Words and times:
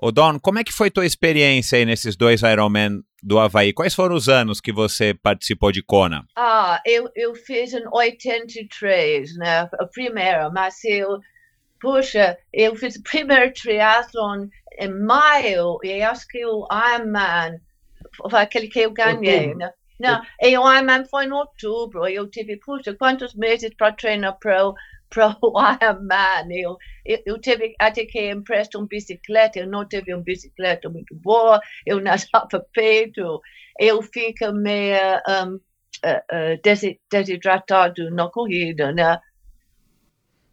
Ô 0.00 0.12
Don, 0.12 0.38
como 0.38 0.60
é 0.60 0.64
que 0.64 0.72
foi 0.72 0.92
tua 0.92 1.04
experiência 1.04 1.76
aí 1.76 1.84
nesses 1.84 2.14
dois 2.14 2.42
Ironman 2.42 3.02
do 3.20 3.36
Havaí? 3.36 3.72
Quais 3.72 3.94
foram 3.94 4.14
os 4.14 4.28
anos 4.28 4.60
que 4.60 4.72
você 4.72 5.12
participou 5.12 5.72
de 5.72 5.82
Kona? 5.82 6.24
Ah, 6.36 6.80
eu, 6.86 7.10
eu 7.16 7.34
fiz 7.34 7.72
em 7.72 7.82
83, 7.90 9.36
né? 9.36 9.68
A 9.72 9.86
primeira, 9.86 10.50
mas 10.50 10.84
eu, 10.84 11.18
puxa, 11.80 12.38
eu 12.52 12.76
fiz 12.76 12.94
o 12.94 13.02
primeiro 13.02 13.52
triathlon 13.52 14.46
em 14.78 14.88
maio 14.88 15.78
e 15.82 16.00
acho 16.00 16.28
que 16.28 16.46
o 16.46 16.68
Ironman 16.70 17.60
foi 18.30 18.40
aquele 18.40 18.68
que 18.68 18.78
eu 18.78 18.92
ganhei, 18.92 19.52
né? 19.56 19.72
Não, 19.98 20.22
e 20.40 20.56
o 20.56 20.72
Ironman 20.72 21.06
foi 21.06 21.24
em 21.24 21.32
outubro. 21.32 22.06
Eu 22.06 22.30
tive, 22.30 22.56
puxa, 22.58 22.94
quantos 22.94 23.34
meses 23.34 23.74
para 23.76 23.92
treinar 23.92 24.38
para 24.38 24.72
para 25.08 25.36
o 25.42 25.52
Ironman. 25.74 26.48
Eu, 26.50 26.76
eu, 27.04 27.22
eu 27.26 27.40
tive 27.40 27.74
até 27.78 28.04
que 28.04 28.30
emprestar 28.30 28.80
uma 28.80 28.88
bicicleta, 28.88 29.58
eu 29.58 29.66
não 29.66 29.86
tive 29.86 30.14
uma 30.14 30.22
bicicleta 30.22 30.88
muito 30.88 31.14
boa, 31.14 31.60
eu 31.86 32.00
nadava 32.02 32.66
peito, 32.72 33.40
eu 33.78 34.02
fico 34.02 34.52
meio 34.52 34.96
um, 35.28 35.54
uh, 35.54 36.58
uh, 36.64 36.98
desidratado 37.10 38.10
na 38.10 38.28
corrida, 38.28 38.92
né? 38.92 39.18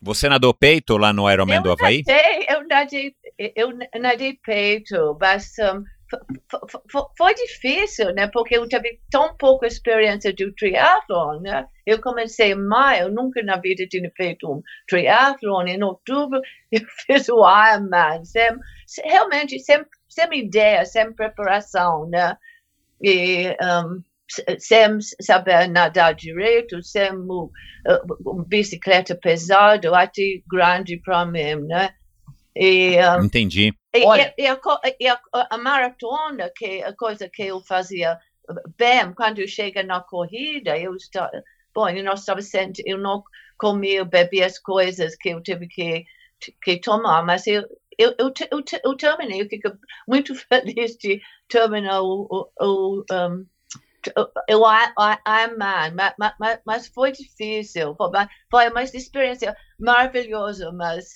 Você 0.02 0.30
nadou 0.30 0.54
peito 0.54 0.98
lá 0.98 1.12
no 1.12 1.30
Ironman 1.30 1.58
eu 1.58 1.64
do 1.64 1.72
Havaí? 1.72 2.04
Nadei, 2.06 2.46
eu 2.48 2.68
nadei, 2.68 3.16
eu 3.56 4.00
nadei 4.00 4.40
peito, 4.44 5.18
mas 5.20 5.54
um, 5.60 5.84
foi 7.18 7.34
difícil, 7.34 8.14
né? 8.14 8.28
Porque 8.28 8.58
eu 8.58 8.68
tive 8.68 9.00
tão 9.10 9.36
pouca 9.36 9.68
experiência 9.68 10.34
de 10.34 10.52
triatlon, 10.54 11.40
né? 11.42 11.68
Eu 11.86 12.02
comecei 12.02 12.52
em 12.52 12.56
maio, 12.56 13.12
nunca 13.12 13.42
na 13.44 13.58
vida 13.58 13.88
tinha 13.88 14.12
feito 14.16 14.52
um 14.52 14.62
triatlon. 14.88 15.68
Em 15.68 15.84
outubro, 15.84 16.42
eu 16.72 16.82
fiz 17.06 17.30
o 17.30 17.44
Ironman, 17.46 18.24
sem, 18.26 18.52
realmente 19.04 19.60
sem, 19.60 19.86
sem 20.08 20.40
ideia, 20.40 20.86
sem 20.86 21.14
preparação, 21.14 22.08
né? 22.10 22.38
E 23.02 23.56
um, 23.62 24.02
sem 24.60 25.00
saber 25.22 25.68
nadar 25.70 26.14
direito, 26.16 26.82
sem 26.82 27.12
uh, 27.14 27.52
bicicleta 28.48 29.16
pesada, 29.16 29.96
até 29.98 30.42
grande 30.48 30.98
para 30.98 31.26
mim, 31.26 31.56
né? 31.68 31.94
E, 32.56 32.98
um, 32.98 33.26
Entendi. 33.26 33.74
E, 33.94 34.00
e, 34.00 34.44
e, 34.44 34.48
a, 34.48 34.60
e 35.00 35.08
a, 35.08 35.20
a, 35.50 35.58
maratona, 35.58 36.50
que 36.56 36.82
a 36.84 36.94
coisa 36.94 37.30
que 37.30 37.44
eu 37.44 37.60
fazia 37.62 38.18
bem, 38.78 39.14
quando 39.14 39.40
eu 39.40 39.48
chego 39.48 39.84
na 39.84 40.00
corrida, 40.02 40.78
eu 40.78 40.96
estava, 40.96 41.32
bom, 41.74 41.90
eu 41.90 42.04
não 42.04 42.14
estava 42.14 42.42
sentindo, 42.42 42.88
eu 42.88 42.98
não 42.98 43.24
comia, 43.58 44.06
bebia 44.06 44.46
as 44.46 44.58
coisas 44.58 45.16
que 45.16 45.30
eu 45.30 45.42
tive 45.42 45.68
que, 45.68 46.06
que 46.64 46.80
tomar, 46.80 47.24
mas 47.26 47.46
eu, 47.48 47.64
eu, 47.98 48.14
eu, 48.18 48.34
eu, 48.52 48.64
eu 48.84 48.98
terminei, 48.98 49.42
eu 49.42 49.50
fico 49.50 49.72
muito 50.08 50.34
feliz 50.48 50.96
de 50.98 51.22
terminar 51.50 52.02
o, 52.02 52.28
o, 52.30 52.66
o 52.66 53.06
um, 53.12 53.46
eu 54.48 54.62
Ironman, 54.62 55.94
mas, 55.96 56.14
mas, 56.40 56.60
mas 56.66 56.88
foi 56.88 57.12
difícil, 57.12 57.96
foi, 57.96 58.10
foi 58.52 58.70
uma 58.70 58.84
experiência 58.84 59.56
maravilhosa, 59.80 60.72
mas, 60.72 61.16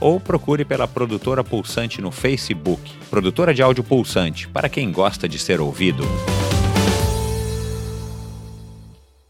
ou 0.00 0.18
procure 0.20 0.64
pela 0.64 0.86
Produtora 0.86 1.42
Pulsante 1.42 2.00
no 2.00 2.10
Facebook, 2.10 2.82
Produtora 3.08 3.54
de 3.54 3.62
Áudio 3.62 3.84
Pulsante, 3.84 4.48
para 4.48 4.68
quem 4.68 4.90
gosta 4.90 5.28
de 5.28 5.38
ser 5.38 5.60
ouvido. 5.60 6.04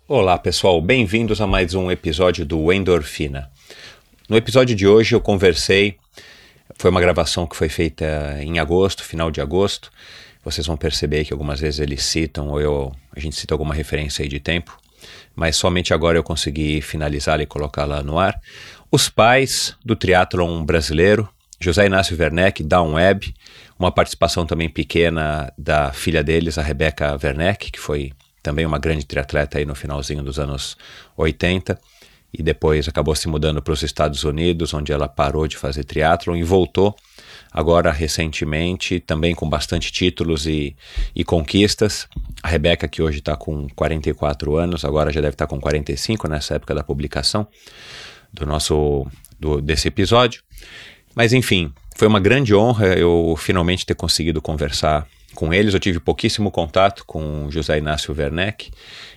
Olá 0.09 0.39
pessoal, 0.39 0.81
bem-vindos 0.81 1.41
a 1.41 1.47
mais 1.47 1.75
um 1.75 1.91
episódio 1.91 2.45
do 2.45 2.73
Endorfina. 2.73 3.51
No 4.29 4.37
episódio 4.37 4.75
de 4.75 4.87
hoje 4.87 5.15
eu 5.15 5.21
conversei, 5.21 5.97
foi 6.77 6.91
uma 6.91 7.01
gravação 7.01 7.47
que 7.47 7.57
foi 7.57 7.69
feita 7.69 8.39
em 8.41 8.59
agosto, 8.59 9.05
final 9.05 9.31
de 9.31 9.41
agosto. 9.41 9.91
Vocês 10.45 10.67
vão 10.67 10.77
perceber 10.77 11.25
que 11.25 11.33
algumas 11.33 11.61
vezes 11.61 11.81
eles 11.81 12.03
citam, 12.03 12.49
ou 12.49 12.61
eu, 12.61 12.93
a 13.15 13.21
gente 13.21 13.37
cita 13.37 13.55
alguma 13.55 13.75
referência 13.75 14.23
aí 14.23 14.29
de 14.29 14.41
tempo, 14.41 14.77
mas 15.35 15.57
somente 15.57 15.95
agora 15.95 16.19
eu 16.19 16.23
consegui 16.23 16.81
finalizá-la 16.81 17.43
e 17.43 17.47
colocá-la 17.47 18.03
no 18.03 18.19
ar. 18.19 18.39
Os 18.95 19.09
pais 19.09 19.75
do 19.85 19.97
triatlon 19.97 20.65
brasileiro, 20.65 21.29
José 21.59 21.87
Inácio 21.87 22.17
Werneck, 22.17 22.63
Down 22.63 22.93
Web, 22.93 23.35
uma 23.77 23.91
participação 23.91 24.47
também 24.47 24.69
pequena 24.69 25.53
da 25.59 25.93
filha 25.93 26.23
deles, 26.23 26.59
a 26.59 26.63
Rebeca 26.63 27.19
Werneck, 27.21 27.73
que 27.73 27.81
foi 27.81 28.13
também 28.41 28.65
uma 28.65 28.79
grande 28.79 29.05
triatleta 29.05 29.59
aí 29.59 29.65
no 29.65 29.75
finalzinho 29.75 30.23
dos 30.23 30.39
anos 30.39 30.77
80 31.17 31.77
e 32.33 32.41
depois 32.41 32.87
acabou 32.87 33.17
se 33.17 33.27
mudando 33.27 33.61
para 33.61 33.73
os 33.73 33.83
Estados 33.83 34.23
Unidos, 34.23 34.73
onde 34.73 34.93
ela 34.93 35.09
parou 35.09 35.49
de 35.49 35.57
fazer 35.57 35.83
triatlon 35.83 36.37
e 36.37 36.45
voltou 36.45 36.95
agora 37.51 37.91
recentemente, 37.91 39.01
também 39.01 39.35
com 39.35 39.49
bastante 39.49 39.91
títulos 39.91 40.47
e, 40.47 40.77
e 41.13 41.25
conquistas. 41.25 42.07
A 42.45 42.49
Rebeca, 42.49 42.87
que 42.87 43.03
hoje 43.03 43.19
está 43.19 43.35
com 43.35 43.67
44 43.75 44.57
anos, 44.57 44.85
agora 44.85 45.13
já 45.13 45.21
deve 45.21 45.35
estar 45.35 45.47
tá 45.47 45.51
com 45.51 45.61
45 45.61 46.29
nessa 46.29 46.55
época 46.55 46.77
da 46.77 46.85
publicação 46.85 47.49
do 48.35 48.45
nosso 48.45 49.07
do, 49.39 49.61
desse 49.61 49.89
episódio. 49.89 50.43
Mas 51.15 51.33
enfim, 51.33 51.73
foi 51.97 52.09
uma 52.09 52.21
grande 52.21 52.55
honra 52.55 52.89
eu 52.95 53.35
finalmente 53.39 53.87
ter 53.87 53.95
conseguido 53.95 54.43
conversar 54.43 55.07
com 55.35 55.53
eles. 55.55 55.75
Eu 55.75 55.81
tive 55.81 56.01
pouquíssimo 56.01 56.51
contato 56.51 57.05
com 57.07 57.49
José 57.51 57.79
Inácio 57.79 58.15
Werneck 58.17 58.71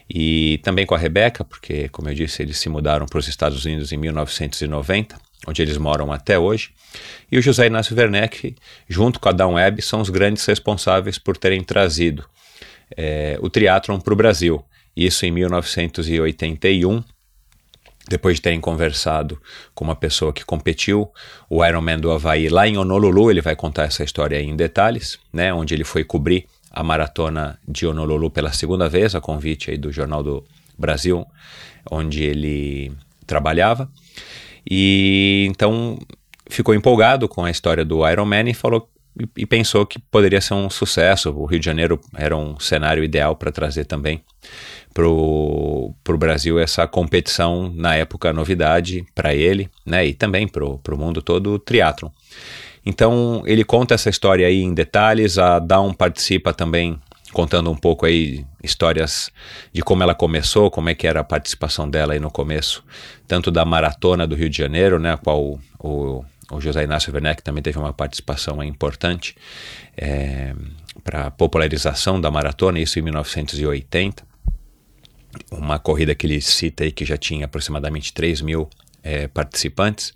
e 0.10 0.60
também 0.64 0.86
com 0.86 0.96
a 0.96 0.98
Rebeca, 0.98 1.44
porque, 1.44 1.90
como 1.90 2.10
eu 2.10 2.14
disse, 2.14 2.42
eles 2.42 2.58
se 2.58 2.70
mudaram 2.70 3.06
para 3.06 3.20
os 3.20 3.28
Estados 3.28 3.66
Unidos 3.66 3.92
em 3.92 3.98
1990, 3.98 5.18
onde 5.48 5.62
eles 5.62 5.78
moram 5.78 6.12
até 6.14 6.38
hoje. 6.38 6.70
E 7.32 7.38
o 7.38 7.42
José 7.42 7.68
Inácio 7.68 7.96
Werneck, 7.96 8.56
junto 8.88 9.20
com 9.20 9.30
a 9.30 9.32
Down 9.32 9.56
Web, 9.56 9.82
são 9.82 10.00
os 10.02 10.10
grandes 10.10 10.46
responsáveis 10.46 11.18
por 11.18 11.36
terem 11.36 11.64
trazido 11.64 12.26
é, 12.96 13.38
o 13.42 13.50
triatlon 13.50 14.00
para 14.00 14.14
o 14.14 14.18
Brasil. 14.18 14.64
Isso 14.96 15.26
em 15.26 15.32
1981 15.32 17.04
depois 18.10 18.38
de 18.38 18.42
terem 18.42 18.60
conversado 18.60 19.40
com 19.74 19.84
uma 19.84 19.96
pessoa 19.96 20.34
que 20.34 20.46
competiu, 20.46 21.12
o 21.50 21.66
Ironman 21.66 22.00
do 22.00 22.12
Havaí 22.12 22.50
lá 22.50 22.68
em 22.68 22.78
Honolulu, 22.78 23.30
ele 23.30 23.42
vai 23.42 23.56
contar 23.56 23.84
essa 23.84 24.04
história 24.04 24.42
em 24.42 24.56
detalhes, 24.56 25.20
né, 25.32 25.54
onde 25.54 25.74
ele 25.74 25.84
foi 25.84 26.04
cobrir 26.04 26.46
a 26.72 26.84
maratona 26.84 27.60
de 27.68 27.86
Honolulu 27.86 28.30
pela 28.30 28.52
segunda 28.52 28.88
vez, 28.88 29.16
a 29.16 29.22
convite 29.22 29.72
aí 29.72 29.78
do 29.78 29.92
Jornal 29.92 30.24
do 30.24 30.44
Brasil, 30.78 31.26
onde 31.90 32.24
ele 32.24 32.92
trabalhava. 33.26 33.90
E 34.70 35.48
então 35.50 35.98
ficou 36.50 36.76
empolgado 36.76 37.28
com 37.28 37.44
a 37.44 37.52
história 37.52 37.84
do 37.84 38.08
Ironman 38.08 38.50
e 38.50 38.54
falou 38.54 38.90
e 39.36 39.46
pensou 39.46 39.86
que 39.86 39.98
poderia 39.98 40.40
ser 40.40 40.54
um 40.54 40.70
sucesso. 40.70 41.32
O 41.32 41.46
Rio 41.46 41.60
de 41.60 41.66
Janeiro 41.66 42.00
era 42.16 42.36
um 42.38 42.60
cenário 42.60 43.04
ideal 43.04 43.36
para 43.36 43.52
trazer 43.52 43.86
também 43.86 44.22
para 44.98 45.08
o 45.08 46.18
Brasil 46.18 46.58
essa 46.58 46.88
competição, 46.88 47.72
na 47.76 47.94
época, 47.94 48.34
novidade 48.34 49.06
para 49.14 49.36
ele, 49.36 49.70
né, 49.86 50.08
e 50.08 50.14
também 50.16 50.48
para 50.48 50.66
o 50.66 50.98
mundo 50.98 51.22
todo, 51.22 51.54
o 51.54 51.60
triatlon. 51.60 52.10
Então, 52.84 53.44
ele 53.46 53.64
conta 53.64 53.94
essa 53.94 54.10
história 54.10 54.48
aí 54.48 54.60
em 54.60 54.74
detalhes, 54.74 55.38
a 55.38 55.60
Down 55.60 55.94
participa 55.94 56.52
também 56.52 57.00
contando 57.32 57.70
um 57.70 57.76
pouco 57.76 58.08
aí 58.08 58.44
histórias 58.64 59.30
de 59.72 59.84
como 59.84 60.02
ela 60.02 60.16
começou, 60.16 60.72
como 60.72 60.90
é 60.90 60.96
que 60.96 61.06
era 61.06 61.20
a 61.20 61.24
participação 61.24 61.88
dela 61.88 62.14
aí 62.14 62.20
no 62.20 62.32
começo, 62.32 62.84
tanto 63.28 63.52
da 63.52 63.64
maratona 63.64 64.26
do 64.26 64.34
Rio 64.34 64.50
de 64.50 64.58
Janeiro, 64.58 64.98
né, 64.98 65.14
a 65.14 65.18
qual 65.18 65.60
o, 65.78 66.26
o 66.50 66.60
José 66.60 66.84
Inácio 66.84 67.14
Werneck 67.14 67.44
também 67.44 67.62
teve 67.62 67.78
uma 67.78 67.94
participação 67.94 68.64
importante 68.64 69.36
é, 69.96 70.56
para 71.04 71.28
a 71.28 71.32
popularização 71.32 72.20
da 72.20 72.32
maratona, 72.32 72.80
isso 72.80 72.98
em 72.98 73.04
1980, 73.04 74.26
uma 75.52 75.80
corrida 75.80 76.16
que 76.16 76.26
ele 76.26 76.42
cita 76.42 76.84
aí 76.84 76.92
que 76.92 77.06
já 77.06 77.18
tinha 77.18 77.46
aproximadamente 77.46 78.14
3 78.14 78.42
mil 78.42 78.70
é, 79.04 79.28
participantes. 79.28 80.14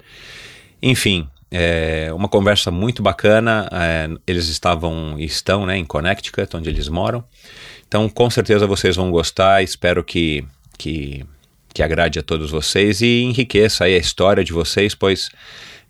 Enfim, 0.81 1.28
é 1.52 2.10
uma 2.13 2.30
conversa 2.30 2.72
muito 2.72 3.04
bacana. 3.04 3.68
É, 3.72 4.10
eles 4.25 4.48
estavam 4.48 5.18
estão 5.19 5.66
né, 5.66 5.78
em 5.78 5.86
Connecticut, 5.86 6.56
onde 6.56 6.69
eles 6.69 6.88
moram. 6.88 7.24
Então, 7.88 8.08
com 8.08 8.30
certeza 8.30 8.66
vocês 8.66 8.96
vão 8.96 9.12
gostar. 9.12 9.62
Espero 9.62 10.04
que, 10.04 10.46
que, 10.78 11.25
que 11.74 11.84
agrade 11.84 12.19
a 12.19 12.24
todos 12.24 12.50
vocês 12.50 13.02
e 13.02 13.24
enriqueça 13.24 13.84
a 13.84 13.90
história 13.90 14.44
de 14.44 14.54
vocês, 14.54 14.96
pois, 14.96 15.30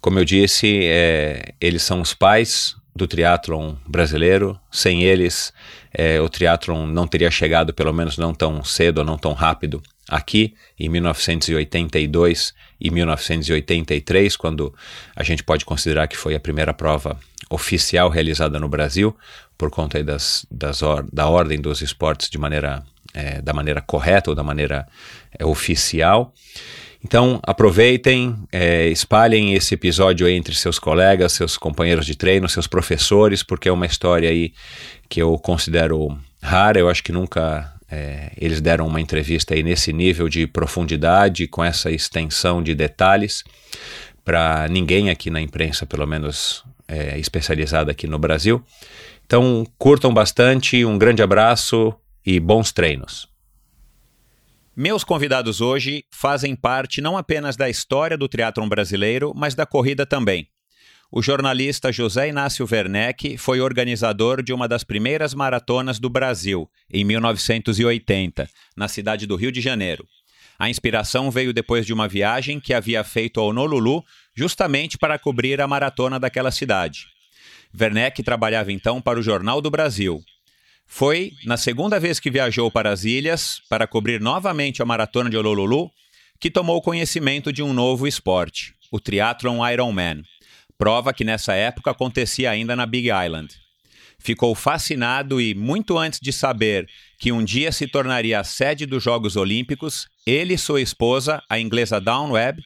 como 0.01 0.17
eu 0.17 0.25
disse, 0.25 0.79
é, 0.83 1.53
eles 1.61 1.83
são 1.83 2.01
os 2.01 2.13
pais 2.13 2.75
do 2.95 3.07
triatlon 3.07 3.75
brasileiro. 3.87 4.59
Sem 4.71 5.03
eles, 5.03 5.53
é, 5.93 6.19
o 6.21 6.29
triatlon 6.29 6.87
não 6.87 7.07
teria 7.07 7.29
chegado, 7.29 7.73
pelo 7.73 7.93
menos 7.93 8.17
não 8.17 8.33
tão 8.33 8.63
cedo 8.63 8.99
ou 8.99 9.05
não 9.05 9.17
tão 9.17 9.33
rápido, 9.33 9.81
aqui 10.09 10.53
em 10.79 10.89
1982 10.89 12.53
e 12.79 12.89
1983, 12.89 14.35
quando 14.35 14.73
a 15.15 15.23
gente 15.23 15.43
pode 15.43 15.65
considerar 15.65 16.07
que 16.07 16.17
foi 16.17 16.35
a 16.35 16.39
primeira 16.39 16.73
prova 16.73 17.19
oficial 17.49 18.09
realizada 18.09 18.59
no 18.59 18.67
Brasil, 18.67 19.15
por 19.57 19.69
conta 19.69 20.03
das, 20.03 20.45
das 20.49 20.81
or, 20.81 21.05
da 21.11 21.27
ordem 21.27 21.59
dos 21.59 21.81
esportes 21.81 22.29
de 22.29 22.37
maneira, 22.37 22.83
é, 23.13 23.41
da 23.41 23.53
maneira 23.53 23.81
correta 23.81 24.31
ou 24.31 24.35
da 24.35 24.43
maneira 24.43 24.87
é, 25.37 25.45
oficial. 25.45 26.33
Então, 27.03 27.39
aproveitem, 27.43 28.35
é, 28.51 28.87
espalhem 28.89 29.53
esse 29.53 29.73
episódio 29.73 30.27
entre 30.27 30.53
seus 30.53 30.77
colegas, 30.77 31.33
seus 31.33 31.57
companheiros 31.57 32.05
de 32.05 32.15
treino, 32.15 32.47
seus 32.47 32.67
professores, 32.67 33.41
porque 33.41 33.67
é 33.67 33.71
uma 33.71 33.87
história 33.87 34.29
aí 34.29 34.53
que 35.09 35.21
eu 35.21 35.37
considero 35.39 36.15
rara. 36.41 36.79
Eu 36.79 36.87
acho 36.87 37.03
que 37.03 37.11
nunca 37.11 37.73
é, 37.89 38.31
eles 38.37 38.61
deram 38.61 38.87
uma 38.87 39.01
entrevista 39.01 39.55
aí 39.55 39.63
nesse 39.63 39.91
nível 39.91 40.29
de 40.29 40.45
profundidade, 40.45 41.47
com 41.47 41.63
essa 41.63 41.89
extensão 41.89 42.61
de 42.61 42.75
detalhes, 42.75 43.43
para 44.23 44.67
ninguém 44.69 45.09
aqui 45.09 45.31
na 45.31 45.41
imprensa, 45.41 45.87
pelo 45.87 46.05
menos 46.05 46.63
é, 46.87 47.17
especializada 47.17 47.91
aqui 47.91 48.05
no 48.05 48.19
Brasil. 48.19 48.63
Então, 49.25 49.65
curtam 49.77 50.13
bastante, 50.13 50.85
um 50.85 50.97
grande 50.97 51.23
abraço 51.23 51.93
e 52.23 52.39
bons 52.39 52.71
treinos. 52.71 53.30
Meus 54.75 55.03
convidados 55.03 55.59
hoje 55.59 56.05
fazem 56.09 56.55
parte 56.55 57.01
não 57.01 57.17
apenas 57.17 57.57
da 57.57 57.69
história 57.69 58.17
do 58.17 58.29
triatlon 58.29 58.69
brasileiro, 58.69 59.33
mas 59.35 59.53
da 59.53 59.65
corrida 59.65 60.05
também. 60.05 60.47
O 61.11 61.21
jornalista 61.21 61.91
José 61.91 62.29
Inácio 62.29 62.65
Werneck 62.71 63.37
foi 63.37 63.59
organizador 63.59 64.41
de 64.41 64.53
uma 64.53 64.69
das 64.69 64.81
primeiras 64.81 65.33
maratonas 65.33 65.99
do 65.99 66.09
Brasil, 66.09 66.69
em 66.89 67.03
1980, 67.03 68.47
na 68.77 68.87
cidade 68.87 69.27
do 69.27 69.35
Rio 69.35 69.51
de 69.51 69.59
Janeiro. 69.59 70.07
A 70.57 70.69
inspiração 70.69 71.29
veio 71.29 71.51
depois 71.51 71.85
de 71.85 71.91
uma 71.91 72.07
viagem 72.07 72.57
que 72.57 72.73
havia 72.73 73.03
feito 73.03 73.41
ao 73.41 73.47
Honolulu, 73.47 74.05
justamente 74.33 74.97
para 74.97 75.19
cobrir 75.19 75.59
a 75.59 75.67
maratona 75.67 76.17
daquela 76.17 76.49
cidade. 76.49 77.07
Werneck 77.77 78.23
trabalhava 78.23 78.71
então 78.71 79.01
para 79.01 79.19
o 79.19 79.23
Jornal 79.23 79.59
do 79.59 79.69
Brasil. 79.69 80.23
Foi 80.93 81.31
na 81.45 81.55
segunda 81.55 81.97
vez 82.01 82.19
que 82.19 82.29
viajou 82.29 82.69
para 82.69 82.91
as 82.91 83.05
ilhas 83.05 83.61
para 83.69 83.87
cobrir 83.87 84.19
novamente 84.19 84.81
a 84.81 84.85
maratona 84.85 85.29
de 85.29 85.37
Honolulu 85.37 85.89
que 86.37 86.51
tomou 86.51 86.81
conhecimento 86.81 87.51
de 87.53 87.63
um 87.63 87.71
novo 87.71 88.05
esporte, 88.05 88.75
o 88.91 88.99
triatlon 88.99 89.65
Ironman 89.71 90.21
prova 90.77 91.13
que 91.13 91.23
nessa 91.23 91.53
época 91.53 91.91
acontecia 91.91 92.51
ainda 92.51 92.75
na 92.75 92.85
Big 92.85 93.07
Island. 93.07 93.55
Ficou 94.19 94.53
fascinado 94.53 95.39
e, 95.39 95.55
muito 95.55 95.97
antes 95.97 96.19
de 96.19 96.33
saber 96.33 96.89
que 97.17 97.31
um 97.31 97.41
dia 97.41 97.71
se 97.71 97.87
tornaria 97.87 98.41
a 98.41 98.43
sede 98.43 98.85
dos 98.85 99.01
Jogos 99.01 99.37
Olímpicos, 99.37 100.09
ele 100.27 100.55
e 100.55 100.57
sua 100.57 100.81
esposa, 100.81 101.41
a 101.49 101.57
inglesa 101.57 102.01
Dawn 102.01 102.31
Webb, 102.31 102.61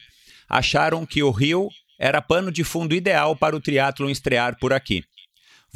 acharam 0.48 1.06
que 1.06 1.22
o 1.22 1.30
Rio 1.30 1.68
era 1.96 2.20
pano 2.20 2.50
de 2.50 2.64
fundo 2.64 2.92
ideal 2.92 3.36
para 3.36 3.54
o 3.54 3.60
triatlon 3.60 4.10
estrear 4.10 4.58
por 4.58 4.72
aqui. 4.72 5.04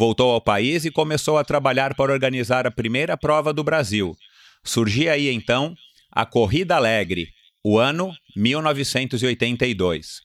Voltou 0.00 0.32
ao 0.32 0.40
país 0.40 0.86
e 0.86 0.90
começou 0.90 1.36
a 1.36 1.44
trabalhar 1.44 1.94
para 1.94 2.10
organizar 2.10 2.66
a 2.66 2.70
primeira 2.70 3.18
prova 3.18 3.52
do 3.52 3.62
Brasil. 3.62 4.16
Surgia 4.64 5.12
aí 5.12 5.28
então 5.28 5.74
a 6.10 6.24
Corrida 6.24 6.74
Alegre, 6.74 7.28
o 7.62 7.78
ano 7.78 8.10
1982. 8.34 10.22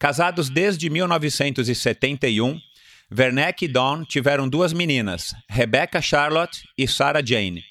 Casados 0.00 0.50
desde 0.50 0.90
1971, 0.90 2.58
Werneck 3.16 3.64
e 3.64 3.68
Dawn 3.68 4.04
tiveram 4.04 4.48
duas 4.48 4.72
meninas, 4.72 5.32
Rebecca 5.48 6.02
Charlotte 6.02 6.64
e 6.76 6.88
Sarah 6.88 7.24
Jane. 7.24 7.62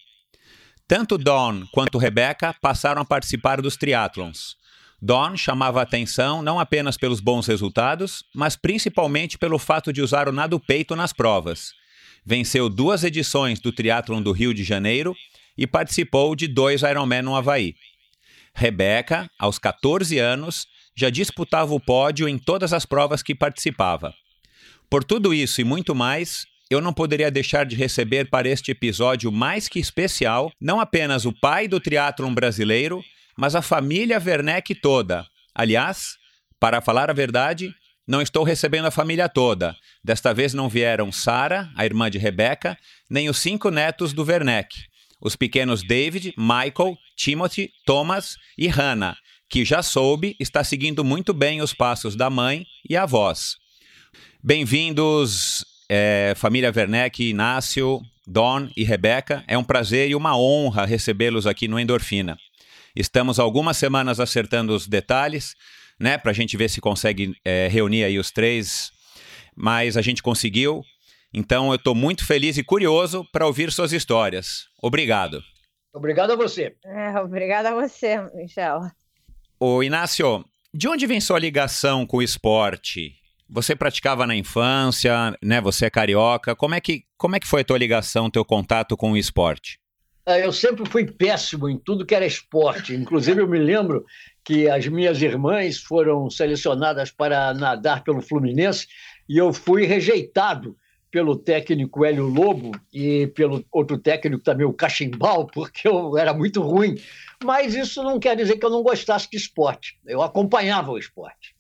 Tanto 0.88 1.18
Dawn 1.18 1.66
quanto 1.74 1.98
Rebecca 1.98 2.56
passaram 2.62 3.02
a 3.02 3.06
participar 3.06 3.62
dos 3.62 3.76
triatlons. 3.76 4.56
Dawn 5.06 5.36
chamava 5.36 5.82
atenção 5.82 6.42
não 6.42 6.58
apenas 6.58 6.96
pelos 6.96 7.20
bons 7.20 7.46
resultados, 7.46 8.24
mas 8.34 8.56
principalmente 8.56 9.38
pelo 9.38 9.60
fato 9.60 9.92
de 9.92 10.02
usar 10.02 10.30
o 10.30 10.32
nado 10.32 10.58
peito 10.62 10.96
nas 10.96 11.12
provas. 11.12 11.74
Venceu 12.26 12.70
duas 12.70 13.04
edições 13.04 13.60
do 13.60 13.74
triatlon 13.74 14.22
do 14.22 14.32
Rio 14.32 14.54
de 14.54 14.64
Janeiro 14.64 15.14
e 15.58 15.68
participou 15.68 16.34
de 16.38 16.48
dois 16.48 16.84
Ironman 16.84 17.22
no 17.22 17.36
Havaí. 17.36 17.76
Rebecca, 18.56 19.30
aos 19.38 19.60
14 19.60 20.18
anos, 20.20 20.68
já 20.96 21.10
disputava 21.10 21.74
o 21.74 21.82
pódio 21.82 22.30
em 22.30 22.38
todas 22.38 22.72
as 22.72 22.86
provas 22.86 23.22
que 23.22 23.36
participava. 23.36 24.14
Por 24.90 25.04
tudo 25.04 25.34
isso 25.34 25.60
e 25.60 25.66
muito 25.66 25.94
mais, 25.94 26.46
eu 26.70 26.80
não 26.80 26.94
poderia 26.94 27.30
deixar 27.30 27.66
de 27.66 27.76
receber 27.76 28.30
para 28.30 28.48
este 28.48 28.72
episódio 28.72 29.34
mais 29.34 29.68
que 29.68 29.80
especial 29.80 30.50
não 30.62 30.80
apenas 30.80 31.26
o 31.26 31.34
pai 31.34 31.68
do 31.68 31.82
triatlon 31.82 32.34
brasileiro, 32.34 33.04
mas 33.38 33.56
a 33.56 33.62
família 33.62 34.22
Werneck 34.24 34.76
toda. 34.76 35.26
Aliás, 35.54 36.16
para 36.60 36.82
falar 36.82 37.10
a 37.10 37.14
verdade, 37.14 37.74
não 38.08 38.22
estou 38.22 38.44
recebendo 38.44 38.86
a 38.86 38.92
família 38.92 39.30
toda. 39.30 39.76
Desta 40.04 40.34
vez 40.34 40.54
não 40.54 40.70
vieram 40.70 41.12
Sara, 41.12 41.70
a 41.76 41.86
irmã 41.86 42.10
de 42.10 42.18
Rebeca, 42.18 42.78
nem 43.10 43.30
os 43.30 43.38
cinco 43.38 43.70
netos 43.70 44.14
do 44.14 44.24
Werneck. 44.24 44.76
Os 45.22 45.36
pequenos 45.36 45.82
David, 45.82 46.34
Michael, 46.38 46.98
Timothy, 47.16 47.70
Thomas 47.86 48.36
e 48.58 48.68
Hannah, 48.68 49.16
que 49.50 49.64
já 49.64 49.82
soube, 49.82 50.36
está 50.40 50.64
seguindo 50.64 51.04
muito 51.04 51.34
bem 51.34 51.62
os 51.62 51.74
passos 51.74 52.16
da 52.16 52.30
mãe 52.30 52.66
e 52.90 52.98
avós. 52.98 53.56
Bem-vindos, 54.44 55.64
é, 55.88 56.34
família 56.36 56.74
Werneck, 56.76 57.24
Inácio, 57.24 58.02
Don 58.28 58.68
e 58.76 58.84
Rebeca. 58.84 59.44
É 59.48 59.58
um 59.58 59.64
prazer 59.64 60.10
e 60.10 60.16
uma 60.16 60.38
honra 60.38 60.86
recebê-los 60.86 61.48
aqui 61.48 61.68
no 61.68 61.80
Endorfina. 61.80 62.38
Estamos 62.96 63.40
algumas 63.40 63.78
semanas 63.78 64.20
acertando 64.20 64.76
os 64.76 64.88
detalhes, 64.88 65.56
né, 66.00 66.18
para 66.18 66.32
a 66.32 66.34
gente 66.34 66.56
ver 66.56 66.70
se 66.70 66.80
consegue 66.80 67.36
é, 67.44 67.68
reunir 67.68 68.04
aí 68.04 68.20
os 68.20 68.32
três, 68.32 68.92
mas 69.56 69.98
a 69.98 70.02
gente 70.02 70.22
conseguiu. 70.22 70.84
Então 71.34 71.70
eu 71.70 71.76
estou 71.76 71.96
muito 71.96 72.26
feliz 72.26 72.58
e 72.58 72.64
curioso 72.64 73.26
para 73.32 73.48
ouvir 73.48 73.72
suas 73.72 73.92
histórias. 73.92 74.68
Obrigado. 74.82 75.42
Obrigado 75.94 76.32
a 76.32 76.36
você. 76.36 76.76
É, 76.86 77.20
obrigado 77.20 77.68
a 77.68 77.74
você, 77.74 78.20
Michel. 78.36 78.82
Ô 79.60 79.82
Inácio, 79.82 80.46
de 80.74 80.88
onde 80.88 81.08
vem 81.08 81.22
sua 81.22 81.40
ligação 81.40 82.06
com 82.06 82.18
o 82.18 82.22
esporte? 82.22 83.14
Você 83.50 83.76
praticava 83.76 84.26
na 84.26 84.36
infância, 84.36 85.38
né? 85.42 85.62
Você 85.62 85.86
é 85.86 85.90
carioca. 85.90 86.56
Como 86.56 86.74
é 86.74 86.82
que, 86.82 87.04
como 87.18 87.36
é 87.36 87.40
que 87.40 87.48
foi 87.48 87.62
a 87.62 87.64
tua 87.64 87.78
ligação, 87.78 88.30
teu 88.30 88.44
contato 88.44 88.98
com 88.98 89.12
o 89.12 89.18
esporte? 89.18 89.80
É, 90.26 90.46
eu 90.46 90.54
sempre 90.54 90.90
fui 90.90 91.06
péssimo 91.06 91.70
em 91.70 91.78
tudo 91.78 92.06
que 92.06 92.16
era 92.16 92.26
esporte. 92.26 92.94
Inclusive, 92.94 93.42
eu 93.42 93.48
me 93.48 93.60
lembro 93.60 94.06
que 94.44 94.70
as 94.70 94.88
minhas 94.88 95.22
irmãs 95.22 95.80
foram 95.80 96.30
selecionadas 96.30 97.12
para 97.12 97.54
nadar 97.54 98.04
pelo 98.04 98.22
Fluminense 98.22 98.88
e 99.28 99.38
eu 99.38 99.52
fui 99.52 99.86
rejeitado 99.86 100.78
pelo 101.12 101.36
técnico 101.36 102.04
Hélio 102.04 102.26
Lobo 102.26 102.72
e 102.92 103.28
pelo 103.28 103.64
outro 103.72 104.00
técnico 104.00 104.44
também, 104.44 104.66
o 104.66 104.74
Cachimbal, 104.74 105.46
porque 105.54 105.88
eu 105.88 106.18
era 106.18 106.34
muito 106.34 106.62
ruim. 106.62 106.96
Mas 107.44 107.76
isso 107.76 108.02
não 108.02 108.20
quer 108.20 108.36
dizer 108.36 108.58
que 108.58 108.66
eu 108.66 108.70
não 108.70 108.82
gostasse 108.82 109.30
de 109.30 109.38
esporte. 109.38 110.00
Eu 110.06 110.22
acompanhava 110.22 110.92
o 110.92 110.98
esporte. 110.98 111.56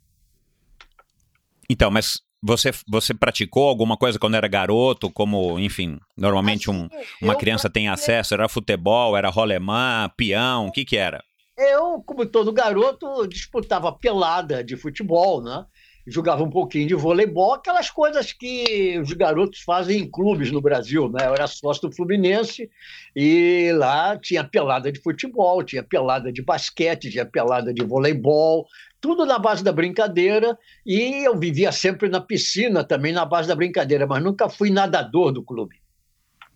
Então, 1.69 1.91
mas 1.91 2.21
você, 2.43 2.71
você 2.87 3.13
praticou 3.13 3.69
alguma 3.69 3.95
coisa 3.95 4.19
quando 4.19 4.35
era 4.35 4.47
garoto, 4.47 5.09
como, 5.09 5.57
enfim, 5.57 5.97
normalmente 6.17 6.69
assim, 6.69 6.79
um, 6.79 6.89
uma 7.21 7.35
criança 7.35 7.69
tem 7.69 7.87
acesso? 7.87 8.33
Era 8.33 8.49
futebol, 8.49 9.15
era 9.15 9.29
rolemã, 9.29 10.11
peão, 10.17 10.67
o 10.67 10.71
que 10.71 10.83
que 10.83 10.97
era? 10.97 11.23
Eu, 11.57 12.03
como 12.05 12.25
todo 12.25 12.51
garoto, 12.51 13.25
disputava 13.27 13.91
pelada 13.91 14.63
de 14.63 14.75
futebol, 14.75 15.41
né? 15.41 15.65
jogava 16.05 16.43
um 16.43 16.49
pouquinho 16.49 16.87
de 16.87 16.95
voleibol, 16.95 17.53
aquelas 17.53 17.89
coisas 17.89 18.33
que 18.33 18.99
os 18.99 19.13
garotos 19.13 19.61
fazem 19.61 20.01
em 20.01 20.09
clubes 20.09 20.51
no 20.51 20.61
Brasil. 20.61 21.09
Né? 21.09 21.25
Eu 21.25 21.33
era 21.33 21.47
sócio 21.47 21.87
do 21.87 21.95
Fluminense 21.95 22.69
e 23.15 23.71
lá 23.73 24.17
tinha 24.17 24.43
pelada 24.43 24.91
de 24.91 24.99
futebol, 24.99 25.63
tinha 25.63 25.83
pelada 25.83 26.31
de 26.31 26.41
basquete, 26.41 27.09
tinha 27.09 27.25
pelada 27.25 27.73
de 27.73 27.83
voleibol, 27.85 28.67
tudo 29.03 29.25
na 29.25 29.37
base 29.37 29.61
da 29.61 29.73
brincadeira. 29.73 30.57
E 30.85 31.27
eu 31.27 31.37
vivia 31.37 31.73
sempre 31.73 32.07
na 32.07 32.21
piscina 32.21 32.85
também, 32.85 33.11
na 33.11 33.25
base 33.25 33.49
da 33.49 33.55
brincadeira, 33.55 34.07
mas 34.07 34.23
nunca 34.23 34.47
fui 34.47 34.69
nadador 34.69 35.33
do 35.33 35.43
clube. 35.43 35.75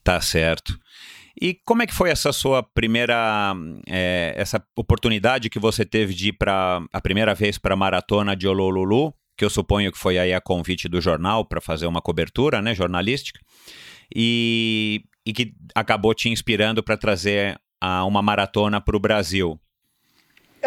Tá 0.02 0.22
certo. 0.22 0.80
E 1.40 1.60
como 1.66 1.84
é 1.84 1.86
que 1.86 1.94
foi 1.94 2.10
essa 2.10 2.32
sua 2.32 2.64
primeira, 2.64 3.54
é, 3.86 4.34
essa 4.38 4.64
oportunidade 4.78 5.50
que 5.50 5.60
você 5.60 5.86
teve 5.86 6.14
de 6.14 6.30
ir 6.30 6.34
para 6.34 6.82
a 6.94 7.02
primeira 7.02 7.36
vez 7.36 7.58
para 7.58 7.74
a 7.74 7.78
maratona 7.78 8.34
de 8.34 8.48
Ololulu? 8.48 9.14
que 9.38 9.46
eu 9.46 9.52
suponho 9.52 9.92
que 9.92 10.00
foi 10.00 10.18
aí 10.18 10.34
a 10.34 10.42
convite 10.42 10.90
do 10.90 11.00
jornal 11.00 11.46
para 11.46 11.62
fazer 11.62 11.86
uma 11.86 12.02
cobertura 12.02 12.60
né, 12.60 12.74
jornalística, 12.74 13.40
e, 14.14 15.04
e 15.24 15.32
que 15.32 15.54
acabou 15.76 16.12
te 16.16 16.28
inspirando 16.28 16.82
para 16.82 16.98
trazer 16.98 17.56
a, 17.80 18.04
uma 18.04 18.24
maratona 18.24 18.82
para 18.82 18.98
o 18.98 19.00
Brasil. 19.00 19.60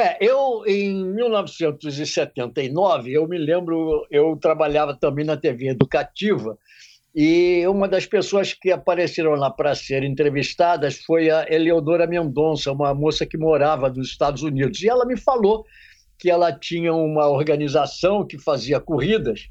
É, 0.00 0.16
eu, 0.19 0.64
em 0.66 1.04
1979, 1.14 3.12
eu 3.12 3.28
me 3.28 3.37
lembro, 3.37 4.07
eu 4.11 4.35
trabalhava 4.40 4.97
também 4.97 5.26
na 5.26 5.37
TV 5.37 5.69
educativa, 5.69 6.57
e 7.14 7.66
uma 7.66 7.87
das 7.87 8.07
pessoas 8.07 8.54
que 8.54 8.73
apareceram 8.73 9.33
lá 9.33 9.50
para 9.50 9.75
ser 9.75 10.02
entrevistadas 10.02 11.02
foi 11.04 11.28
a 11.28 11.45
Eleodora 11.50 12.07
Mendonça, 12.07 12.73
uma 12.73 12.95
moça 12.95 13.26
que 13.26 13.37
morava 13.37 13.90
nos 13.90 14.09
Estados 14.09 14.42
Unidos. 14.42 14.80
E 14.83 14.88
ela 14.88 15.04
me 15.04 15.19
falou 15.19 15.66
que 16.19 16.30
ela 16.30 16.50
tinha 16.50 16.95
uma 16.95 17.28
organização 17.28 18.26
que 18.26 18.38
fazia 18.38 18.80
corridas 18.80 19.50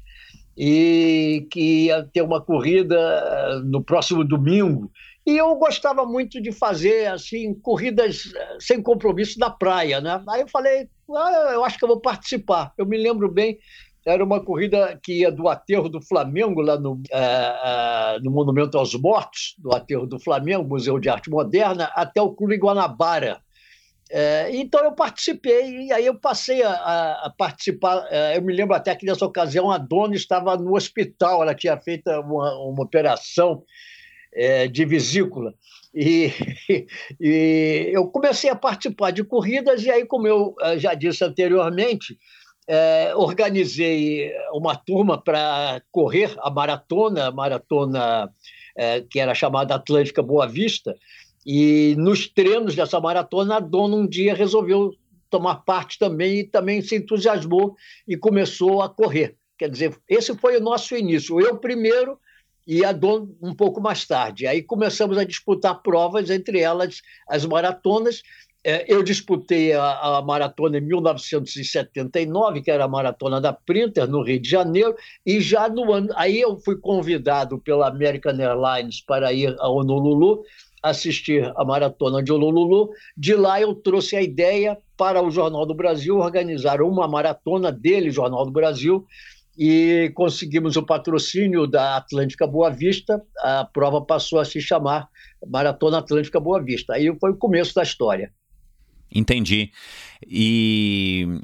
e 0.58 1.46
que 1.50 1.86
ia 1.86 2.02
ter 2.02 2.22
uma 2.22 2.40
corrida 2.40 2.98
eh, 2.98 3.60
no 3.64 3.84
próximo 3.84 4.24
domingo. 4.24 4.90
E 5.30 5.38
eu 5.38 5.54
gostava 5.54 6.04
muito 6.04 6.42
de 6.42 6.50
fazer 6.50 7.06
assim 7.06 7.54
corridas 7.54 8.32
eh, 8.34 8.56
sem 8.58 8.82
compromisso 8.82 9.38
na 9.38 9.48
praia, 9.48 10.00
né? 10.00 10.20
Aí 10.28 10.40
eu 10.40 10.48
falei, 10.48 10.88
ah, 11.08 11.50
eu 11.52 11.64
acho 11.64 11.78
que 11.78 11.84
eu 11.84 11.88
vou 11.88 12.00
participar. 12.00 12.72
Eu 12.76 12.84
me 12.84 12.98
lembro 12.98 13.30
bem, 13.30 13.56
era 14.04 14.24
uma 14.24 14.44
corrida 14.44 14.98
que 15.00 15.20
ia 15.20 15.30
do 15.30 15.48
aterro 15.48 15.88
do 15.88 16.02
Flamengo, 16.02 16.60
lá 16.60 16.76
no, 16.76 16.94
uh, 16.94 18.20
no 18.24 18.30
Monumento 18.32 18.76
aos 18.76 18.92
Mortos, 18.96 19.54
do 19.56 19.72
aterro 19.72 20.04
do 20.04 20.18
Flamengo, 20.18 20.68
Museu 20.68 20.98
de 20.98 21.08
Arte 21.08 21.30
Moderna, 21.30 21.92
até 21.94 22.20
o 22.20 22.32
Clube 22.32 22.56
Guanabara, 22.56 23.40
é, 24.12 24.50
então 24.52 24.82
eu 24.82 24.90
participei, 24.90 25.84
e 25.86 25.92
aí 25.92 26.04
eu 26.04 26.16
passei 26.16 26.64
a, 26.64 26.72
a, 26.72 27.32
participar. 27.38 28.08
É, 28.10 28.36
eu 28.36 28.42
me 28.42 28.52
lembro 28.52 28.74
até 28.74 28.92
que 28.96 29.06
nessa 29.06 29.24
ocasião 29.24 29.70
a 29.70 29.78
dona 29.78 30.16
estava 30.16 30.56
no 30.56 30.74
hospital, 30.74 31.40
ela 31.42 31.54
tinha 31.54 31.76
feito 31.76 32.10
uma, 32.10 32.58
uma 32.58 32.82
operação 32.82 33.62
é, 34.32 34.66
de 34.68 34.84
vesícula. 34.84 35.54
E, 35.94 36.32
e, 37.20 37.90
eu 37.92 38.06
comecei 38.08 38.50
a 38.50 38.56
participar 38.56 39.10
de 39.10 39.24
corridas, 39.24 39.84
e 39.84 39.90
aí, 39.90 40.06
como 40.06 40.26
eu 40.26 40.54
é, 40.60 40.78
já 40.78 40.94
disse 40.94 41.24
anteriormente, 41.24 42.16
é, 42.66 43.12
organizei 43.14 44.32
uma 44.52 44.76
turma 44.76 45.20
para 45.20 45.82
correr 45.90 46.34
a 46.38 46.50
maratona, 46.50 47.26
a 47.26 47.32
maratona 47.32 48.30
é, 48.76 49.00
que 49.00 49.18
era 49.18 49.34
chamada 49.34 49.74
Atlântica 49.74 50.22
Boa 50.22 50.46
Vista, 50.46 50.94
e 51.44 51.94
nos 51.96 52.28
treinos 52.28 52.76
dessa 52.76 53.00
maratona, 53.00 53.56
a 53.56 53.60
dona 53.60 53.96
um 53.96 54.06
dia 54.06 54.34
resolveu 54.34 54.92
tomar 55.30 55.56
parte 55.56 55.98
também 55.98 56.40
e 56.40 56.44
também 56.44 56.82
se 56.82 56.96
entusiasmou 56.96 57.74
e 58.06 58.16
começou 58.16 58.82
a 58.82 58.88
correr. 58.88 59.36
Quer 59.56 59.70
dizer, 59.70 59.98
esse 60.08 60.36
foi 60.36 60.56
o 60.56 60.60
nosso 60.60 60.94
início. 60.96 61.40
Eu 61.40 61.56
primeiro 61.56 62.18
e 62.66 62.84
a 62.84 62.92
dona 62.92 63.28
um 63.42 63.54
pouco 63.54 63.80
mais 63.80 64.06
tarde. 64.06 64.46
Aí 64.46 64.62
começamos 64.62 65.18
a 65.18 65.24
disputar 65.24 65.82
provas, 65.82 66.30
entre 66.30 66.60
elas 66.60 67.00
as 67.28 67.44
maratonas. 67.44 68.22
É, 68.62 68.84
eu 68.92 69.02
disputei 69.02 69.72
a, 69.72 70.18
a, 70.18 70.22
maratona 70.22 70.76
em 70.76 70.82
1979, 70.82 72.60
que 72.60 72.70
era 72.70 72.84
a 72.84 72.88
maratona 72.88 73.40
da 73.40 73.54
Printer, 73.54 74.06
no 74.06 74.22
Rio 74.22 74.38
de 74.38 74.50
Janeiro, 74.50 74.94
e 75.24 75.40
já 75.40 75.68
no 75.68 75.90
ano. 75.92 76.10
Aí 76.14 76.40
eu 76.40 76.58
fui 76.58 76.76
convidado 76.76 77.58
pela 77.58 77.88
American 77.88 78.38
Airlines 78.38 79.00
para 79.00 79.32
ir 79.32 79.56
a 79.58 79.68
Honolulu 79.68 80.42
assistir 80.82 81.52
a 81.56 81.64
maratona 81.64 82.22
de 82.22 82.32
Ololulu. 82.32 82.90
De 83.16 83.34
lá 83.34 83.60
eu 83.60 83.74
trouxe 83.74 84.16
a 84.16 84.22
ideia 84.22 84.78
para 84.96 85.22
o 85.22 85.30
Jornal 85.30 85.66
do 85.66 85.74
Brasil 85.74 86.18
organizar 86.18 86.80
uma 86.80 87.06
maratona 87.06 87.70
dele, 87.70 88.10
Jornal 88.10 88.44
do 88.44 88.50
Brasil, 88.50 89.06
e 89.56 90.10
conseguimos 90.14 90.76
o 90.76 90.84
patrocínio 90.84 91.66
da 91.66 91.96
Atlântica 91.96 92.46
Boa 92.46 92.70
Vista. 92.70 93.22
A 93.38 93.64
prova 93.64 94.00
passou 94.00 94.38
a 94.38 94.44
se 94.44 94.60
chamar 94.60 95.08
Maratona 95.46 95.98
Atlântica 95.98 96.40
Boa 96.40 96.62
Vista. 96.62 96.94
Aí 96.94 97.14
foi 97.18 97.30
o 97.30 97.36
começo 97.36 97.74
da 97.74 97.82
história. 97.82 98.32
Entendi. 99.12 99.72
E 100.26 101.40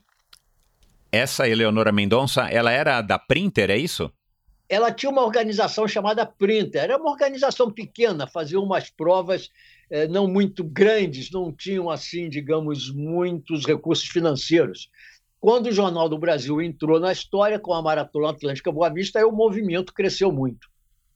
essa 1.11 1.49
Eleonora 1.49 1.93
Mendonça, 1.93 2.49
ela 2.49 2.71
era 2.71 3.03
da 3.03 3.19
Printer, 3.19 3.71
é 3.71 3.77
isso? 3.77 4.11
ela 4.69 4.93
tinha 4.93 5.11
uma 5.11 5.25
organização 5.25 5.87
chamada 5.87 6.27
Printer. 6.27 6.83
Era 6.83 6.97
uma 6.97 7.11
organização 7.11 7.71
pequena, 7.71 8.27
fazia 8.27 8.61
umas 8.61 8.91
provas 8.91 9.51
eh, 9.91 10.09
não 10.09 10.27
muito 10.27 10.65
grandes, 10.65 11.31
não 11.31 11.53
tinham, 11.53 11.89
assim, 11.89 12.29
digamos, 12.29 12.91
muitos 12.91 13.65
recursos 13.65 14.09
financeiros. 14.09 14.91
Quando 15.41 15.67
o 15.67 15.73
Jornal 15.73 16.09
do 16.09 16.19
Brasil 16.19 16.61
entrou 16.61 16.99
na 16.99 17.13
história 17.13 17.59
com 17.59 17.73
a 17.73 17.83
Maratona 17.83 18.31
Atlântica 18.31 18.73
Boa 18.73 18.91
Vista, 18.91 19.19
aí 19.19 19.25
o 19.25 19.33
movimento 19.33 19.93
cresceu 19.93 20.33
muito. 20.33 20.69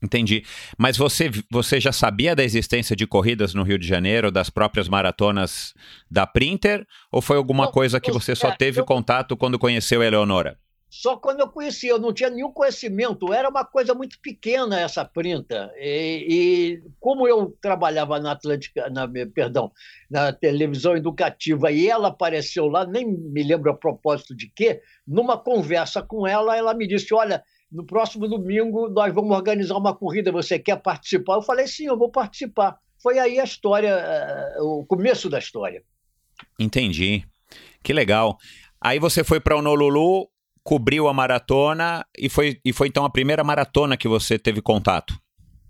Entendi. 0.02 0.44
Mas 0.78 0.96
você, 0.96 1.30
você 1.50 1.78
já 1.78 1.92
sabia 1.92 2.34
da 2.34 2.42
existência 2.42 2.96
de 2.96 3.06
corridas 3.06 3.52
no 3.52 3.62
Rio 3.62 3.78
de 3.78 3.86
Janeiro, 3.86 4.30
das 4.30 4.48
próprias 4.48 4.88
maratonas 4.88 5.74
da 6.10 6.26
Printer? 6.26 6.86
Ou 7.12 7.20
foi 7.20 7.36
alguma 7.36 7.66
não, 7.66 7.72
coisa 7.72 8.00
que 8.00 8.10
você 8.10 8.34
só 8.34 8.48
é, 8.48 8.56
teve 8.56 8.80
eu, 8.80 8.84
contato 8.84 9.36
quando 9.36 9.58
conheceu 9.58 10.00
a 10.00 10.06
Eleonora? 10.06 10.58
Só 10.90 11.16
quando 11.16 11.38
eu 11.38 11.48
conheci, 11.48 11.86
eu 11.86 12.00
não 12.00 12.12
tinha 12.12 12.28
nenhum 12.28 12.50
conhecimento, 12.50 13.32
era 13.32 13.48
uma 13.48 13.64
coisa 13.64 13.94
muito 13.94 14.18
pequena 14.20 14.80
essa 14.80 15.04
printa. 15.04 15.72
E, 15.76 16.26
e 16.28 16.82
como 16.98 17.28
eu 17.28 17.56
trabalhava 17.62 18.18
na 18.18 18.32
Atlântica, 18.32 18.90
na, 18.90 19.08
perdão, 19.32 19.70
na 20.10 20.32
televisão 20.32 20.96
educativa 20.96 21.70
e 21.70 21.88
ela 21.88 22.08
apareceu 22.08 22.66
lá, 22.66 22.84
nem 22.84 23.06
me 23.06 23.42
lembro 23.44 23.70
a 23.70 23.76
propósito 23.76 24.34
de 24.34 24.50
quê, 24.52 24.82
numa 25.06 25.38
conversa 25.38 26.02
com 26.02 26.26
ela, 26.26 26.56
ela 26.56 26.74
me 26.74 26.88
disse: 26.88 27.14
Olha, 27.14 27.40
no 27.70 27.86
próximo 27.86 28.26
domingo 28.26 28.88
nós 28.88 29.14
vamos 29.14 29.36
organizar 29.36 29.76
uma 29.76 29.94
corrida, 29.94 30.32
você 30.32 30.58
quer 30.58 30.82
participar? 30.82 31.34
Eu 31.34 31.42
falei: 31.42 31.68
Sim, 31.68 31.86
eu 31.86 31.96
vou 31.96 32.10
participar. 32.10 32.76
Foi 33.00 33.18
aí 33.18 33.38
a 33.38 33.44
história, 33.44 33.90
eh, 33.90 34.56
o 34.60 34.84
começo 34.84 35.30
da 35.30 35.38
história. 35.38 35.84
Entendi. 36.58 37.24
Que 37.82 37.92
legal. 37.92 38.38
Aí 38.80 38.98
você 38.98 39.22
foi 39.22 39.40
para 39.40 39.56
Honolulu, 39.56 40.28
cobriu 40.62 41.08
a 41.08 41.14
maratona 41.14 42.04
e 42.18 42.28
foi, 42.28 42.60
e 42.64 42.72
foi 42.72 42.88
então 42.88 43.04
a 43.04 43.10
primeira 43.10 43.42
maratona 43.42 43.96
que 43.96 44.08
você 44.08 44.38
teve 44.38 44.60
contato? 44.60 45.18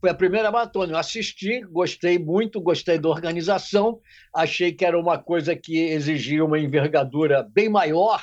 Foi 0.01 0.11
a 0.11 0.15
primeira 0.15 0.51
maratona. 0.51 0.93
Eu 0.93 0.97
assisti, 0.97 1.61
gostei 1.61 2.19
muito, 2.19 2.61
gostei 2.61 2.99
da 2.99 3.09
organização, 3.09 4.01
achei 4.35 4.73
que 4.73 4.85
era 4.85 4.99
uma 4.99 5.19
coisa 5.19 5.55
que 5.55 5.77
exigia 5.79 6.45
uma 6.45 6.59
envergadura 6.59 7.47
bem 7.53 7.69
maior 7.69 8.23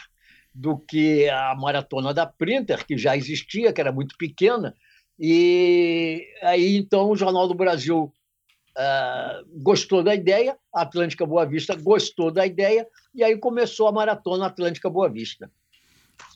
do 0.54 0.78
que 0.78 1.30
a 1.30 1.56
maratona 1.56 2.14
da 2.14 2.26
Printer, 2.26 2.84
que 2.86 2.98
já 2.98 3.16
existia, 3.16 3.72
que 3.72 3.80
era 3.80 3.92
muito 3.92 4.16
pequena. 4.18 4.74
E 5.20 6.26
aí 6.42 6.78
então 6.78 7.12
o 7.12 7.16
Jornal 7.16 7.48
do 7.48 7.54
Brasil 7.54 8.12
uh, 8.78 9.62
gostou 9.62 10.04
da 10.04 10.16
ideia, 10.16 10.58
a 10.74 10.82
Atlântica 10.82 11.26
Boa 11.26 11.46
Vista 11.46 11.76
gostou 11.76 12.32
da 12.32 12.46
ideia, 12.46 12.88
e 13.14 13.24
aí 13.24 13.38
começou 13.38 13.88
a 13.88 13.92
maratona 13.92 14.48
Atlântica 14.48 14.90
Boa 14.90 15.10
Vista. 15.10 15.52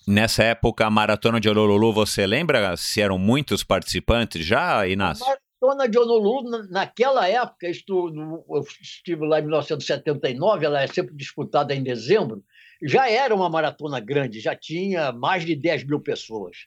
Nessa 0.07 0.43
época, 0.43 0.85
a 0.85 0.89
Maratona 0.89 1.39
de 1.39 1.47
Honolulu, 1.47 1.93
você 1.93 2.25
lembra 2.25 2.75
se 2.75 3.01
eram 3.01 3.17
muitos 3.17 3.63
participantes 3.63 4.45
já, 4.45 4.87
Inácio? 4.87 5.25
A 5.25 5.29
Maratona 5.61 5.87
de 5.87 5.97
Honolulu, 5.97 6.67
naquela 6.69 7.27
época, 7.27 7.67
eu 7.67 8.63
estive 8.81 9.25
lá 9.27 9.39
em 9.39 9.43
1979, 9.43 10.65
ela 10.65 10.81
é 10.81 10.87
sempre 10.87 11.15
disputada 11.15 11.75
em 11.75 11.83
dezembro, 11.83 12.43
já 12.83 13.07
era 13.07 13.33
uma 13.35 13.47
maratona 13.47 13.99
grande, 13.99 14.39
já 14.39 14.55
tinha 14.55 15.11
mais 15.11 15.45
de 15.45 15.55
10 15.55 15.85
mil 15.85 15.99
pessoas. 15.99 16.65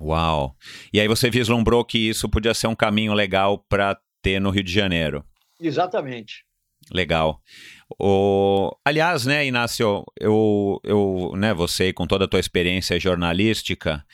Uau! 0.00 0.56
E 0.92 1.00
aí 1.00 1.08
você 1.08 1.28
vislumbrou 1.28 1.84
que 1.84 1.98
isso 1.98 2.28
podia 2.28 2.54
ser 2.54 2.68
um 2.68 2.76
caminho 2.76 3.12
legal 3.12 3.58
para 3.58 3.98
ter 4.22 4.40
no 4.40 4.50
Rio 4.50 4.62
de 4.62 4.72
Janeiro. 4.72 5.24
Exatamente. 5.60 6.44
Legal. 6.92 7.40
O... 7.98 8.76
Aliás, 8.84 9.26
né, 9.26 9.46
Inácio, 9.46 10.04
eu, 10.18 10.80
eu, 10.84 11.32
né, 11.36 11.52
você 11.52 11.92
com 11.92 12.06
toda 12.06 12.24
a 12.24 12.28
tua 12.28 12.40
experiência 12.40 12.98
jornalística, 12.98 14.04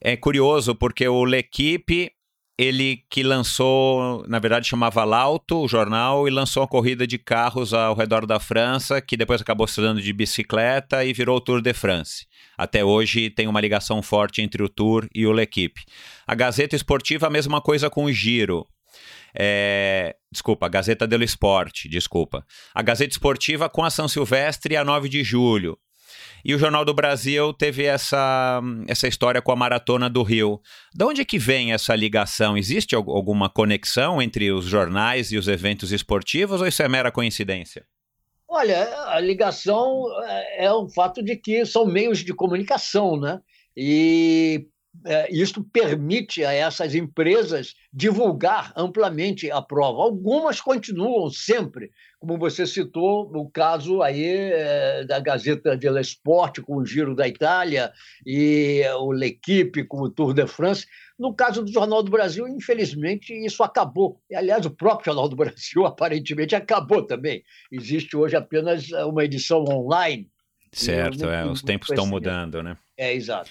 é 0.00 0.16
curioso 0.16 0.74
porque 0.74 1.06
o 1.06 1.24
L'Equipe, 1.24 2.10
ele 2.58 3.04
que 3.08 3.22
lançou, 3.22 4.24
na 4.28 4.38
verdade 4.38 4.68
chamava 4.68 5.04
Lauto, 5.04 5.62
o 5.62 5.68
jornal, 5.68 6.26
e 6.26 6.30
lançou 6.30 6.62
uma 6.62 6.68
corrida 6.68 7.06
de 7.06 7.18
carros 7.18 7.72
ao 7.72 7.94
redor 7.94 8.26
da 8.26 8.40
França, 8.40 9.00
que 9.00 9.16
depois 9.16 9.40
acabou 9.40 9.66
se 9.66 9.80
dando 9.80 10.00
de 10.00 10.12
bicicleta 10.12 11.04
e 11.04 11.12
virou 11.12 11.36
o 11.36 11.40
Tour 11.40 11.62
de 11.62 11.72
France. 11.72 12.26
Até 12.58 12.84
hoje 12.84 13.30
tem 13.30 13.46
uma 13.46 13.60
ligação 13.60 14.02
forte 14.02 14.42
entre 14.42 14.62
o 14.62 14.68
Tour 14.68 15.08
e 15.14 15.26
o 15.26 15.32
L'Equipe. 15.32 15.82
A 16.26 16.34
Gazeta 16.34 16.76
Esportiva, 16.76 17.26
a 17.26 17.30
mesma 17.30 17.60
coisa 17.60 17.88
com 17.88 18.04
o 18.04 18.12
Giro. 18.12 18.66
É, 19.34 20.14
desculpa, 20.30 20.66
a 20.66 20.68
Gazeta 20.68 21.06
dello 21.06 21.24
Sport, 21.24 21.86
desculpa. 21.88 22.44
A 22.74 22.82
Gazeta 22.82 23.12
Esportiva 23.12 23.68
com 23.68 23.84
a 23.84 23.90
São 23.90 24.08
Silvestre 24.08 24.76
a 24.76 24.84
9 24.84 25.08
de 25.08 25.24
julho. 25.24 25.78
E 26.44 26.54
o 26.54 26.58
Jornal 26.58 26.84
do 26.84 26.92
Brasil 26.92 27.52
teve 27.52 27.84
essa, 27.84 28.60
essa 28.88 29.06
história 29.06 29.40
com 29.40 29.52
a 29.52 29.56
Maratona 29.56 30.10
do 30.10 30.22
Rio. 30.22 30.60
De 30.92 31.04
onde 31.04 31.20
é 31.20 31.24
que 31.24 31.38
vem 31.38 31.72
essa 31.72 31.94
ligação? 31.94 32.56
Existe 32.56 32.96
alguma 32.96 33.48
conexão 33.48 34.20
entre 34.20 34.50
os 34.50 34.64
jornais 34.64 35.30
e 35.30 35.36
os 35.36 35.46
eventos 35.46 35.92
esportivos 35.92 36.60
ou 36.60 36.66
isso 36.66 36.82
é 36.82 36.88
mera 36.88 37.12
coincidência? 37.12 37.86
Olha, 38.48 38.86
a 39.06 39.20
ligação 39.20 40.04
é, 40.24 40.66
é 40.66 40.72
o 40.72 40.88
fato 40.88 41.22
de 41.22 41.36
que 41.36 41.64
são 41.64 41.86
meios 41.86 42.18
de 42.18 42.34
comunicação, 42.34 43.18
né? 43.18 43.40
E 43.74 44.66
é, 45.06 45.32
isso 45.32 45.64
permite 45.64 46.44
a 46.44 46.52
essas 46.52 46.94
empresas 46.94 47.74
divulgar 47.92 48.72
amplamente 48.76 49.50
a 49.50 49.60
prova. 49.60 50.02
Algumas 50.02 50.60
continuam 50.60 51.30
sempre, 51.30 51.90
como 52.20 52.38
você 52.38 52.66
citou, 52.66 53.30
no 53.30 53.50
caso 53.50 54.02
aí 54.02 54.24
é, 54.24 55.04
da 55.04 55.18
Gazeta 55.18 55.76
dello 55.76 55.98
Sport 56.00 56.60
com 56.60 56.76
o 56.76 56.84
Giro 56.84 57.14
da 57.14 57.26
Itália 57.26 57.92
e 58.24 58.82
o 58.98 59.12
L'Equipe 59.12 59.84
com 59.84 60.02
o 60.02 60.10
Tour 60.10 60.34
de 60.34 60.46
France. 60.46 60.86
No 61.18 61.34
caso 61.34 61.62
do 61.62 61.72
Jornal 61.72 62.02
do 62.02 62.10
Brasil, 62.10 62.46
infelizmente, 62.46 63.32
isso 63.32 63.62
acabou. 63.62 64.20
E, 64.30 64.36
aliás, 64.36 64.66
o 64.66 64.70
próprio 64.70 65.06
Jornal 65.06 65.28
do 65.28 65.36
Brasil 65.36 65.84
aparentemente 65.86 66.54
acabou 66.54 67.02
também. 67.02 67.42
Existe 67.70 68.16
hoje 68.16 68.36
apenas 68.36 68.90
uma 68.90 69.24
edição 69.24 69.64
online. 69.64 70.30
Certo, 70.70 71.28
é, 71.28 71.44
os 71.44 71.62
tempos 71.62 71.90
estão 71.90 72.06
mudando, 72.06 72.62
né? 72.62 72.76
É, 72.96 73.12
exato. 73.12 73.50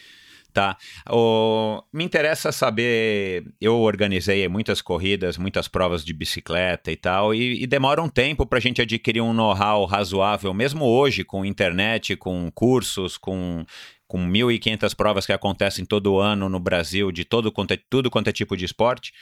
Tá. 0.54 0.78
O, 1.10 1.82
me 1.94 2.04
interessa 2.04 2.52
saber. 2.52 3.46
Eu 3.60 3.80
organizei 3.80 4.46
muitas 4.50 4.82
corridas, 4.82 5.38
muitas 5.38 5.70
provas 5.70 6.04
de 6.04 6.12
bicicleta 6.14 6.92
e 6.92 6.98
tal, 6.98 7.34
e, 7.34 7.64
e 7.64 7.68
demora 7.68 8.02
um 8.02 8.10
tempo 8.10 8.46
para 8.46 8.58
a 8.58 8.62
gente 8.62 8.82
adquirir 8.82 9.22
um 9.22 9.34
know-how 9.34 9.86
razoável, 9.86 10.54
mesmo 10.54 10.84
hoje, 10.86 11.24
com 11.24 11.46
internet, 11.46 12.18
com 12.18 12.52
cursos, 12.52 13.18
com, 13.18 13.66
com 14.06 14.30
1.500 14.30 14.94
provas 14.94 15.26
que 15.26 15.32
acontecem 15.32 15.86
todo 15.86 16.20
ano 16.20 16.50
no 16.50 16.60
Brasil, 16.60 17.14
de 17.14 17.24
todo, 17.24 17.54
é, 17.70 17.80
tudo 17.90 18.12
quanto 18.12 18.28
é 18.28 18.34
tipo 18.34 18.58
de 18.58 18.66
esporte. 18.66 19.14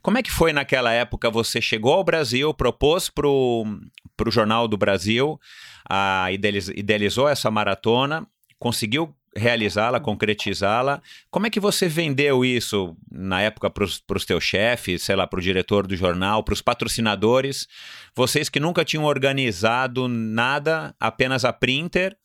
Como 0.00 0.18
é 0.18 0.22
que 0.22 0.30
foi 0.30 0.52
naquela 0.52 0.92
época? 0.92 1.28
Você 1.30 1.60
chegou 1.60 1.94
ao 1.94 2.04
Brasil, 2.04 2.54
propôs 2.54 3.08
para 3.08 3.26
o 3.26 3.66
Jornal 4.28 4.68
do 4.68 4.76
Brasil, 4.76 5.38
a, 5.88 6.28
idealizou 6.30 7.28
essa 7.28 7.50
maratona, 7.50 8.24
conseguiu 8.56 9.12
realizá-la, 9.36 10.00
concretizá-la. 10.00 11.00
Como 11.30 11.46
é 11.46 11.50
que 11.50 11.60
você 11.60 11.88
vendeu 11.88 12.44
isso 12.44 12.96
na 13.10 13.40
época 13.40 13.70
para 13.70 13.84
os 13.84 14.24
teus 14.26 14.44
chefes, 14.44 15.02
sei 15.02 15.16
lá, 15.16 15.26
para 15.26 15.38
o 15.38 15.42
diretor 15.42 15.86
do 15.86 15.96
jornal, 15.96 16.42
para 16.42 16.54
os 16.54 16.62
patrocinadores? 16.62 17.66
Vocês 18.14 18.48
que 18.48 18.60
nunca 18.60 18.84
tinham 18.84 19.04
organizado 19.04 20.08
nada, 20.08 20.94
apenas 20.98 21.44
a 21.44 21.52
printer. 21.52 22.16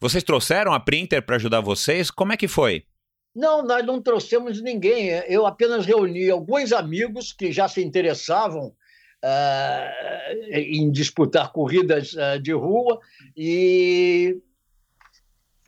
Vocês 0.00 0.22
trouxeram 0.22 0.72
a 0.72 0.80
printer 0.80 1.22
para 1.22 1.36
ajudar 1.36 1.60
vocês? 1.60 2.10
Como 2.10 2.32
é 2.32 2.36
que 2.36 2.48
foi? 2.48 2.84
Não, 3.34 3.62
nós 3.62 3.84
não 3.84 4.00
trouxemos 4.00 4.62
ninguém. 4.62 5.08
Eu 5.28 5.46
apenas 5.46 5.84
reuni 5.84 6.30
alguns 6.30 6.72
amigos 6.72 7.32
que 7.32 7.52
já 7.52 7.68
se 7.68 7.84
interessavam 7.84 8.72
uh, 9.24 10.50
em 10.50 10.90
disputar 10.90 11.52
corridas 11.52 12.14
uh, 12.14 12.40
de 12.40 12.52
rua 12.52 13.00
e 13.36 14.36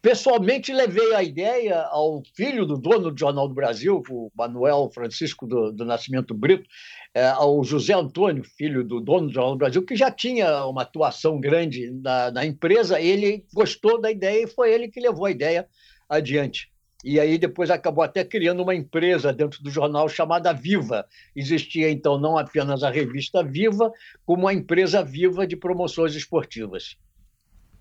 Pessoalmente, 0.02 0.72
levei 0.72 1.14
a 1.14 1.22
ideia 1.22 1.82
ao 1.82 2.22
filho 2.34 2.64
do 2.64 2.78
dono 2.78 3.10
do 3.10 3.18
Jornal 3.18 3.46
do 3.46 3.54
Brasil, 3.54 4.02
o 4.08 4.30
Manuel 4.34 4.90
Francisco 4.94 5.46
do, 5.46 5.70
do 5.72 5.84
Nascimento 5.84 6.32
Brito, 6.32 6.66
é, 7.14 7.26
ao 7.26 7.62
José 7.62 7.92
Antônio, 7.92 8.42
filho 8.42 8.82
do 8.82 8.98
dono 8.98 9.26
do 9.26 9.32
Jornal 9.32 9.52
do 9.52 9.58
Brasil, 9.58 9.84
que 9.84 9.94
já 9.94 10.10
tinha 10.10 10.64
uma 10.64 10.82
atuação 10.82 11.38
grande 11.38 11.90
na, 11.90 12.30
na 12.30 12.46
empresa. 12.46 12.98
Ele 12.98 13.44
gostou 13.52 14.00
da 14.00 14.10
ideia 14.10 14.44
e 14.44 14.48
foi 14.48 14.72
ele 14.72 14.88
que 14.88 15.00
levou 15.00 15.26
a 15.26 15.30
ideia 15.30 15.68
adiante. 16.08 16.70
E 17.04 17.20
aí 17.20 17.36
depois 17.36 17.70
acabou 17.70 18.04
até 18.04 18.24
criando 18.24 18.62
uma 18.62 18.74
empresa 18.74 19.32
dentro 19.32 19.62
do 19.62 19.70
jornal 19.70 20.08
chamada 20.08 20.52
Viva. 20.52 21.06
Existia 21.36 21.90
então 21.90 22.18
não 22.18 22.38
apenas 22.38 22.82
a 22.82 22.90
revista 22.90 23.42
Viva, 23.42 23.92
como 24.24 24.48
a 24.48 24.54
empresa 24.54 25.02
Viva 25.02 25.46
de 25.46 25.56
promoções 25.56 26.14
esportivas. 26.14 26.96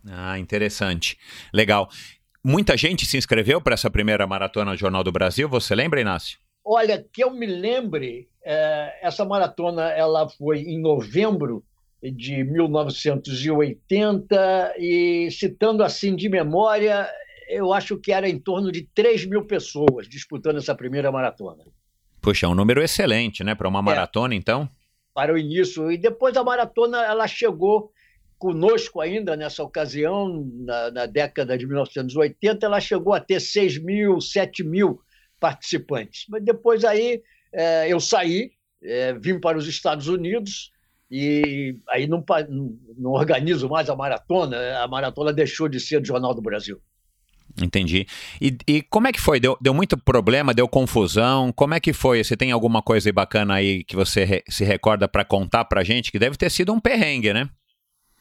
Ah, 0.08 0.40
interessante. 0.40 1.18
Legal. 1.54 1.90
Muita 2.44 2.78
gente 2.78 3.06
se 3.06 3.18
inscreveu 3.18 3.62
para 3.62 3.74
essa 3.74 3.90
primeira 3.90 4.26
maratona 4.26 4.76
Jornal 4.76 5.04
do 5.04 5.12
Brasil, 5.12 5.50
você 5.50 5.76
lembra, 5.76 6.00
Inácio? 6.00 6.40
Olha, 6.64 7.06
que 7.12 7.24
eu 7.24 7.32
me 7.32 7.46
lembre, 7.46 8.30
é, 8.44 9.00
essa 9.02 9.26
maratona 9.26 9.90
ela 9.90 10.30
foi 10.30 10.62
em 10.62 10.82
novembro 10.82 11.64
de 12.02 12.44
1980 12.44 14.76
e 14.78 15.30
citando 15.32 15.84
assim 15.84 16.16
de 16.16 16.30
memória, 16.30 17.10
eu 17.50 17.74
acho 17.74 17.98
que 17.98 18.14
era 18.14 18.30
em 18.30 18.40
torno 18.40 18.72
de 18.72 18.88
3 18.96 19.26
mil 19.26 19.46
pessoas 19.46 20.08
disputando 20.08 20.58
essa 20.58 20.74
primeira 20.74 21.12
maratona. 21.12 21.66
Puxa, 22.22 22.46
é 22.46 22.50
um 22.50 22.56
número 22.56 22.82
excelente, 22.82 23.44
né? 23.44 23.54
Para 23.56 23.68
uma 23.68 23.80
é. 23.80 23.82
maratona, 23.82 24.34
é, 24.34 24.38
então. 24.38 24.70
Para 25.14 25.34
o 25.34 25.38
início. 25.38 25.92
E 25.92 25.98
depois 25.98 26.38
a 26.38 26.44
maratona 26.44 27.04
ela 27.04 27.28
chegou 27.28 27.92
conosco 28.40 29.02
ainda 29.02 29.36
nessa 29.36 29.62
ocasião, 29.62 30.50
na, 30.62 30.90
na, 30.90 31.06
década 31.06 31.58
de 31.58 31.68
1980, 31.68 32.66
ela 32.66 32.80
chegou 32.80 33.14
a 33.14 33.20
ter 33.20 33.42
6 33.42 33.84
mil, 33.84 34.22
7 34.22 34.64
mil 34.64 35.02
participantes. 35.40 36.26
Mas 36.30 36.44
depois 36.44 36.86
aí 36.86 37.22
é, 37.54 37.92
eu 37.92 38.00
saí, 38.00 38.52
é, 38.82 39.14
vim 39.14 39.40
para 39.40 39.58
os 39.58 39.68
Estados 39.68 40.08
Unidos 40.08 40.72
e 41.12 41.78
aí 41.90 42.08
não, 42.08 42.24
não, 42.98 43.12
organizo 43.12 43.68
mais 43.68 43.90
a 43.90 43.96
maratona. 43.96 44.58
A 44.80 44.88
maratona 44.88 45.34
deixou 45.34 45.68
de 45.68 45.80
ser 45.80 46.00
do 46.00 46.08
Jornal 46.08 46.34
do 46.34 46.42
Brasil. 46.42 46.82
Entendi. 47.62 48.08
E, 48.40 48.58
e 48.68 48.82
como 48.84 49.08
é 49.08 49.12
que 49.12 49.20
foi? 49.20 49.40
Deu, 49.40 49.58
deu 49.60 49.74
muito 49.74 49.98
problema? 49.98 50.54
Deu 50.54 50.68
confusão? 50.68 51.52
Como 51.52 51.74
é 51.74 51.80
que 51.80 51.92
foi? 51.92 52.24
Você 52.24 52.38
tem 52.38 52.52
alguma 52.52 52.82
coisa 52.82 53.12
bacana 53.12 53.56
aí 53.56 53.84
que 53.84 53.96
você 53.96 54.24
re, 54.24 54.44
se 54.48 54.64
recorda 54.64 55.10
para 55.10 55.26
contar 55.26 55.66
para 55.66 55.84
gente? 55.84 56.12
Que 56.12 56.20
deve 56.20 56.38
ter 56.38 56.50
sido 56.50 56.72
um 56.72 56.80
perrengue, 56.80 57.34
né? 57.34 57.50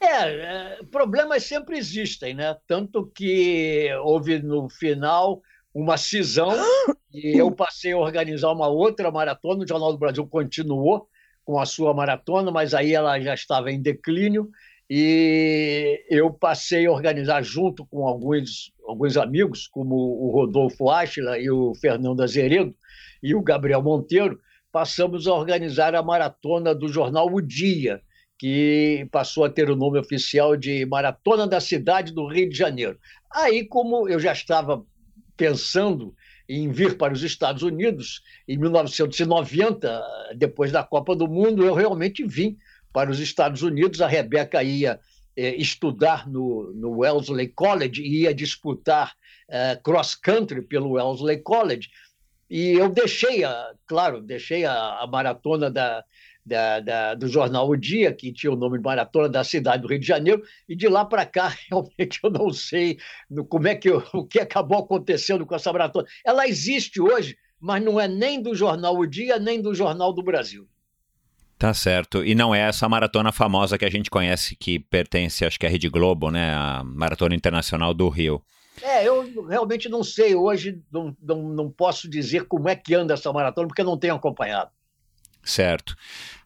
É, 0.01 0.07
é, 0.07 0.79
problemas 0.91 1.45
sempre 1.45 1.77
existem, 1.77 2.35
né? 2.35 2.57
Tanto 2.67 3.07
que 3.07 3.89
houve 4.03 4.39
no 4.41 4.69
final 4.69 5.43
uma 5.75 5.97
cisão 5.97 6.51
e 7.13 7.39
eu 7.39 7.51
passei 7.51 7.93
a 7.93 7.99
organizar 7.99 8.53
uma 8.53 8.69
outra 8.69 9.11
maratona. 9.11 9.65
O 9.65 9.69
Jornal 9.69 9.93
do 9.93 9.99
Brasil 9.99 10.27
continuou 10.27 11.09
com 11.45 11.59
a 11.59 11.67
sua 11.67 11.95
maratona, 11.95 12.51
mas 12.51 12.75
aí 12.75 12.95
ela 12.95 13.19
já 13.21 13.35
estava 13.35 13.73
em 13.73 13.81
declínio 13.81 14.51
e 14.91 16.03
eu 16.09 16.33
passei 16.33 16.87
a 16.87 16.91
organizar 16.93 17.43
junto 17.43 17.85
com 17.87 18.07
alguns, 18.07 18.73
alguns 18.87 19.17
amigos, 19.17 19.67
como 19.67 19.95
o 19.95 20.31
Rodolfo 20.31 20.89
Áchila 20.89 21.39
e 21.39 21.51
o 21.51 21.75
Fernando 21.75 22.23
Azeredo 22.23 22.75
e 23.23 23.35
o 23.35 23.43
Gabriel 23.43 23.83
Monteiro, 23.83 24.41
passamos 24.73 25.27
a 25.27 25.35
organizar 25.35 25.95
a 25.95 26.03
maratona 26.03 26.75
do 26.75 26.89
jornal 26.89 27.27
O 27.33 27.41
Dia, 27.41 28.01
que 28.39 29.09
passou 29.11 29.45
a 29.45 29.51
ter 29.51 29.69
o 29.69 29.77
nome 29.77 29.99
oficial 29.99 30.57
de 30.57 30.87
Maratona 30.87 31.47
da 31.47 31.61
Cidade 31.61 32.13
do 32.13 32.27
Rio 32.29 32.49
de 32.49 32.57
Janeiro. 32.57 32.99
Aí, 33.31 33.67
como 33.67 34.09
eu 34.09 34.21
já 34.21 34.33
estava 34.33 34.85
pensando 35.37 36.15
em 36.49 36.71
vir 36.71 36.97
para 36.97 37.13
os 37.13 37.23
Estados 37.23 37.63
Unidos, 37.63 38.23
em 38.47 38.57
1990, 38.57 40.03
depois 40.37 40.71
da 40.71 40.85
Copa 40.85 41.15
do 41.17 41.27
Mundo, 41.27 41.65
eu 41.65 41.75
realmente 41.75 42.25
vim 42.25 42.57
para 42.93 43.11
os 43.11 43.19
Estados 43.19 43.63
Unidos. 43.63 44.01
A 44.01 44.07
Rebeca 44.07 44.63
ia 44.63 45.01
eh, 45.37 45.57
estudar 45.57 46.29
no, 46.29 46.73
no, 46.75 46.99
Wellesley 46.99 47.49
College 47.49 48.01
e 48.01 48.23
ia 48.23 48.33
disputar 48.33 49.13
eh, 49.49 49.79
cross 49.83 50.15
country 50.15 50.63
pelo 50.63 50.93
Wellesley 50.93 51.39
College. 51.39 51.91
E 52.49 52.73
eu 52.73 52.89
deixei, 52.89 53.45
a, 53.45 53.73
claro, 53.87 54.23
deixei 54.23 54.65
a, 54.65 55.01
a 55.01 55.07
maratona 55.07 55.71
da, 55.71 56.03
da, 56.49 56.81
da, 56.81 57.15
do 57.15 57.29
jornal 57.29 57.69
O 57.69 57.77
Dia, 57.77 58.13
que 58.13 58.33
tinha 58.33 58.53
o 58.53 58.57
nome 58.57 58.79
de 58.79 58.85
Maratona 58.85 59.29
da 59.29 59.45
cidade 59.45 59.83
do 59.83 59.89
Rio 59.89 60.01
de 60.01 60.07
Janeiro, 60.07 60.43
e 60.69 60.75
de 60.75 60.89
lá 60.89 61.05
para 61.05 61.27
cá, 61.27 61.49
realmente 61.71 62.19
eu 62.23 62.31
não 62.31 62.53
sei 62.53 62.99
como 63.49 63.69
é 63.69 63.75
que 63.75 63.91
o 64.13 64.25
que 64.25 64.41
acabou 64.41 64.79
acontecendo 64.79 65.45
com 65.45 65.55
essa 65.55 65.73
maratona. 65.73 66.07
Ela 66.25 66.49
existe 66.49 67.01
hoje, 67.01 67.37
mas 67.61 67.83
não 67.85 68.01
é 68.01 68.09
nem 68.09 68.41
do 68.41 68.55
jornal 68.55 68.97
O 68.97 69.07
Dia, 69.07 69.39
nem 69.39 69.61
do 69.61 69.75
Jornal 69.75 70.13
do 70.13 70.23
Brasil. 70.23 70.67
Tá 71.59 71.75
certo. 71.75 72.25
E 72.25 72.37
não 72.37 72.55
é 72.55 72.61
essa 72.61 72.89
maratona 72.89 73.33
famosa 73.33 73.77
que 73.77 73.85
a 73.85 73.91
gente 73.91 74.09
conhece, 74.09 74.55
que 74.55 74.79
pertence, 74.79 75.45
acho 75.45 75.59
que 75.59 75.67
à 75.67 75.69
Rede 75.69 75.89
Globo, 75.89 76.31
né? 76.31 76.55
A 76.55 76.85
Maratona 76.85 77.35
Internacional 77.35 77.93
do 77.93 78.09
Rio. 78.09 78.41
É, 78.81 79.07
eu 79.07 79.45
realmente 79.49 79.89
não 79.89 80.05
sei. 80.05 80.37
Hoje 80.37 80.81
não, 80.91 81.17
não, 81.21 81.43
não 81.43 81.69
posso 81.69 82.09
dizer 82.09 82.45
como 82.47 82.69
é 82.69 82.77
que 82.77 82.95
anda 82.95 83.15
essa 83.15 83.33
maratona, 83.33 83.67
porque 83.67 83.81
eu 83.81 83.87
não 83.87 83.99
tenho 83.99 84.15
acompanhado. 84.15 84.71
Certo. 85.49 85.97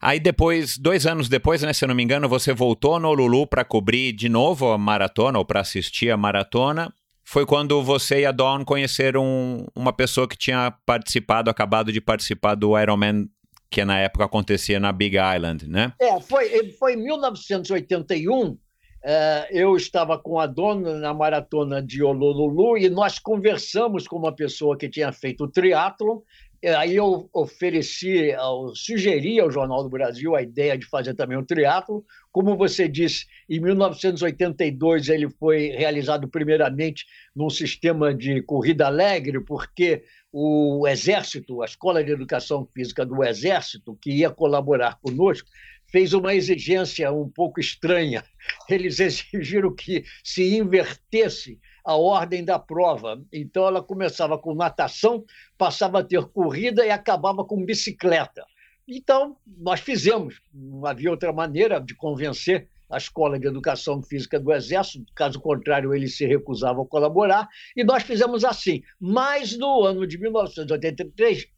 Aí 0.01 0.21
depois, 0.21 0.79
dois 0.79 1.07
anos 1.07 1.29
depois, 1.29 1.61
né, 1.63 1.73
se 1.73 1.85
eu 1.85 1.89
não 1.89 1.95
me 1.95 2.05
engano, 2.05 2.29
você 2.29 2.53
voltou 2.53 3.01
no 3.01 3.13
Lulu 3.13 3.49
para 3.49 3.65
cobrir 3.65 4.13
de 4.13 4.29
novo 4.29 4.71
a 4.71 4.79
maratona 4.79 5.39
ou 5.41 5.45
para 5.45 5.61
assistir 5.61 6.11
a 6.11 6.17
maratona. 6.17 6.93
Foi 7.25 7.45
quando 7.45 7.83
você 7.83 8.21
e 8.21 8.27
a 8.27 8.31
Dawn 8.31 8.65
conheceram 8.65 9.67
uma 9.75 9.93
pessoa 9.93 10.29
que 10.29 10.37
tinha 10.37 10.73
participado, 10.87 11.51
acabado 11.51 11.93
de 11.93 12.01
participar 12.01 12.55
do 12.55 12.79
Ironman 12.79 13.29
que 13.69 13.85
na 13.85 13.99
época 13.99 14.25
acontecia 14.25 14.79
na 14.79 14.93
Big 14.93 15.17
Island, 15.17 15.69
né? 15.69 15.93
É, 15.99 16.21
foi, 16.21 16.71
foi 16.73 16.93
em 16.93 17.03
1981. 17.03 18.57
É, 19.05 19.49
eu 19.51 19.75
estava 19.77 20.17
com 20.17 20.39
a 20.39 20.47
dona 20.47 20.99
na 20.99 21.13
maratona 21.13 21.83
de 21.83 22.05
Honolulu 22.05 22.79
e 22.79 22.89
nós 22.89 23.19
conversamos 23.19 24.07
com 24.07 24.17
uma 24.17 24.33
pessoa 24.33 24.77
que 24.77 24.89
tinha 24.89 25.11
feito 25.11 25.45
o 25.45 25.49
triatlon 25.49 26.19
é, 26.19 26.52
aí 26.69 26.95
eu 26.95 27.29
ofereci, 27.33 28.31
eu 28.31 28.73
sugeri 28.75 29.41
ao 29.41 29.51
Jornal 29.51 29.83
do 29.83 29.91
Brasil 29.91 30.37
a 30.37 30.43
ideia 30.43 30.79
de 30.79 30.87
fazer 30.87 31.15
também 31.15 31.37
o 31.37 31.45
triatlo. 31.45 32.05
Como 32.31 32.57
você 32.57 32.89
disse, 32.89 33.27
em 33.49 33.61
1982 33.61 35.09
ele 35.09 35.29
foi 35.29 35.71
realizado 35.71 36.29
primeiramente 36.29 37.05
num 37.35 37.51
sistema 37.51 38.15
de 38.15 38.43
corrida 38.43 38.87
alegre, 38.87 39.41
porque 39.45 40.05
o 40.33 40.87
Exército, 40.87 41.63
a 41.63 41.67
Escola 41.67 42.03
de 42.03 42.13
Educação 42.13 42.67
Física 42.73 43.05
do 43.05 43.25
Exército, 43.25 43.99
que 44.01 44.11
ia 44.13 44.31
colaborar 44.31 44.99
conosco, 45.03 45.49
fez 45.91 46.15
uma 46.15 46.35
exigência 46.35 47.13
um 47.13 47.29
pouco 47.29 47.61
estranha. 47.61 48.25
Eles 48.69 48.99
exigiram 48.99 49.75
que 49.75 50.05
se 50.25 50.57
invertesse 50.57 51.61
a 51.85 51.97
ordem 51.97 52.45
da 52.45 52.59
prova. 52.59 53.21
Então, 53.33 53.67
ela 53.67 53.83
começava 53.83 54.39
com 54.39 54.55
natação, 54.55 55.25
passava 55.59 56.01
a 56.01 56.05
ter 56.05 56.25
corrida 56.27 56.85
e 56.85 56.91
acabava 56.91 57.45
com 57.45 57.65
bicicleta. 57.65 58.45
Então, 58.87 59.37
nós 59.59 59.81
fizemos. 59.81 60.41
Não 60.53 60.87
havia 60.87 61.11
outra 61.11 61.33
maneira 61.33 61.81
de 61.81 61.95
convencer 61.95 62.69
a 62.91 62.99
Escola 62.99 63.39
de 63.39 63.47
Educação 63.47 64.03
Física 64.03 64.39
do 64.39 64.53
Exército, 64.53 65.11
caso 65.15 65.41
contrário, 65.41 65.95
eles 65.95 66.17
se 66.17 66.27
recusavam 66.27 66.85
a 66.85 66.87
colaborar, 66.87 67.49
e 67.75 67.83
nós 67.83 68.03
fizemos 68.03 68.45
assim. 68.45 68.83
Mas 69.01 69.57
no 69.57 69.83
ano 69.83 70.07
de 70.07 70.19
1983, 70.19 71.49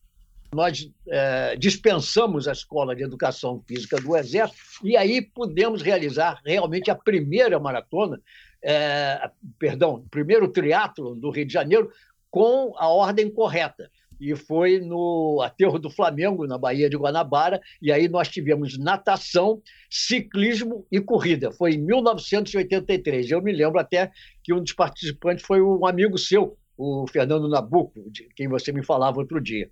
nós 0.55 0.89
é, 1.09 1.57
dispensamos 1.57 2.47
a 2.47 2.53
Escola 2.53 2.95
de 2.95 3.03
Educação 3.03 3.61
Física 3.67 4.01
do 4.01 4.17
Exército 4.17 4.63
e 4.85 4.97
aí 4.97 5.21
pudemos 5.21 5.83
realizar 5.83 6.41
realmente 6.45 6.91
a 6.91 6.95
primeira 6.95 7.59
maratona 7.59 8.21
é, 8.65 9.31
perdão, 9.59 10.05
primeiro 10.11 10.49
triatlo 10.49 11.15
do 11.15 11.31
Rio 11.31 11.47
de 11.47 11.53
Janeiro 11.53 11.91
com 12.31 12.73
a 12.77 12.89
ordem 12.89 13.31
correta. 13.31 13.91
E 14.21 14.35
foi 14.35 14.81
no 14.81 15.43
aterro 15.43 15.79
do 15.79 15.91
Flamengo, 15.91 16.47
na 16.47 16.57
Baía 16.57 16.89
de 16.89 16.97
Guanabara, 16.97 17.61
e 17.83 17.93
aí 17.93 18.09
nós 18.09 18.29
tivemos 18.29 18.79
natação, 18.79 19.61
ciclismo 19.91 20.87
e 20.91 21.01
corrida. 21.01 21.53
Foi 21.53 21.75
em 21.75 21.79
1983. 21.79 23.31
Eu 23.31 23.43
me 23.43 23.53
lembro 23.53 23.79
até 23.79 24.11
que 24.43 24.55
um 24.55 24.63
dos 24.63 24.73
participantes 24.73 25.45
foi 25.45 25.61
um 25.61 25.85
amigo 25.87 26.17
seu, 26.17 26.57
o 26.77 27.07
Fernando 27.07 27.49
Nabuco, 27.49 28.11
de 28.11 28.29
quem 28.35 28.49
você 28.49 28.73
me 28.73 28.85
falava 28.85 29.19
outro 29.19 29.41
dia. 29.41 29.69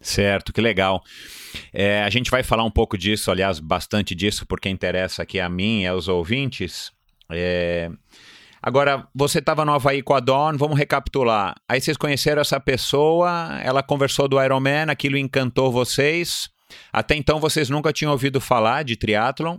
Certo, 0.00 0.52
que 0.52 0.60
legal. 0.60 1.02
É, 1.72 2.02
a 2.02 2.10
gente 2.10 2.30
vai 2.30 2.42
falar 2.42 2.64
um 2.64 2.70
pouco 2.70 2.96
disso, 2.96 3.30
aliás, 3.30 3.58
bastante 3.58 4.14
disso, 4.14 4.46
porque 4.46 4.68
interessa 4.68 5.22
aqui 5.22 5.40
a 5.40 5.48
mim 5.48 5.82
e 5.82 5.86
aos 5.86 6.06
ouvintes. 6.06 6.92
É... 7.30 7.90
Agora, 8.60 9.06
você 9.14 9.38
estava 9.38 9.64
no 9.64 9.72
Havaí 9.72 10.02
com 10.02 10.14
a 10.14 10.20
Dawn, 10.20 10.56
vamos 10.56 10.76
recapitular. 10.76 11.54
Aí 11.68 11.80
vocês 11.80 11.96
conheceram 11.96 12.40
essa 12.40 12.58
pessoa, 12.58 13.58
ela 13.62 13.82
conversou 13.82 14.26
do 14.28 14.42
Ironman, 14.42 14.90
aquilo 14.90 15.16
encantou 15.16 15.70
vocês. 15.70 16.50
Até 16.92 17.14
então 17.14 17.38
vocês 17.38 17.70
nunca 17.70 17.92
tinham 17.92 18.12
ouvido 18.12 18.40
falar 18.40 18.82
de 18.82 18.96
triatlon. 18.96 19.58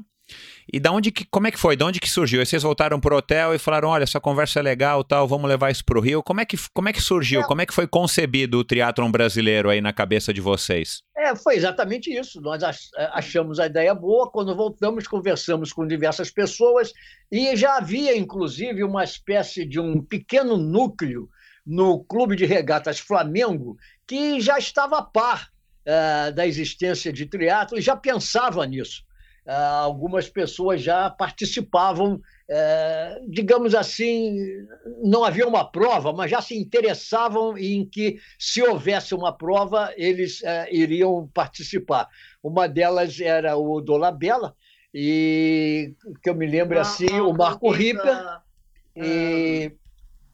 E 0.71 0.79
da 0.79 0.91
onde 0.91 1.11
que, 1.11 1.25
como 1.25 1.47
é 1.47 1.51
que 1.51 1.57
foi? 1.57 1.75
De 1.75 1.83
onde 1.83 1.99
que 1.99 2.09
surgiu? 2.09 2.39
Aí 2.39 2.45
vocês 2.45 2.61
voltaram 2.61 2.99
pro 2.99 3.15
hotel 3.15 3.55
e 3.55 3.57
falaram: 3.57 3.89
olha, 3.89 4.03
essa 4.03 4.19
conversa 4.19 4.59
é 4.59 4.61
legal, 4.61 5.03
tal, 5.03 5.27
vamos 5.27 5.49
levar 5.49 5.71
isso 5.71 5.83
pro 5.83 5.99
Rio. 5.99 6.21
Como 6.21 6.41
é 6.41 6.45
que, 6.45 6.55
como 6.73 6.89
é 6.89 6.93
que 6.93 7.01
surgiu? 7.01 7.43
Como 7.43 7.61
é 7.61 7.65
que 7.65 7.73
foi 7.73 7.87
concebido 7.87 8.59
o 8.59 8.63
triatlon 8.63 9.09
brasileiro 9.09 9.69
aí 9.69 9.81
na 9.81 9.91
cabeça 9.91 10.31
de 10.31 10.41
vocês? 10.41 11.01
É, 11.29 11.35
foi 11.35 11.55
exatamente 11.55 12.11
isso. 12.11 12.41
Nós 12.41 12.63
é, 12.63 13.09
achamos 13.13 13.59
a 13.59 13.67
ideia 13.67 13.93
boa. 13.93 14.29
Quando 14.29 14.55
voltamos, 14.55 15.07
conversamos 15.07 15.71
com 15.71 15.85
diversas 15.85 16.31
pessoas 16.31 16.93
e 17.31 17.55
já 17.55 17.77
havia, 17.77 18.17
inclusive, 18.17 18.83
uma 18.83 19.03
espécie 19.03 19.65
de 19.65 19.79
um 19.79 20.01
pequeno 20.01 20.57
núcleo 20.57 21.29
no 21.65 22.03
Clube 22.03 22.35
de 22.35 22.45
Regatas 22.45 22.99
Flamengo 22.99 23.77
que 24.07 24.39
já 24.39 24.57
estava 24.57 24.97
a 24.97 25.03
par 25.03 25.49
uh, 25.85 26.33
da 26.33 26.47
existência 26.47 27.13
de 27.13 27.27
triatlo 27.27 27.77
e 27.77 27.81
já 27.81 27.95
pensava 27.95 28.65
nisso. 28.65 29.03
Ah, 29.45 29.79
algumas 29.79 30.29
pessoas 30.29 30.81
já 30.81 31.09
participavam, 31.09 32.21
eh, 32.51 33.21
digamos 33.27 33.75
assim, 33.75 34.65
não 35.03 35.23
havia 35.23 35.47
uma 35.47 35.63
prova, 35.63 36.11
mas 36.11 36.31
já 36.31 36.41
se 36.41 36.57
interessavam 36.57 37.55
em 37.55 37.85
que, 37.85 38.17
se 38.39 38.63
houvesse 38.63 39.13
uma 39.13 39.31
prova, 39.31 39.93
eles 39.95 40.41
eh, 40.43 40.67
iriam 40.71 41.29
participar. 41.31 42.07
Uma 42.41 42.67
delas 42.67 43.19
era 43.19 43.55
o 43.55 43.79
Dolabella, 43.79 44.55
e 44.91 45.93
que 46.23 46.29
eu 46.31 46.33
me 46.33 46.47
lembro 46.47 46.79
assim, 46.79 47.19
o 47.19 47.31
Marco 47.33 47.69
Ripper. 47.69 48.17
E, 48.95 49.71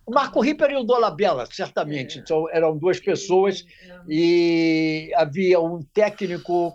o 0.05 0.13
Marco 0.13 0.39
Ripper 0.39 0.71
e 0.71 0.77
o 0.77 0.83
Dolabella, 0.83 1.45
certamente. 1.47 2.17
É. 2.17 2.21
Então, 2.21 2.49
eram 2.49 2.77
duas 2.77 2.97
pessoas 2.97 3.65
é. 3.83 3.99
e 4.07 5.11
havia 5.15 5.59
um 5.59 5.81
técnico 5.93 6.73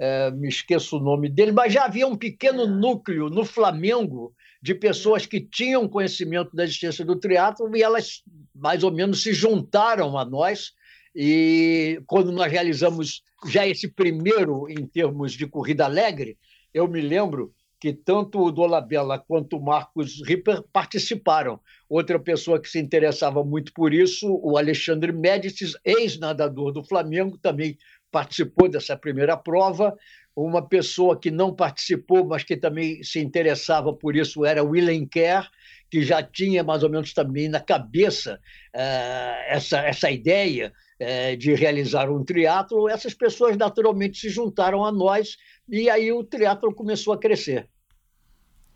é, 0.00 0.30
me 0.30 0.48
esqueço 0.48 0.96
o 0.96 1.00
nome 1.00 1.28
dele, 1.28 1.50
mas 1.50 1.72
já 1.72 1.84
havia 1.84 2.06
um 2.06 2.16
pequeno 2.16 2.66
núcleo 2.66 3.28
no 3.28 3.44
Flamengo 3.44 4.32
de 4.60 4.74
pessoas 4.74 5.24
que 5.26 5.40
tinham 5.40 5.88
conhecimento 5.88 6.54
da 6.54 6.64
existência 6.64 7.04
do 7.04 7.16
teatro 7.16 7.74
e 7.76 7.82
elas 7.82 8.22
mais 8.54 8.82
ou 8.82 8.92
menos 8.92 9.22
se 9.22 9.32
juntaram 9.32 10.18
a 10.18 10.24
nós. 10.24 10.72
E 11.14 12.00
quando 12.06 12.32
nós 12.32 12.50
realizamos 12.50 13.22
já 13.46 13.66
esse 13.66 13.88
primeiro 13.88 14.68
em 14.68 14.86
termos 14.86 15.32
de 15.32 15.46
corrida 15.46 15.84
alegre, 15.84 16.36
eu 16.74 16.88
me 16.88 17.00
lembro 17.00 17.52
que 17.80 17.92
tanto 17.92 18.40
o 18.40 18.50
Dolabella 18.50 19.18
quanto 19.18 19.56
o 19.56 19.62
Marcos 19.62 20.20
Ripper 20.26 20.62
participaram. 20.72 21.60
Outra 21.88 22.18
pessoa 22.18 22.60
que 22.60 22.68
se 22.68 22.78
interessava 22.78 23.44
muito 23.44 23.72
por 23.72 23.94
isso, 23.94 24.26
o 24.42 24.58
Alexandre 24.58 25.12
Médicis, 25.12 25.74
ex-nadador 25.84 26.72
do 26.72 26.84
Flamengo, 26.84 27.38
também 27.38 27.78
participou 28.10 28.68
dessa 28.68 28.96
primeira 28.96 29.36
prova. 29.36 29.96
Uma 30.40 30.62
pessoa 30.62 31.18
que 31.18 31.32
não 31.32 31.52
participou, 31.52 32.24
mas 32.24 32.44
que 32.44 32.56
também 32.56 33.02
se 33.02 33.18
interessava 33.18 33.92
por 33.92 34.14
isso, 34.14 34.44
era 34.44 34.62
Willem 34.62 35.04
Kerr, 35.04 35.48
que 35.90 36.00
já 36.02 36.22
tinha 36.22 36.62
mais 36.62 36.84
ou 36.84 36.90
menos 36.90 37.12
também 37.12 37.48
na 37.48 37.58
cabeça 37.58 38.38
uh, 38.72 39.42
essa, 39.48 39.80
essa 39.80 40.08
ideia 40.08 40.72
uh, 41.00 41.36
de 41.36 41.54
realizar 41.54 42.08
um 42.08 42.24
triatlo. 42.24 42.88
Essas 42.88 43.14
pessoas 43.14 43.56
naturalmente 43.56 44.20
se 44.20 44.28
juntaram 44.28 44.84
a 44.84 44.92
nós 44.92 45.36
e 45.68 45.90
aí 45.90 46.12
o 46.12 46.22
triatlo 46.22 46.72
começou 46.72 47.12
a 47.12 47.18
crescer. 47.18 47.68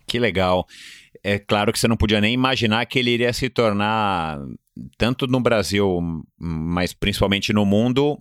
Que 0.05 0.19
legal. 0.19 0.67
É 1.23 1.39
claro 1.39 1.73
que 1.73 1.79
você 1.79 1.87
não 1.87 1.97
podia 1.97 2.21
nem 2.21 2.35
imaginar 2.35 2.85
que 2.87 2.99
ele 2.99 3.13
iria 3.13 3.33
se 3.33 3.49
tornar, 3.49 4.41
tanto 4.99 5.29
no 5.29 5.39
Brasil, 5.39 6.01
mas 6.37 6.93
principalmente 6.93 7.53
no 7.53 7.65
mundo, 7.65 8.21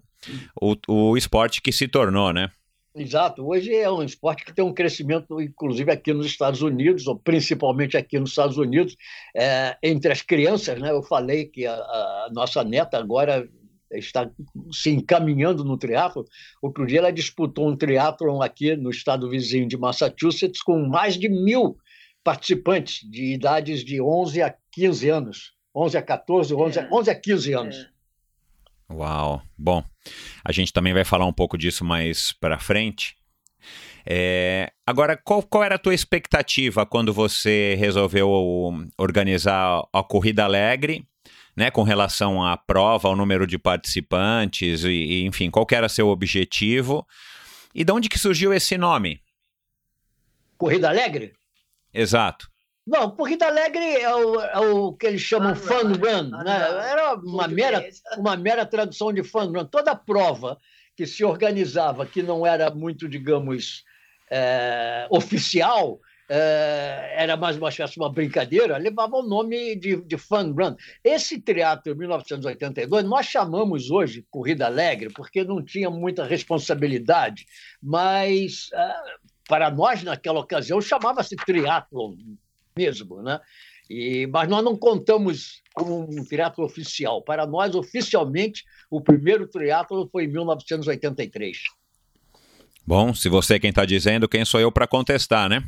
o, 0.61 0.75
o 0.87 1.17
esporte 1.17 1.59
que 1.59 1.71
se 1.71 1.87
tornou, 1.87 2.31
né? 2.31 2.51
Exato. 2.93 3.47
Hoje 3.47 3.73
é 3.73 3.89
um 3.89 4.03
esporte 4.03 4.43
que 4.43 4.53
tem 4.53 4.65
um 4.65 4.73
crescimento, 4.73 5.39
inclusive 5.39 5.89
aqui 5.91 6.13
nos 6.13 6.25
Estados 6.25 6.61
Unidos, 6.61 7.07
ou 7.07 7.17
principalmente 7.17 7.95
aqui 7.95 8.19
nos 8.19 8.31
Estados 8.31 8.57
Unidos, 8.57 8.97
é, 9.35 9.77
entre 9.81 10.11
as 10.11 10.21
crianças. 10.21 10.79
Né? 10.79 10.91
Eu 10.91 11.01
falei 11.01 11.45
que 11.45 11.65
a, 11.65 11.73
a 11.73 12.29
nossa 12.33 12.63
neta 12.63 12.97
agora 12.97 13.47
está 13.91 14.29
se 14.71 14.89
encaminhando 14.89 15.63
no 15.63 15.77
triatlo. 15.77 16.25
Outro 16.61 16.85
dia 16.85 16.99
ela 16.99 17.11
disputou 17.11 17.69
um 17.69 17.77
triatlon 17.77 18.41
aqui 18.41 18.75
no 18.75 18.89
estado 18.89 19.29
vizinho 19.29 19.67
de 19.67 19.77
Massachusetts 19.77 20.61
com 20.61 20.85
mais 20.85 21.17
de 21.17 21.29
mil 21.29 21.77
participantes 22.23 23.09
de 23.09 23.33
idades 23.33 23.83
de 23.83 24.01
11 24.01 24.41
a 24.41 24.55
15 24.71 25.09
anos. 25.09 25.53
11 25.73 25.97
a 25.97 26.01
14, 26.01 26.53
11, 26.53 26.79
é. 26.79 26.89
11 26.91 27.09
a 27.09 27.15
15 27.15 27.53
anos. 27.53 27.75
É. 27.77 28.00
Uau! 28.93 29.41
Bom, 29.57 29.83
a 30.43 30.51
gente 30.51 30.73
também 30.73 30.93
vai 30.93 31.05
falar 31.05 31.25
um 31.25 31.33
pouco 31.33 31.57
disso 31.57 31.83
mais 31.85 32.33
para 32.33 32.59
frente. 32.59 33.15
É, 34.05 34.71
agora, 34.85 35.15
qual, 35.15 35.43
qual, 35.43 35.63
era 35.63 35.75
a 35.75 35.79
tua 35.79 35.93
expectativa 35.93 36.85
quando 36.85 37.13
você 37.13 37.75
resolveu 37.77 38.29
organizar 38.97 39.83
a 39.93 40.03
Corrida 40.03 40.43
Alegre, 40.43 41.05
né, 41.55 41.69
com 41.69 41.83
relação 41.83 42.43
à 42.43 42.57
prova, 42.57 43.07
ao 43.07 43.15
número 43.15 43.45
de 43.45 43.57
participantes, 43.57 44.83
e, 44.83 44.89
e, 44.89 45.25
enfim, 45.25 45.49
qual 45.49 45.67
era 45.71 45.87
seu 45.87 46.07
objetivo? 46.07 47.05
E 47.73 47.83
de 47.83 47.91
onde 47.91 48.09
que 48.09 48.19
surgiu 48.19 48.53
esse 48.53 48.77
nome? 48.77 49.21
Corrida 50.57 50.89
Alegre? 50.89 51.33
Exato. 51.93 52.50
Não, 52.91 53.09
Corrida 53.09 53.47
Alegre 53.47 54.01
é 54.01 54.13
o, 54.13 54.41
é 54.41 54.59
o 54.59 54.91
que 54.91 55.07
eles 55.07 55.21
chamam 55.21 55.55
fun, 55.55 55.79
fun 55.79 55.87
run. 55.93 56.29
run 56.29 56.43
né? 56.43 56.89
Era 56.91 57.13
uma 57.15 57.47
mera, 57.47 57.87
uma 58.17 58.35
mera 58.35 58.65
tradução 58.65 59.13
de 59.13 59.23
fun 59.23 59.49
run. 59.49 59.63
Toda 59.63 59.95
prova 59.95 60.59
que 60.93 61.07
se 61.07 61.23
organizava, 61.23 62.05
que 62.05 62.21
não 62.21 62.45
era 62.45 62.69
muito, 62.69 63.07
digamos, 63.07 63.85
é, 64.29 65.07
oficial, 65.09 66.01
é, 66.27 67.13
era 67.15 67.37
mais 67.37 67.55
uma 67.55 67.69
espécie 67.69 67.97
uma 67.97 68.11
brincadeira, 68.11 68.75
levava 68.75 69.15
o 69.15 69.23
nome 69.23 69.73
de, 69.77 69.95
de 69.95 70.17
Fun 70.17 70.51
Run. 70.51 70.75
Esse 71.01 71.39
teatro, 71.39 71.93
em 71.93 71.95
1982, 71.95 73.05
nós 73.05 73.25
chamamos 73.25 73.89
hoje 73.89 74.25
Corrida 74.29 74.65
Alegre, 74.65 75.09
porque 75.13 75.45
não 75.45 75.63
tinha 75.63 75.89
muita 75.89 76.25
responsabilidade, 76.25 77.45
mas 77.81 78.67
é, 78.73 78.93
para 79.47 79.71
nós, 79.71 80.03
naquela 80.03 80.41
ocasião, 80.41 80.81
chamava-se 80.81 81.37
triatlon 81.37 82.15
mesmo, 82.75 83.21
né? 83.21 83.39
E, 83.89 84.25
mas 84.27 84.47
nós 84.47 84.63
não 84.63 84.77
contamos 84.77 85.61
como 85.73 86.09
um 86.09 86.23
triatlo 86.23 86.63
oficial. 86.63 87.21
Para 87.21 87.45
nós, 87.45 87.75
oficialmente, 87.75 88.63
o 88.89 89.01
primeiro 89.01 89.47
triatlo 89.47 90.07
foi 90.09 90.25
em 90.25 90.27
1983. 90.27 91.57
Bom, 92.85 93.13
se 93.13 93.29
você 93.29 93.55
é 93.55 93.59
quem 93.59 93.69
está 93.69 93.85
dizendo, 93.85 94.29
quem 94.29 94.45
sou 94.45 94.59
eu 94.59 94.71
para 94.71 94.87
contestar, 94.87 95.49
né? 95.49 95.63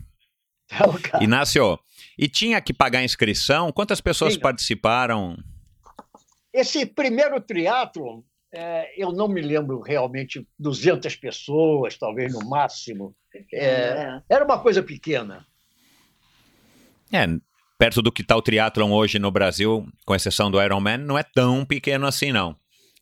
É 0.71 1.23
Inácio, 1.23 1.77
e 2.17 2.27
tinha 2.27 2.61
que 2.61 2.73
pagar 2.73 3.03
inscrição? 3.03 3.71
Quantas 3.71 3.99
pessoas 4.01 4.33
Sim. 4.33 4.39
participaram? 4.39 5.37
Esse 6.53 6.85
primeiro 6.85 7.39
triatlo, 7.41 8.23
é, 8.51 8.93
eu 9.01 9.11
não 9.11 9.27
me 9.27 9.41
lembro 9.41 9.81
realmente, 9.81 10.47
200 10.57 11.15
pessoas, 11.15 11.97
talvez 11.97 12.33
no 12.33 12.47
máximo. 12.47 13.15
É, 13.51 13.65
é. 13.65 14.21
Era 14.29 14.45
uma 14.45 14.59
coisa 14.59 14.81
pequena. 14.81 15.45
É, 17.13 17.28
perto 17.78 18.02
do 18.02 18.12
que 18.12 18.21
está 18.23 18.36
o 18.36 18.41
triatlon 18.41 18.91
hoje 18.91 19.19
no 19.19 19.30
Brasil, 19.30 19.86
com 20.06 20.15
exceção 20.15 20.49
do 20.49 20.62
Ironman, 20.62 20.97
não 20.97 21.17
é 21.17 21.23
tão 21.23 21.63
pequeno 21.63 22.08
assim, 22.08 22.32
não. 22.32 22.56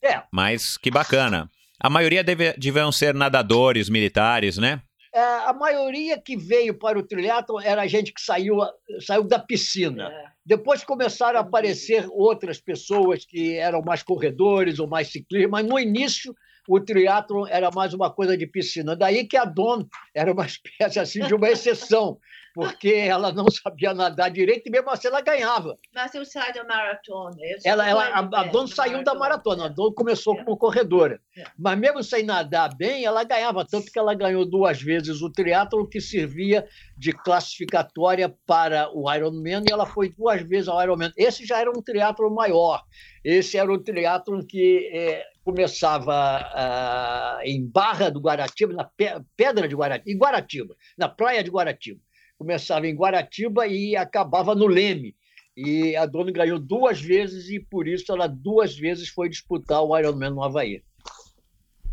É. 0.04 0.22
Mas 0.32 0.78
que 0.78 0.92
bacana. 0.92 1.50
A 1.80 1.90
maioria 1.90 2.24
deve, 2.24 2.54
deviam 2.54 2.92
ser 2.92 3.14
nadadores, 3.14 3.90
militares, 3.90 4.58
né? 4.58 4.82
É, 5.14 5.20
a 5.20 5.54
maioria 5.54 6.18
que 6.20 6.38
veio 6.38 6.74
para 6.74 6.98
o 6.98 7.04
triatlo 7.04 7.60
era 7.60 7.88
gente 7.88 8.14
que 8.14 8.22
saiu, 8.22 8.58
saiu 9.00 9.24
da 9.24 9.40
piscina. 9.40 10.10
É. 10.10 10.26
Depois 10.46 10.84
começaram 10.84 11.40
a 11.40 11.42
aparecer 11.42 12.08
outras 12.10 12.60
pessoas 12.60 13.26
que 13.26 13.56
eram 13.56 13.82
mais 13.82 14.02
corredores 14.04 14.80
ou 14.80 14.88
mais 14.88 15.12
ciclistas, 15.12 15.52
mas 15.52 15.66
no 15.66 15.78
início 15.78 16.34
o 16.68 16.80
triatlo 16.80 17.48
era 17.48 17.70
mais 17.72 17.94
uma 17.94 18.10
coisa 18.10 18.38
de 18.38 18.48
piscina. 18.48 18.96
Daí 18.96 19.28
que 19.28 19.36
a 19.36 19.44
Don 19.44 19.86
era 20.16 20.32
uma 20.32 20.46
espécie 20.48 21.00
assim 21.00 21.26
de 21.26 21.34
uma 21.34 21.50
exceção, 21.50 22.18
porque 22.54 22.90
ela 22.90 23.32
não 23.32 23.50
sabia 23.50 23.94
nadar 23.94 24.30
direito 24.30 24.68
e 24.68 24.70
mesmo 24.70 24.90
assim 24.90 25.08
ela 25.08 25.22
ganhava. 25.22 25.78
Mas 25.94 26.14
eu 26.14 26.26
saí 26.26 26.54
da 26.54 26.64
maratona. 26.64 27.36
Ela, 27.64 27.88
ela, 27.88 28.04
a, 28.06 28.20
a 28.20 28.44
Dona 28.44 28.68
saiu 28.68 29.04
da 29.04 29.16
maratona, 29.16 29.66
a 29.66 29.68
Dona 29.68 29.94
começou 29.96 30.36
é. 30.36 30.44
como 30.44 30.58
corredora. 30.58 31.20
É. 31.38 31.44
Mas 31.58 31.78
mesmo 31.78 32.04
sem 32.04 32.24
nadar 32.24 32.76
bem, 32.76 33.06
ela 33.06 33.24
ganhava, 33.24 33.66
tanto 33.66 33.92
que 33.92 33.98
ela 33.98 34.14
ganhou 34.14 34.46
duas 34.46 34.82
vezes 34.82 35.22
o 35.22 35.32
triatlo 35.32 35.88
que 35.88 36.02
servia 36.02 36.68
de 36.98 37.12
classificatória 37.14 38.34
para 38.46 38.90
o 38.94 39.12
Ironman 39.12 39.64
e 39.68 39.72
ela 39.72 39.86
foi 39.86 40.10
duas 40.10 40.42
vezes 40.42 40.68
ao 40.68 40.82
Ironman. 40.82 41.12
Esse 41.18 41.46
já 41.46 41.60
era 41.60 41.70
um 41.70 41.82
triatlo 41.82 42.30
maior. 42.34 42.84
Esse 43.24 43.58
era 43.58 43.72
o 43.72 43.78
triatlo 43.78 44.46
que 44.46 44.90
é, 44.94 45.26
começava 45.44 46.42
uh, 46.42 47.42
em 47.44 47.66
Barra 47.66 48.10
do 48.10 48.20
Guaratiba, 48.20 48.74
na 48.74 48.90
Pedra 49.36 49.68
de 49.68 49.76
Guaratiba, 49.76 50.12
em 50.12 50.18
Guaratiba, 50.18 50.76
na 50.98 51.08
praia 51.08 51.44
de 51.44 51.50
Guaratiba 51.50 52.00
começava 52.42 52.88
em 52.88 52.96
Guaratiba 52.96 53.68
e 53.68 53.96
acabava 53.96 54.56
no 54.56 54.66
Leme. 54.66 55.16
E 55.56 55.96
a 55.96 56.08
dona 56.08 56.32
ganhou 56.32 56.58
duas 56.58 57.00
vezes 57.00 57.50
e 57.50 57.60
por 57.60 57.88
isso 57.88 58.12
ela 58.12 58.26
duas 58.26 58.76
vezes 58.76 59.10
foi 59.10 59.30
disputar 59.30 59.84
o 59.84 59.96
Ironman 59.96 60.32
no 60.32 60.44
Havaí. 60.44 60.82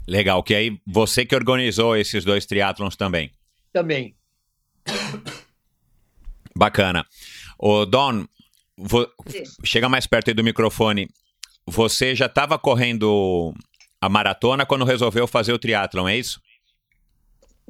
Legal, 0.06 0.42
que 0.42 0.54
aí 0.54 0.80
você 0.87 1.26
que 1.26 1.34
organizou 1.34 1.94
esses 1.94 2.24
dois 2.24 2.46
triatlons 2.46 2.96
também. 2.96 3.30
Também. 3.70 4.16
Bacana. 6.56 7.06
O 7.58 7.84
Don, 7.84 8.26
vou... 8.74 9.06
chega 9.62 9.87
mais 9.87 10.06
perto 10.06 10.28
aí 10.28 10.34
do 10.34 10.42
microfone. 10.42 11.11
Você 11.66 12.14
já 12.14 12.24
estava 12.24 12.58
correndo 12.58 13.52
a 14.00 14.08
maratona 14.08 14.64
quando 14.64 14.87
resolveu 14.87 15.26
fazer 15.26 15.52
o 15.52 15.58
triatlon, 15.58 16.08
é 16.08 16.16
isso? 16.16 16.40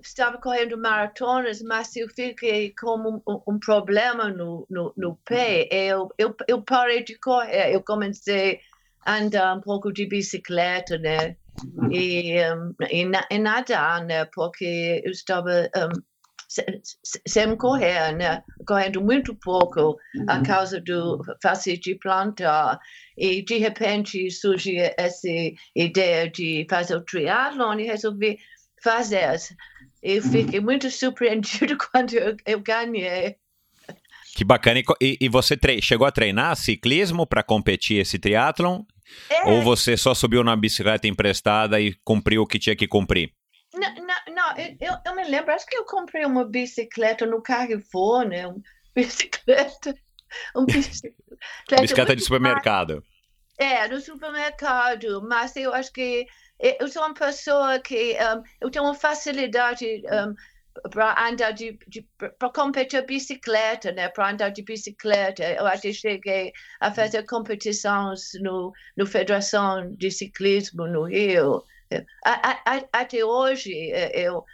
Estava 0.03 0.39
correndo 0.39 0.79
maratonas, 0.79 1.63
mas 1.63 1.95
eu 1.97 2.09
fiquei 2.09 2.75
com 2.75 3.21
um, 3.27 3.43
um 3.47 3.59
problema 3.59 4.29
no, 4.29 4.67
no, 4.71 4.93
no, 4.97 5.17
pé. 5.25 5.69
Eu, 5.71 6.09
eu, 6.19 6.35
eu 6.47 6.63
parei 6.63 7.03
de 7.03 7.19
correr, 7.19 7.75
eu 7.75 7.83
comecei 7.83 8.61
a 9.05 9.17
andar 9.17 9.57
um 9.57 9.61
pouco 9.61 9.93
de 9.93 10.07
bicicleta, 10.07 10.99
né? 10.99 11.37
E, 11.91 12.37
um, 12.55 12.75
e, 12.91 13.05
e 13.31 13.39
nadar, 13.39 14.05
né? 14.05 14.25
Porque 14.27 15.03
eu 15.05 15.11
estava 15.11 15.69
um, 15.77 16.03
sem 17.27 17.57
correr, 17.57 18.17
né? 18.17 18.43
Correndo 18.67 19.03
muito 19.03 19.35
pouco 19.35 19.99
a 20.27 20.41
causa 20.43 20.81
do 20.81 21.23
fácil 21.43 21.79
de 21.79 21.95
plantar. 21.97 22.79
E 23.17 23.45
de 23.45 23.59
repente 23.59 24.31
surgiu 24.31 24.83
essa 24.97 25.29
ideia 25.77 26.31
de 26.31 26.67
fazer 26.69 26.97
o 26.97 27.05
triatlon 27.05 27.79
e 27.79 27.85
resolvi 27.85 28.39
fazer. 28.83 29.39
Eu 30.03 30.23
fiquei 30.23 30.61
muito 30.61 30.91
surpreendido 30.91 31.77
quando 31.91 32.15
eu, 32.15 32.37
eu 32.47 32.61
ganhei. 32.61 33.37
Que 34.35 34.45
bacana. 34.45 34.81
E, 35.01 35.19
e 35.21 35.29
você 35.29 35.59
chegou 35.83 36.07
a 36.07 36.13
treinar 36.13 36.57
ciclismo 36.57 37.27
para 37.27 37.43
competir 37.43 38.01
esse 38.01 38.19
triatlon? 38.19 38.83
É. 39.29 39.51
Ou 39.51 39.63
você 39.63 39.97
só 39.97 40.15
subiu 40.15 40.45
na 40.45 40.55
bicicleta 40.55 41.09
emprestada 41.09 41.81
e 41.81 41.95
cumpriu 42.05 42.43
o 42.43 42.47
que 42.47 42.59
tinha 42.59 42.77
que 42.77 42.87
cumprir? 42.87 43.33
Não, 43.75 43.95
não, 43.95 44.35
não 44.35 44.57
eu, 44.81 44.95
eu, 45.05 45.15
me 45.15 45.25
lembro, 45.25 45.53
acho 45.53 45.67
que 45.67 45.77
eu 45.77 45.85
comprei 45.85 46.25
uma 46.25 46.45
bicicleta 46.45 47.27
no 47.27 47.43
Carrefour, 47.43 48.27
né? 48.29 48.47
Uma 48.47 48.63
bicicleta. 48.95 49.95
Uma 50.55 50.67
bicicleta, 50.67 51.83
bicicleta 51.83 52.17
de 52.17 52.23
supermercado. 52.23 53.03
É, 53.59 53.89
no 53.89 54.01
supermercado, 54.01 55.21
mas 55.27 55.57
eu 55.57 55.75
acho 55.75 55.93
que 55.93 56.27
eu 56.61 56.89
sou 56.89 57.03
uma 57.03 57.15
pessoa 57.15 57.79
que 57.79 58.15
um, 58.15 58.43
eu 58.61 58.71
tenho 58.71 58.85
uma 58.85 58.95
facilidade 58.95 60.03
um, 60.07 60.35
para 60.91 61.29
andar 61.29 61.53
de, 61.53 61.79
de 61.87 62.07
para 62.19 62.51
competir 62.51 63.05
bicicleta, 63.05 63.93
né? 63.93 64.09
Para 64.09 64.31
andar 64.31 64.51
de 64.51 64.63
bicicleta, 64.63 65.43
eu 65.45 65.67
até 65.67 65.93
cheguei 65.93 66.53
a 66.81 66.93
fazer 66.93 67.25
competições 67.25 68.31
no 68.41 68.73
no 68.97 69.07
Federação 69.07 69.93
de 69.97 70.11
Ciclismo 70.11 70.87
no 70.87 71.05
Rio. 71.05 71.63
A, 72.25 72.59
a, 72.65 72.85
até 72.93 73.25
hoje 73.25 73.73
eu 74.13 74.45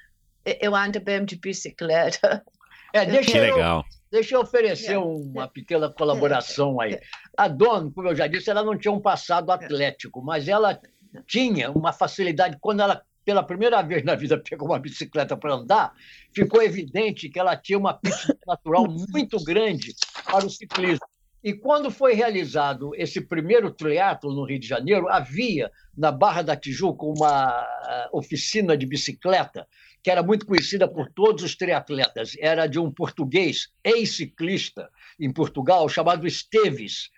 eu 0.44 0.74
ando 0.74 1.00
bem 1.00 1.24
de 1.24 1.36
bicicleta. 1.36 2.44
É, 2.92 3.04
deixa 3.04 3.32
que 3.32 3.40
legal. 3.40 3.78
Eu, 3.78 3.84
deixa 4.12 4.34
eu 4.36 4.40
oferecer 4.40 4.92
é, 4.92 4.98
uma 4.98 5.48
pequena 5.48 5.90
colaboração 5.90 6.80
aí. 6.80 7.00
A 7.36 7.48
dona, 7.48 7.90
como 7.90 8.08
eu 8.08 8.14
já 8.14 8.28
disse, 8.28 8.50
ela 8.50 8.62
não 8.62 8.78
tinha 8.78 8.92
um 8.92 9.00
passado 9.00 9.50
atlético, 9.50 10.22
mas 10.22 10.46
ela 10.46 10.80
tinha 11.26 11.70
uma 11.70 11.92
facilidade, 11.92 12.58
quando 12.60 12.80
ela 12.80 13.02
pela 13.24 13.42
primeira 13.42 13.80
vez 13.82 14.04
na 14.04 14.14
vida 14.14 14.38
pegou 14.48 14.68
uma 14.68 14.78
bicicleta 14.78 15.36
para 15.36 15.54
andar, 15.54 15.94
ficou 16.32 16.62
evidente 16.62 17.28
que 17.28 17.38
ela 17.38 17.56
tinha 17.56 17.78
uma 17.78 17.94
pista 17.94 18.36
natural 18.46 18.86
muito 18.86 19.42
grande 19.42 19.94
para 20.24 20.46
o 20.46 20.50
ciclismo. 20.50 21.06
E 21.42 21.52
quando 21.52 21.90
foi 21.90 22.14
realizado 22.14 22.92
esse 22.94 23.20
primeiro 23.20 23.70
triatlo 23.70 24.32
no 24.32 24.46
Rio 24.46 24.58
de 24.58 24.66
Janeiro, 24.66 25.08
havia 25.10 25.70
na 25.94 26.10
Barra 26.10 26.40
da 26.40 26.56
Tijuca 26.56 27.04
uma 27.04 27.66
eh, 27.86 28.08
oficina 28.12 28.74
de 28.74 28.86
bicicleta 28.86 29.66
que 30.02 30.10
era 30.10 30.22
muito 30.22 30.46
conhecida 30.46 30.86
por 30.86 31.10
todos 31.10 31.42
os 31.42 31.56
triatletas. 31.56 32.34
Era 32.38 32.66
de 32.66 32.78
um 32.78 32.90
português, 32.90 33.68
ex-ciclista 33.82 34.90
em 35.18 35.32
Portugal, 35.32 35.88
chamado 35.88 36.26
Esteves 36.26 37.10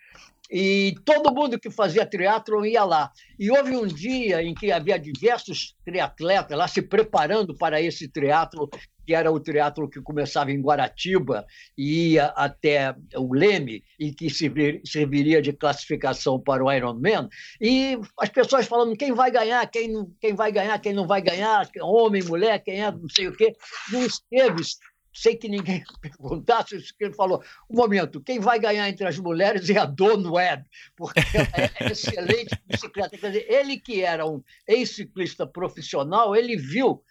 e 0.51 0.95
todo 1.05 1.35
mundo 1.35 1.59
que 1.59 1.71
fazia 1.71 2.07
triatlon 2.07 2.65
ia 2.65 2.85
lá. 2.85 3.11
E 3.39 3.51
houve 3.51 3.77
um 3.77 3.87
dia 3.87 4.43
em 4.43 4.55
que 4.55 4.71
havia 4.71 4.99
diversos 4.99 5.75
triatletas 5.85 6.57
lá 6.57 6.69
se 6.69 6.83
preparando 6.83 7.55
para 7.57 7.81
esse 7.81 8.09
triatlo, 8.09 8.69
que 9.05 9.15
era 9.15 9.31
o 9.31 9.41
triatlo 9.41 9.89
que 9.89 10.01
começava 10.01 10.51
em 10.51 10.61
Guaratiba 10.61 11.47
e 11.77 12.13
ia 12.13 12.27
até 12.37 12.95
o 13.15 13.33
Leme, 13.33 13.85
e 13.99 14.13
que 14.13 14.29
serviria 14.31 15.43
de 15.43 15.53
classificação 15.53 16.41
para 16.41 16.65
o 16.65 16.73
Ironman. 16.73 17.29
E 17.61 17.99
as 18.19 18.29
pessoas 18.29 18.67
falando 18.67 18.97
quem 18.97 19.13
vai 19.13 19.31
ganhar, 19.31 19.67
quem 19.67 19.89
não, 19.89 20.11
quem 20.21 20.35
vai 20.35 20.51
ganhar, 20.51 20.79
quem 20.81 20.93
não 20.93 21.07
vai 21.07 21.21
ganhar, 21.21 21.69
homem, 21.83 22.23
mulher, 22.23 22.63
quem 22.63 22.83
é, 22.83 22.91
não 22.91 23.09
sei 23.09 23.29
o 23.29 23.37
quê. 23.37 23.55
E 23.93 23.97
o 23.97 24.07
Esteves 24.07 24.77
sem 25.17 25.37
que 25.37 25.49
ninguém 25.49 25.83
perguntasse, 26.01 26.77
ele 27.01 27.15
falou: 27.15 27.43
um 27.71 27.77
momento, 27.77 28.21
quem 28.21 28.39
vai 28.39 28.59
ganhar 28.59 28.89
entre 28.89 29.07
as 29.07 29.19
mulheres 29.19 29.69
é 29.71 29.79
a 29.79 29.87
Dawn 29.87 30.31
Webb, 30.31 30.65
porque 30.95 31.21
ela 31.35 31.71
é 31.81 31.87
excelente 31.91 32.55
bicicleta. 32.67 33.17
Quer 33.17 33.29
dizer, 33.29 33.47
ele 33.49 33.79
que 33.79 34.03
era 34.03 34.27
um 34.27 34.43
ex-ciclista 34.69 35.47
profissional, 35.47 36.37
ele 36.37 36.57
viu 36.57 37.03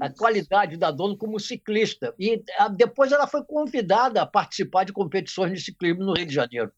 a 0.00 0.08
qualidade 0.08 0.76
da 0.76 0.92
dona 0.92 1.16
como 1.16 1.40
ciclista. 1.40 2.14
E 2.18 2.40
a, 2.56 2.68
depois 2.68 3.10
ela 3.10 3.26
foi 3.26 3.44
convidada 3.44 4.22
a 4.22 4.26
participar 4.26 4.84
de 4.84 4.92
competições 4.92 5.52
de 5.52 5.60
ciclismo 5.60 6.04
no 6.04 6.14
Rio 6.14 6.26
de 6.26 6.34
Janeiro. 6.34 6.70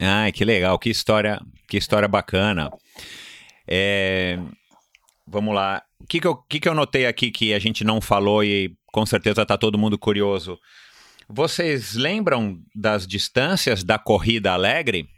Ai, 0.00 0.30
que 0.30 0.44
legal, 0.44 0.78
que 0.78 0.90
história, 0.90 1.40
que 1.68 1.76
história 1.76 2.06
bacana. 2.06 2.70
É, 3.66 4.38
vamos 5.26 5.54
lá. 5.54 5.82
O 6.04 6.06
que, 6.06 6.20
que, 6.20 6.26
eu, 6.26 6.36
que, 6.36 6.60
que 6.60 6.68
eu 6.68 6.74
notei 6.74 7.06
aqui 7.06 7.30
que 7.30 7.54
a 7.54 7.58
gente 7.58 7.82
não 7.82 7.98
falou 7.98 8.44
e 8.44 8.76
com 8.92 9.06
certeza 9.06 9.40
está 9.40 9.56
todo 9.56 9.78
mundo 9.78 9.98
curioso? 9.98 10.60
Vocês 11.26 11.94
lembram 11.94 12.62
das 12.74 13.06
distâncias 13.06 13.82
da 13.82 13.98
corrida 13.98 14.52
alegre? 14.52 15.08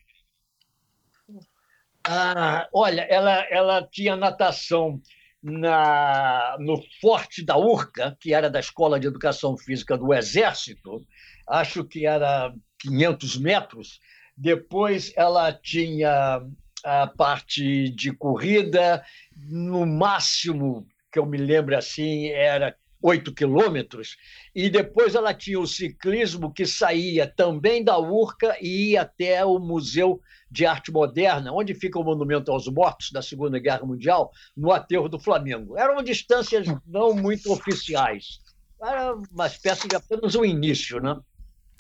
Ah, 2.05 2.69
olha, 2.73 3.01
ela, 3.11 3.45
ela 3.51 3.83
tinha 3.83 4.15
natação 4.15 5.03
na, 5.43 6.57
no 6.61 6.81
Forte 7.01 7.45
da 7.45 7.57
Urca, 7.57 8.17
que 8.21 8.33
era 8.33 8.49
da 8.49 8.61
Escola 8.61 9.01
de 9.01 9.09
Educação 9.09 9.59
Física 9.59 9.99
do 9.99 10.15
Exército, 10.15 11.05
acho 11.49 11.85
que 11.85 12.07
era 12.07 12.55
500 12.79 13.39
metros. 13.39 13.99
Depois 14.37 15.13
ela 15.17 15.53
tinha 15.53 16.43
a 16.87 17.09
parte 17.09 17.91
de 17.91 18.13
corrida, 18.13 19.05
no 19.35 19.85
máximo 19.85 20.87
que 21.11 21.19
eu 21.19 21.27
me 21.27 21.37
lembro 21.37 21.77
assim, 21.77 22.29
era 22.29 22.77
8 23.03 23.35
quilômetros, 23.35 24.17
e 24.55 24.71
depois 24.71 25.17
ela 25.17 25.35
tinha 25.35 25.59
o 25.59 25.67
ciclismo 25.67 26.53
que 26.53 26.65
saía 26.65 27.27
também 27.27 27.83
da 27.83 27.99
Urca 27.99 28.57
e 28.61 28.93
ia 28.93 29.03
até 29.03 29.45
o 29.45 29.59
Museu 29.59 30.21
de 30.49 30.65
Arte 30.65 30.93
Moderna, 30.93 31.53
onde 31.53 31.75
fica 31.75 31.99
o 31.99 32.05
Monumento 32.05 32.53
aos 32.53 32.69
Mortos 32.69 33.11
da 33.11 33.21
Segunda 33.21 33.59
Guerra 33.59 33.85
Mundial, 33.85 34.31
no 34.57 34.71
aterro 34.71 35.09
do 35.09 35.19
Flamengo. 35.19 35.77
Eram 35.77 36.01
distâncias 36.05 36.69
não 36.87 37.15
muito 37.15 37.53
oficiais, 37.53 38.39
era 38.81 39.13
uma 39.33 39.49
espécie 39.49 39.89
de 39.89 39.97
apenas 39.97 40.37
um 40.37 40.45
início, 40.45 41.01
né? 41.01 41.19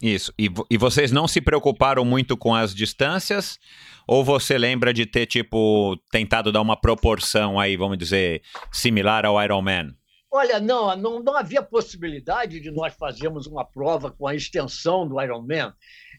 Isso. 0.02 0.32
E, 0.38 0.50
e 0.70 0.76
vocês 0.76 1.10
não 1.10 1.26
se 1.26 1.40
preocuparam 1.40 2.04
muito 2.04 2.36
com 2.36 2.54
as 2.54 2.74
distâncias? 2.74 3.58
Ou 4.06 4.22
você 4.22 4.58
lembra 4.58 4.92
de 4.92 5.06
ter, 5.06 5.26
tipo, 5.26 5.96
tentado 6.10 6.52
dar 6.52 6.60
uma 6.60 6.76
proporção 6.78 7.58
aí, 7.58 7.76
vamos 7.76 7.98
dizer, 7.98 8.42
similar 8.70 9.24
ao 9.24 9.42
Ironman? 9.42 9.94
Olha, 10.30 10.60
não, 10.60 10.94
não, 10.96 11.22
não 11.22 11.36
havia 11.36 11.62
possibilidade 11.62 12.60
de 12.60 12.70
nós 12.70 12.94
fazermos 12.94 13.46
uma 13.46 13.64
prova 13.64 14.10
com 14.10 14.26
a 14.26 14.34
extensão 14.34 15.08
do 15.08 15.20
Ironman. 15.20 15.72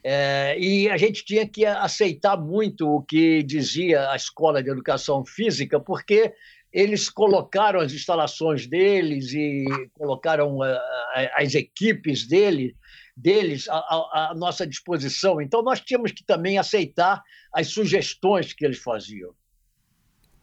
É, 0.03 0.57
e 0.59 0.89
a 0.89 0.97
gente 0.97 1.23
tinha 1.23 1.47
que 1.47 1.65
aceitar 1.65 2.37
muito 2.37 2.87
o 2.87 3.01
que 3.03 3.43
dizia 3.43 4.09
a 4.09 4.15
Escola 4.15 4.63
de 4.63 4.69
Educação 4.69 5.23
Física, 5.25 5.79
porque 5.79 6.33
eles 6.71 7.09
colocaram 7.09 7.79
as 7.79 7.93
instalações 7.93 8.67
deles 8.67 9.33
e 9.33 9.65
colocaram 9.93 10.61
a, 10.61 10.67
a, 10.67 11.41
as 11.41 11.55
equipes 11.55 12.27
dele, 12.27 12.75
deles 13.17 13.67
à, 13.67 14.30
à 14.30 14.34
nossa 14.36 14.65
disposição. 14.67 15.41
Então, 15.41 15.63
nós 15.63 15.82
tínhamos 15.82 16.12
que 16.12 16.23
também 16.23 16.60
aceitar 16.60 17.23
as 17.51 17.67
sugestões 17.69 18.53
que 18.53 18.63
eles 18.63 18.77
faziam. 18.77 19.34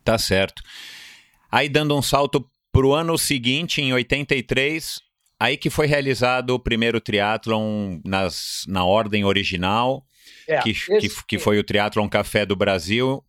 Tá 0.02 0.18
certo. 0.18 0.60
Aí, 1.50 1.68
dando 1.68 1.96
um 1.96 2.02
salto 2.02 2.44
para 2.72 2.84
o 2.84 2.92
ano 2.92 3.16
seguinte, 3.16 3.80
em 3.80 3.92
83, 3.92 5.00
aí 5.38 5.56
que 5.56 5.70
foi 5.70 5.86
realizado 5.86 6.50
o 6.50 6.58
primeiro 6.58 7.00
triatlon 7.00 8.00
nas, 8.04 8.64
na 8.66 8.84
ordem 8.84 9.24
original, 9.24 10.04
é, 10.48 10.58
que, 10.58 10.74
que, 10.74 11.08
que, 11.28 11.38
foi 11.38 11.58
o 11.58 11.64
Triatlon 11.64 12.08
Café 12.08 12.44
do 12.44 12.56
Brasil. 12.56 13.24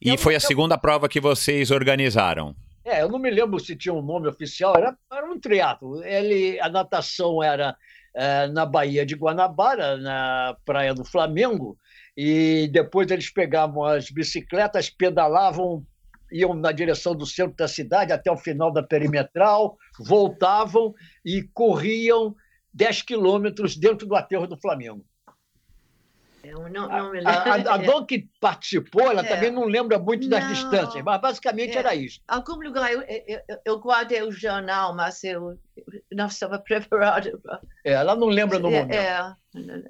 E 0.00 0.08
eu 0.08 0.18
foi 0.18 0.34
a 0.34 0.40
segunda 0.40 0.78
prova 0.78 1.08
que 1.08 1.20
vocês 1.20 1.70
organizaram. 1.70 2.56
É, 2.84 3.02
eu 3.02 3.08
não 3.08 3.18
me 3.18 3.30
lembro 3.30 3.60
se 3.60 3.76
tinha 3.76 3.92
um 3.92 4.02
nome 4.02 4.26
oficial, 4.26 4.74
era, 4.76 4.96
era 5.12 5.30
um 5.30 5.38
triatlo. 5.38 6.02
Ele, 6.02 6.58
a 6.60 6.68
natação 6.68 7.42
era 7.42 7.76
é, 8.14 8.46
na 8.48 8.66
Baía 8.66 9.04
de 9.06 9.14
Guanabara, 9.14 9.96
na 9.96 10.56
Praia 10.64 10.94
do 10.94 11.04
Flamengo, 11.04 11.76
e 12.16 12.68
depois 12.72 13.10
eles 13.10 13.30
pegavam 13.30 13.84
as 13.84 14.10
bicicletas, 14.10 14.90
pedalavam 14.90 15.84
iam 16.32 16.54
na 16.54 16.72
direção 16.72 17.14
do 17.14 17.26
centro 17.26 17.56
da 17.56 17.68
cidade 17.68 18.12
até 18.12 18.30
o 18.30 18.36
final 18.36 18.72
da 18.72 18.82
perimetral, 18.82 19.76
voltavam 20.00 20.94
e 21.24 21.42
corriam 21.52 22.34
10 22.72 23.02
quilômetros 23.02 23.76
dentro 23.76 24.06
do 24.06 24.16
aterro 24.16 24.46
do 24.46 24.56
Flamengo. 24.56 25.04
Eu 26.42 26.68
não, 26.68 26.88
não 26.88 27.10
me 27.12 27.20
lembro. 27.20 27.30
A, 27.30 27.72
a, 27.72 27.74
a 27.74 27.76
Dom 27.78 28.04
que 28.04 28.28
participou, 28.40 29.02
ela 29.02 29.24
é. 29.24 29.28
também 29.28 29.50
não 29.50 29.64
lembra 29.64 29.98
muito 29.98 30.28
das 30.28 30.46
distâncias, 30.48 31.02
mas 31.04 31.20
basicamente 31.20 31.76
é. 31.76 31.78
era 31.78 31.94
isso. 31.94 32.20
Em 32.20 32.34
algum 32.34 32.54
lugar 32.54 32.92
eu, 32.92 33.02
eu, 33.02 33.40
eu, 33.64 33.78
guardei 33.78 34.22
o 34.22 34.32
jornal, 34.32 34.94
mas 34.94 35.22
eu 35.22 35.58
não 36.10 36.26
estava 36.26 36.58
preparada. 36.60 37.32
É, 37.84 37.92
ela 37.92 38.16
não 38.16 38.28
lembra 38.28 38.58
no 38.58 38.68
é, 38.68 38.80
momento. 38.80 38.94
É. 38.94 39.41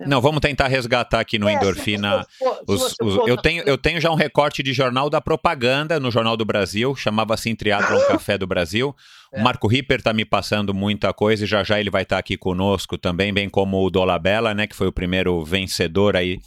Não, 0.06 0.20
vamos 0.20 0.40
tentar 0.40 0.66
resgatar 0.66 1.20
aqui 1.20 1.38
no 1.38 1.48
é, 1.48 1.52
Endorfina. 1.52 2.26
os, 2.66 2.96
os, 3.00 3.28
eu, 3.28 3.36
tenho, 3.36 3.62
eu 3.62 3.78
tenho 3.78 4.00
já 4.00 4.10
um 4.10 4.16
recorte 4.16 4.62
de 4.62 4.72
jornal 4.72 5.08
da 5.08 5.20
propaganda 5.20 6.00
no 6.00 6.10
Jornal 6.10 6.36
do 6.36 6.44
Brasil, 6.44 6.96
chamava 6.96 7.34
assim 7.34 7.54
Triatlon 7.54 8.00
Café 8.08 8.36
do 8.36 8.46
Brasil. 8.46 8.94
O 9.32 9.36
é. 9.36 9.42
Marco 9.42 9.68
Ripper 9.68 9.98
está 9.98 10.12
me 10.12 10.24
passando 10.24 10.74
muita 10.74 11.12
coisa 11.12 11.44
e 11.44 11.46
já 11.46 11.62
já 11.62 11.78
ele 11.78 11.90
vai 11.90 12.02
estar 12.02 12.16
tá 12.16 12.20
aqui 12.20 12.36
conosco 12.36 12.98
também, 12.98 13.32
bem 13.32 13.48
como 13.48 13.84
o 13.84 13.90
Dolabella, 13.90 14.52
né, 14.52 14.66
que 14.66 14.74
foi 14.74 14.88
o 14.88 14.92
primeiro 14.92 15.44
vencedor 15.44 16.16
aí 16.16 16.40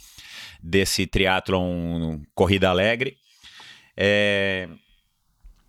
desse 0.62 1.06
triatlon 1.06 2.18
Corrida 2.34 2.68
Alegre. 2.68 3.16
É... 3.96 4.68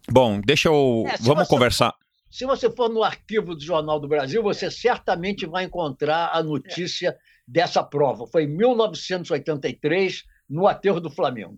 Bom, 0.09 0.41
deixa 0.41 0.67
eu. 0.67 1.05
É, 1.07 1.15
vamos 1.21 1.47
conversar. 1.47 1.93
Se 2.29 2.45
você 2.45 2.69
for 2.69 2.89
no 2.89 3.03
arquivo 3.03 3.55
do 3.55 3.63
Jornal 3.63 3.99
do 3.99 4.07
Brasil, 4.07 4.43
você 4.43 4.69
certamente 4.69 5.45
vai 5.45 5.63
encontrar 5.63 6.31
a 6.33 6.43
notícia 6.43 7.17
dessa 7.47 7.83
prova. 7.83 8.27
Foi 8.27 8.43
em 8.43 8.47
1983, 8.47 10.23
no 10.49 10.67
aterro 10.67 10.99
do 10.99 11.09
Flamengo. 11.09 11.57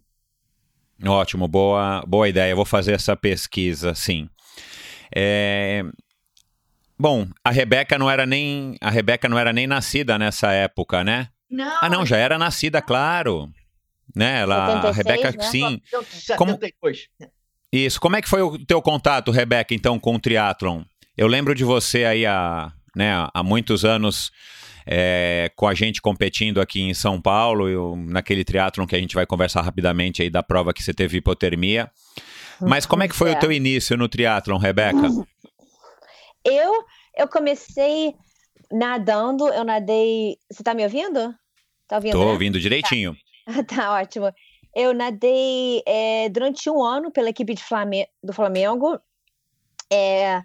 Ótimo, 1.05 1.47
boa, 1.47 2.03
boa 2.05 2.27
ideia. 2.27 2.55
vou 2.55 2.65
fazer 2.65 2.93
essa 2.93 3.15
pesquisa, 3.15 3.95
sim. 3.95 4.29
É... 5.15 5.83
Bom, 6.97 7.27
a 7.43 7.49
Rebeca 7.49 7.97
não 7.97 8.09
era 8.09 8.25
nem 8.25 8.75
a 8.81 8.89
Rebeca 8.89 9.29
não 9.29 9.39
era 9.39 9.53
nem 9.53 9.65
nascida 9.65 10.17
nessa 10.17 10.51
época, 10.51 11.01
né? 11.01 11.29
Não. 11.49 11.79
Ah, 11.81 11.89
não, 11.89 12.05
já 12.05 12.17
era 12.17 12.37
nascida, 12.37 12.81
claro. 12.81 13.49
Né? 14.13 14.41
Ela, 14.41 14.81
76, 14.81 14.85
a 14.85 14.91
Rebeca, 14.91 15.37
né? 15.37 15.49
sim. 15.49 15.81
72. 15.85 17.07
Como... 17.17 17.31
Isso. 17.71 18.01
Como 18.01 18.15
é 18.17 18.21
que 18.21 18.27
foi 18.27 18.41
o 18.41 18.57
teu 18.65 18.81
contato, 18.81 19.31
Rebeca, 19.31 19.73
então, 19.73 19.97
com 19.97 20.15
o 20.15 20.19
triatlon? 20.19 20.83
Eu 21.15 21.27
lembro 21.27 21.55
de 21.55 21.63
você 21.63 22.03
aí 22.03 22.25
há, 22.25 22.71
né, 22.95 23.27
há 23.33 23.43
muitos 23.43 23.85
anos 23.85 24.31
é, 24.91 25.51
com 25.55 25.67
a 25.67 25.75
gente 25.75 26.01
competindo 26.01 26.59
aqui 26.59 26.81
em 26.81 26.95
São 26.95 27.21
Paulo, 27.21 27.69
eu, 27.69 27.95
naquele 27.95 28.43
triatlon 28.43 28.87
que 28.87 28.95
a 28.95 28.99
gente 28.99 29.13
vai 29.13 29.23
conversar 29.23 29.61
rapidamente 29.61 30.23
aí 30.23 30.31
da 30.31 30.41
prova 30.41 30.73
que 30.73 30.81
você 30.81 30.91
teve 30.91 31.19
hipotermia. 31.19 31.91
Mas 32.59 32.87
como 32.87 33.03
é 33.03 33.07
que 33.07 33.15
foi 33.15 33.31
é. 33.31 33.33
o 33.35 33.39
teu 33.39 33.51
início 33.51 33.95
no 33.95 34.09
triatlon, 34.09 34.57
Rebeca? 34.57 34.97
Eu, 36.45 36.71
eu 37.17 37.27
comecei 37.27 38.15
nadando, 38.71 39.49
eu 39.49 39.65
nadei... 39.65 40.37
Você 40.49 40.63
tá 40.63 40.73
me 40.73 40.83
ouvindo? 40.83 41.35
Tá 41.85 41.97
ouvindo, 41.97 42.13
Tô 42.13 42.23
né? 42.23 42.31
ouvindo 42.31 42.59
direitinho. 42.59 43.13
Tá. 43.45 43.63
tá 43.75 43.93
ótimo. 43.99 44.33
Eu 44.73 44.93
nadei 44.93 45.83
é, 45.85 46.29
durante 46.29 46.69
um 46.69 46.81
ano 46.81 47.11
pela 47.11 47.29
equipe 47.29 47.57
Flamengo, 47.57 48.07
do 48.23 48.31
Flamengo. 48.31 48.97
É, 49.91 50.41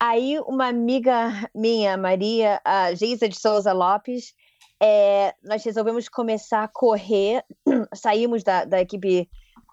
aí 0.00 0.40
uma 0.40 0.66
amiga 0.66 1.30
minha, 1.54 1.96
Maria, 1.96 2.60
a 2.64 2.94
Geisa 2.94 3.28
de 3.28 3.38
Souza 3.38 3.72
Lopes, 3.72 4.34
é, 4.82 5.34
nós 5.44 5.62
resolvemos 5.62 6.08
começar 6.08 6.64
a 6.64 6.68
correr, 6.68 7.44
saímos 7.94 8.42
da, 8.42 8.64
da 8.64 8.80
equipe 8.80 9.28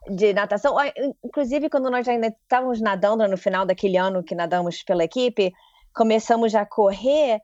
de 0.09 0.33
natação. 0.33 0.75
Inclusive, 1.23 1.69
quando 1.69 1.89
nós 1.89 2.07
ainda 2.07 2.27
estávamos 2.27 2.81
nadando 2.81 3.27
no 3.27 3.37
final 3.37 3.65
daquele 3.65 3.97
ano 3.97 4.23
que 4.23 4.35
nadamos 4.35 4.83
pela 4.83 5.03
equipe, 5.03 5.53
começamos 5.95 6.53
a 6.53 6.65
correr 6.65 7.39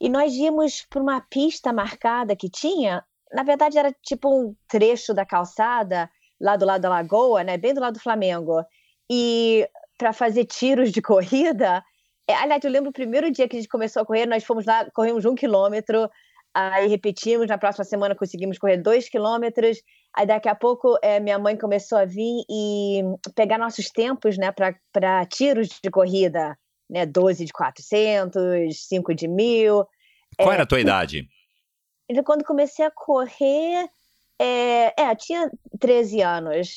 e 0.00 0.08
nós 0.08 0.32
íamos 0.34 0.86
para 0.88 1.02
uma 1.02 1.20
pista 1.20 1.72
marcada 1.72 2.34
que 2.34 2.50
tinha 2.50 3.04
na 3.32 3.42
verdade 3.42 3.78
era 3.78 3.92
tipo 4.02 4.28
um 4.28 4.54
trecho 4.68 5.12
da 5.12 5.24
calçada 5.24 6.10
lá 6.40 6.56
do 6.56 6.66
lado 6.66 6.82
da 6.82 6.88
lagoa, 6.88 7.42
né, 7.42 7.56
bem 7.56 7.74
do 7.74 7.80
lado 7.80 7.94
do 7.94 8.02
Flamengo. 8.02 8.64
E 9.10 9.68
para 9.98 10.12
fazer 10.12 10.44
tiros 10.44 10.92
de 10.92 11.00
corrida, 11.02 11.82
é, 12.28 12.34
aliás, 12.34 12.62
eu 12.64 12.70
lembro 12.70 12.90
o 12.90 12.92
primeiro 12.92 13.30
dia 13.30 13.48
que 13.48 13.56
a 13.56 13.60
gente 13.60 13.68
começou 13.68 14.02
a 14.02 14.06
correr, 14.06 14.26
nós 14.26 14.44
fomos 14.44 14.64
lá, 14.64 14.88
corremos 14.92 15.24
um 15.24 15.34
quilômetro, 15.34 16.10
aí 16.54 16.88
repetimos, 16.88 17.46
na 17.46 17.58
próxima 17.58 17.84
semana 17.84 18.14
conseguimos 18.14 18.58
correr 18.58 18.78
dois 18.78 19.08
quilômetros, 19.08 19.82
aí 20.14 20.26
daqui 20.26 20.48
a 20.48 20.54
pouco 20.54 20.98
é, 21.02 21.20
minha 21.20 21.38
mãe 21.38 21.56
começou 21.56 21.98
a 21.98 22.04
vir 22.04 22.44
e 22.50 23.02
pegar 23.34 23.58
nossos 23.58 23.90
tempos, 23.90 24.36
né, 24.36 24.52
para 24.52 25.26
tiros 25.26 25.68
de 25.82 25.90
corrida, 25.90 26.58
né, 26.90 27.06
12 27.06 27.44
de 27.44 27.52
400, 27.52 28.86
5 28.88 29.14
de 29.14 29.28
mil. 29.28 29.86
Qual 30.36 30.50
é, 30.50 30.54
era 30.54 30.62
a 30.64 30.66
tua 30.66 30.80
idade? 30.80 31.28
de 32.12 32.22
quando 32.22 32.44
comecei 32.44 32.84
a 32.84 32.90
correr, 32.90 33.88
é, 34.38 35.00
é 35.00 35.14
tinha 35.14 35.50
13 35.78 36.22
anos. 36.22 36.76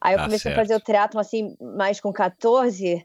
Aí 0.00 0.14
eu 0.14 0.18
tá 0.18 0.24
comecei 0.24 0.50
certo. 0.50 0.58
a 0.58 0.62
fazer 0.62 0.74
o 0.74 0.80
triatlo 0.80 1.20
assim, 1.20 1.56
mais 1.60 2.00
com 2.00 2.12
14. 2.12 3.04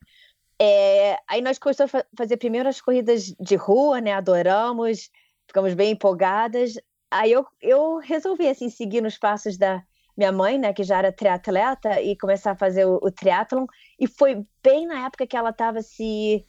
É, 0.60 1.18
aí 1.28 1.41
nós 1.41 1.60
começamos 1.60 1.93
a 1.93 2.05
fazer 2.18 2.38
primeiro 2.38 2.68
as 2.68 2.82
corridas 2.82 3.26
de 3.39 3.55
rua, 3.55 4.01
né? 4.01 4.14
Adoramos, 4.14 5.10
ficamos 5.47 5.74
bem 5.74 5.91
empolgadas. 5.91 6.74
Aí 7.12 7.32
eu, 7.32 7.45
eu 7.62 7.97
resolvi 7.97 8.47
assim 8.47 8.70
seguir 8.70 9.01
nos 9.01 9.18
passos 9.18 9.58
da 9.58 9.84
minha 10.18 10.32
mãe, 10.32 10.58
né, 10.58 10.74
que 10.74 10.84
já 10.84 10.97
era 10.97 11.12
triatleta, 11.12 12.01
e 12.01 12.18
começar 12.18 12.51
a 12.51 12.58
fazer 12.58 12.86
o, 12.86 12.99
o 13.01 13.12
triatlon. 13.12 13.68
E 13.99 14.08
foi 14.08 14.43
bem 14.64 14.88
na 14.88 15.05
época 15.05 15.28
que 15.28 15.38
ela 15.38 15.51
estava 15.51 15.82
se 15.84 16.43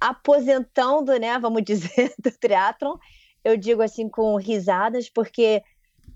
aposentando, 0.00 1.16
né, 1.18 1.38
vamos 1.38 1.62
dizer, 1.62 2.14
do 2.18 2.30
triatlon. 2.30 2.96
Eu 3.44 3.56
digo 3.56 3.82
assim 3.82 4.08
com 4.08 4.36
risadas, 4.36 5.10
porque 5.10 5.62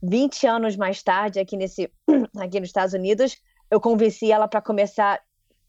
20 0.03 0.47
anos 0.47 0.75
mais 0.75 1.03
tarde, 1.03 1.39
aqui, 1.39 1.57
nesse, 1.57 1.93
aqui 2.39 2.59
nos 2.59 2.71
Estados 2.71 2.95
Unidos, 2.95 3.37
eu 3.71 3.81
convenci 3.81 4.33
ela 4.33 4.49
para 4.49 4.63
começar 4.63 5.21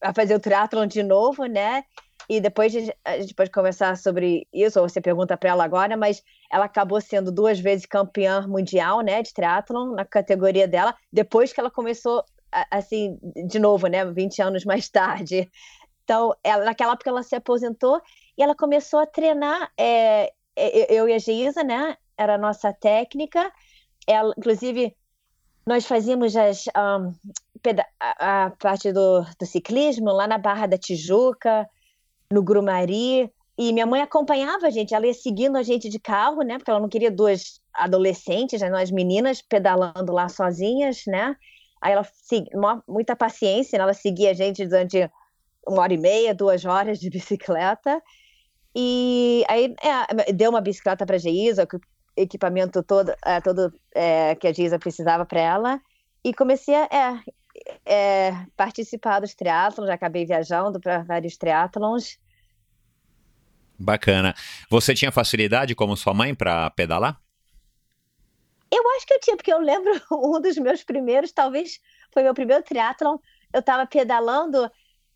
a 0.01 0.13
fazer 0.13 0.35
o 0.35 0.39
triatlon 0.39 0.85
de 0.85 1.03
novo, 1.03 1.45
né? 1.45 1.83
E 2.29 2.41
depois 2.41 2.73
a 3.05 3.19
gente 3.19 3.33
pode 3.33 3.49
conversar 3.49 3.95
sobre 3.95 4.47
isso, 4.51 4.79
ou 4.79 4.89
você 4.89 4.99
pergunta 4.99 5.37
para 5.37 5.49
ela 5.51 5.63
agora, 5.63 5.95
mas 5.95 6.21
ela 6.51 6.65
acabou 6.65 6.99
sendo 6.99 7.31
duas 7.31 7.59
vezes 7.59 7.85
campeã 7.85 8.45
mundial, 8.45 8.99
né, 8.99 9.21
de 9.23 9.33
triatlon 9.33 9.93
na 9.93 10.03
categoria 10.03 10.67
dela, 10.67 10.93
depois 11.11 11.53
que 11.53 11.59
ela 11.59 11.71
começou 11.71 12.23
assim, 12.71 13.17
de 13.47 13.59
novo, 13.59 13.87
né, 13.87 14.05
20 14.05 14.41
anos 14.41 14.65
mais 14.65 14.89
tarde. 14.89 15.49
Então, 16.03 16.33
ela, 16.43 16.65
naquela 16.65 16.93
época 16.93 17.09
ela 17.09 17.23
se 17.23 17.35
aposentou 17.35 18.01
e 18.37 18.43
ela 18.43 18.55
começou 18.55 18.99
a 18.99 19.05
treinar, 19.05 19.71
é, 19.77 20.31
eu 20.89 21.07
e 21.07 21.13
a 21.13 21.19
Geisa, 21.19 21.63
né, 21.63 21.95
era 22.17 22.35
a 22.35 22.37
nossa 22.37 22.73
técnica, 22.73 23.51
ela, 24.05 24.33
inclusive, 24.37 24.95
nós 25.65 25.85
fazíamos 25.85 26.35
as, 26.35 26.65
um, 26.67 27.13
a, 27.99 28.45
a, 28.45 28.49
parte 28.51 28.91
do, 28.91 29.21
do, 29.39 29.45
ciclismo 29.45 30.11
lá 30.11 30.27
na 30.27 30.37
Barra 30.37 30.67
da 30.67 30.77
Tijuca, 30.77 31.67
no 32.31 32.43
Grumari, 32.43 33.31
e 33.57 33.73
minha 33.73 33.85
mãe 33.85 34.01
acompanhava 34.01 34.67
a 34.67 34.69
gente, 34.69 34.93
ela 34.93 35.07
ia 35.07 35.13
seguindo 35.13 35.57
a 35.57 35.63
gente 35.63 35.89
de 35.89 35.99
carro, 35.99 36.41
né, 36.41 36.57
porque 36.57 36.69
ela 36.69 36.79
não 36.79 36.89
queria 36.89 37.09
duas 37.09 37.59
adolescentes, 37.73 38.61
né, 38.61 38.69
nós 38.69 38.91
meninas 38.91 39.41
pedalando 39.41 40.13
lá 40.13 40.29
sozinhas, 40.29 41.03
né, 41.07 41.35
aí 41.81 41.93
ela, 41.93 42.07
muita 42.87 43.15
paciência, 43.15 43.77
né, 43.77 43.83
ela 43.83 43.93
seguia 43.93 44.31
a 44.31 44.33
gente 44.33 44.65
durante 44.65 45.09
uma 45.67 45.81
hora 45.81 45.93
e 45.93 45.97
meia, 45.97 46.35
duas 46.35 46.65
horas 46.65 46.99
de 46.99 47.09
bicicleta, 47.11 48.01
e 48.75 49.43
aí 49.47 49.73
é, 49.81 50.31
deu 50.33 50.51
uma 50.51 50.61
bicicleta 50.61 51.05
para 51.05 51.15
a 51.15 51.19
Geisa, 51.19 51.67
equipamento 52.15 52.83
todo, 52.83 53.13
é, 53.25 53.41
todo 53.41 53.73
é, 53.93 54.35
que 54.35 54.47
a 54.47 54.53
Giza 54.53 54.77
precisava 54.77 55.25
para 55.25 55.39
ela 55.39 55.81
e 56.23 56.33
comecei 56.33 56.75
a 56.75 57.19
é, 57.85 58.31
participar 58.55 59.19
dos 59.19 59.33
triatlons, 59.33 59.87
já 59.87 59.93
acabei 59.93 60.25
viajando 60.25 60.79
para 60.79 61.03
vários 61.03 61.37
triatlons. 61.37 62.17
Bacana. 63.79 64.33
Você 64.69 64.93
tinha 64.93 65.11
facilidade 65.11 65.75
como 65.75 65.95
sua 65.95 66.13
mãe 66.13 66.33
para 66.33 66.69
pedalar? 66.71 67.21
Eu 68.71 68.83
acho 68.95 69.05
que 69.05 69.13
eu 69.13 69.19
tinha, 69.19 69.37
porque 69.37 69.53
eu 69.53 69.59
lembro 69.59 69.91
um 70.11 70.41
dos 70.41 70.57
meus 70.57 70.83
primeiros, 70.83 71.31
talvez 71.31 71.79
foi 72.11 72.23
meu 72.23 72.33
primeiro 72.33 72.63
triatlon, 72.63 73.17
eu 73.53 73.59
estava 73.59 73.85
pedalando 73.85 74.69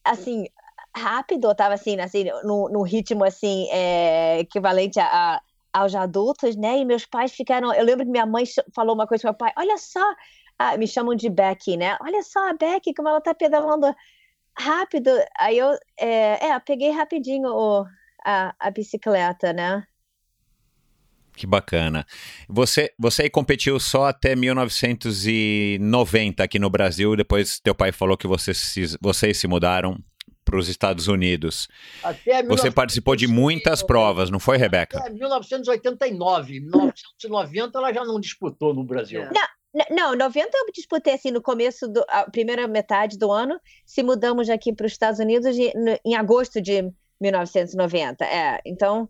assim 0.04 0.48
rápido, 0.96 1.48
eu 1.48 1.52
estava 1.52 1.74
assim, 1.74 2.00
assim 2.00 2.26
no, 2.44 2.70
no 2.70 2.82
ritmo 2.82 3.24
assim 3.24 3.68
é, 3.72 4.40
equivalente 4.40 5.00
a, 5.00 5.06
a 5.06 5.42
aos 5.74 5.96
adultos, 5.96 6.56
né? 6.56 6.80
E 6.80 6.86
meus 6.86 7.06
pais 7.06 7.32
ficaram. 7.32 7.74
Eu 7.74 7.86
lembro 7.86 8.06
que 8.06 8.12
minha 8.12 8.26
mãe 8.26 8.44
falou 8.76 8.94
uma 8.94 9.08
coisa 9.08 9.22
para 9.22 9.32
meu 9.32 9.38
pai: 9.38 9.54
olha 9.58 9.78
só, 9.78 10.04
ah, 10.62 10.78
me 10.78 10.88
chamam 10.88 11.16
de 11.16 11.30
Becky, 11.30 11.78
né? 11.78 11.98
Olha 12.02 12.22
só 12.24 12.50
a 12.50 12.54
Becky, 12.54 12.94
como 12.94 13.10
ela 13.10 13.22
tá 13.22 13.34
pedalando 13.34 13.94
rápido. 14.58 15.10
Aí 15.40 15.58
eu, 15.58 15.72
é, 16.00 16.48
é 16.48 16.60
peguei 16.60 16.92
rapidinho 16.92 17.50
o, 17.50 17.86
a, 18.26 18.54
a 18.60 18.70
bicicleta, 18.70 19.54
né? 19.54 19.86
Que 21.36 21.48
bacana. 21.48 22.06
Você, 22.48 22.94
você 23.00 23.30
competiu 23.30 23.80
só 23.80 24.06
até 24.06 24.36
1990 24.36 26.44
aqui 26.44 26.60
no 26.60 26.70
Brasil, 26.70 27.16
depois 27.16 27.60
teu 27.60 27.74
pai 27.74 27.92
falou 27.92 28.16
que 28.18 28.28
vocês 28.28 28.58
se, 28.58 28.98
vocês 29.02 29.38
se 29.38 29.48
mudaram 29.48 29.98
para 30.44 30.58
os 30.58 30.68
Estados 30.68 31.08
Unidos. 31.08 31.70
Até 32.04 32.44
Você 32.44 32.70
participou 32.70 33.16
de 33.16 33.28
muitas 33.28 33.82
provas, 33.82 34.30
não 34.30 34.40
foi, 34.40 34.58
Rebeca? 34.58 35.00
Até 35.00 35.10
1989. 35.10 36.60
1990 36.60 37.80
ela 37.80 37.94
já 37.94 38.04
não 38.04 38.20
disputou 38.20 38.74
no 38.74 38.84
Brasil. 38.84 39.24
Não. 39.34 39.61
Não, 39.90 40.16
90 40.16 40.50
eu 40.54 40.72
disputei 40.74 41.14
assim 41.14 41.32
no 41.32 41.42
começo 41.42 41.88
da 41.88 42.28
primeira 42.32 42.68
metade 42.68 43.18
do 43.18 43.32
ano. 43.32 43.60
Se 43.86 44.04
mudamos 44.04 44.50
aqui 44.50 44.74
para 44.74 44.86
os 44.86 44.92
Estados 44.92 45.20
Unidos 45.20 45.56
de, 45.56 45.72
no, 45.76 45.98
em 46.06 46.16
agosto 46.16 46.62
de 46.62 46.92
1990. 47.22 48.26
É, 48.26 48.60
então, 48.66 49.08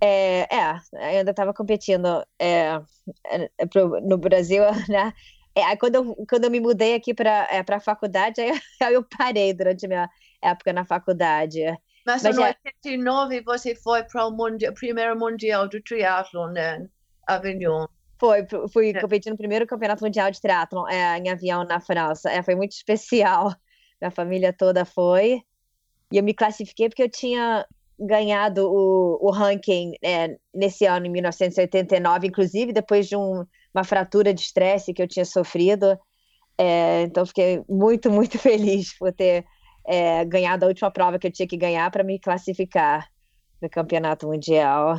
é, 0.00 0.46
é 0.54 0.80
ainda 0.92 1.30
estava 1.30 1.54
competindo 1.54 2.22
é, 2.38 2.78
é, 3.26 3.66
pro, 3.66 4.00
no 4.02 4.18
Brasil, 4.18 4.62
né? 4.88 5.12
É, 5.54 5.76
quando, 5.76 5.94
eu, 5.94 6.26
quando 6.28 6.44
eu 6.44 6.50
me 6.50 6.60
mudei 6.60 6.94
aqui 6.94 7.14
para 7.14 7.48
é, 7.50 7.64
a 7.66 7.80
faculdade, 7.80 8.40
aí, 8.40 8.50
aí 8.82 8.94
eu 8.94 9.04
parei 9.04 9.54
durante 9.54 9.86
minha 9.86 10.10
época 10.42 10.72
na 10.72 10.84
faculdade. 10.84 11.60
Mas, 12.04 12.22
Mas 12.22 12.36
em 12.36 12.42
89 12.42 13.40
você 13.42 13.74
foi 13.74 14.02
para 14.02 14.26
o 14.26 14.74
primeiro 14.74 15.18
mundial 15.18 15.66
de 15.66 15.80
triatlon 15.82 16.48
né? 16.48 16.86
Avignon. 17.26 17.86
Foi, 18.18 18.46
fui 18.72 18.90
é. 18.90 19.00
competir 19.00 19.30
no 19.30 19.36
primeiro 19.36 19.66
campeonato 19.66 20.04
mundial 20.04 20.30
de 20.30 20.40
triatlon 20.40 20.86
é, 20.88 21.18
em 21.18 21.28
avião 21.28 21.64
na 21.64 21.80
França. 21.80 22.30
É, 22.30 22.42
foi 22.42 22.54
muito 22.54 22.72
especial. 22.72 23.54
Minha 24.00 24.10
família 24.10 24.52
toda 24.52 24.84
foi. 24.84 25.42
E 26.12 26.16
eu 26.16 26.22
me 26.22 26.34
classifiquei 26.34 26.88
porque 26.88 27.02
eu 27.02 27.10
tinha 27.10 27.66
ganhado 27.98 28.68
o, 28.70 29.18
o 29.20 29.30
ranking 29.30 29.92
é, 30.02 30.36
nesse 30.52 30.84
ano, 30.84 31.06
em 31.06 31.10
1989, 31.10 32.26
inclusive 32.26 32.72
depois 32.72 33.08
de 33.08 33.16
um, 33.16 33.44
uma 33.74 33.84
fratura 33.84 34.34
de 34.34 34.40
estresse 34.40 34.92
que 34.92 35.02
eu 35.02 35.08
tinha 35.08 35.24
sofrido. 35.24 35.98
É, 36.58 37.02
então, 37.02 37.26
fiquei 37.26 37.62
muito, 37.68 38.10
muito 38.10 38.38
feliz 38.38 38.96
por 38.96 39.12
ter 39.12 39.44
é, 39.86 40.24
ganhado 40.24 40.64
a 40.64 40.68
última 40.68 40.90
prova 40.90 41.18
que 41.18 41.26
eu 41.26 41.32
tinha 41.32 41.48
que 41.48 41.56
ganhar 41.56 41.90
para 41.90 42.04
me 42.04 42.18
classificar 42.18 43.08
no 43.60 43.68
campeonato 43.68 44.26
mundial. 44.26 44.96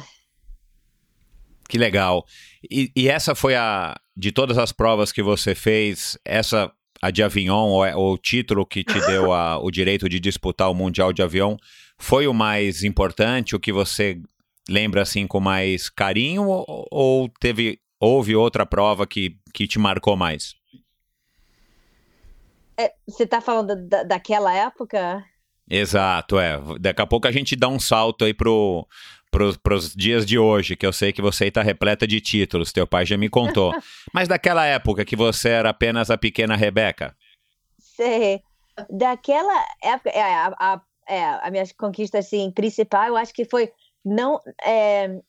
Que 1.67 1.77
legal. 1.77 2.25
E, 2.69 2.91
e, 2.95 3.09
essa 3.09 3.33
foi 3.33 3.55
a. 3.55 3.95
De 4.15 4.31
todas 4.31 4.57
as 4.57 4.71
provas 4.71 5.11
que 5.11 5.21
você 5.21 5.53
fez, 5.53 6.17
essa, 6.23 6.71
a 7.01 7.11
de 7.11 7.21
Avignon, 7.21 7.69
ou, 7.69 7.85
ou 7.95 8.13
o 8.13 8.17
título 8.17 8.65
que 8.65 8.83
te 8.83 8.99
deu 9.07 9.33
a, 9.33 9.59
o 9.59 9.69
direito 9.69 10.07
de 10.07 10.19
disputar 10.19 10.69
o 10.71 10.75
Mundial 10.75 11.11
de 11.11 11.21
Avião, 11.21 11.57
foi 11.97 12.27
o 12.27 12.33
mais 12.33 12.83
importante, 12.83 13.55
o 13.55 13.59
que 13.59 13.73
você 13.73 14.21
lembra 14.69 15.01
assim 15.01 15.27
com 15.27 15.39
mais 15.39 15.89
carinho, 15.89 16.47
ou, 16.47 16.87
ou 16.91 17.29
teve, 17.39 17.79
houve 17.99 18.35
outra 18.35 18.65
prova 18.65 19.05
que, 19.05 19.37
que 19.53 19.67
te 19.67 19.77
marcou 19.77 20.15
mais? 20.15 20.55
É, 22.77 22.91
você 23.07 23.23
está 23.23 23.41
falando 23.41 23.75
da, 23.87 24.03
daquela 24.03 24.53
época? 24.53 25.23
Exato, 25.69 26.37
é. 26.39 26.59
Daqui 26.79 27.01
a 27.01 27.07
pouco 27.07 27.27
a 27.27 27.31
gente 27.31 27.55
dá 27.55 27.67
um 27.67 27.79
salto 27.79 28.23
aí 28.23 28.33
pro, 28.33 28.87
para 29.61 29.75
os 29.75 29.93
dias 29.93 30.25
de 30.25 30.39
hoje, 30.39 30.75
que 30.75 30.85
eu 30.85 30.93
sei 30.93 31.11
que 31.11 31.21
você 31.21 31.47
está 31.47 31.61
repleta 31.61 32.07
de 32.07 32.21
títulos, 32.21 32.71
teu 32.71 32.87
pai 32.87 33.05
já 33.05 33.17
me 33.17 33.29
contou. 33.29 33.73
Mas 34.13 34.27
daquela 34.27 34.65
época 34.65 35.05
que 35.05 35.15
você 35.15 35.49
era 35.49 35.69
apenas 35.69 36.09
a 36.09 36.17
pequena 36.17 36.55
Rebeca? 36.55 37.15
Sei. 37.79 38.41
Daquela 38.89 39.65
época, 39.81 40.09
é, 40.09 40.21
a, 40.21 40.53
a, 40.59 40.81
é, 41.07 41.23
a 41.23 41.51
minha 41.51 41.63
conquista 41.77 42.19
assim, 42.19 42.51
principal, 42.51 43.07
eu 43.07 43.17
acho 43.17 43.33
que 43.33 43.45
foi 43.45 43.71
não. 44.03 44.39
É, 44.63 45.19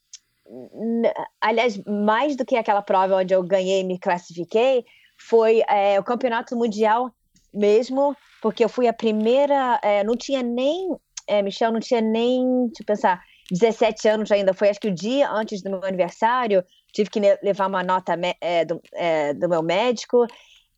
aliás, 1.41 1.83
mais 1.85 2.37
do 2.37 2.45
que 2.45 2.57
aquela 2.57 2.83
prova 2.83 3.17
onde 3.17 3.35
eu 3.35 3.43
ganhei 3.43 3.81
e 3.81 3.85
me 3.85 3.99
classifiquei, 3.99 4.85
foi 5.19 5.63
é, 5.69 5.99
o 5.99 6.05
campeonato 6.05 6.55
mundial 6.55 7.13
mesmo, 7.53 8.17
porque 8.43 8.63
eu 8.63 8.69
fui 8.69 8.87
a 8.87 8.93
primeira, 8.93 9.81
é, 9.83 10.05
não 10.05 10.17
tinha 10.17 10.43
nem, 10.43 10.95
é, 11.27 11.43
Michel, 11.43 11.73
não 11.73 11.81
tinha 11.81 12.01
nem, 12.01 12.67
deixa 12.67 12.83
eu 12.83 12.87
pensar, 12.87 13.23
17 13.51 14.09
anos 14.09 14.33
ainda, 14.33 14.53
foi 14.53 14.69
acho 14.69 14.81
que 14.81 14.89
o 14.89 14.95
dia 14.95 15.31
antes 15.31 15.63
do 15.63 15.71
meu 15.71 15.85
aniversário, 15.85 16.65
tive 16.93 17.11
que 17.11 17.21
levar 17.43 17.67
uma 17.67 17.83
nota 17.83 18.19
é, 18.41 18.65
do, 18.65 18.81
é, 18.95 19.35
do, 19.35 19.49
meu 19.49 19.63
médico, 19.63 20.27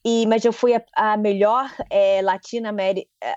e, 0.04 0.26
mas 0.26 0.44
eu 0.44 0.52
fui 0.52 0.74
a, 0.74 0.82
a 0.96 1.16
melhor 1.16 1.70
é, 1.90 2.20
Latino-América, 2.22 3.08
é, 3.22 3.34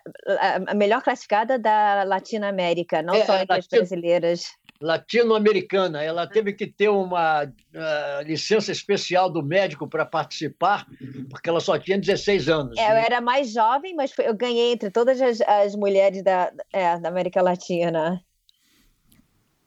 a 0.67 0.73
melhor 0.73 1.01
classificada 1.01 1.57
da 1.57 2.03
Latino-América, 2.03 3.01
não 3.01 3.15
só 3.25 3.37
entre 3.37 3.59
as 3.59 3.67
brasileiras 3.67 4.45
latino-americana. 4.81 6.03
Ela 6.03 6.27
teve 6.27 6.53
que 6.53 6.65
ter 6.65 6.89
uma 6.89 7.43
uh, 7.43 8.23
licença 8.25 8.71
especial 8.71 9.29
do 9.29 9.43
médico 9.43 9.87
para 9.87 10.05
participar, 10.05 10.87
porque 11.29 11.49
ela 11.49 11.59
só 11.59 11.77
tinha 11.77 11.97
16 11.97 12.49
anos. 12.49 12.77
É, 12.77 12.81
né? 12.81 12.91
Eu 12.91 12.97
era 12.97 13.21
mais 13.21 13.53
jovem, 13.53 13.95
mas 13.95 14.11
eu 14.17 14.33
ganhei 14.33 14.73
entre 14.73 14.89
todas 14.89 15.21
as, 15.21 15.39
as 15.41 15.75
mulheres 15.75 16.23
da, 16.23 16.51
é, 16.73 16.97
da 16.99 17.09
América 17.09 17.41
Latina. 17.41 18.19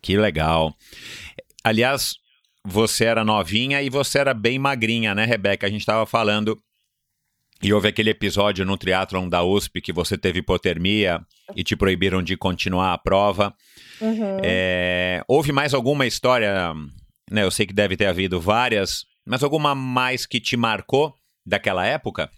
Que 0.05 0.19
legal. 0.19 0.77
Aliás, 1.65 2.17
você 2.63 3.07
era 3.07 3.25
novinha 3.25 3.81
e 3.81 3.89
você 3.89 4.19
era 4.19 4.35
bem 4.35 4.59
magrinha, 4.59 5.15
né, 5.15 5.25
Rebeca? 5.25 5.67
A 5.67 5.71
gente 5.71 5.81
estava 5.81 6.05
falando 6.05 6.63
E 7.63 7.73
houve 7.73 7.89
aquele 7.89 8.11
episódio 8.11 8.67
no 8.67 8.77
triatlon 8.77 9.27
da 9.27 9.43
USP 9.43 9.81
que 9.81 9.95
você 9.95 10.19
teve 10.19 10.41
hipotermia 10.41 11.25
e 11.57 11.65
te 11.65 11.75
proibiram 11.75 12.23
de 12.23 12.37
continuar 12.37 12.93
a 12.93 12.99
prova. 12.99 13.55
Uhum. 13.99 14.41
É, 14.43 15.25
houve 15.27 15.53
mais 15.53 15.73
alguma 15.73 16.05
história, 16.07 16.75
né? 17.31 17.43
Eu 17.43 17.51
sei 17.51 17.67
que 17.67 17.73
deve 17.73 17.97
ter 17.97 18.05
havido 18.05 18.39
várias, 18.39 19.07
mas 19.25 19.43
alguma 19.43 19.75
mais 19.75 20.27
que 20.27 20.39
te 20.39 20.55
marcou 20.55 21.15
daquela 21.47 21.87
época? 21.87 22.31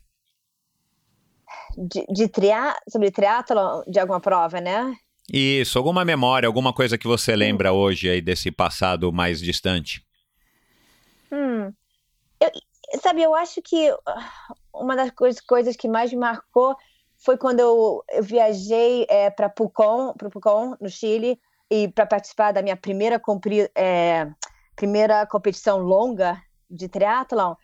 De, 1.76 2.06
de 2.14 2.28
tria, 2.28 2.76
sobre 2.88 3.10
triatlon, 3.10 3.82
de 3.88 3.98
alguma 3.98 4.20
prova, 4.20 4.60
né? 4.60 4.96
Isso, 5.32 5.76
alguma 5.76 6.04
memória, 6.04 6.46
alguma 6.46 6.72
coisa 6.72 6.96
que 6.96 7.06
você 7.06 7.34
lembra 7.34 7.72
hum. 7.72 7.76
hoje 7.76 8.08
aí 8.08 8.20
desse 8.20 8.50
passado 8.50 9.12
mais 9.12 9.40
distante? 9.40 10.06
Hum. 11.32 11.72
Eu, 12.40 12.50
sabe, 13.00 13.22
eu 13.22 13.34
acho 13.34 13.60
que 13.60 13.90
ah, 14.06 14.54
uma 14.72 14.94
das 14.94 15.10
coisas, 15.10 15.40
coisas 15.40 15.76
que 15.76 15.88
mais 15.88 16.12
me 16.12 16.18
marcou 16.18 16.76
foi 17.16 17.36
quando 17.36 17.58
eu, 17.58 18.04
eu 18.10 18.22
viajei 18.22 19.04
é, 19.08 19.28
para 19.28 19.48
Pucón, 19.48 20.14
para 20.16 20.30
Pucón, 20.30 20.76
no 20.80 20.88
Chile, 20.88 21.40
e 21.68 21.88
para 21.88 22.06
participar 22.06 22.52
da 22.52 22.62
minha 22.62 22.76
primeira, 22.76 23.18
cumpri, 23.18 23.68
é, 23.74 24.30
primeira 24.76 25.26
competição 25.26 25.78
longa 25.78 26.40
de 26.70 26.88
triatlon. 26.88 27.54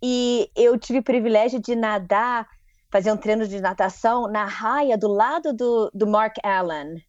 E 0.00 0.48
eu 0.54 0.78
tive 0.78 1.00
o 1.00 1.02
privilégio 1.02 1.58
de 1.58 1.74
nadar, 1.74 2.46
fazer 2.92 3.10
um 3.10 3.16
treino 3.16 3.48
de 3.48 3.60
natação 3.60 4.28
na 4.28 4.44
raia 4.44 4.96
do 4.96 5.08
lado 5.08 5.52
do, 5.52 5.90
do 5.92 6.06
Mark 6.06 6.36
Allen 6.44 7.02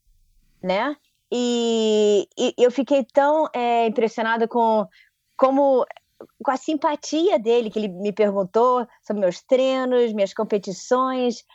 né? 0.61 0.95
E, 1.31 2.27
e 2.37 2.53
eu 2.57 2.71
fiquei 2.71 3.03
tão 3.03 3.47
é, 3.53 3.87
impressionada 3.87 4.47
com 4.47 4.87
como 5.37 5.85
com 6.43 6.51
a 6.51 6.57
simpatia 6.57 7.39
dele, 7.39 7.69
que 7.69 7.79
ele 7.79 7.87
me 7.87 8.11
perguntou 8.11 8.85
sobre 9.01 9.21
meus 9.21 9.41
treinos, 9.41 10.11
minhas 10.11 10.33
competições. 10.33 11.45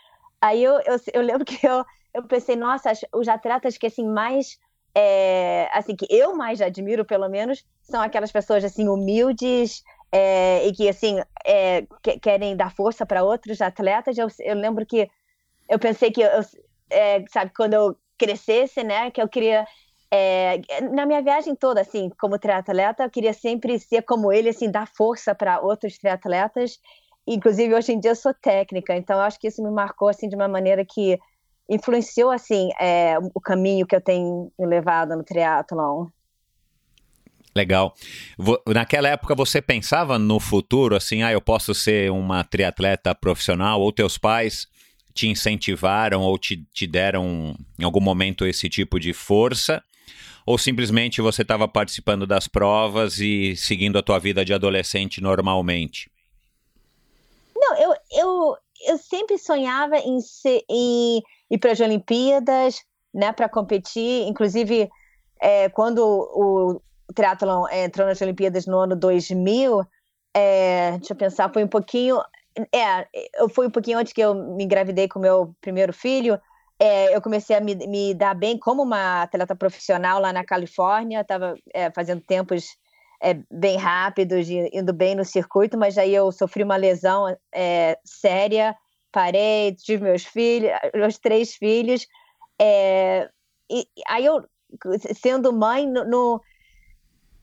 Aí 0.40 0.62
eu, 0.62 0.80
eu, 0.80 0.96
eu 1.12 1.22
lembro 1.22 1.44
que 1.44 1.66
eu, 1.66 1.84
eu 2.14 2.22
pensei, 2.24 2.56
nossa, 2.56 2.92
os 3.12 3.28
atletas 3.28 3.76
que 3.76 3.86
assim 3.86 4.06
mais 4.06 4.58
é, 4.94 5.68
assim 5.72 5.96
que 5.96 6.06
eu 6.08 6.36
mais 6.36 6.60
admiro, 6.62 7.04
pelo 7.04 7.28
menos, 7.28 7.64
são 7.82 8.00
aquelas 8.00 8.30
pessoas 8.30 8.64
assim 8.64 8.88
humildes 8.88 9.82
é, 10.12 10.66
e 10.66 10.72
que 10.72 10.88
assim 10.88 11.20
é, 11.44 11.84
que, 12.02 12.18
querem 12.20 12.56
dar 12.56 12.74
força 12.74 13.04
para 13.04 13.24
outros 13.24 13.60
atletas. 13.60 14.16
Eu, 14.16 14.28
eu, 14.38 14.54
lembro 14.54 14.86
que 14.86 15.10
eu 15.68 15.78
pensei 15.78 16.12
que 16.12 16.22
eu, 16.22 16.30
é, 16.90 17.24
sabe 17.28 17.52
quando 17.54 17.74
eu 17.74 17.96
crescesse, 18.18 18.82
né? 18.82 19.10
Que 19.10 19.20
eu 19.20 19.28
queria 19.28 19.66
é, 20.16 20.60
na 20.92 21.04
minha 21.06 21.20
viagem 21.20 21.56
toda, 21.56 21.80
assim, 21.80 22.08
como 22.20 22.38
triatleta, 22.38 23.02
eu 23.02 23.10
queria 23.10 23.32
sempre 23.32 23.80
ser 23.80 24.02
como 24.02 24.32
ele, 24.32 24.48
assim, 24.48 24.70
dar 24.70 24.86
força 24.86 25.34
para 25.34 25.60
outros 25.60 25.98
triatletas. 25.98 26.78
Inclusive, 27.26 27.74
hoje 27.74 27.92
em 27.92 27.98
dia 27.98 28.12
eu 28.12 28.16
sou 28.16 28.32
técnica, 28.32 28.94
então 28.94 29.18
acho 29.18 29.40
que 29.40 29.48
isso 29.48 29.60
me 29.62 29.70
marcou, 29.72 30.08
assim, 30.08 30.28
de 30.28 30.36
uma 30.36 30.46
maneira 30.46 30.84
que 30.84 31.18
influenciou, 31.68 32.30
assim, 32.30 32.70
é, 32.80 33.16
o 33.34 33.40
caminho 33.40 33.86
que 33.86 33.96
eu 33.96 34.00
tenho 34.00 34.52
levado 34.56 35.16
no 35.16 35.24
triatlon. 35.24 36.06
Legal. 37.56 37.94
Naquela 38.68 39.08
época 39.08 39.34
você 39.34 39.62
pensava 39.62 40.16
no 40.18 40.38
futuro, 40.38 40.94
assim, 40.94 41.22
ah, 41.22 41.32
eu 41.32 41.40
posso 41.40 41.74
ser 41.74 42.12
uma 42.12 42.44
triatleta 42.44 43.14
profissional, 43.14 43.80
ou 43.80 43.92
teus 43.92 44.16
pais 44.16 44.68
te 45.14 45.28
incentivaram 45.28 46.22
ou 46.22 46.36
te, 46.36 46.66
te 46.72 46.86
deram 46.86 47.54
em 47.78 47.84
algum 47.84 48.00
momento 48.00 48.44
esse 48.44 48.68
tipo 48.68 48.98
de 48.98 49.12
força? 49.12 49.82
Ou 50.44 50.58
simplesmente 50.58 51.22
você 51.22 51.42
estava 51.42 51.66
participando 51.66 52.26
das 52.26 52.46
provas 52.46 53.18
e 53.18 53.56
seguindo 53.56 53.98
a 53.98 54.02
tua 54.02 54.18
vida 54.18 54.44
de 54.44 54.52
adolescente 54.52 55.20
normalmente? 55.20 56.10
Não, 57.56 57.76
eu, 57.78 57.94
eu, 58.10 58.56
eu 58.88 58.98
sempre 58.98 59.38
sonhava 59.38 59.96
em, 59.96 60.20
ser, 60.20 60.62
em 60.68 61.22
ir 61.50 61.58
para 61.58 61.72
as 61.72 61.80
Olimpíadas, 61.80 62.82
né, 63.14 63.32
para 63.32 63.48
competir. 63.48 64.26
Inclusive, 64.28 64.90
é, 65.40 65.68
quando 65.70 65.98
o, 66.00 66.80
o 67.08 67.12
triatlon 67.14 67.66
entrou 67.70 68.06
nas 68.06 68.20
Olimpíadas 68.20 68.66
no 68.66 68.78
ano 68.78 68.96
2000, 68.96 69.86
é, 70.34 70.98
deixa 70.98 71.12
eu 71.12 71.16
pensar, 71.16 71.52
foi 71.52 71.64
um 71.64 71.68
pouquinho 71.68 72.20
é, 72.72 73.08
eu 73.34 73.48
fui 73.48 73.66
um 73.66 73.70
pouquinho 73.70 73.98
antes 73.98 74.12
que 74.12 74.20
eu 74.20 74.34
me 74.34 74.64
engravidei 74.64 75.08
com 75.08 75.18
meu 75.18 75.54
primeiro 75.60 75.92
filho. 75.92 76.40
É, 76.78 77.14
eu 77.14 77.20
comecei 77.22 77.56
a 77.56 77.60
me, 77.60 77.74
me, 77.74 78.14
dar 78.14 78.34
bem 78.34 78.58
como 78.58 78.82
uma 78.82 79.22
atleta 79.22 79.54
profissional 79.54 80.20
lá 80.20 80.32
na 80.32 80.44
Califórnia. 80.44 81.20
Estava 81.20 81.56
é, 81.72 81.90
fazendo 81.90 82.20
tempos 82.20 82.76
é, 83.20 83.34
bem 83.50 83.76
rápidos, 83.76 84.48
indo 84.48 84.92
bem 84.92 85.14
no 85.14 85.24
circuito, 85.24 85.78
mas 85.78 85.96
aí 85.98 86.14
eu 86.14 86.30
sofri 86.30 86.62
uma 86.62 86.76
lesão 86.76 87.36
é, 87.52 87.98
séria, 88.04 88.76
parei, 89.10 89.74
tive 89.74 90.04
meus 90.04 90.24
filhos, 90.24 90.70
meus 90.94 91.18
três 91.18 91.54
filhos. 91.54 92.06
É, 92.60 93.28
e 93.70 93.86
aí 94.06 94.24
eu, 94.24 94.44
sendo 95.14 95.52
mãe, 95.52 95.86
no, 95.86 96.04
no 96.04 96.40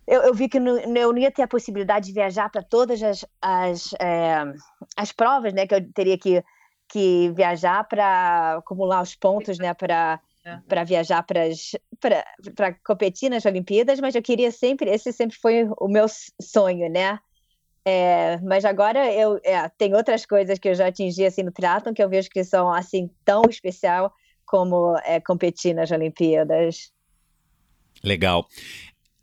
eu, 0.08 0.22
eu 0.24 0.34
vi 0.34 0.50
que 0.50 0.60
não, 0.60 0.78
eu 0.78 1.12
não 1.12 1.18
ia 1.18 1.32
ter 1.32 1.44
a 1.44 1.48
possibilidade 1.48 2.08
de 2.08 2.14
viajar 2.14 2.50
para 2.50 2.64
todas 2.64 3.02
as, 3.02 3.26
as, 3.42 3.94
é, 4.00 4.44
as 4.98 5.12
provas, 5.12 5.54
né? 5.54 5.68
Que 5.68 5.76
eu 5.76 5.94
teria 5.94 6.18
que, 6.18 6.44
que 6.88 7.32
viajar 7.36 7.88
para 7.88 8.58
acumular 8.58 9.02
os 9.02 9.16
pontos, 9.16 9.58
né? 9.58 9.74
Para 9.74 10.20
para 10.68 10.84
viajar 10.84 11.24
para 11.24 12.74
competir 12.84 13.30
nas 13.30 13.46
Olimpíadas, 13.46 14.00
mas 14.00 14.16
eu 14.16 14.22
queria 14.22 14.52
sempre, 14.52 14.90
esse 14.90 15.14
sempre 15.14 15.38
foi 15.38 15.68
o 15.80 15.88
meu 15.88 16.08
sonho, 16.42 16.90
né? 16.90 17.20
É, 17.84 18.38
mas 18.42 18.64
agora 18.64 19.12
eu 19.12 19.40
é, 19.44 19.68
tem 19.70 19.94
outras 19.96 20.26
coisas 20.26 20.60
que 20.60 20.70
eu 20.70 20.76
já 20.76 20.88
atingi 20.88 21.26
assim 21.26 21.42
no 21.42 21.52
triatlon 21.52 21.94
que 21.94 22.04
eu 22.04 22.10
vejo 22.10 22.30
que 22.30 22.44
são 22.44 22.72
assim 22.72 23.10
tão 23.26 23.42
especial 23.50 24.14
como 24.46 24.96
é, 25.04 25.20
competir 25.20 25.74
nas 25.74 25.92
Olimpíadas. 25.92 26.92
Legal. 28.04 28.48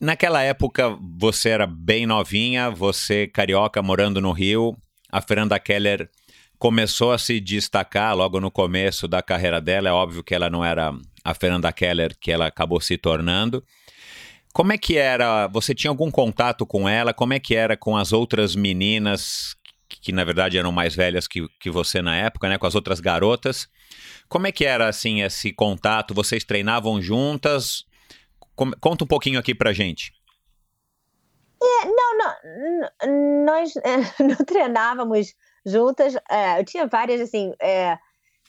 Naquela 0.00 0.42
época, 0.42 0.96
você 1.18 1.48
era 1.48 1.66
bem 1.66 2.06
novinha, 2.06 2.70
você 2.70 3.26
carioca 3.26 3.82
morando 3.82 4.20
no 4.20 4.30
Rio. 4.30 4.76
A 5.10 5.20
Fernanda 5.20 5.58
Keller 5.58 6.08
começou 6.56 7.12
a 7.12 7.18
se 7.18 7.40
destacar 7.40 8.16
logo 8.16 8.40
no 8.40 8.50
começo 8.50 9.08
da 9.08 9.20
carreira 9.20 9.60
dela. 9.60 9.88
É 9.88 9.92
óbvio 9.92 10.22
que 10.22 10.34
ela 10.34 10.48
não 10.48 10.64
era 10.64 10.94
a 11.24 11.34
Fernanda 11.34 11.72
Keller 11.72 12.16
que 12.20 12.30
ela 12.30 12.46
acabou 12.46 12.80
se 12.80 12.96
tornando. 12.96 13.64
Como 14.52 14.72
é 14.72 14.78
que 14.78 14.96
era? 14.96 15.48
Você 15.48 15.74
tinha 15.74 15.90
algum 15.90 16.10
contato 16.10 16.64
com 16.64 16.88
ela? 16.88 17.12
Como 17.12 17.34
é 17.34 17.40
que 17.40 17.56
era 17.56 17.76
com 17.76 17.96
as 17.96 18.12
outras 18.12 18.54
meninas 18.54 19.56
que 19.88 20.12
na 20.12 20.22
verdade 20.22 20.58
eram 20.58 20.70
mais 20.70 20.94
velhas 20.94 21.26
que, 21.26 21.48
que 21.58 21.70
você 21.70 22.00
na 22.00 22.14
época, 22.14 22.48
né? 22.48 22.56
Com 22.56 22.66
as 22.66 22.74
outras 22.74 23.00
garotas. 23.00 23.68
Como 24.28 24.46
é 24.46 24.52
que 24.52 24.64
era 24.64 24.88
assim 24.88 25.22
esse 25.22 25.52
contato? 25.52 26.14
Vocês 26.14 26.44
treinavam 26.44 27.00
juntas? 27.02 27.84
Conta 28.80 29.04
um 29.04 29.06
pouquinho 29.06 29.38
aqui 29.38 29.54
pra 29.54 29.72
gente. 29.72 30.12
É, 31.62 31.84
não, 31.86 32.18
não, 32.18 33.44
nós 33.44 33.74
é, 33.76 33.96
não 34.22 34.36
treinávamos 34.44 35.34
juntas. 35.64 36.16
É, 36.30 36.60
eu 36.60 36.64
tinha 36.64 36.86
várias, 36.86 37.20
assim, 37.20 37.52
é, 37.60 37.98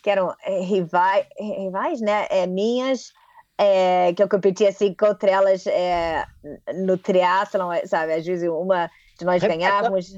que 0.01 0.09
eram 0.09 0.33
é, 0.43 0.61
rivais, 0.61 1.25
rivais 1.39 2.01
né, 2.01 2.27
é, 2.29 2.47
minhas, 2.47 3.11
que 4.15 4.23
eu 4.23 4.29
competia, 4.29 4.69
assim, 4.69 4.93
contra 4.93 5.29
elas 5.29 5.65
no 6.75 6.97
triatlon, 6.97 7.73
sabe? 7.85 8.13
Às 8.13 8.25
vezes 8.25 8.47
uma 8.49 8.89
de 9.17 9.25
nós 9.25 9.43
ganhávamos. 9.43 10.15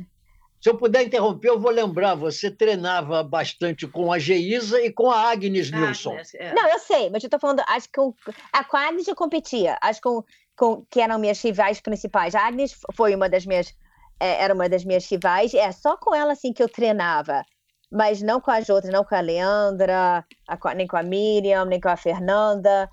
Se 0.62 0.70
eu 0.70 0.78
puder 0.78 1.02
interromper, 1.02 1.50
eu 1.50 1.60
vou 1.60 1.72
lembrar, 1.72 2.14
você 2.14 2.52
treinava 2.52 3.24
bastante 3.24 3.88
com 3.88 4.14
a 4.14 4.20
Geisa 4.20 4.80
e 4.80 4.94
com 4.94 5.10
a 5.10 5.32
Agnes 5.32 5.72
Nilsson. 5.72 6.16
É. 6.36 6.54
Não, 6.54 6.68
eu 6.70 6.78
sei, 6.78 7.10
mas 7.10 7.24
eu 7.24 7.28
estou 7.28 7.40
falando, 7.40 7.64
acho 7.68 7.88
que 7.88 7.94
com 7.94 8.14
a, 8.54 8.64
com 8.64 8.78
a 8.78 8.88
Agnes 8.88 9.08
eu 9.08 9.16
competia, 9.16 9.76
acho 9.82 10.00
que, 10.00 10.08
com, 10.08 10.24
com, 10.56 10.86
que 10.88 11.02
eram 11.02 11.18
minhas 11.18 11.42
rivais 11.42 11.82
principais. 11.82 12.36
A 12.36 12.46
Agnes 12.46 12.80
foi 12.94 13.16
uma 13.16 13.28
das 13.28 13.44
minhas, 13.44 13.74
é, 14.20 14.44
era 14.44 14.54
uma 14.54 14.70
das 14.70 14.86
minhas 14.86 15.10
rivais, 15.10 15.52
é 15.56 15.72
só 15.72 15.98
com 15.98 16.14
ela 16.14 16.34
assim 16.34 16.54
que 16.54 16.62
eu 16.62 16.70
treinava, 16.70 17.44
mas 17.92 18.22
não 18.22 18.40
com 18.40 18.52
as 18.52 18.70
outras, 18.70 18.94
não 18.94 19.04
com 19.04 19.16
a 19.16 19.20
Leandra, 19.20 20.24
a, 20.48 20.76
nem 20.76 20.86
com 20.86 20.96
a 20.96 21.02
Miriam, 21.02 21.66
nem 21.66 21.82
com 21.82 21.90
a 21.90 21.98
Fernanda. 21.98 22.88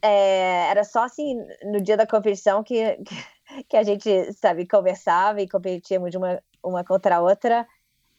É, 0.00 0.68
era 0.70 0.84
só 0.84 1.02
assim, 1.02 1.36
no 1.64 1.80
dia 1.80 1.96
da 1.96 2.06
competição 2.06 2.62
que, 2.62 2.96
que, 2.98 3.64
que 3.68 3.76
a 3.76 3.82
gente, 3.82 4.32
sabe, 4.32 4.64
conversava 4.64 5.42
e 5.42 5.48
competíamos 5.48 6.12
de 6.12 6.16
uma 6.16 6.40
uma 6.62 6.84
contra 6.84 7.16
a 7.16 7.20
outra. 7.20 7.66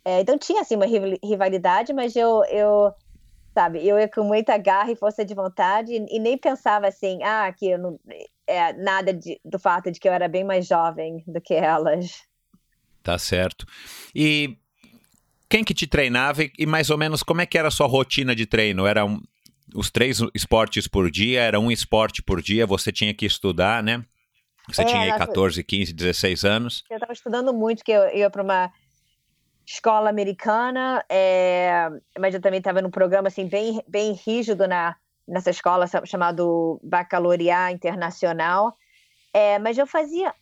É, 0.03 0.21
então 0.21 0.37
tinha 0.37 0.61
assim 0.61 0.75
uma 0.75 0.85
rivalidade, 0.85 1.93
mas 1.93 2.15
eu, 2.15 2.43
eu 2.45 2.93
sabe, 3.53 3.85
eu 3.85 3.99
ia 3.99 4.07
com 4.07 4.23
muita 4.23 4.57
garra 4.57 4.91
e 4.91 4.95
força 4.95 5.23
de 5.23 5.33
vontade 5.33 5.93
e, 5.93 6.15
e 6.15 6.19
nem 6.19 6.37
pensava 6.37 6.87
assim, 6.87 7.21
ah, 7.23 7.51
que 7.51 7.67
eu 7.67 7.77
não 7.77 7.99
é 8.47 8.73
nada 8.73 9.13
de, 9.13 9.39
do 9.45 9.59
fato 9.59 9.91
de 9.91 9.99
que 9.99 10.07
eu 10.07 10.13
era 10.13 10.27
bem 10.27 10.43
mais 10.43 10.67
jovem 10.67 11.23
do 11.27 11.39
que 11.39 11.53
elas. 11.53 12.23
Tá 13.03 13.17
certo. 13.17 13.65
E 14.13 14.57
quem 15.49 15.63
que 15.63 15.73
te 15.73 15.87
treinava 15.87 16.43
e, 16.43 16.51
e 16.57 16.65
mais 16.65 16.89
ou 16.89 16.97
menos 16.97 17.23
como 17.23 17.41
é 17.41 17.45
que 17.45 17.57
era 17.57 17.67
a 17.67 17.71
sua 17.71 17.87
rotina 17.87 18.35
de 18.35 18.45
treino? 18.45 18.85
Era 18.85 19.05
um, 19.05 19.21
os 19.75 19.89
três 19.89 20.19
esportes 20.33 20.87
por 20.87 21.09
dia, 21.09 21.41
era 21.41 21.59
um 21.59 21.71
esporte 21.71 22.21
por 22.21 22.41
dia, 22.41 22.65
você 22.65 22.91
tinha 22.91 23.13
que 23.13 23.25
estudar, 23.25 23.81
né? 23.83 24.03
Você 24.67 24.81
é, 24.83 24.85
tinha 24.85 25.01
aí 25.01 25.17
14, 25.17 25.63
15, 25.63 25.93
16 25.93 26.43
anos. 26.45 26.83
Eu 26.89 26.95
estava 26.95 27.13
estudando 27.13 27.53
muito, 27.53 27.83
que 27.83 27.91
eu 27.91 28.15
ia 28.15 28.29
para 28.29 28.43
uma 28.43 28.71
escola 29.65 30.09
americana, 30.09 31.03
é, 31.09 31.89
mas 32.19 32.33
eu 32.33 32.41
também 32.41 32.59
estava 32.59 32.81
num 32.81 32.91
programa 32.91 33.27
assim 33.27 33.47
bem, 33.47 33.81
bem 33.87 34.13
rígido 34.13 34.67
na, 34.67 34.95
nessa 35.27 35.49
escola 35.49 35.85
chamado 36.05 36.79
Bacalaureat 36.83 37.73
Internacional. 37.73 38.75
É, 39.33 39.59
mas 39.59 39.77
eu 39.77 39.87
fazia 39.87 40.33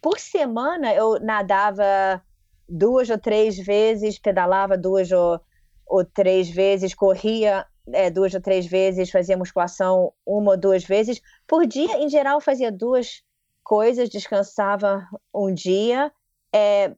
por 0.00 0.18
semana 0.18 0.94
eu 0.94 1.18
nadava 1.20 2.22
duas 2.68 3.10
ou 3.10 3.18
três 3.18 3.58
vezes, 3.58 4.18
pedalava 4.18 4.76
duas 4.76 5.10
ou, 5.10 5.40
ou 5.86 6.04
três 6.04 6.48
vezes, 6.48 6.94
corria 6.94 7.66
é, 7.92 8.10
duas 8.10 8.34
ou 8.34 8.40
três 8.40 8.66
vezes, 8.66 9.10
fazia 9.10 9.36
musculação 9.36 10.12
uma 10.26 10.52
ou 10.52 10.56
duas 10.56 10.84
vezes 10.84 11.20
por 11.46 11.66
dia. 11.66 11.98
Em 11.98 12.08
geral, 12.08 12.40
fazia 12.40 12.70
duas 12.70 13.22
coisas, 13.62 14.08
descansava 14.08 15.06
um 15.34 15.52
dia. 15.52 16.12
É, 16.52 16.92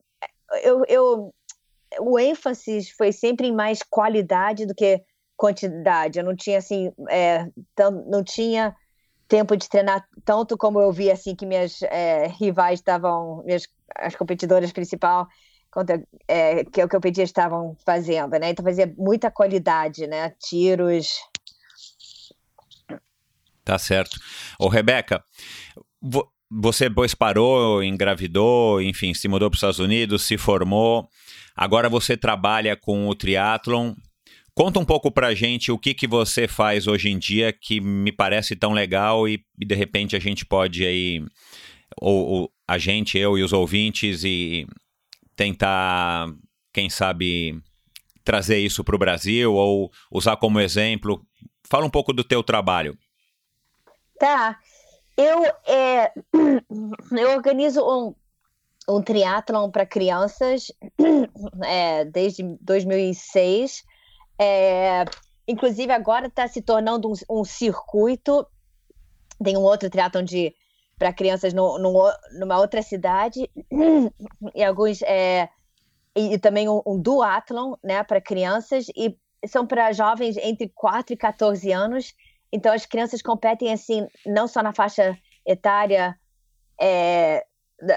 eu, 0.63 0.85
eu, 0.89 1.35
o 2.01 2.19
ênfase 2.19 2.91
foi 2.97 3.13
sempre 3.13 3.49
em 3.49 3.55
mais 3.55 3.83
qualidade 3.83 4.67
do 4.67 4.75
que 4.75 5.03
quantidade. 5.37 6.19
Eu 6.19 6.25
não 6.25 6.37
tinha 6.37 6.59
assim, 6.59 6.93
é, 7.09 7.47
tão, 7.75 7.91
não 8.07 8.23
tinha 8.23 8.77
tempo 9.27 9.57
de 9.57 9.69
treinar 9.69 10.07
tanto 10.25 10.59
como 10.59 10.81
eu 10.81 10.93
vi 10.93 11.11
assim 11.11 11.35
que 11.35 11.47
minhas 11.47 11.83
é, 11.83 12.27
rivais 12.27 12.81
estavam, 12.81 13.43
minhas 13.45 13.67
as 13.95 14.15
competidoras 14.15 14.73
principal 14.73 15.27
contra, 15.71 16.03
é, 16.27 16.65
que 16.65 16.81
é 16.81 16.85
o 16.85 16.89
que 16.89 16.97
eu 16.97 17.01
pedi 17.01 17.23
estavam 17.23 17.77
fazendo, 17.85 18.39
né? 18.39 18.51
Então 18.51 18.65
fazia 18.65 18.93
muita 18.99 19.31
qualidade, 19.31 20.07
né? 20.07 20.31
Tiros. 20.41 21.09
Tá 23.65 23.79
certo. 23.79 24.19
Ô, 24.59 24.69
Rebeca, 24.69 25.23
você 26.51 26.89
depois 26.89 27.15
parou, 27.15 27.83
engravidou, 27.83 28.83
enfim, 28.83 29.15
se 29.15 29.29
mudou 29.29 29.49
para 29.49 29.55
os 29.55 29.59
Estados 29.59 29.79
Unidos, 29.79 30.23
se 30.23 30.37
formou. 30.37 31.09
Agora 31.55 31.89
você 31.89 32.17
trabalha 32.17 32.77
com 32.77 33.09
o 33.09 33.15
triatlon. 33.15 33.95
Conta 34.55 34.81
um 34.81 34.85
pouco 34.85 35.11
pra 35.11 35.35
gente 35.35 35.71
o 35.71 35.79
que, 35.79 35.95
que 35.95 36.09
você 36.09 36.49
faz 36.49 36.87
hoje 36.87 37.09
em 37.09 37.19
dia 37.19 37.53
que 37.53 37.81
me 37.81 38.11
parece 38.11 38.57
tão 38.57 38.73
legal 38.73 39.29
e, 39.29 39.45
e 39.59 39.65
de 39.65 39.75
repente 39.75 40.17
a 40.17 40.19
gente 40.19 40.45
pode 40.45 40.85
aí, 40.85 41.25
ou, 42.01 42.27
ou, 42.27 42.53
a 42.67 42.77
gente, 42.77 43.17
eu 43.17 43.39
e 43.39 43.43
os 43.43 43.53
ouvintes, 43.53 44.25
e 44.25 44.67
tentar, 45.41 46.27
quem 46.71 46.91
sabe, 46.91 47.63
trazer 48.23 48.59
isso 48.59 48.85
para 48.85 48.95
o 48.95 48.99
Brasil 48.99 49.55
ou 49.55 49.91
usar 50.13 50.37
como 50.37 50.61
exemplo. 50.61 51.25
Fala 51.67 51.87
um 51.87 51.91
pouco 51.91 52.13
do 52.13 52.23
teu 52.23 52.43
trabalho. 52.43 52.95
Tá. 54.19 54.59
Eu, 55.17 55.43
é, 55.67 56.13
eu 57.19 57.31
organizo 57.31 57.81
um, 57.81 58.15
um 58.87 59.01
triatlon 59.01 59.71
para 59.71 59.87
crianças 59.87 60.71
é, 61.65 62.05
desde 62.05 62.43
2006. 62.61 63.83
É, 64.39 65.07
inclusive, 65.49 65.91
agora 65.91 66.27
está 66.27 66.47
se 66.49 66.61
tornando 66.61 67.09
um, 67.09 67.15
um, 67.31 67.45
circuito. 67.45 68.47
Tem 69.43 69.57
um 69.57 69.63
outro 69.63 69.89
triatlon 69.89 70.23
de 70.23 70.55
para 71.01 71.15
crianças 71.15 71.55
no, 71.55 71.79
no, 71.79 72.13
numa 72.39 72.59
outra 72.59 72.83
cidade. 72.83 73.51
E 74.55 74.63
alguns 74.63 75.01
é, 75.03 75.49
e, 76.15 76.35
e, 76.35 76.39
também 76.39 76.69
um, 76.69 76.83
um 76.87 77.01
duatlon 77.01 77.75
né 77.83 78.03
para 78.05 78.21
crianças. 78.21 78.87
E 78.95 79.17
são 79.47 79.67
para 79.67 79.93
jovens 79.93 80.37
entre 80.37 80.69
4 80.75 81.15
e 81.15 81.17
14 81.17 81.73
anos. 81.73 82.15
Então 82.53 82.73
as 82.73 82.85
crianças 82.85 83.23
competem 83.23 83.73
assim 83.73 84.07
não 84.27 84.47
só 84.47 84.63
na 84.63 84.75
faixa 84.75 85.17
etária 85.47 86.19
é, 86.79 87.47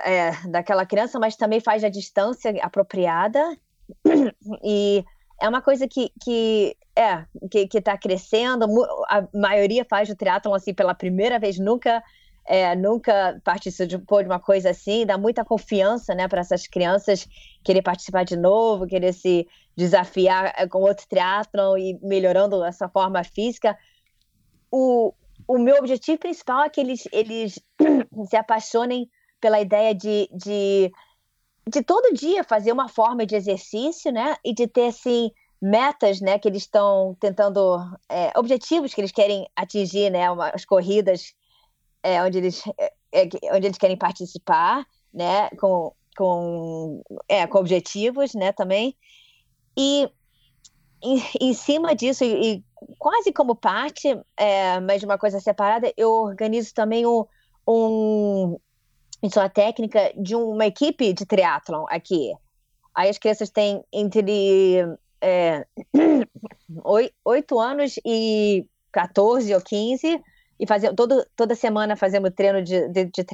é, 0.05 0.31
daquela 0.47 0.85
criança 0.85 1.19
mas 1.19 1.35
também 1.35 1.59
faz 1.59 1.83
a 1.83 1.89
distância 1.89 2.51
apropriada. 2.61 3.57
E 4.63 5.03
é 5.41 5.49
uma 5.49 5.61
coisa 5.61 5.89
que, 5.89 6.09
que 6.23 6.77
é 6.95 7.25
que 7.51 7.77
está 7.77 7.97
crescendo. 7.97 8.65
A 9.09 9.27
maioria 9.33 9.83
faz 9.83 10.09
o 10.09 10.15
triatlon 10.15 10.53
assim 10.53 10.73
pela 10.73 10.95
primeira 10.95 11.37
vez 11.37 11.59
nunca 11.59 12.01
é, 12.45 12.75
nunca 12.75 13.39
participou 13.43 14.21
de 14.21 14.27
uma 14.29 14.39
coisa 14.39 14.71
assim, 14.71 15.05
dá 15.05 15.17
muita 15.17 15.45
confiança 15.45 16.13
né, 16.13 16.27
para 16.27 16.41
essas 16.41 16.67
crianças 16.67 17.27
querer 17.63 17.81
participar 17.81 18.23
de 18.23 18.35
novo, 18.35 18.87
querer 18.87 19.13
se 19.13 19.47
desafiar 19.75 20.53
é, 20.57 20.67
com 20.67 20.79
outro 20.79 21.05
teatro 21.07 21.77
e 21.77 21.97
melhorando 22.01 22.61
a 22.63 22.71
sua 22.71 22.89
forma 22.89 23.23
física. 23.23 23.77
O, 24.69 25.13
o 25.47 25.57
meu 25.57 25.77
objetivo 25.77 26.19
principal 26.19 26.63
é 26.63 26.69
que 26.69 26.81
eles, 26.81 27.07
eles 27.11 27.59
se 28.29 28.35
apaixonem 28.35 29.09
pela 29.39 29.61
ideia 29.61 29.95
de, 29.95 30.29
de, 30.33 30.91
de 31.69 31.81
todo 31.81 32.13
dia 32.13 32.43
fazer 32.43 32.71
uma 32.71 32.89
forma 32.89 33.25
de 33.25 33.35
exercício, 33.35 34.11
né? 34.11 34.37
E 34.43 34.53
de 34.53 34.67
ter, 34.67 34.87
assim, 34.87 35.31
metas, 35.61 36.21
né? 36.21 36.39
Que 36.39 36.47
eles 36.47 36.63
estão 36.63 37.15
tentando... 37.19 37.77
É, 38.09 38.31
objetivos 38.37 38.93
que 38.93 39.01
eles 39.01 39.11
querem 39.11 39.45
atingir, 39.55 40.09
né? 40.09 40.31
Uma, 40.31 40.49
as 40.49 40.63
corridas 40.63 41.33
é, 42.03 42.21
onde, 42.21 42.37
eles, 42.37 42.61
é, 42.77 42.93
é 43.11 43.55
onde 43.55 43.67
eles 43.67 43.77
querem 43.77 43.97
participar, 43.97 44.85
né, 45.13 45.49
com, 45.51 45.93
com, 46.17 47.01
é, 47.27 47.47
com 47.47 47.57
objetivos, 47.57 48.33
né, 48.35 48.51
também. 48.51 48.95
E 49.77 50.09
em, 51.01 51.21
em 51.41 51.53
cima 51.53 51.95
disso, 51.95 52.23
e, 52.23 52.57
e, 52.57 52.63
quase 52.99 53.31
como 53.31 53.55
parte, 53.55 54.19
é, 54.37 54.79
mas 54.81 54.99
de 54.99 55.05
uma 55.05 55.17
coisa 55.17 55.39
separada, 55.39 55.91
eu 55.97 56.11
organizo 56.11 56.73
também 56.73 57.05
um, 57.05 57.25
um 57.67 58.59
em 59.21 59.29
sua 59.29 59.47
técnica 59.47 60.13
de 60.17 60.35
uma 60.35 60.65
equipe 60.65 61.13
de 61.13 61.25
triatlon 61.25 61.85
aqui. 61.89 62.33
Aí 62.93 63.09
as 63.09 63.17
crianças 63.17 63.49
têm 63.49 63.81
entre 63.91 64.85
é, 65.21 65.65
8 67.23 67.59
anos 67.59 67.99
e 68.05 68.67
14 68.91 69.53
ou 69.53 69.61
15, 69.61 70.21
e 70.59 70.67
fazer, 70.67 70.93
todo, 70.93 71.25
toda 71.35 71.55
semana 71.55 71.95
fazemos 71.95 72.31
treino 72.35 72.61
de, 72.61 72.87
de, 72.89 73.05
de 73.05 73.25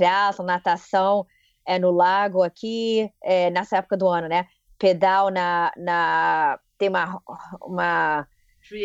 natação 0.43 1.25
é, 1.65 1.77
no 1.77 1.91
lago 1.91 2.41
aqui, 2.41 3.11
é, 3.21 3.49
nessa 3.49 3.77
época 3.77 3.97
do 3.97 4.07
ano, 4.07 4.27
né? 4.27 4.47
Pedal 4.77 5.29
na. 5.29 5.71
na 5.77 6.59
tem 6.77 6.89
uma, 6.89 7.21
uma, 7.61 8.27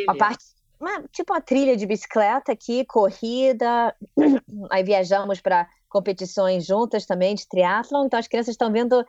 uma 0.04 0.16
parte. 0.16 0.44
Uma, 0.80 1.02
tipo 1.04 1.32
uma 1.32 1.40
trilha 1.40 1.76
de 1.76 1.86
bicicleta 1.86 2.52
aqui, 2.52 2.84
corrida. 2.84 3.94
Aí 4.70 4.82
viajamos 4.82 5.40
para 5.40 5.68
competições 5.88 6.66
juntas 6.66 7.06
também 7.06 7.34
de 7.34 7.48
triatlon. 7.48 8.04
Então 8.04 8.18
as 8.18 8.28
crianças 8.28 8.52
estão 8.52 8.70
vendo 8.70 9.06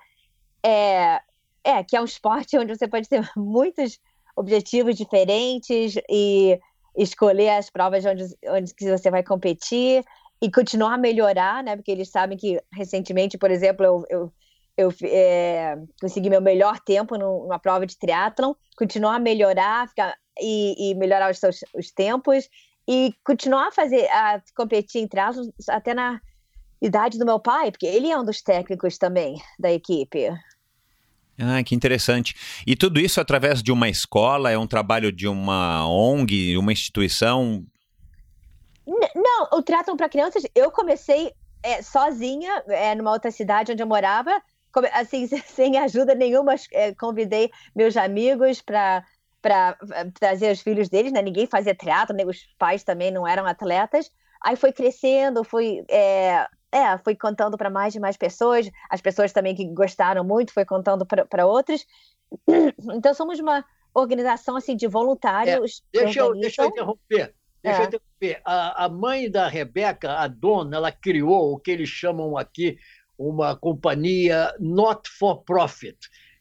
é, 0.63 1.19
é, 1.63 1.84
que 1.84 1.97
é 1.97 2.01
um 2.01 2.05
esporte 2.05 2.57
onde 2.57 2.76
você 2.76 2.88
pode 2.88 3.09
ter 3.09 3.28
muitos 3.36 3.99
objetivos 4.36 4.95
diferentes 4.95 5.95
e 6.09 6.59
escolher 6.97 7.49
as 7.49 7.69
provas 7.69 8.05
onde, 8.05 8.25
onde 8.47 8.73
que 8.73 8.89
você 8.89 9.11
vai 9.11 9.23
competir 9.23 10.03
e 10.41 10.51
continuar 10.51 10.93
a 10.93 10.97
melhorar, 10.97 11.63
né? 11.63 11.75
Porque 11.75 11.91
eles 11.91 12.09
sabem 12.09 12.37
que 12.37 12.61
recentemente, 12.73 13.37
por 13.37 13.51
exemplo, 13.51 13.85
eu, 13.85 14.05
eu, 14.09 14.33
eu 14.77 14.93
é, 15.03 15.77
consegui 16.01 16.29
meu 16.29 16.41
melhor 16.41 16.79
tempo 16.79 17.17
numa 17.17 17.59
prova 17.59 17.85
de 17.85 17.97
triatlon, 17.97 18.53
continuar 18.77 19.15
a 19.15 19.19
melhorar 19.19 19.87
ficar, 19.87 20.15
e, 20.39 20.91
e 20.91 20.95
melhorar 20.95 21.31
os 21.31 21.39
seus 21.39 21.59
os 21.73 21.91
tempos 21.91 22.49
e 22.87 23.13
continuar 23.23 23.67
a 23.67 23.71
fazer 23.71 24.07
a 24.09 24.41
competir 24.55 25.01
em 25.01 25.07
triatlon 25.07 25.49
até 25.69 25.93
na 25.93 26.19
idade 26.81 27.17
do 27.17 27.25
meu 27.25 27.39
pai, 27.39 27.71
porque 27.71 27.85
ele 27.85 28.11
é 28.11 28.17
um 28.17 28.25
dos 28.25 28.41
técnicos 28.41 28.97
também 28.97 29.41
da 29.57 29.71
equipe. 29.71 30.29
Ah, 31.38 31.61
que 31.63 31.75
interessante. 31.75 32.36
E 32.65 32.75
tudo 32.75 32.99
isso 32.99 33.19
através 33.19 33.61
de 33.61 33.71
uma 33.71 33.89
escola? 33.89 34.51
É 34.51 34.57
um 34.57 34.67
trabalho 34.67 35.11
de 35.11 35.27
uma 35.27 35.88
ONG, 35.88 36.57
uma 36.57 36.71
instituição? 36.71 37.65
Não, 38.86 39.49
o 39.51 39.61
Tratam 39.61 39.97
para 39.97 40.09
Crianças, 40.09 40.43
eu 40.53 40.71
comecei 40.71 41.33
é, 41.63 41.81
sozinha, 41.81 42.63
é, 42.67 42.93
numa 42.95 43.11
outra 43.11 43.31
cidade 43.31 43.71
onde 43.71 43.81
eu 43.81 43.88
morava, 43.88 44.41
assim, 44.93 45.27
sem 45.47 45.77
ajuda 45.77 46.13
nenhuma, 46.13 46.55
é, 46.71 46.93
convidei 46.93 47.51
meus 47.75 47.97
amigos 47.97 48.61
para 48.61 49.03
para 49.41 49.77
trazer 50.15 50.51
os 50.51 50.61
filhos 50.61 50.89
deles, 50.89 51.11
né? 51.11 51.21
Ninguém 51.21 51.45
fazia 51.45 51.75
teatro, 51.75 52.15
nem 52.15 52.27
os 52.27 52.47
pais 52.57 52.83
também 52.83 53.11
não 53.11 53.27
eram 53.27 53.45
atletas. 53.45 54.09
Aí 54.43 54.55
foi 54.55 54.73
crescendo, 54.73 55.43
foi 55.43 55.86
é, 55.88 56.47
é, 56.72 56.97
fui 56.97 57.16
contando 57.16 57.57
para 57.57 57.70
mais 57.70 57.95
e 57.95 57.99
mais 57.99 58.18
pessoas, 58.18 58.70
as 58.89 59.01
pessoas 59.01 59.32
também 59.32 59.55
que 59.55 59.66
gostaram 59.66 60.24
muito, 60.24 60.53
foi 60.53 60.66
contando 60.66 61.05
para 61.05 61.45
outras. 61.45 61.86
Então, 62.95 63.13
somos 63.13 63.39
uma 63.39 63.63
organização 63.93 64.57
assim 64.57 64.76
de 64.76 64.88
voluntários. 64.88 65.84
É, 65.93 66.03
deixa, 66.03 66.20
eu, 66.20 66.34
deixa 66.34 66.63
eu 66.63 66.68
interromper. 66.68 67.34
Deixa 67.63 67.80
é. 67.80 67.82
eu 67.82 67.88
interromper. 67.88 68.41
A, 68.43 68.86
a 68.86 68.89
mãe 68.89 69.30
da 69.30 69.47
Rebeca, 69.47 70.13
a 70.13 70.28
dona, 70.28 70.76
ela 70.76 70.91
criou 70.91 71.53
o 71.53 71.59
que 71.59 71.72
eles 71.72 71.88
chamam 71.88 72.38
aqui 72.38 72.78
uma 73.18 73.55
companhia 73.55 74.53
not 74.59 75.09
for 75.09 75.43
profit 75.43 75.97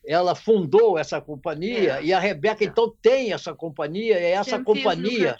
ela 0.06 0.34
fundou 0.34 0.98
essa 0.98 1.20
companhia 1.20 1.98
é. 1.98 2.04
e 2.04 2.12
a 2.12 2.18
Rebeca 2.18 2.62
é. 2.62 2.66
então 2.66 2.92
tem 3.00 3.32
essa 3.32 3.54
companhia 3.54 4.18
e 4.20 4.32
essa 4.32 4.56
sem 4.56 4.64
companhia 4.64 5.36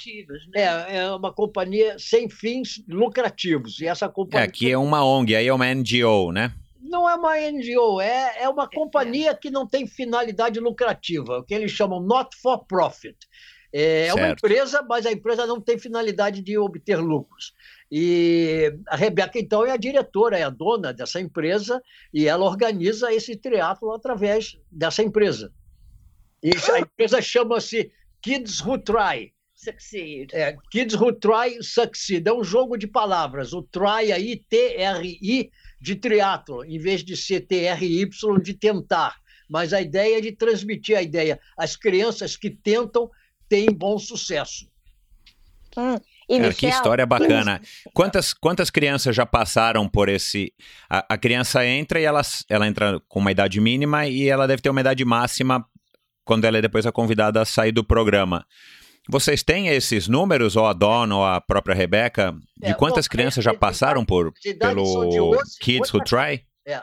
né? 0.54 0.62
é, 0.62 0.96
é 0.98 1.10
uma 1.12 1.32
companhia 1.32 1.98
sem 1.98 2.28
fins 2.28 2.82
lucrativos 2.88 3.80
e 3.80 3.86
essa 3.86 4.08
companhia 4.08 4.46
é, 4.46 4.50
que 4.50 4.70
é 4.70 4.78
uma 4.78 5.04
ONG 5.04 5.36
aí 5.36 5.46
é 5.46 5.52
uma 5.54 5.72
NGO 5.72 6.32
né 6.32 6.52
Não 6.80 7.08
é 7.08 7.14
uma 7.14 7.34
NGO, 7.50 8.00
é, 8.00 8.42
é 8.42 8.48
uma 8.48 8.68
companhia 8.68 9.34
que 9.34 9.50
não 9.50 9.66
tem 9.66 9.86
finalidade 9.86 10.60
lucrativa, 10.60 11.38
o 11.38 11.42
que 11.42 11.54
eles 11.54 11.72
chamam 11.72 11.98
not 11.98 12.36
for 12.36 12.64
profit. 12.66 13.16
É, 13.76 14.06
é 14.06 14.14
uma 14.14 14.28
empresa, 14.28 14.86
mas 14.88 15.04
a 15.04 15.10
empresa 15.10 15.48
não 15.48 15.60
tem 15.60 15.76
finalidade 15.76 16.40
de 16.40 16.56
obter 16.56 16.96
lucros. 16.96 17.52
E 17.90 18.72
a 18.86 18.94
Rebeca, 18.94 19.36
então, 19.36 19.66
é 19.66 19.72
a 19.72 19.76
diretora, 19.76 20.38
é 20.38 20.44
a 20.44 20.50
dona 20.50 20.92
dessa 20.92 21.20
empresa, 21.20 21.82
e 22.12 22.28
ela 22.28 22.44
organiza 22.44 23.12
esse 23.12 23.34
triatlo 23.34 23.92
através 23.92 24.56
dessa 24.70 25.02
empresa. 25.02 25.52
E 26.40 26.52
a 26.72 26.78
empresa 26.78 27.20
chama-se 27.20 27.90
Kids 28.22 28.60
Who 28.60 28.78
Try. 28.78 29.34
Succeed. 29.52 30.32
É, 30.32 30.56
Kids 30.70 30.94
Who 30.94 31.12
Try 31.14 31.60
Succeed. 31.60 32.28
É 32.28 32.32
um 32.32 32.44
jogo 32.44 32.76
de 32.76 32.86
palavras. 32.86 33.52
O 33.52 33.62
try 33.62 34.12
aí, 34.12 34.36
T-R-I, 34.36 35.50
de 35.80 35.96
triatlo, 35.96 36.64
em 36.64 36.78
vez 36.78 37.02
de 37.02 37.16
ser 37.16 37.40
T-R-Y, 37.40 38.40
de 38.40 38.54
tentar. 38.54 39.16
Mas 39.48 39.72
a 39.72 39.80
ideia 39.80 40.18
é 40.18 40.20
de 40.20 40.32
transmitir 40.32 40.96
a 40.96 41.02
ideia. 41.02 41.40
As 41.56 41.74
crianças 41.74 42.36
que 42.36 42.50
tentam 42.50 43.10
tem 43.54 43.66
bom 43.66 43.96
sucesso. 43.98 44.66
Hum. 45.76 45.96
E 46.28 46.40
Cara, 46.40 46.54
que 46.54 46.66
história 46.66 47.06
bacana. 47.06 47.60
Quantas, 47.92 48.32
quantas 48.32 48.70
crianças 48.70 49.14
já 49.14 49.26
passaram 49.26 49.88
por 49.88 50.08
esse. 50.08 50.52
A, 50.88 51.14
a, 51.14 51.18
criança 51.18 51.64
entra 51.64 52.00
e 52.00 52.04
ela, 52.04 52.22
ela 52.48 52.66
entra 52.66 53.00
com 53.08 53.20
uma 53.20 53.30
idade 53.30 53.60
mínima 53.60 54.06
e 54.06 54.28
ela 54.28 54.46
deve 54.46 54.62
ter 54.62 54.70
uma 54.70 54.80
idade 54.80 55.04
máxima 55.04 55.64
quando 56.24 56.46
ela 56.46 56.58
é 56.58 56.62
depois 56.62 56.86
a 56.86 56.92
convidada 56.92 57.42
a 57.42 57.44
sair 57.44 57.72
do 57.72 57.84
programa. 57.84 58.46
Vocês 59.06 59.42
têm 59.42 59.68
esses 59.68 60.08
números, 60.08 60.56
ou 60.56 60.66
a 60.66 60.72
Donna 60.72 61.14
ou 61.14 61.24
a 61.24 61.38
própria 61.38 61.74
Rebeca, 61.74 62.34
de 62.56 62.70
é, 62.70 62.74
quantas 62.74 63.06
bom, 63.06 63.10
crianças 63.10 63.44
já 63.44 63.52
passaram 63.52 64.02
por, 64.02 64.32
pelo 64.58 65.36
Kids 65.60 65.92
Who 65.92 66.02
Try? 66.04 66.42
É, 66.66 66.82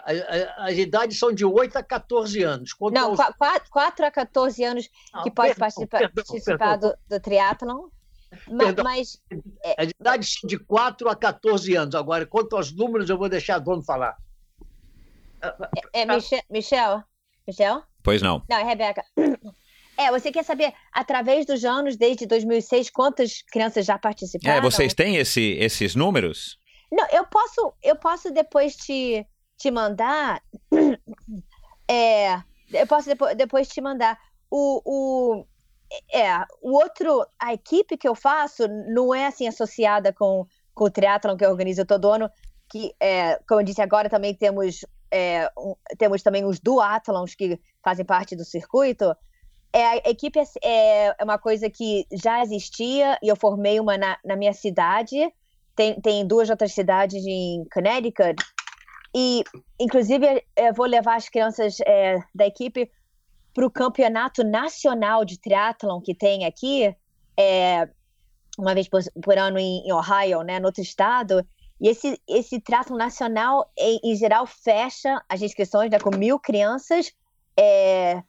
as 0.57 0.77
idades 0.77 1.17
são 1.17 1.34
de 1.34 1.43
8 1.43 1.77
a 1.77 1.84
14 1.84 2.43
anos. 2.43 2.71
Quanto 2.73 2.93
não, 2.93 3.09
aos... 3.09 3.17
4, 3.38 3.69
4 3.71 4.05
a 4.05 4.11
14 4.11 4.63
anos 4.63 4.89
não, 5.11 5.23
que 5.23 5.32
pode 5.32 5.49
perdão, 5.49 5.59
participar, 5.59 5.97
perdão, 5.99 6.23
participar 6.23 6.57
perdão. 6.57 6.89
do, 6.89 7.15
do 7.15 7.19
triatlon. 7.19 7.88
Mas, 8.47 8.75
mas 8.75 9.21
é... 9.63 9.75
as 9.84 9.89
idades 9.89 10.34
são 10.39 10.47
de 10.47 10.57
4 10.59 11.09
a 11.09 11.15
14 11.15 11.75
anos. 11.75 11.95
Agora, 11.95 12.25
quanto 12.25 12.55
aos 12.55 12.71
números, 12.71 13.09
eu 13.09 13.17
vou 13.17 13.27
deixar 13.27 13.55
a 13.55 13.59
dona 13.59 13.82
falar. 13.82 14.15
É, 15.93 16.01
é 16.01 16.05
Michel, 16.05 16.41
Michel? 16.49 17.03
Michel? 17.47 17.84
Pois 18.03 18.21
não. 18.21 18.43
Não, 18.47 18.57
é 18.57 18.63
Rebeca. 18.63 19.03
É, 19.97 20.09
você 20.09 20.32
quer 20.32 20.43
saber, 20.43 20.73
através 20.91 21.45
dos 21.45 21.63
anos, 21.63 21.95
desde 21.95 22.25
2006, 22.25 22.89
quantas 22.89 23.41
crianças 23.43 23.86
já 23.86 23.99
participaram? 23.99 24.57
É, 24.57 24.61
vocês 24.61 24.93
têm 24.93 25.17
esse, 25.17 25.57
esses 25.59 25.95
números? 25.95 26.57
Não, 26.91 27.07
eu 27.11 27.25
posso, 27.25 27.73
eu 27.84 27.95
posso 27.95 28.32
depois 28.32 28.75
te, 28.75 29.25
te 29.62 29.72
mandar. 29.72 30.41
É, 31.93 32.36
eu 32.72 32.88
posso 32.88 33.09
depois, 33.09 33.36
depois 33.36 33.68
te 33.68 33.82
mandar. 33.82 34.18
O, 34.49 34.82
o, 34.86 35.45
é, 36.14 36.38
o 36.62 36.72
outro, 36.72 37.26
a 37.38 37.53
equipe 37.53 37.97
que 37.97 38.07
eu 38.07 38.16
faço 38.16 38.66
não 38.88 39.14
é 39.14 39.28
assim 39.28 39.45
associada 39.45 40.14
com, 40.14 40.45
com 40.74 40.86
o 40.86 40.89
triatlon 40.89 41.36
que 41.36 41.45
eu 41.45 41.49
organizo 41.49 41.86
todo 41.86 42.09
ano, 42.09 42.32
que, 42.70 42.95
é, 42.97 43.38
como 43.45 43.59
eu 43.59 43.66
disse 43.66 43.82
agora, 43.82 44.09
também 44.09 44.34
temos, 44.34 44.86
é, 45.12 45.51
um, 45.57 45.76
temos 45.97 46.24
também 46.24 46.45
os 46.45 46.62
duatlons 46.62 47.36
que 47.36 47.59
fazem 47.84 48.05
parte 48.05 48.38
do 48.38 48.45
circuito. 48.45 49.14
É, 49.74 49.86
a 49.86 50.09
equipe 50.09 50.39
é, 50.64 51.07
é 51.07 51.24
uma 51.24 51.38
coisa 51.38 51.70
que 51.70 52.05
já 52.12 52.41
existia 52.41 53.18
e 53.22 53.28
eu 53.28 53.36
formei 53.36 53.82
uma 53.82 53.97
na, 53.97 54.18
na 54.24 54.38
minha 54.38 54.53
cidade. 54.53 55.18
Tem, 55.76 55.99
tem 55.99 56.26
duas 56.26 56.49
outras 56.49 56.74
cidades 56.74 57.26
em 57.26 57.66
Connecticut 57.74 58.36
e, 59.14 59.43
inclusive, 59.80 60.43
eu 60.55 60.74
vou 60.74 60.86
levar 60.86 61.16
as 61.16 61.28
crianças 61.28 61.78
é, 61.86 62.20
da 62.34 62.45
equipe 62.45 62.89
para 63.53 63.66
o 63.66 63.72
campeonato 63.72 64.43
nacional 64.43 65.26
de 65.26 65.38
triatlon 65.38 65.99
que 65.99 66.16
tem 66.16 66.45
aqui, 66.45 66.95
é, 67.38 67.89
uma 68.57 68.74
vez 68.74 68.88
por, 68.88 69.01
por 69.22 69.38
ano 69.38 69.59
em, 69.59 69.86
em, 69.86 69.91
Ohio, 69.91 70.41
né, 70.43 70.59
no 70.59 70.68
outro 70.68 70.82
estado. 70.82 71.45
E 71.80 71.89
esse, 71.89 72.22
esse 72.28 72.62
triatlon 72.62 72.97
nacional, 72.97 73.70
em, 73.78 73.99
em 74.03 74.16
geral, 74.16 74.45
fecha 74.45 75.22
as 75.28 75.41
inscrições 75.41 75.91
né, 75.91 75.99
com 75.99 76.16
mil 76.16 76.39
crianças, 76.39 77.12
é, 77.59 78.24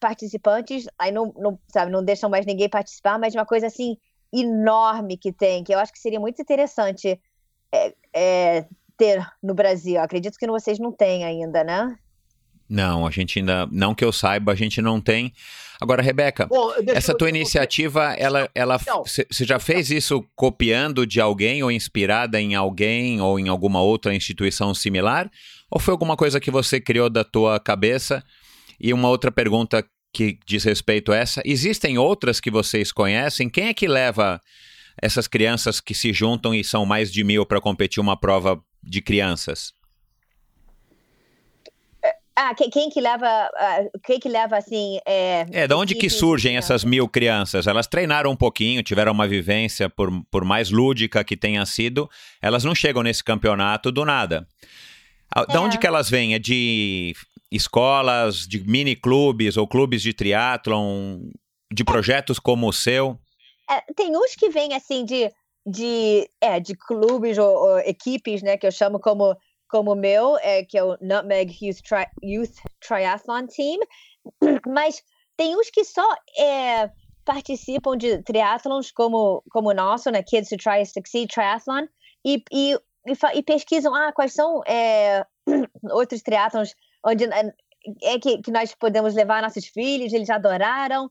participantes, 0.00 0.86
aí 0.98 1.12
não, 1.12 1.32
não, 1.36 1.58
sabe, 1.68 1.92
não 1.92 2.02
deixam 2.02 2.30
mais 2.30 2.46
ninguém 2.46 2.68
participar, 2.68 3.18
mas 3.18 3.34
uma 3.34 3.46
coisa 3.46 3.66
assim 3.66 3.96
enorme 4.32 5.16
que 5.16 5.32
tem, 5.32 5.62
que 5.62 5.74
eu 5.74 5.78
acho 5.78 5.92
que 5.92 5.98
seria 5.98 6.18
muito 6.18 6.40
interessante 6.40 7.20
é, 7.72 7.94
é, 8.12 8.66
ter 9.00 9.26
no 9.42 9.54
Brasil. 9.54 9.98
Acredito 9.98 10.38
que 10.38 10.46
vocês 10.46 10.78
não 10.78 10.92
têm 10.92 11.24
ainda, 11.24 11.64
né? 11.64 11.96
Não, 12.68 13.06
a 13.06 13.10
gente 13.10 13.38
ainda, 13.38 13.66
não 13.72 13.94
que 13.94 14.04
eu 14.04 14.12
saiba, 14.12 14.52
a 14.52 14.54
gente 14.54 14.82
não 14.82 15.00
tem. 15.00 15.32
Agora, 15.80 16.02
Rebeca, 16.02 16.46
Bom, 16.46 16.70
essa 16.88 17.16
tua 17.16 17.30
iniciativa, 17.30 18.12
ela, 18.12 18.48
ela, 18.54 18.78
você 18.78 19.26
já 19.44 19.58
fez 19.58 19.90
isso 19.90 20.22
copiando 20.36 21.06
de 21.06 21.18
alguém 21.18 21.62
ou 21.62 21.72
inspirada 21.72 22.38
em 22.38 22.54
alguém 22.54 23.20
ou 23.22 23.40
em 23.40 23.48
alguma 23.48 23.80
outra 23.80 24.14
instituição 24.14 24.74
similar? 24.74 25.30
Ou 25.70 25.80
foi 25.80 25.92
alguma 25.92 26.16
coisa 26.16 26.38
que 26.38 26.50
você 26.50 26.78
criou 26.78 27.08
da 27.08 27.24
tua 27.24 27.58
cabeça? 27.58 28.22
E 28.78 28.92
uma 28.92 29.08
outra 29.08 29.32
pergunta 29.32 29.84
que 30.12 30.38
diz 30.46 30.62
respeito 30.62 31.10
a 31.10 31.16
essa: 31.16 31.42
existem 31.44 31.96
outras 31.96 32.38
que 32.38 32.50
vocês 32.50 32.92
conhecem? 32.92 33.48
Quem 33.48 33.68
é 33.68 33.74
que 33.74 33.88
leva 33.88 34.40
essas 35.00 35.26
crianças 35.26 35.80
que 35.80 35.94
se 35.94 36.12
juntam 36.12 36.54
e 36.54 36.62
são 36.62 36.84
mais 36.84 37.12
de 37.12 37.24
mil 37.24 37.46
para 37.46 37.60
competir 37.60 38.00
uma 38.00 38.16
prova 38.16 38.62
de 38.82 39.00
crianças? 39.00 39.72
Ah, 42.42 42.54
quem 42.54 42.88
que 42.88 43.00
leva, 43.00 43.50
quem 44.02 44.18
que 44.18 44.28
leva 44.28 44.56
assim... 44.56 44.98
É, 45.06 45.46
é 45.52 45.68
da 45.68 45.76
onde 45.76 45.94
que 45.94 46.08
surgem 46.08 46.56
essas 46.56 46.84
mil 46.84 47.06
crianças? 47.06 47.66
Elas 47.66 47.86
treinaram 47.86 48.30
um 48.30 48.36
pouquinho, 48.36 48.82
tiveram 48.82 49.12
uma 49.12 49.28
vivência, 49.28 49.90
por, 49.90 50.10
por 50.30 50.42
mais 50.42 50.70
lúdica 50.70 51.22
que 51.22 51.36
tenha 51.36 51.64
sido, 51.66 52.08
elas 52.40 52.64
não 52.64 52.74
chegam 52.74 53.02
nesse 53.02 53.22
campeonato 53.22 53.92
do 53.92 54.06
nada. 54.06 54.48
Da 55.48 55.56
é. 55.56 55.58
onde 55.58 55.78
que 55.78 55.86
elas 55.86 56.08
vêm? 56.08 56.34
É 56.34 56.38
de 56.38 57.14
escolas, 57.52 58.48
de 58.48 58.60
mini 58.66 58.96
clubes 58.96 59.58
ou 59.58 59.68
clubes 59.68 60.00
de 60.00 60.14
triatlon, 60.14 61.20
de 61.70 61.84
projetos 61.84 62.38
como 62.38 62.68
o 62.68 62.72
seu? 62.72 63.18
É, 63.70 63.80
tem 63.94 64.16
uns 64.16 64.34
que 64.34 64.50
vêm 64.50 64.74
assim 64.74 65.04
de 65.04 65.30
de, 65.66 66.28
é, 66.40 66.58
de 66.58 66.74
clubes 66.74 67.36
ou, 67.38 67.54
ou, 67.54 67.78
equipes, 67.80 68.42
né, 68.42 68.56
que 68.56 68.66
eu 68.66 68.72
chamo 68.72 68.98
como 68.98 69.36
como 69.68 69.94
meu, 69.94 70.36
é, 70.38 70.64
que 70.64 70.76
é 70.76 70.82
o 70.82 70.96
Nutmeg 71.00 71.56
Youth, 71.62 71.80
Tri 71.82 72.04
Youth 72.24 72.56
Triathlon 72.80 73.46
Team, 73.46 73.78
mas 74.66 75.00
tem 75.36 75.56
uns 75.56 75.70
que 75.70 75.84
só 75.84 76.12
é, 76.36 76.90
participam 77.24 77.96
de 77.96 78.20
triathlons 78.24 78.90
como, 78.90 79.44
como 79.48 79.70
o 79.70 79.74
nosso, 79.74 80.10
né, 80.10 80.24
Kids 80.24 80.50
Who 80.50 80.58
Try 80.58 80.84
Succeed 80.84 81.28
Triathlon, 81.32 81.86
e, 82.24 82.42
e, 82.52 82.74
e, 82.74 83.38
e 83.38 83.42
pesquisam 83.44 83.94
ah, 83.94 84.12
quais 84.12 84.32
são 84.32 84.60
é, 84.66 85.24
outros 85.92 86.20
triathlons 86.22 86.74
onde 87.06 87.26
é, 87.26 87.54
é 88.02 88.18
que, 88.18 88.42
que 88.42 88.50
nós 88.50 88.74
podemos 88.74 89.14
levar 89.14 89.40
nossos 89.40 89.66
filhos, 89.66 90.12
eles 90.12 90.30
adoraram, 90.30 91.08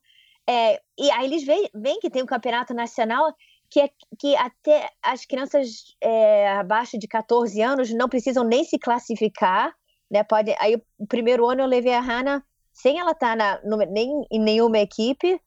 é, 0.49 0.81
e 0.97 1.11
aí 1.11 1.25
eles 1.25 1.43
veem, 1.43 1.69
veem 1.75 1.99
que 1.99 2.09
tem 2.09 2.23
um 2.23 2.25
campeonato 2.25 2.73
nacional 2.73 3.31
que, 3.69 3.81
é, 3.81 3.89
que 4.17 4.35
até 4.35 4.89
as 4.99 5.23
crianças 5.23 5.95
é, 6.01 6.49
abaixo 6.53 6.97
de 6.97 7.07
14 7.07 7.61
anos 7.61 7.93
não 7.93 8.09
precisam 8.09 8.43
nem 8.43 8.63
se 8.63 8.79
classificar, 8.79 9.71
né? 10.09 10.23
Pode, 10.23 10.55
aí 10.59 10.81
o 10.97 11.05
primeiro 11.05 11.47
ano 11.47 11.61
eu 11.61 11.67
levei 11.67 11.93
a 11.93 12.01
Hannah 12.01 12.43
sem 12.73 12.97
ela 12.99 13.11
estar 13.11 13.37
tá 13.37 13.61
nem 13.91 14.25
em 14.31 14.39
nenhuma 14.39 14.79
equipe 14.79 15.39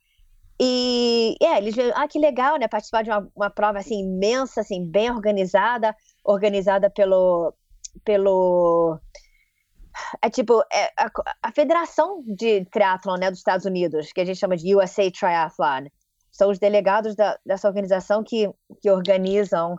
e 0.60 1.34
é, 1.42 1.58
eles 1.58 1.74
ah 1.96 2.06
que 2.06 2.20
legal, 2.20 2.56
né? 2.56 2.68
Participar 2.68 3.02
de 3.02 3.10
uma, 3.10 3.28
uma 3.34 3.50
prova 3.50 3.80
assim 3.80 4.02
imensa, 4.04 4.60
assim 4.60 4.88
bem 4.88 5.10
organizada, 5.10 5.96
organizada 6.24 6.88
pelo 6.88 7.52
pelo 8.04 9.00
é 10.20 10.30
tipo 10.30 10.62
é 10.72 10.90
a, 10.96 11.10
a, 11.42 11.52
Federação 11.52 12.22
de 12.26 12.64
Triathlon 12.66 13.16
né, 13.16 13.30
dos 13.30 13.38
Estados 13.38 13.66
Unidos, 13.66 14.12
que 14.12 14.20
a 14.20 14.24
gente 14.24 14.38
chama 14.38 14.56
de 14.56 14.74
USA 14.74 15.10
Triathlon 15.10 15.88
são 16.30 16.50
os 16.50 16.58
delegados 16.58 17.14
da, 17.14 17.38
dessa 17.44 17.68
organização 17.68 18.24
que, 18.24 18.50
que 18.80 18.90
organizam, 18.90 19.76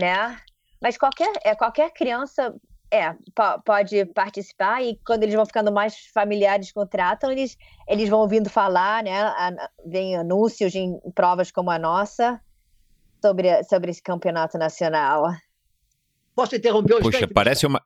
né? 0.00 0.38
Mas 0.80 0.96
qualquer, 0.96 1.30
é, 1.44 1.54
qualquer 1.54 1.92
criança 1.92 2.54
é, 2.90 3.14
pode 3.64 4.04
participar 4.06 4.82
e 4.82 4.98
quando 5.06 5.24
eles 5.24 5.34
vão 5.34 5.44
ficando 5.44 5.70
mais 5.70 5.94
familiares 6.12 6.72
com 6.72 6.80
o 6.80 6.86
triatlon, 6.86 7.32
eles, 7.32 7.56
eles 7.86 8.08
vão 8.08 8.20
ouvindo 8.20 8.48
falar, 8.48 9.02
né? 9.02 9.12
Vem 9.84 10.16
anúncios 10.16 10.74
em 10.74 10.98
provas 11.14 11.50
como 11.50 11.70
a 11.70 11.78
nossa 11.78 12.40
sobre, 13.20 13.62
sobre 13.64 13.90
esse 13.90 14.02
campeonato 14.02 14.56
nacional. 14.56 15.24
Posso 16.34 16.56
interromper 16.56 16.94
o 16.94 17.00
Puxa, 17.00 17.28
parece 17.28 17.66
uma, 17.66 17.82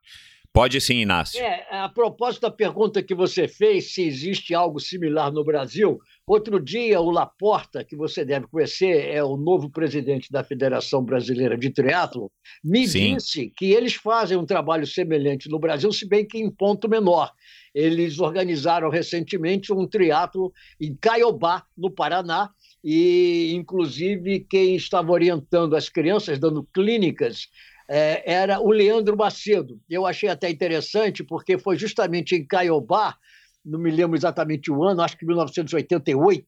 Pode 0.52 0.80
sim, 0.80 0.96
Inácio. 0.96 1.40
É, 1.40 1.66
a 1.70 1.88
propósito 1.88 2.42
da 2.42 2.50
pergunta 2.50 3.02
que 3.02 3.14
você 3.14 3.46
fez, 3.46 3.92
se 3.92 4.02
existe 4.02 4.54
algo 4.54 4.80
similar 4.80 5.30
no 5.30 5.44
Brasil, 5.44 6.00
outro 6.26 6.58
dia 6.58 7.00
o 7.00 7.10
Laporta, 7.10 7.84
que 7.84 7.94
você 7.94 8.24
deve 8.24 8.46
conhecer, 8.48 9.06
é 9.08 9.22
o 9.22 9.36
novo 9.36 9.70
presidente 9.70 10.32
da 10.32 10.42
Federação 10.42 11.04
Brasileira 11.04 11.56
de 11.56 11.70
Triatlo, 11.70 12.32
me 12.64 12.88
sim. 12.88 13.14
disse 13.14 13.52
que 13.56 13.72
eles 13.72 13.94
fazem 13.94 14.36
um 14.36 14.46
trabalho 14.46 14.86
semelhante 14.86 15.48
no 15.48 15.58
Brasil, 15.58 15.92
se 15.92 16.08
bem 16.08 16.26
que 16.26 16.38
em 16.38 16.50
ponto 16.50 16.88
menor. 16.88 17.30
Eles 17.74 18.18
organizaram 18.18 18.90
recentemente 18.90 19.72
um 19.72 19.86
triatlo 19.86 20.52
em 20.80 20.96
Caiobá, 20.96 21.62
no 21.76 21.90
Paraná, 21.90 22.50
e 22.82 23.52
inclusive 23.54 24.40
quem 24.40 24.74
estava 24.74 25.12
orientando 25.12 25.76
as 25.76 25.88
crianças, 25.88 26.38
dando 26.38 26.66
clínicas 26.72 27.48
é, 27.88 28.30
era 28.30 28.60
o 28.60 28.70
Leandro 28.70 29.16
Macedo. 29.16 29.80
Eu 29.88 30.06
achei 30.06 30.28
até 30.28 30.50
interessante, 30.50 31.24
porque 31.24 31.58
foi 31.58 31.76
justamente 31.78 32.34
em 32.34 32.46
Caiobá, 32.46 33.16
não 33.64 33.78
me 33.78 33.90
lembro 33.90 34.16
exatamente 34.16 34.70
o 34.70 34.84
ano, 34.84 35.02
acho 35.02 35.16
que 35.16 35.26
1988, 35.26 36.44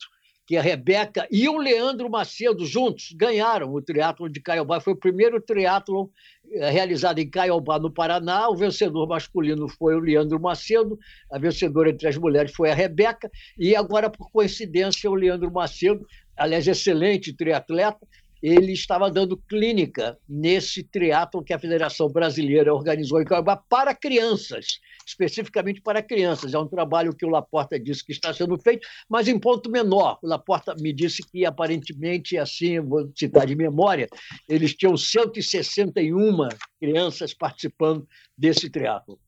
que 0.47 0.57
a 0.57 0.63
Rebeca 0.63 1.29
e 1.31 1.49
o 1.49 1.59
Leandro 1.59 2.11
Macedo 2.11 2.67
juntos 2.67 3.15
ganharam 3.15 3.73
o 3.73 3.81
triatlo 3.81 4.29
de 4.29 4.41
Caiobá. 4.41 4.81
Foi 4.81 4.95
o 4.95 4.99
primeiro 4.99 5.41
triatlo 5.41 6.11
é, 6.53 6.69
realizado 6.71 7.21
em 7.21 7.31
Caiobá, 7.31 7.79
no 7.79 7.93
Paraná. 7.93 8.49
O 8.49 8.57
vencedor 8.57 9.07
masculino 9.07 9.69
foi 9.69 9.95
o 9.95 10.01
Leandro 10.01 10.41
Macedo, 10.41 10.99
a 11.31 11.39
vencedora 11.39 11.91
entre 11.91 12.09
as 12.09 12.17
mulheres 12.17 12.53
foi 12.53 12.71
a 12.71 12.75
Rebeca, 12.75 13.31
e 13.57 13.77
agora, 13.77 14.11
por 14.11 14.31
coincidência, 14.33 15.09
o 15.09 15.15
Leandro 15.15 15.53
Macedo, 15.53 16.05
aliás, 16.37 16.67
excelente 16.67 17.33
triatleta, 17.33 18.05
ele 18.43 18.73
estava 18.73 19.11
dando 19.11 19.37
clínica 19.37 20.19
nesse 20.29 20.83
triatlo 20.83 21.45
que 21.45 21.53
a 21.53 21.59
Federação 21.59 22.09
Brasileira 22.09 22.75
organizou 22.75 23.21
em 23.21 23.25
Cuiabá 23.25 23.57
para 23.57 23.95
crianças, 23.95 24.81
especificamente 25.07 25.81
para 25.81 26.03
crianças. 26.03 26.55
É 26.55 26.59
um 26.59 26.67
trabalho 26.67 27.15
que 27.15 27.27
o 27.27 27.29
Laporta 27.29 27.79
disse 27.79 28.05
que 28.05 28.13
está 28.13 28.33
sendo 28.33 28.59
feito, 28.59 28.87
mas 29.09 29.29
em 29.29 29.39
ponto 29.39 29.71
menor. 29.71 30.19
O 30.23 30.27
Laporta 30.27 30.75
me 30.79 30.93
disse 30.93 31.23
que, 31.23 31.45
aparentemente, 31.45 32.39
assim, 32.39 32.81
vou 32.81 33.11
citar 33.15 33.47
de 33.47 33.55
memória, 33.55 34.09
eles 34.49 34.75
tinham 34.75 34.97
161 34.97 36.49
crianças 36.81 37.35
participando 37.35 38.07
desse 38.37 38.71
triatlo. 38.71 39.19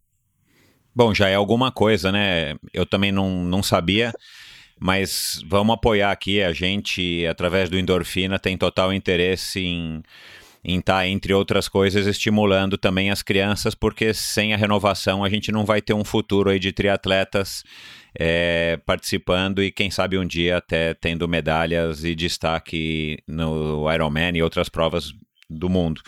Bom, 0.95 1.15
já 1.15 1.29
é 1.29 1.35
alguma 1.35 1.73
coisa, 1.73 2.13
né? 2.13 2.55
Eu 2.73 2.85
também 2.85 3.11
não, 3.11 3.45
não 3.45 3.63
sabia. 3.63 4.13
Mas 4.83 5.41
vamos 5.47 5.75
apoiar 5.75 6.11
aqui. 6.11 6.43
A 6.43 6.53
gente, 6.53 7.25
através 7.27 7.71
do 7.71 7.79
Endorfina, 7.79 8.37
tem 8.37 8.59
total 8.59 8.93
interesse 8.93 9.61
em 9.61 10.03
em 10.65 10.79
estar, 10.79 10.99
tá, 10.99 11.09
entre 11.09 11.35
outras 11.35 11.69
coisas, 11.69 12.07
estimulando 12.07 12.79
também 12.79 13.11
as 13.11 13.21
crianças, 13.21 13.75
porque 13.75 14.15
sem 14.15 14.55
a 14.55 14.57
renovação 14.57 15.25
a 15.25 15.29
gente 15.29 15.51
não 15.51 15.65
vai 15.65 15.83
ter 15.83 15.93
um 15.93 16.05
futuro 16.05 16.51
aí 16.51 16.59
de 16.61 16.71
triatletas 16.71 17.65
é, 18.17 18.79
participando 18.87 19.61
e 19.61 19.73
quem 19.73 19.91
sabe 19.91 20.17
um 20.17 20.25
dia 20.25 20.59
até 20.59 20.95
tendo 20.95 21.27
medalhas 21.27 22.05
e 22.05 22.15
destaque 22.15 23.19
no 23.27 23.93
Ironman 23.93 24.37
e 24.37 24.43
outras 24.43 24.69
provas 24.69 25.13
do 25.53 25.69
mundo. 25.69 26.01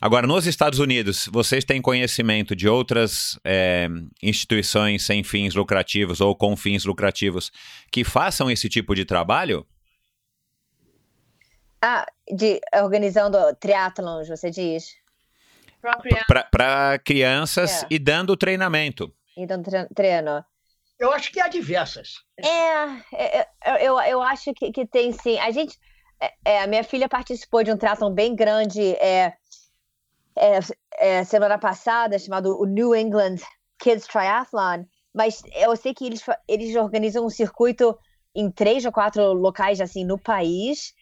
Agora, 0.00 0.26
nos 0.26 0.46
Estados 0.46 0.78
Unidos, 0.78 1.28
vocês 1.30 1.64
têm 1.64 1.82
conhecimento 1.82 2.56
de 2.56 2.68
outras 2.68 3.38
é, 3.44 3.86
instituições 4.22 5.04
sem 5.04 5.22
fins 5.22 5.54
lucrativos 5.54 6.20
ou 6.20 6.34
com 6.34 6.56
fins 6.56 6.84
lucrativos 6.84 7.52
que 7.90 8.02
façam 8.02 8.50
esse 8.50 8.68
tipo 8.68 8.94
de 8.94 9.04
trabalho? 9.04 9.66
Ah, 11.82 12.06
de 12.30 12.60
organizando 12.74 13.38
triatlons, 13.56 14.28
você 14.28 14.50
diz? 14.50 14.94
Para 16.50 16.98
crianças 16.98 17.82
é. 17.82 17.86
e 17.90 17.98
dando 17.98 18.36
treinamento. 18.36 19.12
E 19.36 19.46
dando 19.46 19.70
treino. 19.94 20.44
Eu 20.98 21.10
acho 21.12 21.32
que 21.32 21.40
há 21.40 21.48
diversas. 21.48 22.16
É, 22.38 22.84
é, 23.14 23.48
é 23.64 23.88
eu, 23.88 23.98
eu 24.00 24.22
acho 24.22 24.52
que, 24.52 24.70
que 24.70 24.86
tem 24.86 25.12
sim. 25.12 25.38
A 25.38 25.50
gente. 25.50 25.78
É, 26.20 26.32
é, 26.44 26.62
a 26.62 26.66
minha 26.66 26.84
filha 26.84 27.08
participou 27.08 27.64
de 27.64 27.72
um 27.72 27.76
triatlon 27.76 28.12
bem 28.12 28.36
grande 28.36 28.94
é, 28.96 29.34
é, 30.36 30.58
é, 30.98 31.24
semana 31.24 31.58
passada, 31.58 32.18
chamado 32.18 32.60
o 32.60 32.66
New 32.66 32.94
England 32.94 33.36
Kids 33.78 34.06
Triathlon, 34.06 34.84
mas 35.14 35.42
eu 35.54 35.74
sei 35.74 35.94
que 35.94 36.04
eles, 36.04 36.22
eles 36.46 36.76
organizam 36.76 37.24
um 37.24 37.30
circuito 37.30 37.98
em 38.34 38.50
três 38.50 38.84
ou 38.84 38.92
quatro 38.92 39.32
locais 39.32 39.80
assim 39.80 40.04
no 40.04 40.18
país. 40.18 40.92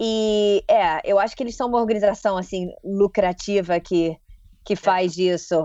E 0.00 0.62
é, 0.68 1.00
eu 1.04 1.18
acho 1.18 1.36
que 1.36 1.42
eles 1.42 1.56
são 1.56 1.68
uma 1.68 1.80
organização 1.80 2.36
assim 2.36 2.68
lucrativa 2.84 3.80
que, 3.80 4.16
que 4.64 4.76
faz 4.76 5.18
é. 5.18 5.22
isso. 5.22 5.64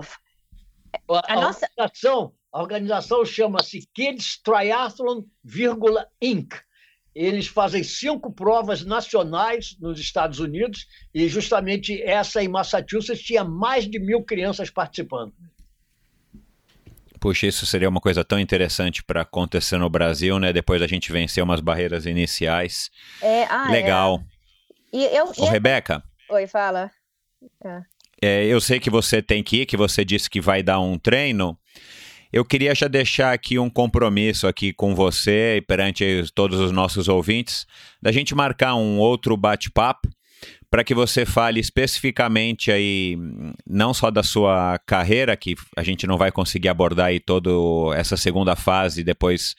A, 1.08 1.32
a, 1.32 1.40
nossa 1.40 1.66
organização, 1.66 2.32
a 2.52 2.60
organização 2.60 3.24
chama-se 3.24 3.88
Kids 3.94 4.42
Triathlon, 4.42 5.22
Inc 6.20 6.54
eles 7.14 7.46
fazem 7.46 7.82
cinco 7.82 8.32
provas 8.32 8.84
nacionais 8.84 9.76
nos 9.80 10.00
Estados 10.00 10.40
Unidos 10.40 10.86
e 11.14 11.28
justamente 11.28 12.02
essa 12.02 12.42
em 12.42 12.48
Massachusetts 12.48 13.22
tinha 13.22 13.44
mais 13.44 13.88
de 13.88 13.98
mil 13.98 14.22
crianças 14.22 14.68
participando. 14.70 15.32
Puxa, 17.20 17.46
isso 17.46 17.64
seria 17.64 17.88
uma 17.88 18.00
coisa 18.00 18.22
tão 18.22 18.38
interessante 18.38 19.02
para 19.02 19.22
acontecer 19.22 19.78
no 19.78 19.88
Brasil, 19.88 20.38
né? 20.38 20.52
Depois 20.52 20.80
da 20.80 20.86
gente 20.86 21.10
vencer 21.10 21.42
umas 21.42 21.60
barreiras 21.60 22.04
iniciais. 22.04 22.90
É, 23.22 23.44
ah, 23.44 23.70
Legal. 23.70 24.22
É. 24.92 24.96
E 24.96 25.04
eu, 25.06 25.32
Ô, 25.38 25.48
Rebeca. 25.48 26.02
Oi, 26.28 26.46
fala. 26.46 26.90
É. 27.64 27.82
É, 28.20 28.44
eu 28.44 28.60
sei 28.60 28.78
que 28.78 28.90
você 28.90 29.22
tem 29.22 29.42
que 29.42 29.62
ir, 29.62 29.66
que 29.66 29.76
você 29.76 30.04
disse 30.04 30.28
que 30.28 30.40
vai 30.40 30.62
dar 30.62 30.80
um 30.80 30.98
treino. 30.98 31.58
Eu 32.34 32.44
queria 32.44 32.74
já 32.74 32.88
deixar 32.88 33.32
aqui 33.32 33.60
um 33.60 33.70
compromisso 33.70 34.48
aqui 34.48 34.72
com 34.72 34.92
você 34.92 35.58
e 35.58 35.60
perante 35.60 36.24
todos 36.34 36.58
os 36.58 36.72
nossos 36.72 37.06
ouvintes, 37.06 37.64
da 38.02 38.10
gente 38.10 38.34
marcar 38.34 38.74
um 38.74 38.98
outro 38.98 39.36
bate-papo 39.36 40.08
para 40.68 40.82
que 40.82 40.96
você 40.96 41.24
fale 41.24 41.60
especificamente 41.60 42.72
aí 42.72 43.16
não 43.64 43.94
só 43.94 44.10
da 44.10 44.24
sua 44.24 44.80
carreira, 44.84 45.36
que 45.36 45.54
a 45.76 45.84
gente 45.84 46.08
não 46.08 46.18
vai 46.18 46.32
conseguir 46.32 46.68
abordar 46.68 47.06
aí 47.06 47.20
toda 47.20 47.50
essa 47.94 48.16
segunda 48.16 48.56
fase 48.56 49.04
depois 49.04 49.54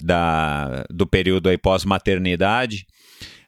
da, 0.00 0.86
do 0.88 1.06
período 1.06 1.50
aí 1.50 1.58
pós-maternidade, 1.58 2.86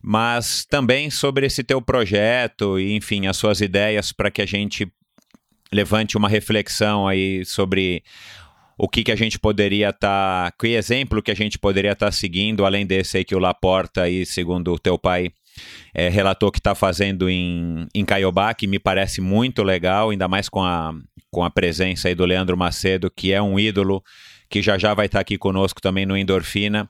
mas 0.02 0.66
também 0.68 1.08
sobre 1.08 1.46
esse 1.46 1.64
teu 1.64 1.80
projeto 1.80 2.78
e, 2.78 2.94
enfim, 2.94 3.28
as 3.28 3.38
suas 3.38 3.62
ideias 3.62 4.12
para 4.12 4.30
que 4.30 4.42
a 4.42 4.46
gente 4.46 4.86
levante 5.72 6.18
uma 6.18 6.28
reflexão 6.28 7.08
aí 7.08 7.46
sobre 7.46 8.02
o 8.78 8.88
que, 8.88 9.02
que 9.02 9.12
a 9.12 9.16
gente 9.16 9.38
poderia 9.38 9.90
estar. 9.90 10.50
Tá, 10.50 10.56
que 10.58 10.68
exemplo 10.68 11.20
que 11.20 11.32
a 11.32 11.36
gente 11.36 11.58
poderia 11.58 11.92
estar 11.92 12.06
tá 12.06 12.12
seguindo, 12.12 12.64
além 12.64 12.86
desse 12.86 13.18
aí 13.18 13.24
que 13.24 13.34
o 13.34 13.38
Laporta, 13.40 14.02
aí, 14.02 14.24
segundo 14.24 14.72
o 14.72 14.78
teu 14.78 14.96
pai, 14.96 15.32
é, 15.92 16.08
relatou 16.08 16.52
que 16.52 16.60
está 16.60 16.74
fazendo 16.74 17.28
em, 17.28 17.88
em 17.92 18.04
Caiobá, 18.04 18.54
que 18.54 18.68
me 18.68 18.78
parece 18.78 19.20
muito 19.20 19.64
legal, 19.64 20.10
ainda 20.10 20.28
mais 20.28 20.48
com 20.48 20.62
a, 20.62 20.94
com 21.30 21.42
a 21.42 21.50
presença 21.50 22.06
aí 22.06 22.14
do 22.14 22.24
Leandro 22.24 22.56
Macedo, 22.56 23.10
que 23.10 23.32
é 23.32 23.42
um 23.42 23.58
ídolo 23.58 24.02
que 24.51 24.62
já 24.62 24.78
já 24.78 24.94
vai 24.94 25.07
estar 25.07 25.20
aqui 25.20 25.36
conosco 25.36 25.80
também 25.80 26.07
no 26.07 26.16
Endorfina. 26.16 26.88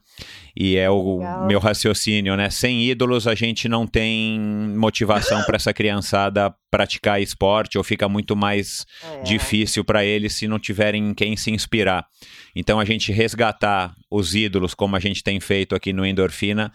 E 0.56 0.76
é 0.76 0.90
o 0.90 1.18
Legal. 1.18 1.46
meu 1.46 1.58
raciocínio, 1.60 2.36
né? 2.36 2.50
Sem 2.50 2.82
ídolos 2.84 3.26
a 3.26 3.34
gente 3.34 3.68
não 3.68 3.86
tem 3.86 4.40
motivação 4.76 5.42
para 5.44 5.56
essa 5.56 5.72
criançada 5.72 6.54
praticar 6.70 7.20
esporte 7.20 7.78
ou 7.78 7.84
fica 7.84 8.08
muito 8.08 8.36
mais 8.36 8.84
é. 9.02 9.22
difícil 9.22 9.84
para 9.84 10.04
eles 10.04 10.34
se 10.34 10.46
não 10.46 10.58
tiverem 10.58 11.14
quem 11.14 11.36
se 11.36 11.50
inspirar. 11.50 12.06
Então 12.54 12.78
a 12.80 12.84
gente 12.84 13.12
resgatar 13.12 13.94
os 14.10 14.34
ídolos 14.34 14.74
como 14.74 14.96
a 14.96 15.00
gente 15.00 15.22
tem 15.22 15.38
feito 15.40 15.74
aqui 15.74 15.92
no 15.92 16.04
Endorfina 16.04 16.72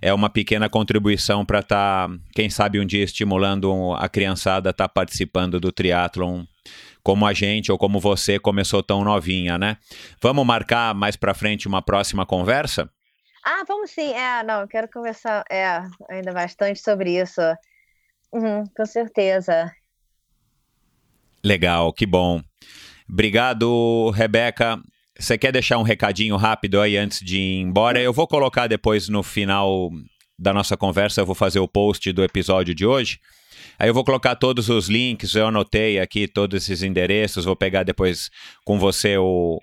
é 0.00 0.12
uma 0.12 0.30
pequena 0.30 0.68
contribuição 0.68 1.44
para 1.44 1.60
estar, 1.60 2.08
tá, 2.08 2.14
quem 2.34 2.48
sabe 2.48 2.80
um 2.80 2.86
dia 2.86 3.04
estimulando 3.04 3.92
a 3.94 4.08
criançada 4.08 4.70
a 4.70 4.72
estar 4.72 4.88
tá 4.88 4.92
participando 4.92 5.60
do 5.60 5.70
triatlon 5.72 6.44
como 7.06 7.24
a 7.24 7.32
gente 7.32 7.70
ou 7.70 7.78
como 7.78 8.00
você 8.00 8.36
começou 8.36 8.82
tão 8.82 9.04
novinha, 9.04 9.56
né? 9.56 9.76
Vamos 10.20 10.44
marcar 10.44 10.92
mais 10.92 11.14
para 11.14 11.34
frente 11.34 11.68
uma 11.68 11.80
próxima 11.80 12.26
conversa? 12.26 12.90
Ah, 13.44 13.62
vamos 13.68 13.92
sim. 13.92 14.12
É, 14.12 14.42
não, 14.42 14.66
quero 14.66 14.88
conversar 14.92 15.44
é, 15.48 15.84
ainda 16.10 16.32
bastante 16.32 16.80
sobre 16.80 17.16
isso. 17.16 17.40
Uhum, 18.32 18.64
com 18.76 18.84
certeza. 18.84 19.70
Legal, 21.44 21.92
que 21.92 22.04
bom. 22.04 22.42
Obrigado, 23.08 24.10
Rebeca. 24.10 24.76
Você 25.16 25.38
quer 25.38 25.52
deixar 25.52 25.78
um 25.78 25.84
recadinho 25.84 26.34
rápido 26.34 26.80
aí 26.80 26.96
antes 26.96 27.20
de 27.20 27.38
ir 27.38 27.60
embora? 27.60 28.00
Eu 28.00 28.12
vou 28.12 28.26
colocar 28.26 28.66
depois 28.66 29.08
no 29.08 29.22
final 29.22 29.92
da 30.36 30.52
nossa 30.52 30.76
conversa, 30.76 31.20
eu 31.20 31.26
vou 31.26 31.36
fazer 31.36 31.60
o 31.60 31.68
post 31.68 32.12
do 32.12 32.24
episódio 32.24 32.74
de 32.74 32.84
hoje. 32.84 33.20
Aí 33.78 33.88
eu 33.88 33.94
vou 33.94 34.04
colocar 34.04 34.36
todos 34.36 34.68
os 34.68 34.88
links, 34.88 35.34
eu 35.34 35.46
anotei 35.46 35.98
aqui 36.00 36.26
todos 36.26 36.62
esses 36.62 36.82
endereços, 36.82 37.44
vou 37.44 37.56
pegar 37.56 37.82
depois 37.82 38.30
com 38.64 38.78
você 38.78 39.18
o, 39.18 39.60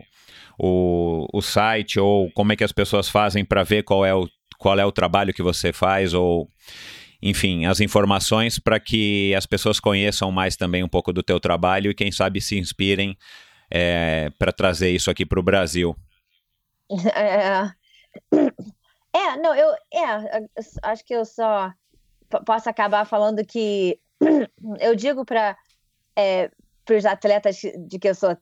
o, 0.57 1.27
o 1.33 1.41
site 1.41 1.99
ou 1.99 2.31
como 2.31 2.53
é 2.53 2.55
que 2.55 2.63
as 2.63 2.71
pessoas 2.71 3.09
fazem 3.09 3.43
para 3.43 3.63
ver 3.63 3.83
qual 3.83 4.05
é, 4.05 4.13
o, 4.13 4.27
qual 4.57 4.77
é 4.77 4.85
o 4.85 4.91
trabalho 4.91 5.33
que 5.33 5.41
você 5.41 5.73
faz 5.73 6.13
ou 6.13 6.49
enfim, 7.21 7.65
as 7.65 7.79
informações 7.79 8.59
para 8.59 8.79
que 8.79 9.33
as 9.33 9.45
pessoas 9.45 9.79
conheçam 9.79 10.29
mais 10.29 10.57
também 10.57 10.83
um 10.83 10.89
pouco 10.89 11.13
do 11.13 11.23
teu 11.23 11.39
trabalho 11.39 11.89
e 11.89 11.95
quem 11.95 12.11
sabe 12.11 12.41
se 12.41 12.59
inspirem 12.59 13.17
é, 13.71 14.29
para 14.37 14.51
trazer 14.51 14.91
isso 14.91 15.09
aqui 15.09 15.25
para 15.25 15.39
o 15.39 15.43
Brasil? 15.43 15.95
É, 17.15 17.71
é, 19.15 19.37
não, 19.37 19.55
eu 19.55 19.71
é, 19.93 20.47
acho 20.83 21.05
que 21.05 21.15
eu 21.15 21.23
só 21.23 21.73
posso 22.45 22.69
acabar 22.69 23.05
falando 23.05 23.45
que 23.45 23.99
eu 24.79 24.95
digo 24.95 25.25
para 25.25 25.57
é, 26.15 26.49
os 26.89 27.05
atletas 27.05 27.57
de 27.57 27.99
que 27.99 28.09
eu 28.09 28.15
sou 28.15 28.37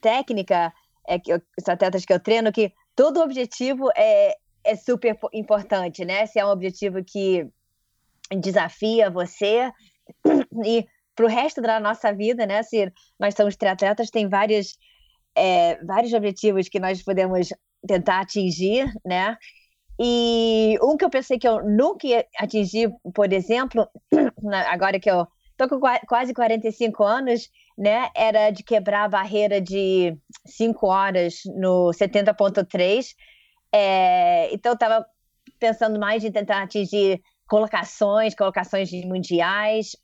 técnica, 0.00 0.72
é 1.06 1.18
que 1.18 1.32
eu, 1.32 1.42
os 1.58 1.68
atletas 1.68 2.04
que 2.04 2.12
eu 2.12 2.20
treino, 2.20 2.52
que 2.52 2.72
todo 2.94 3.20
objetivo 3.22 3.90
é, 3.96 4.36
é 4.62 4.76
super 4.76 5.18
importante, 5.32 6.04
né? 6.04 6.26
Se 6.26 6.38
é 6.38 6.46
um 6.46 6.50
objetivo 6.50 7.04
que 7.04 7.46
desafia 8.30 9.10
você 9.10 9.70
e 10.64 10.86
para 11.14 11.26
o 11.26 11.28
resto 11.28 11.60
da 11.60 11.78
nossa 11.78 12.12
vida, 12.12 12.46
né? 12.46 12.62
Se 12.62 12.92
nós 13.18 13.34
somos 13.34 13.56
triatletas, 13.56 14.10
tem 14.10 14.28
vários, 14.28 14.78
é, 15.34 15.82
vários 15.84 16.12
objetivos 16.12 16.68
que 16.68 16.80
nós 16.80 17.02
podemos 17.02 17.48
tentar 17.86 18.20
atingir, 18.20 18.92
né? 19.04 19.36
E 19.98 20.76
um 20.82 20.96
que 20.96 21.04
eu 21.04 21.10
pensei 21.10 21.38
que 21.38 21.46
eu 21.46 21.64
nunca 21.64 22.06
ia 22.06 22.26
atingir, 22.38 22.90
por 23.14 23.32
exemplo, 23.32 23.88
agora 24.68 24.98
que 24.98 25.10
eu 25.10 25.26
tô 25.56 25.68
com 25.68 25.78
quase 26.06 26.34
45 26.34 27.04
anos, 27.04 27.48
né? 27.78 28.10
Era 28.14 28.50
de 28.50 28.62
quebrar 28.62 29.04
a 29.04 29.08
barreira 29.08 29.60
de 29.60 30.16
5 30.46 30.86
horas 30.86 31.42
no 31.46 31.90
70.3. 31.90 33.14
É, 33.72 34.52
então 34.52 34.72
eu 34.72 34.74
estava 34.74 35.06
pensando 35.58 35.98
mais 35.98 36.24
em 36.24 36.32
tentar 36.32 36.62
atingir 36.62 37.22
colocações, 37.46 38.34
colocações 38.34 38.90
mundiais. 39.04 39.96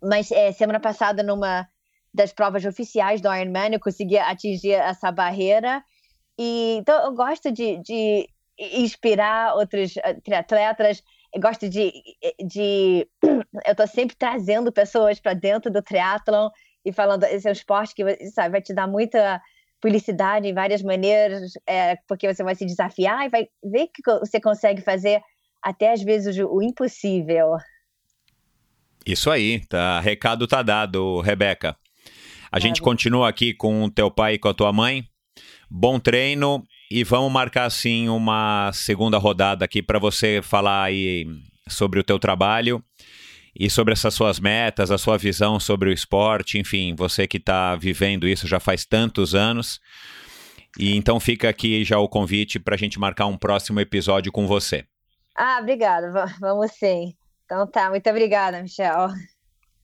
Mas 0.00 0.30
é, 0.30 0.52
semana 0.52 0.80
passada, 0.80 1.22
numa 1.22 1.68
das 2.14 2.32
provas 2.32 2.64
oficiais 2.64 3.20
do 3.20 3.32
Ironman, 3.34 3.72
eu 3.72 3.80
consegui 3.80 4.18
atingir 4.18 4.72
essa 4.72 5.10
barreira. 5.10 5.82
E, 6.38 6.76
então 6.78 7.04
eu 7.04 7.14
gosto 7.14 7.50
de, 7.50 7.78
de 7.78 8.28
inspirar 8.72 9.54
outros 9.54 9.96
eh, 9.96 10.14
triatletas. 10.24 11.02
Eu 11.34 11.40
gosto 11.40 11.68
de, 11.68 11.92
de 12.44 13.08
eu 13.22 13.72
estou 13.72 13.86
sempre 13.86 14.16
trazendo 14.16 14.72
pessoas 14.72 15.18
para 15.20 15.34
dentro 15.34 15.70
do 15.70 15.82
triatlon 15.82 16.50
e 16.84 16.92
falando 16.92 17.24
esse 17.24 17.46
é 17.46 17.50
um 17.50 17.52
esporte 17.52 17.94
que 17.94 18.26
sabe, 18.30 18.52
vai 18.52 18.62
te 18.62 18.74
dar 18.74 18.86
muita 18.86 19.40
publicidade 19.80 20.46
em 20.46 20.54
várias 20.54 20.82
maneiras, 20.82 21.52
é, 21.66 21.96
porque 22.06 22.32
você 22.32 22.44
vai 22.44 22.54
se 22.54 22.64
desafiar 22.64 23.26
e 23.26 23.30
vai 23.30 23.48
ver 23.64 23.88
que 23.88 24.02
você 24.20 24.40
consegue 24.40 24.80
fazer 24.80 25.20
até 25.60 25.92
às 25.92 26.02
vezes 26.02 26.38
o, 26.38 26.46
o 26.46 26.62
impossível. 26.62 27.56
Isso 29.04 29.30
aí, 29.30 29.64
tá. 29.66 30.00
Recado 30.00 30.46
tá 30.46 30.62
dado, 30.62 31.20
Rebeca. 31.20 31.76
A 32.50 32.58
é, 32.58 32.60
gente 32.60 32.80
continua 32.80 33.28
aqui 33.28 33.52
com 33.52 33.84
o 33.84 33.90
teu 33.90 34.10
pai 34.10 34.34
e 34.34 34.38
com 34.38 34.48
a 34.48 34.54
tua 34.54 34.72
mãe. 34.72 35.04
Bom 35.68 35.98
treino 35.98 36.64
e 36.92 37.04
vamos 37.04 37.32
marcar 37.32 37.64
assim 37.64 38.10
uma 38.10 38.70
segunda 38.74 39.16
rodada 39.16 39.64
aqui 39.64 39.82
para 39.82 39.98
você 39.98 40.42
falar 40.42 40.84
aí 40.84 41.26
sobre 41.66 41.98
o 41.98 42.04
teu 42.04 42.18
trabalho 42.18 42.84
e 43.58 43.70
sobre 43.70 43.94
essas 43.94 44.12
suas 44.12 44.38
metas, 44.38 44.90
a 44.90 44.98
sua 44.98 45.16
visão 45.16 45.58
sobre 45.58 45.88
o 45.88 45.92
esporte, 45.92 46.58
enfim, 46.58 46.94
você 46.94 47.26
que 47.26 47.38
está 47.38 47.74
vivendo 47.76 48.28
isso 48.28 48.46
já 48.46 48.60
faz 48.60 48.84
tantos 48.84 49.34
anos. 49.34 49.80
E 50.78 50.94
então 50.94 51.18
fica 51.18 51.48
aqui 51.48 51.82
já 51.82 51.98
o 51.98 52.08
convite 52.08 52.58
para 52.58 52.74
a 52.74 52.78
gente 52.78 52.98
marcar 52.98 53.24
um 53.24 53.38
próximo 53.38 53.80
episódio 53.80 54.30
com 54.30 54.46
você. 54.46 54.84
Ah, 55.34 55.60
obrigada, 55.62 56.12
vamos 56.38 56.72
sim. 56.72 57.14
Então 57.46 57.66
tá, 57.66 57.88
muito 57.88 58.08
obrigada, 58.10 58.60
Michel. 58.60 59.08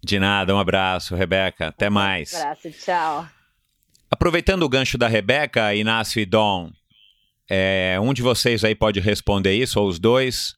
De 0.04 0.18
nada, 0.18 0.54
um 0.54 0.58
abraço, 0.58 1.14
Rebeca. 1.14 1.68
Até 1.68 1.88
mais. 1.88 2.34
Um 2.34 2.36
abraço, 2.36 2.70
tchau. 2.70 3.26
Aproveitando 4.10 4.62
o 4.62 4.68
gancho 4.68 4.98
da 4.98 5.08
Rebeca, 5.08 5.74
Inácio 5.74 6.20
e 6.20 6.26
Dom, 6.26 6.70
é, 7.48 7.98
um 8.00 8.12
de 8.12 8.22
vocês 8.22 8.64
aí 8.64 8.74
pode 8.74 9.00
responder 9.00 9.54
isso, 9.54 9.80
ou 9.80 9.88
os 9.88 9.98
dois. 9.98 10.54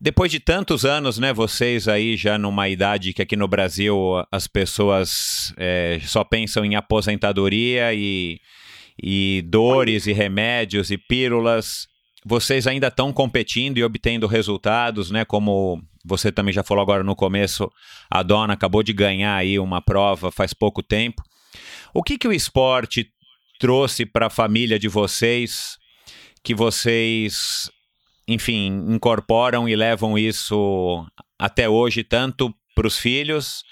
Depois 0.00 0.30
de 0.30 0.38
tantos 0.38 0.84
anos, 0.84 1.18
né, 1.18 1.32
vocês 1.32 1.88
aí 1.88 2.16
já 2.16 2.38
numa 2.38 2.68
idade 2.68 3.12
que 3.12 3.22
aqui 3.22 3.34
no 3.34 3.48
Brasil 3.48 3.96
as 4.30 4.46
pessoas 4.46 5.52
é, 5.56 5.98
só 6.04 6.22
pensam 6.22 6.64
em 6.64 6.76
aposentadoria 6.76 7.92
e, 7.92 8.38
e 9.02 9.42
dores 9.46 10.06
e 10.06 10.12
remédios 10.12 10.92
e 10.92 10.98
pílulas, 10.98 11.88
vocês 12.24 12.68
ainda 12.68 12.86
estão 12.86 13.12
competindo 13.12 13.78
e 13.78 13.84
obtendo 13.84 14.26
resultados, 14.28 15.10
né? 15.10 15.24
Como 15.24 15.82
você 16.04 16.30
também 16.30 16.54
já 16.54 16.62
falou 16.62 16.82
agora 16.82 17.02
no 17.02 17.16
começo, 17.16 17.70
a 18.08 18.22
Dona 18.22 18.54
acabou 18.54 18.84
de 18.84 18.92
ganhar 18.92 19.34
aí 19.34 19.58
uma 19.58 19.80
prova 19.80 20.30
faz 20.30 20.52
pouco 20.52 20.82
tempo. 20.82 21.22
O 21.92 22.02
que, 22.02 22.16
que 22.16 22.28
o 22.28 22.32
esporte 22.32 23.10
trouxe 23.58 24.06
para 24.06 24.26
a 24.26 24.30
família 24.30 24.78
de 24.78 24.88
vocês, 24.88 25.76
que 26.42 26.54
vocês, 26.54 27.70
enfim, 28.26 28.66
incorporam 28.88 29.68
e 29.68 29.74
levam 29.74 30.16
isso 30.16 31.04
até 31.38 31.68
hoje, 31.68 32.04
tanto 32.04 32.54
para 32.74 32.86
os 32.86 32.98
filhos, 32.98 33.64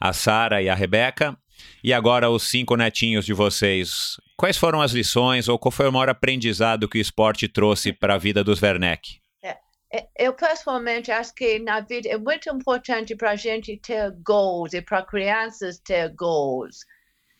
a 0.00 0.12
Sara 0.12 0.60
e 0.60 0.68
a 0.68 0.74
Rebeca, 0.74 1.36
e 1.82 1.92
agora 1.92 2.28
os 2.30 2.44
cinco 2.44 2.76
netinhos 2.76 3.24
de 3.24 3.32
vocês. 3.32 4.16
Quais 4.36 4.56
foram 4.56 4.80
as 4.80 4.92
lições 4.92 5.48
ou 5.48 5.58
qual 5.58 5.72
foi 5.72 5.88
o 5.88 5.92
maior 5.92 6.08
aprendizado 6.08 6.88
que 6.88 6.98
o 6.98 7.00
esporte 7.00 7.48
trouxe 7.48 7.92
para 7.92 8.14
a 8.14 8.18
vida 8.18 8.44
dos 8.44 8.62
Werneck? 8.62 9.20
É, 9.42 9.56
é, 9.92 10.08
eu 10.18 10.34
pessoalmente 10.34 11.10
acho 11.10 11.34
que 11.34 11.58
na 11.58 11.80
vida 11.80 12.08
é 12.08 12.18
muito 12.18 12.48
importante 12.50 13.16
para 13.16 13.30
a 13.30 13.36
gente 13.36 13.76
ter 13.78 14.12
goals 14.24 14.74
e 14.74 14.82
para 14.82 15.02
crianças 15.02 15.78
ter 15.78 16.14
goals. 16.14 16.84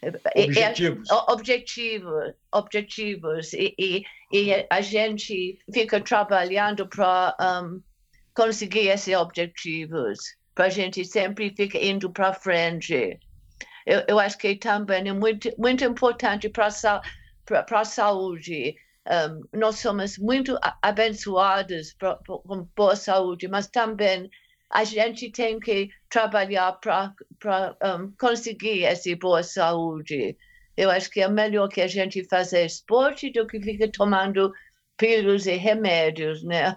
Objetivos. 0.03 1.11
É, 1.11 1.15
objetivos, 1.33 2.35
objetivos. 2.53 3.53
E, 3.53 3.75
e, 3.79 4.05
e, 4.33 4.67
a 4.71 4.81
gente 4.81 5.59
fica 5.73 6.01
trabalhando 6.01 6.87
para 6.87 7.37
um, 7.41 7.83
conseguir 8.35 8.89
esses 8.89 9.15
objetivos, 9.17 10.19
para 10.55 10.67
a 10.67 10.71
gente 10.71 11.05
sempre 11.05 11.53
ficar 11.55 11.83
indo 11.83 12.11
para 12.11 12.33
frente. 12.33 13.19
Eu, 13.85 14.05
eu 14.07 14.19
acho 14.21 14.39
que 14.39 14.55
também 14.55 15.09
é 15.09 15.13
muito, 15.13 15.51
muito 15.59 15.85
importante 15.85 16.49
para 16.49 16.69
a 16.69 17.85
saúde. 17.85 18.77
Um, 19.11 19.59
nós 19.59 19.81
somos 19.81 20.19
muito 20.19 20.59
abençoados 20.83 21.97
com 22.27 22.69
boa 22.77 22.95
saúde, 22.95 23.49
mas 23.49 23.67
também 23.67 24.31
a 24.71 24.85
gente 24.85 25.31
tem 25.31 25.59
que 25.59 25.91
trabalhar 26.09 26.73
para 26.73 27.15
um, 27.83 28.13
conseguir 28.19 28.85
essa 28.85 29.15
boa 29.17 29.43
saúde. 29.43 30.37
Eu 30.77 30.91
acho 30.91 31.11
que 31.11 31.21
é 31.21 31.29
melhor 31.29 31.69
que 31.69 31.81
a 31.81 31.87
gente 31.87 32.23
fazer 32.25 32.67
esporte 32.67 33.31
do 33.31 33.47
que 33.47 33.61
ficar 33.61 33.91
tomando 33.91 34.53
pílulas 34.97 35.47
e 35.47 35.57
remédios, 35.57 36.43
né? 36.43 36.77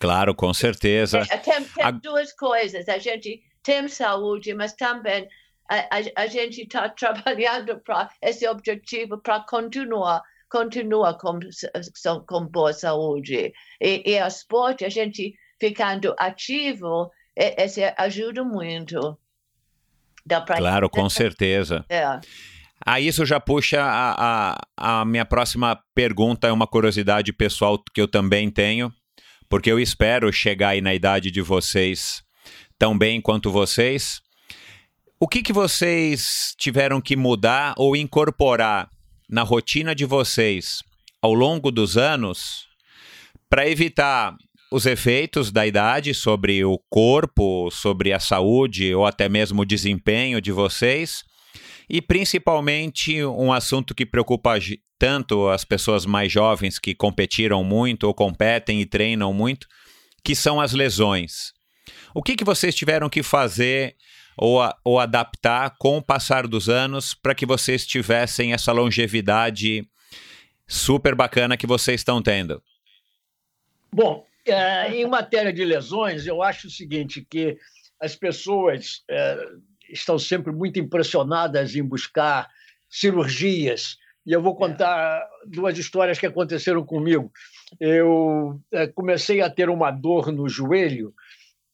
Claro, 0.00 0.34
com 0.34 0.52
certeza. 0.52 1.20
É, 1.30 1.36
tem, 1.36 1.64
tem 1.64 1.84
a... 1.84 1.90
duas 1.90 2.32
coisas. 2.32 2.88
A 2.88 2.98
gente 2.98 3.42
tem 3.62 3.86
saúde, 3.86 4.52
mas 4.52 4.72
também 4.72 5.28
a, 5.68 5.76
a, 5.76 6.22
a 6.24 6.26
gente 6.26 6.62
está 6.62 6.88
trabalhando 6.90 7.78
para 7.80 8.10
esse 8.20 8.46
objetivo 8.46 9.18
para 9.18 9.40
continuar 9.40 10.22
continua 10.52 11.16
com, 11.16 11.40
com 12.26 12.46
boa 12.46 12.74
saúde. 12.74 13.54
E, 13.80 14.02
e 14.10 14.18
a 14.18 14.28
esporte, 14.28 14.84
a 14.84 14.90
gente 14.90 15.34
ficando 15.62 16.12
ativo, 16.18 17.08
isso 17.36 17.80
ajuda 17.96 18.42
muito. 18.42 19.16
Claro, 20.56 20.90
com 20.90 21.08
certeza. 21.08 21.84
É. 21.88 22.04
Ah, 22.84 22.98
isso 22.98 23.24
já 23.24 23.38
puxa 23.38 23.80
a, 23.80 24.56
a, 24.76 25.00
a 25.00 25.04
minha 25.04 25.24
próxima 25.24 25.80
pergunta, 25.94 26.48
é 26.48 26.52
uma 26.52 26.66
curiosidade 26.66 27.32
pessoal 27.32 27.80
que 27.94 28.00
eu 28.00 28.08
também 28.08 28.50
tenho, 28.50 28.92
porque 29.48 29.70
eu 29.70 29.78
espero 29.78 30.32
chegar 30.32 30.70
aí 30.70 30.80
na 30.80 30.92
idade 30.92 31.30
de 31.30 31.40
vocês 31.40 32.24
tão 32.76 32.98
bem 32.98 33.20
quanto 33.20 33.52
vocês. 33.52 34.20
O 35.20 35.28
que, 35.28 35.42
que 35.42 35.52
vocês 35.52 36.56
tiveram 36.58 37.00
que 37.00 37.14
mudar 37.14 37.74
ou 37.76 37.94
incorporar 37.94 38.90
na 39.30 39.42
rotina 39.42 39.94
de 39.94 40.04
vocês 40.04 40.82
ao 41.20 41.32
longo 41.32 41.70
dos 41.70 41.96
anos 41.96 42.66
para 43.48 43.68
evitar 43.68 44.34
os 44.72 44.86
efeitos 44.86 45.52
da 45.52 45.66
idade 45.66 46.14
sobre 46.14 46.64
o 46.64 46.78
corpo, 46.88 47.70
sobre 47.70 48.12
a 48.12 48.18
saúde 48.18 48.94
ou 48.94 49.06
até 49.06 49.28
mesmo 49.28 49.62
o 49.62 49.66
desempenho 49.66 50.40
de 50.40 50.50
vocês. 50.50 51.22
E 51.88 52.00
principalmente 52.00 53.22
um 53.22 53.52
assunto 53.52 53.94
que 53.94 54.06
preocupa 54.06 54.54
tanto 54.98 55.48
as 55.48 55.62
pessoas 55.62 56.06
mais 56.06 56.32
jovens 56.32 56.78
que 56.78 56.94
competiram 56.94 57.62
muito 57.62 58.04
ou 58.04 58.14
competem 58.14 58.80
e 58.80 58.86
treinam 58.86 59.32
muito, 59.32 59.66
que 60.24 60.34
são 60.34 60.58
as 60.58 60.72
lesões. 60.72 61.52
O 62.14 62.22
que, 62.22 62.34
que 62.34 62.44
vocês 62.44 62.74
tiveram 62.74 63.10
que 63.10 63.22
fazer 63.22 63.94
ou, 64.38 64.62
a, 64.62 64.74
ou 64.82 64.98
adaptar 64.98 65.74
com 65.78 65.98
o 65.98 66.02
passar 66.02 66.46
dos 66.46 66.70
anos 66.70 67.12
para 67.12 67.34
que 67.34 67.44
vocês 67.44 67.86
tivessem 67.86 68.54
essa 68.54 68.72
longevidade 68.72 69.86
super 70.66 71.14
bacana 71.14 71.58
que 71.58 71.66
vocês 71.66 72.00
estão 72.00 72.22
tendo? 72.22 72.62
Bom, 73.92 74.24
é, 74.46 74.94
em 74.94 75.06
matéria 75.06 75.52
de 75.52 75.64
lesões, 75.64 76.26
eu 76.26 76.42
acho 76.42 76.66
o 76.66 76.70
seguinte, 76.70 77.26
que 77.28 77.56
as 78.00 78.16
pessoas 78.16 79.02
é, 79.08 79.36
estão 79.88 80.18
sempre 80.18 80.52
muito 80.52 80.78
impressionadas 80.78 81.74
em 81.76 81.82
buscar 81.82 82.48
cirurgias. 82.88 83.96
E 84.26 84.32
eu 84.32 84.42
vou 84.42 84.54
contar 84.54 85.24
duas 85.46 85.76
histórias 85.78 86.18
que 86.18 86.26
aconteceram 86.26 86.84
comigo. 86.84 87.30
Eu 87.80 88.60
é, 88.72 88.86
comecei 88.86 89.40
a 89.40 89.50
ter 89.50 89.68
uma 89.68 89.90
dor 89.90 90.32
no 90.32 90.48
joelho 90.48 91.14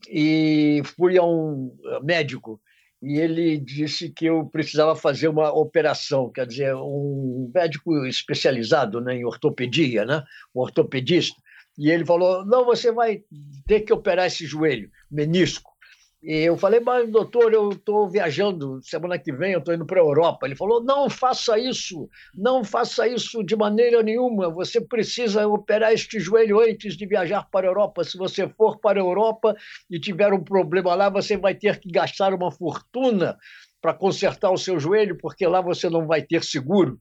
e 0.09 0.83
fui 0.97 1.19
a 1.19 1.23
um 1.23 1.77
médico 2.03 2.61
e 3.01 3.19
ele 3.19 3.59
disse 3.59 4.11
que 4.11 4.27
eu 4.27 4.47
precisava 4.47 4.97
fazer 4.97 5.29
uma 5.29 5.53
operação, 5.53 6.31
quer 6.31 6.47
dizer, 6.47 6.75
um 6.75 7.51
médico 7.55 8.05
especializado 8.07 9.01
né, 9.01 9.14
em 9.14 9.25
ortopedia, 9.25 10.05
né, 10.05 10.25
um 10.55 10.61
ortopedista. 10.61 11.41
E 11.79 11.91
ele 11.91 12.05
falou: 12.05 12.45
não, 12.45 12.64
você 12.64 12.91
vai 12.91 13.22
ter 13.66 13.81
que 13.81 13.93
operar 13.93 14.26
esse 14.26 14.45
joelho, 14.45 14.91
menisco. 15.11 15.79
E 16.20 16.39
eu 16.41 16.57
falei, 16.57 16.81
mas 16.81 17.09
doutor, 17.09 17.53
eu 17.55 17.70
estou 17.70 18.09
viajando, 18.11 18.81
semana 18.83 19.16
que 19.20 19.33
vem 19.33 19.53
eu 19.53 19.61
estou 19.61 19.72
indo 19.72 19.87
para 19.87 20.01
a 20.01 20.03
Europa. 20.03 20.47
Ele 20.47 20.57
falou, 20.57 20.83
não 20.83 21.09
faça 21.09 21.57
isso, 21.57 22.09
não 22.35 22.64
faça 22.64 23.07
isso 23.07 23.45
de 23.45 23.55
maneira 23.55 24.03
nenhuma. 24.03 24.51
Você 24.51 24.81
precisa 24.81 25.47
operar 25.47 25.93
este 25.93 26.18
joelho 26.18 26.59
antes 26.59 26.97
de 26.97 27.07
viajar 27.07 27.49
para 27.53 27.68
a 27.68 27.70
Europa. 27.70 28.03
Se 28.03 28.18
você 28.18 28.49
for 28.49 28.81
para 28.81 28.99
a 28.99 29.03
Europa 29.03 29.55
e 29.89 30.01
tiver 30.01 30.33
um 30.33 30.43
problema 30.43 30.93
lá, 30.97 31.09
você 31.09 31.37
vai 31.37 31.55
ter 31.55 31.79
que 31.79 31.89
gastar 31.89 32.35
uma 32.35 32.51
fortuna 32.51 33.39
para 33.81 33.95
consertar 33.95 34.51
o 34.51 34.59
seu 34.59 34.81
joelho, 34.81 35.16
porque 35.18 35.47
lá 35.47 35.61
você 35.61 35.89
não 35.89 36.05
vai 36.05 36.22
ter 36.22 36.43
seguro. 36.43 36.99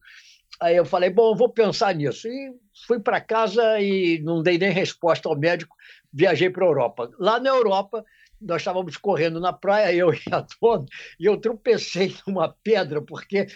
Aí 0.60 0.76
eu 0.76 0.86
falei, 0.86 1.10
bom, 1.10 1.32
eu 1.32 1.36
vou 1.36 1.50
pensar 1.50 1.94
nisso. 1.94 2.28
E 2.28 2.54
fui 2.86 3.00
para 3.00 3.22
casa 3.22 3.80
e 3.80 4.20
não 4.24 4.42
dei 4.42 4.58
nem 4.58 4.72
resposta 4.72 5.30
ao 5.30 5.38
médico, 5.38 5.76
viajei 6.12 6.50
para 6.50 6.66
a 6.66 6.68
Europa. 6.68 7.12
Lá 7.20 7.40
na 7.40 7.50
Europa, 7.50 8.04
nós 8.42 8.62
estávamos 8.62 8.98
correndo 8.98 9.40
na 9.40 9.54
praia, 9.54 9.94
eu 9.96 10.14
e 10.14 10.22
a 10.32 10.46
dona, 10.62 10.86
e 11.20 11.26
eu 11.26 11.38
tropecei 11.38 12.16
numa 12.26 12.50
pedra, 12.64 13.02
porque 13.02 13.48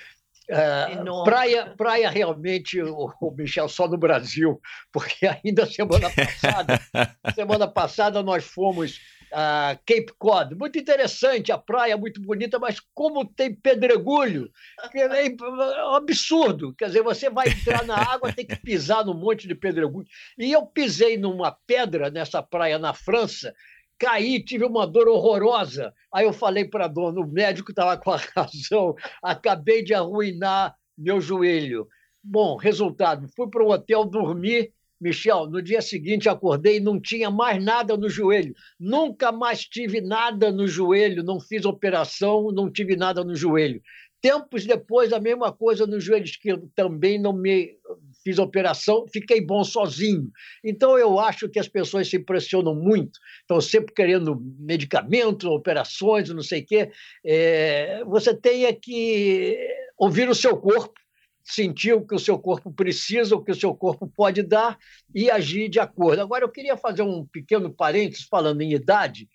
Uh, 0.49 1.23
praia, 1.23 1.73
praia 1.77 2.09
realmente, 2.09 2.81
o, 2.81 3.13
o, 3.21 3.31
Michel, 3.31 3.69
só 3.69 3.87
no 3.87 3.97
Brasil, 3.97 4.59
porque 4.91 5.25
ainda 5.25 5.65
semana 5.65 6.09
passada, 6.09 6.79
semana 7.33 7.67
passada 7.69 8.21
nós 8.21 8.43
fomos 8.43 8.99
a 9.31 9.77
Cape 9.85 10.13
Cod. 10.17 10.55
Muito 10.55 10.77
interessante, 10.77 11.51
a 11.51 11.57
praia 11.57 11.97
muito 11.97 12.21
bonita, 12.21 12.59
mas 12.59 12.79
como 12.93 13.25
tem 13.25 13.53
pedregulho, 13.53 14.51
é, 14.93 15.85
um 15.85 15.95
absurdo. 15.95 16.73
Quer 16.75 16.87
dizer, 16.87 17.03
você 17.03 17.29
vai 17.29 17.49
entrar 17.49 17.85
na 17.85 17.95
água, 17.95 18.33
tem 18.33 18.45
que 18.45 18.55
pisar 18.55 19.05
num 19.05 19.13
monte 19.13 19.47
de 19.47 19.55
pedregulho. 19.55 20.07
E 20.37 20.51
eu 20.51 20.65
pisei 20.65 21.17
numa 21.17 21.51
pedra 21.65 22.09
nessa 22.09 22.41
praia 22.41 22.77
na 22.77 22.93
França, 22.93 23.53
caí, 23.97 24.43
tive 24.43 24.65
uma 24.65 24.87
dor 24.87 25.07
horrorosa. 25.07 25.93
Aí 26.13 26.25
eu 26.25 26.33
falei 26.33 26.65
para 26.65 26.85
a 26.85 26.87
dona, 26.87 27.21
o 27.21 27.27
médico 27.27 27.71
estava 27.71 27.97
com 27.97 28.11
a 28.11 28.17
razão, 28.35 28.95
acabei 29.21 29.83
de 29.83 29.93
arruinar 29.93 30.75
meu 30.97 31.21
joelho. 31.21 31.87
Bom, 32.23 32.55
resultado, 32.55 33.27
fui 33.35 33.49
para 33.49 33.63
o 33.63 33.71
hotel 33.71 34.05
dormir. 34.05 34.73
Michel, 35.01 35.47
no 35.49 35.61
dia 35.61 35.81
seguinte 35.81 36.29
acordei 36.29 36.77
e 36.77 36.79
não 36.79 37.01
tinha 37.01 37.31
mais 37.31 37.61
nada 37.61 37.97
no 37.97 38.07
joelho. 38.07 38.53
Nunca 38.79 39.31
mais 39.31 39.65
tive 39.65 39.99
nada 39.99 40.51
no 40.51 40.67
joelho, 40.67 41.23
não 41.23 41.39
fiz 41.39 41.65
operação, 41.65 42.51
não 42.51 42.71
tive 42.71 42.95
nada 42.95 43.23
no 43.23 43.35
joelho. 43.35 43.81
Tempos 44.21 44.65
depois, 44.65 45.11
a 45.11 45.19
mesma 45.19 45.51
coisa 45.51 45.87
no 45.87 45.99
joelho 45.99 46.25
esquerdo, 46.25 46.71
também 46.75 47.19
não 47.19 47.33
me 47.33 47.75
fiz 48.23 48.37
operação, 48.37 49.07
fiquei 49.11 49.43
bom 49.43 49.63
sozinho. 49.63 50.29
Então, 50.63 50.95
eu 50.95 51.19
acho 51.19 51.49
que 51.49 51.57
as 51.57 51.67
pessoas 51.67 52.07
se 52.07 52.17
impressionam 52.17 52.75
muito, 52.75 53.19
estão 53.39 53.59
sempre 53.59 53.91
querendo 53.95 54.39
medicamentos, 54.59 55.49
operações, 55.49 56.29
não 56.29 56.43
sei 56.43 56.61
o 56.61 56.65
quê. 56.67 56.91
É, 57.25 58.03
você 58.05 58.35
tem 58.35 58.65
é 58.65 58.73
que 58.73 59.57
ouvir 59.97 60.29
o 60.29 60.35
seu 60.35 60.55
corpo, 60.55 60.93
sentir 61.43 61.93
o 61.93 62.05
que 62.05 62.15
o 62.15 62.19
seu 62.19 62.37
corpo 62.37 62.71
precisa, 62.71 63.35
o 63.35 63.43
que 63.43 63.51
o 63.51 63.55
seu 63.55 63.73
corpo 63.75 64.07
pode 64.07 64.43
dar 64.43 64.77
e 65.13 65.29
agir 65.29 65.69
de 65.69 65.79
acordo. 65.79 66.21
Agora, 66.21 66.43
eu 66.43 66.49
queria 66.49 66.77
fazer 66.77 67.01
um 67.01 67.25
pequeno 67.25 67.73
parênteses 67.73 68.25
falando 68.25 68.61
em 68.61 68.73
idade 68.73 69.27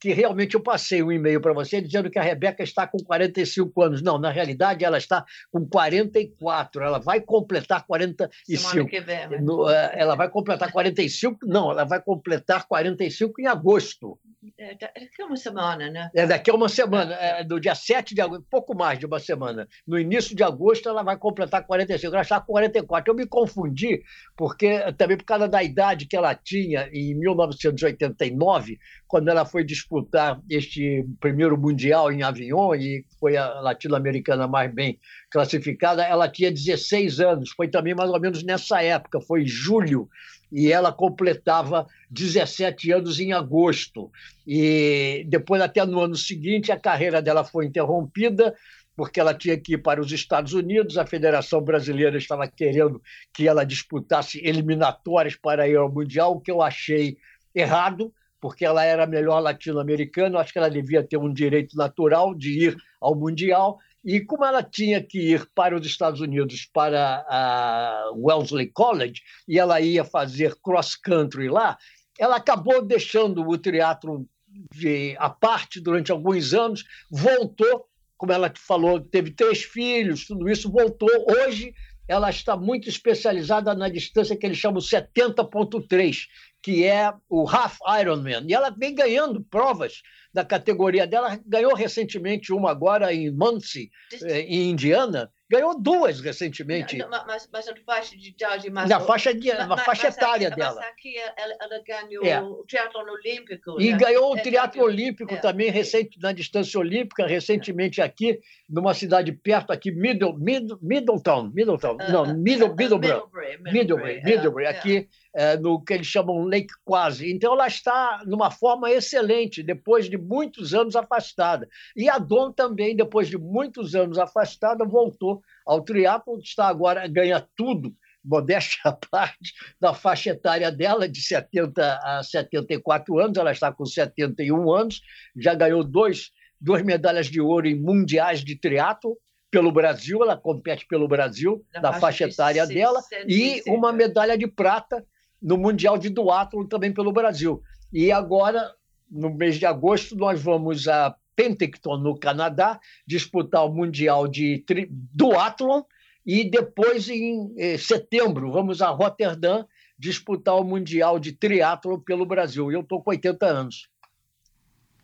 que 0.00 0.12
realmente 0.12 0.54
eu 0.54 0.60
passei 0.62 1.02
um 1.02 1.10
e-mail 1.10 1.40
para 1.40 1.52
você 1.52 1.80
dizendo 1.80 2.10
que 2.10 2.18
a 2.18 2.22
Rebeca 2.22 2.62
está 2.62 2.86
com 2.86 2.98
45 2.98 3.82
anos. 3.82 4.02
Não, 4.02 4.18
na 4.18 4.30
realidade 4.30 4.84
ela 4.84 4.98
está 4.98 5.24
com 5.50 5.66
44. 5.66 6.82
Ela 6.82 6.98
vai 6.98 7.20
completar 7.20 7.84
45. 7.86 8.70
Semana 8.70 8.88
que 8.88 9.00
vem, 9.00 9.28
né? 9.28 9.38
é, 9.70 10.00
ela 10.00 10.14
vai 10.14 10.30
completar 10.30 10.70
45, 10.70 11.46
não, 11.46 11.70
ela 11.70 11.84
vai 11.84 12.00
completar 12.00 12.66
45 12.66 13.40
em 13.40 13.46
agosto. 13.46 14.18
É, 14.56 14.76
daqui 14.76 15.20
a 15.20 15.26
uma 15.26 15.36
semana, 15.36 15.90
né? 15.90 16.10
É, 16.14 16.24
daqui 16.24 16.48
a 16.50 16.54
uma 16.54 16.68
semana, 16.68 17.12
é, 17.14 17.42
do 17.42 17.58
dia 17.58 17.74
7 17.74 18.14
de 18.14 18.20
agosto, 18.20 18.46
pouco 18.48 18.72
mais 18.72 18.96
de 18.96 19.04
uma 19.04 19.18
semana. 19.18 19.66
No 19.84 19.98
início 19.98 20.34
de 20.34 20.44
agosto 20.44 20.88
ela 20.88 21.02
vai 21.02 21.16
completar 21.16 21.66
45, 21.66 22.14
ela 22.14 22.22
está 22.22 22.40
com 22.40 22.52
44. 22.52 23.10
Eu 23.10 23.16
me 23.16 23.26
confundi, 23.26 24.00
porque 24.36 24.92
também 24.92 25.16
por 25.16 25.24
causa 25.24 25.48
da 25.48 25.60
idade 25.60 26.06
que 26.06 26.16
ela 26.16 26.36
tinha 26.36 26.88
em 26.92 27.14
1989, 27.18 28.78
quando 29.08 29.28
ela 29.28 29.44
foi 29.44 29.64
disputar 29.64 30.40
este 30.48 31.04
primeiro 31.18 31.58
Mundial 31.58 32.12
em 32.12 32.22
Avião, 32.22 32.72
e 32.76 33.04
foi 33.18 33.36
a 33.36 33.60
latino-americana 33.60 34.46
mais 34.46 34.72
bem 34.72 35.00
classificada, 35.32 36.04
ela 36.04 36.28
tinha 36.28 36.52
16 36.52 37.18
anos. 37.18 37.50
Foi 37.50 37.66
também 37.66 37.94
mais 37.94 38.10
ou 38.10 38.20
menos 38.20 38.44
nessa 38.44 38.80
época, 38.82 39.20
foi 39.20 39.44
julho, 39.44 40.08
e 40.50 40.72
ela 40.72 40.92
completava 40.92 41.86
17 42.10 42.92
anos 42.92 43.20
em 43.20 43.32
agosto. 43.32 44.10
E 44.46 45.24
depois, 45.28 45.60
até 45.60 45.84
no 45.84 46.00
ano 46.00 46.16
seguinte, 46.16 46.72
a 46.72 46.78
carreira 46.78 47.20
dela 47.20 47.44
foi 47.44 47.66
interrompida 47.66 48.54
porque 48.98 49.20
ela 49.20 49.32
tinha 49.32 49.56
que 49.56 49.74
ir 49.74 49.78
para 49.78 50.00
os 50.00 50.10
Estados 50.10 50.52
Unidos, 50.54 50.98
a 50.98 51.06
Federação 51.06 51.62
Brasileira 51.62 52.18
estava 52.18 52.48
querendo 52.48 53.00
que 53.32 53.46
ela 53.46 53.62
disputasse 53.62 54.40
eliminatórias 54.44 55.36
para 55.36 55.68
ir 55.68 55.76
ao 55.76 55.88
Mundial, 55.88 56.32
o 56.32 56.40
que 56.40 56.50
eu 56.50 56.60
achei 56.60 57.16
errado, 57.54 58.12
porque 58.40 58.64
ela 58.64 58.84
era 58.84 59.04
a 59.04 59.06
melhor 59.06 59.38
latino-americana, 59.38 60.40
acho 60.40 60.52
que 60.52 60.58
ela 60.58 60.68
devia 60.68 61.00
ter 61.00 61.16
um 61.16 61.32
direito 61.32 61.76
natural 61.76 62.34
de 62.34 62.66
ir 62.66 62.76
ao 63.00 63.14
Mundial. 63.14 63.78
E 64.04 64.20
como 64.20 64.44
ela 64.44 64.62
tinha 64.62 65.02
que 65.02 65.18
ir 65.18 65.48
para 65.54 65.76
os 65.76 65.86
Estados 65.86 66.20
Unidos, 66.20 66.68
para 66.72 67.24
a 67.28 68.12
Wellesley 68.14 68.70
College, 68.72 69.20
e 69.46 69.58
ela 69.58 69.80
ia 69.80 70.04
fazer 70.04 70.54
cross-country 70.62 71.48
lá, 71.48 71.76
ela 72.18 72.36
acabou 72.36 72.82
deixando 72.82 73.46
o 73.46 73.58
teatro 73.58 74.26
de, 74.74 75.16
à 75.18 75.30
parte 75.30 75.80
durante 75.80 76.10
alguns 76.10 76.52
anos, 76.54 76.84
voltou, 77.10 77.86
como 78.16 78.32
ela 78.32 78.52
falou, 78.56 79.00
teve 79.00 79.30
três 79.30 79.62
filhos, 79.62 80.26
tudo 80.26 80.48
isso, 80.48 80.70
voltou. 80.70 81.10
Hoje 81.28 81.72
ela 82.08 82.30
está 82.30 82.56
muito 82.56 82.88
especializada 82.88 83.74
na 83.74 83.88
distância 83.88 84.34
que 84.34 84.46
eles 84.46 84.56
chamam 84.56 84.80
70.3, 84.80 86.26
que 86.62 86.84
é 86.84 87.12
o 87.28 87.46
Half 87.48 87.76
Ironman. 88.00 88.46
E 88.48 88.54
ela 88.54 88.70
vem 88.70 88.94
ganhando 88.94 89.44
provas 89.44 90.02
da 90.32 90.42
categoria 90.44 91.06
dela. 91.06 91.38
Ganhou 91.46 91.74
recentemente 91.74 92.52
uma 92.52 92.70
agora 92.70 93.12
em 93.12 93.30
Muncie, 93.30 93.90
eh, 94.22 94.40
em 94.40 94.70
Indiana. 94.70 95.30
Ganhou 95.50 95.80
duas 95.80 96.20
recentemente. 96.20 96.98
Não, 96.98 97.08
mas, 97.08 97.48
mas 97.50 97.68
a 97.68 97.74
faixa 97.76 98.14
de 98.14 98.28
idade 98.28 98.70
mais. 98.70 98.90
Na 98.90 99.00
faixa, 99.00 99.32
de, 99.32 99.52
na 99.54 99.66
mas, 99.66 99.82
faixa 99.82 100.08
etária 100.08 100.50
dela. 100.50 100.76
Mas 100.76 100.90
aqui 100.90 101.16
ela, 101.16 101.56
ela 101.60 101.82
ganhou 101.86 102.24
é. 102.24 102.42
o 102.42 102.64
triatlo 102.64 103.00
olímpico. 103.00 103.80
E 103.80 103.92
né? 103.92 103.98
ganhou 103.98 104.34
o 104.34 104.36
é, 104.36 104.42
triatlo 104.42 104.82
olímpico 104.82 105.32
é, 105.32 105.38
também, 105.38 105.70
recente, 105.70 106.18
na 106.20 106.32
distância 106.32 106.78
olímpica, 106.78 107.26
recentemente 107.26 108.02
aqui, 108.02 108.38
numa 108.68 108.92
cidade 108.92 109.32
perto, 109.32 109.72
aqui, 109.72 109.90
Middle, 109.90 110.38
Middle, 110.38 110.78
Middletown. 110.82 111.50
Middletown. 111.54 111.96
Uh, 111.96 112.12
não, 112.12 112.34
Middle, 112.34 112.68
uh, 112.68 112.76
Middleborough. 112.76 113.30
Middlebury, 113.32 113.72
Middlebury, 113.72 114.22
Middlebury 114.22 114.64
é, 114.66 114.68
aqui 114.68 115.08
é, 115.38 115.56
no 115.56 115.80
que 115.80 115.94
eles 115.94 116.08
chamam 116.08 116.42
Lake 116.42 116.74
Quasi. 116.84 117.30
Então, 117.30 117.52
ela 117.52 117.68
está 117.68 118.24
numa 118.26 118.50
forma 118.50 118.90
excelente, 118.90 119.62
depois 119.62 120.10
de 120.10 120.18
muitos 120.18 120.74
anos 120.74 120.96
afastada. 120.96 121.68
E 121.96 122.10
a 122.10 122.18
Dom 122.18 122.50
também, 122.50 122.96
depois 122.96 123.28
de 123.28 123.38
muitos 123.38 123.94
anos 123.94 124.18
afastada, 124.18 124.84
voltou 124.84 125.40
ao 125.64 125.80
triatlo, 125.80 126.40
está 126.40 126.66
agora, 126.66 127.06
ganha 127.06 127.46
tudo, 127.54 127.94
modéstia 128.24 128.80
à 128.86 128.92
parte, 128.92 129.52
da 129.80 129.94
faixa 129.94 130.30
etária 130.30 130.72
dela, 130.72 131.08
de 131.08 131.22
70 131.22 132.00
a 132.02 132.20
74 132.24 133.16
anos, 133.20 133.38
ela 133.38 133.52
está 133.52 133.72
com 133.72 133.86
71 133.86 134.72
anos, 134.72 135.00
já 135.36 135.54
ganhou 135.54 135.84
dois, 135.84 136.32
duas 136.60 136.82
medalhas 136.82 137.28
de 137.28 137.40
ouro 137.40 137.68
em 137.68 137.80
mundiais 137.80 138.42
de 138.42 138.56
triatlo, 138.56 139.16
pelo 139.52 139.70
Brasil, 139.70 140.20
ela 140.20 140.36
compete 140.36 140.84
pelo 140.88 141.06
Brasil, 141.06 141.64
na, 141.72 141.80
na 141.80 141.92
faixa 141.92 142.24
etária 142.24 142.66
dela, 142.66 143.00
e 143.28 143.62
uma 143.68 143.92
medalha 143.92 144.36
de 144.36 144.48
prata 144.48 145.06
no 145.40 145.56
Mundial 145.56 145.98
de 145.98 146.10
Duathlon 146.10 146.66
também 146.66 146.92
pelo 146.92 147.12
Brasil. 147.12 147.62
E 147.92 148.12
agora, 148.12 148.72
no 149.10 149.32
mês 149.32 149.56
de 149.56 149.66
agosto, 149.66 150.16
nós 150.16 150.42
vamos 150.42 150.88
a 150.88 151.14
Penticton, 151.34 151.98
no 151.98 152.18
Canadá, 152.18 152.80
disputar 153.06 153.64
o 153.64 153.72
Mundial 153.72 154.26
de 154.26 154.58
tri... 154.66 154.88
Duathlon 154.90 155.82
e 156.26 156.44
depois, 156.44 157.08
em 157.08 157.54
eh, 157.56 157.78
setembro, 157.78 158.52
vamos 158.52 158.82
a 158.82 158.88
Roterdã 158.88 159.64
disputar 159.98 160.56
o 160.56 160.64
Mundial 160.64 161.18
de 161.18 161.32
Triatlon 161.32 161.98
pelo 161.98 162.26
Brasil. 162.26 162.70
E 162.70 162.74
eu 162.74 162.82
estou 162.82 163.02
com 163.02 163.10
80 163.10 163.46
anos. 163.46 163.88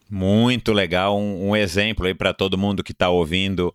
Muito 0.09 0.73
legal, 0.73 1.19
um, 1.19 1.49
um 1.49 1.57
exemplo 1.57 2.07
aí 2.07 2.15
para 2.15 2.35
todo 2.35 2.59
mundo 2.59 2.85
que 2.85 2.93
está 2.93 3.09
ouvindo 3.09 3.75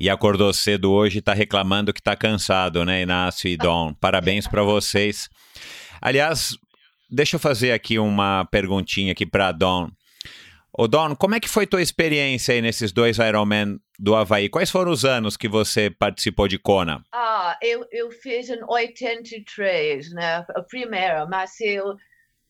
e 0.00 0.08
acordou 0.08 0.50
cedo 0.54 0.90
hoje 0.90 1.18
e 1.18 1.20
está 1.20 1.34
reclamando 1.34 1.92
que 1.92 2.00
está 2.00 2.16
cansado, 2.16 2.86
né, 2.86 3.02
Inácio 3.02 3.48
e 3.48 3.56
Dom? 3.56 3.92
Parabéns 3.92 4.48
para 4.48 4.62
vocês. 4.62 5.28
Aliás, 6.00 6.56
deixa 7.10 7.36
eu 7.36 7.40
fazer 7.40 7.72
aqui 7.72 7.98
uma 7.98 8.46
perguntinha 8.46 9.12
aqui 9.12 9.26
para 9.26 9.52
Dom. 9.52 9.90
Ô 10.72 10.88
Don, 10.88 11.14
como 11.14 11.34
é 11.34 11.40
que 11.40 11.48
foi 11.48 11.66
tua 11.66 11.82
experiência 11.82 12.54
aí 12.54 12.62
nesses 12.62 12.92
dois 12.92 13.18
Ironman 13.18 13.78
do 13.98 14.14
Havaí? 14.14 14.48
Quais 14.48 14.70
foram 14.70 14.90
os 14.90 15.04
anos 15.04 15.36
que 15.36 15.48
você 15.48 15.90
participou 15.90 16.48
de 16.48 16.58
Kona? 16.58 17.04
Ah, 17.12 17.58
eu, 17.60 17.84
eu 17.92 18.10
fiz 18.10 18.48
em 18.48 18.62
83, 18.66 20.12
né? 20.14 20.46
A 20.54 20.62
primeira, 20.62 21.26
mas 21.26 21.60
eu, 21.60 21.96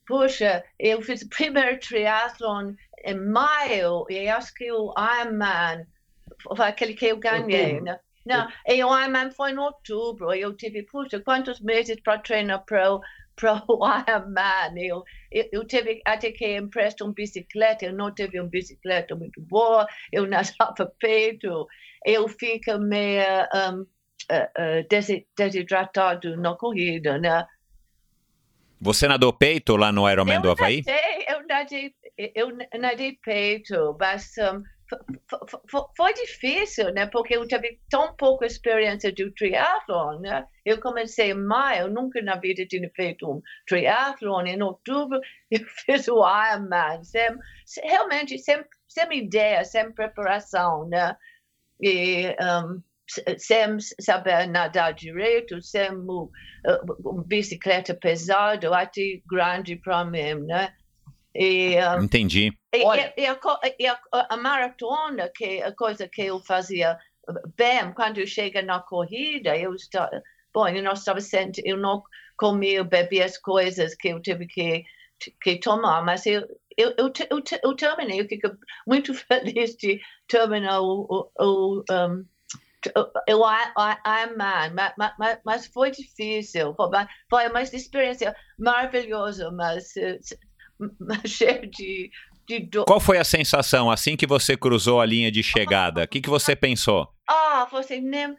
puxa, 0.07 0.63
eu 0.79 1.03
fiz 1.03 1.23
o 1.23 1.29
primeiro 1.29 1.81
triathlon 1.81 2.75
em 3.05 3.15
maio 3.15 4.07
e 4.09 4.29
acho 4.29 4.55
que 4.55 4.71
o 4.71 4.95
Ironman 5.21 5.85
aquele 6.59 6.95
que 6.95 7.07
eu 7.07 7.19
ganhei, 7.19 7.81
né? 7.81 7.99
Não, 8.25 8.47
e 8.67 8.85
o 8.85 8.99
Ironman 8.99 9.31
foi 9.33 9.53
em 9.53 9.59
outubro. 9.59 10.33
Eu 10.35 10.55
tive, 10.55 10.83
puxa, 10.83 11.21
quantos 11.21 11.61
meses 11.61 11.99
para 12.01 12.19
treinar 12.19 12.65
para 12.65 13.01
para 13.41 13.63
o 13.67 13.81
Ironman. 13.89 14.87
Eu, 14.87 15.03
eu, 15.31 15.49
eu 15.53 15.67
tive 15.67 16.01
até 16.05 16.31
que 16.31 16.57
emprestar 16.57 17.07
uma 17.07 17.15
bicicleta, 17.15 17.87
eu 17.87 17.93
não 17.93 18.13
tive 18.13 18.39
uma 18.39 18.49
bicicleta 18.49 19.17
muito 19.17 19.41
boa, 19.41 19.87
eu 20.13 20.27
nadava 20.29 20.93
peito, 20.99 21.67
eu 22.05 22.29
fico 22.29 22.79
meio 22.79 23.25
um, 23.55 23.81
uh, 23.81 23.85
uh, 23.85 25.23
desidratado 25.37 26.37
na 26.37 26.55
corrida, 26.55 27.19
né? 27.19 27.47
Você 28.83 29.07
nadou 29.07 29.33
peito 29.33 29.77
lá 29.77 29.93
no 29.93 30.09
Ironman 30.09 30.37
eu 30.37 30.43
do 30.43 30.51
Havaí? 30.51 30.83
Nadei, 30.87 31.25
eu 31.29 31.47
nadei, 31.47 31.95
eu 32.35 32.81
nadei 32.81 33.19
peito, 33.23 33.97
mas 33.99 34.33
um, 34.39 34.63
foi 35.97 36.15
difícil, 36.15 36.93
né? 36.93 37.07
Porque 37.07 37.37
eu 37.37 37.47
tive 37.47 37.79
tão 37.89 38.15
pouca 38.15 38.47
experiência 38.47 39.13
de 39.13 39.31
triathlon, 39.33 40.21
né? 40.21 40.47
Eu 40.65 40.81
comecei 40.81 41.31
em 41.31 41.35
maio, 41.35 41.89
nunca 41.89 42.21
na 42.23 42.37
vida 42.37 42.67
tinha 42.67 42.91
feito 42.95 43.31
um 43.31 43.43
triathlon. 43.67 44.47
Em 44.47 44.63
outubro, 44.63 45.21
eu 45.51 45.61
fiz 45.87 46.09
o 46.09 46.23
Ironman, 46.25 47.05
sem, 47.05 47.31
realmente 47.83 48.39
sem, 48.39 48.65
sem 48.89 49.19
ideia, 49.19 49.65
sem 49.65 49.93
preparação, 49.93 50.89
né? 50.89 51.17
E 51.81 52.37
um, 52.41 52.83
sem 53.39 53.79
saber 54.01 54.47
nadar 54.47 54.93
direito, 54.95 55.61
sem 55.63 55.91
uh, 55.93 56.31
bicicleta 57.27 57.95
pesada, 57.95 58.77
até 58.77 59.21
grande 59.27 59.77
para 59.77 60.05
mim, 60.05 60.35
né? 60.47 60.73
E, 61.35 61.77
um, 61.77 62.05
Entendi. 62.05 62.53
E, 62.75 62.79
e, 62.79 63.27
a, 63.27 63.39
e 63.79 63.87
a, 63.87 64.01
a, 64.13 64.37
maratona, 64.37 65.31
que 65.35 65.63
a 65.63 65.73
coisa 65.73 66.09
que 66.09 66.23
eu 66.23 66.41
fazia 66.41 66.99
bem, 67.57 67.93
quando 67.95 68.19
eu 68.19 68.27
chego 68.27 68.61
na 68.63 68.81
corrida, 68.81 69.57
eu 69.57 69.75
estava, 69.75 70.11
bom, 70.53 70.69
eu 70.69 70.83
não 70.83 70.93
estava 70.93 71.21
sentindo, 71.21 71.67
eu 71.67 71.77
não 71.77 72.03
comia, 72.37 72.83
bebia 72.83 73.25
as 73.25 73.39
coisas 73.39 73.95
que 73.95 74.09
eu 74.09 74.21
tive 74.21 74.47
que, 74.47 74.85
que 75.43 75.59
tomar, 75.59 76.05
mas 76.05 76.27
eu, 76.27 76.43
eu, 76.77 76.95
eu, 76.99 77.13
eu, 77.31 77.43
eu 77.63 77.77
terminei, 77.77 78.21
eu 78.21 78.29
fico 78.29 78.49
muito 78.87 79.13
feliz 79.15 79.77
de 79.77 80.01
terminar 80.27 80.81
o, 80.81 81.07
o, 81.09 81.45
o 81.45 81.85
um, 81.91 82.25
eu 83.27 83.41
Ironman, 83.41 84.73
mas, 84.75 84.95
mas, 85.19 85.39
mas 85.45 85.67
foi 85.67 85.91
difícil, 85.91 86.75
foi, 86.75 86.89
foi 87.29 87.49
uma 87.49 87.63
experiência 87.63 88.35
maravilhosa, 88.59 89.51
mas 89.51 89.93
cheio 91.27 91.67
de, 91.71 92.11
de 92.47 92.61
dor. 92.61 92.85
Qual 92.85 93.01
foi 93.01 93.19
a 93.19 93.25
sensação 93.25 93.91
assim 93.91 94.17
que 94.17 94.27
você 94.27 94.57
cruzou 94.57 95.01
a 95.01 95.07
linha 95.07 95.31
de 95.31 95.43
chegada? 95.43 96.05
O 96.05 96.09
que, 96.09 96.21
que 96.21 96.31
você 96.31 96.57
pensou? 96.57 97.09
Ah, 97.29 97.67
você 97.71 98.01
nem, 98.01 98.35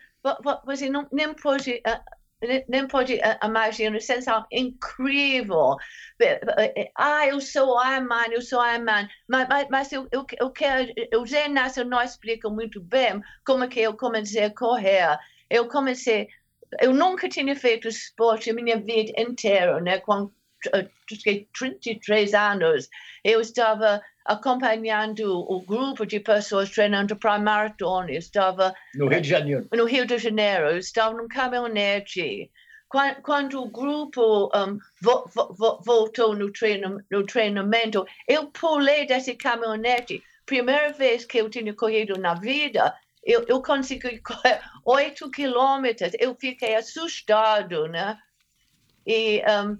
você 0.65 0.89
não, 0.89 1.07
nem 1.11 1.33
pode 1.33 1.81
uh, 1.87 2.21
nem 2.67 2.87
pode 2.87 3.19
imaginar, 3.43 3.91
uma 3.91 3.99
sensação 3.99 4.45
incrível. 4.51 5.75
Ah, 6.95 7.27
eu 7.27 7.39
sou 7.39 7.79
Ironman, 7.85 8.31
eu 8.31 8.41
sou 8.41 8.65
Ironman, 8.65 9.07
mas, 9.27 9.47
mas, 9.47 9.67
mas 9.69 9.91
eu, 9.91 10.07
eu, 10.11 10.25
eu 10.39 10.49
quero, 10.49 10.91
o 11.19 11.25
Zé 11.25 11.47
não 11.47 12.01
explica 12.01 12.49
muito 12.49 12.81
bem 12.81 13.21
como 13.45 13.67
que 13.69 13.79
eu 13.79 13.95
comecei 13.95 14.45
a 14.45 14.53
correr. 14.55 15.19
Eu 15.49 15.67
comecei, 15.67 16.27
eu 16.79 16.93
nunca 16.93 17.29
tinha 17.29 17.55
feito 17.55 17.87
esporte 17.87 18.49
a 18.49 18.53
minha 18.53 18.79
vida 18.79 19.11
inteira, 19.17 19.79
né? 19.79 19.99
Com 20.63 20.87
33 21.57 22.33
anos, 22.33 22.89
eu 23.23 23.41
estava 23.41 24.01
acompanhando 24.25 25.39
o 25.51 25.61
grupo 25.61 26.05
de 26.05 26.19
pessoas 26.19 26.69
treinando 26.69 27.15
para 27.15 27.35
a 27.35 27.39
maratona. 27.39 28.11
Estava 28.11 28.73
no 28.95 29.07
Rio 29.07 29.21
de 29.21 29.29
Janeiro. 29.29 29.67
No 29.73 29.85
Rio 29.85 30.05
de 30.05 30.17
Janeiro, 30.17 30.69
eu 30.69 30.77
estava 30.77 31.15
num 31.15 31.27
caminhonete. 31.27 32.51
Quando, 32.87 33.21
quando 33.21 33.61
o 33.61 33.69
grupo 33.69 34.51
um, 34.53 34.77
vo, 35.01 35.25
vo, 35.33 35.81
voltou 35.83 36.35
no, 36.35 36.51
treino, 36.51 37.01
no 37.09 37.25
treinamento, 37.25 38.05
eu 38.27 38.47
pulei 38.47 39.05
desse 39.05 39.33
caminhonete. 39.35 40.21
Primeira 40.45 40.91
vez 40.91 41.23
que 41.25 41.37
eu 41.37 41.49
tinha 41.49 41.73
corrido 41.73 42.19
na 42.19 42.33
vida, 42.33 42.93
eu, 43.23 43.45
eu 43.47 43.61
consegui 43.61 44.19
correr 44.21 44.61
oito 44.85 45.31
quilômetros. 45.31 46.11
Eu 46.19 46.35
fiquei 46.35 46.75
assustado, 46.75 47.87
né? 47.87 48.17
E 49.07 49.41
um, 49.49 49.77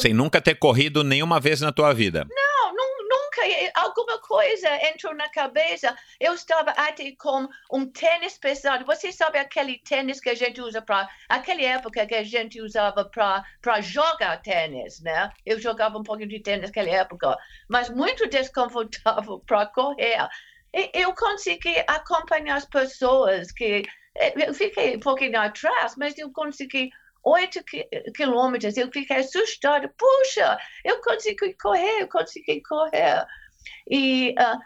sem 0.00 0.14
nunca 0.14 0.40
ter 0.40 0.54
corrido 0.54 1.02
nenhuma 1.02 1.40
vez 1.40 1.60
na 1.60 1.72
tua 1.72 1.92
vida. 1.92 2.26
Não, 2.30 2.72
nunca. 2.74 3.42
Alguma 3.74 4.18
coisa 4.20 4.68
entrou 4.88 5.14
na 5.14 5.28
cabeça. 5.28 5.96
Eu 6.20 6.34
estava 6.34 6.70
até 6.70 7.12
com 7.12 7.48
um 7.72 7.86
tênis 7.86 8.38
pesado. 8.38 8.84
Você 8.84 9.12
sabe 9.12 9.38
aquele 9.38 9.78
tênis 9.78 10.20
que 10.20 10.30
a 10.30 10.34
gente 10.34 10.60
usa 10.60 10.80
para. 10.80 11.08
Aquela 11.28 11.62
época 11.62 12.06
que 12.06 12.14
a 12.14 12.22
gente 12.22 12.60
usava 12.60 13.04
para 13.04 13.80
jogar 13.80 14.40
tênis, 14.42 15.00
né? 15.00 15.30
Eu 15.44 15.60
jogava 15.60 15.98
um 15.98 16.02
pouquinho 16.02 16.28
de 16.28 16.40
tênis 16.40 16.68
naquela 16.68 16.90
época, 16.90 17.36
mas 17.68 17.90
muito 17.90 18.26
desconfortável 18.30 19.40
para 19.46 19.66
correr. 19.66 20.28
E 20.74 20.90
eu 20.94 21.14
consegui 21.14 21.74
acompanhar 21.86 22.56
as 22.56 22.66
pessoas 22.66 23.50
que. 23.52 23.82
Eu 24.34 24.54
fiquei 24.54 24.96
um 24.96 25.00
pouquinho 25.00 25.38
atrás, 25.38 25.94
mas 25.96 26.16
eu 26.16 26.32
consegui 26.32 26.90
oito 27.26 27.60
quilômetros. 28.14 28.76
Eu 28.76 28.90
fiquei 28.90 29.18
assustada. 29.18 29.92
Puxa, 29.98 30.56
eu 30.84 31.00
consegui 31.00 31.54
correr, 31.54 32.02
eu 32.02 32.08
consegui 32.08 32.62
correr. 32.62 33.26
E 33.90 34.34
uh, 34.38 34.58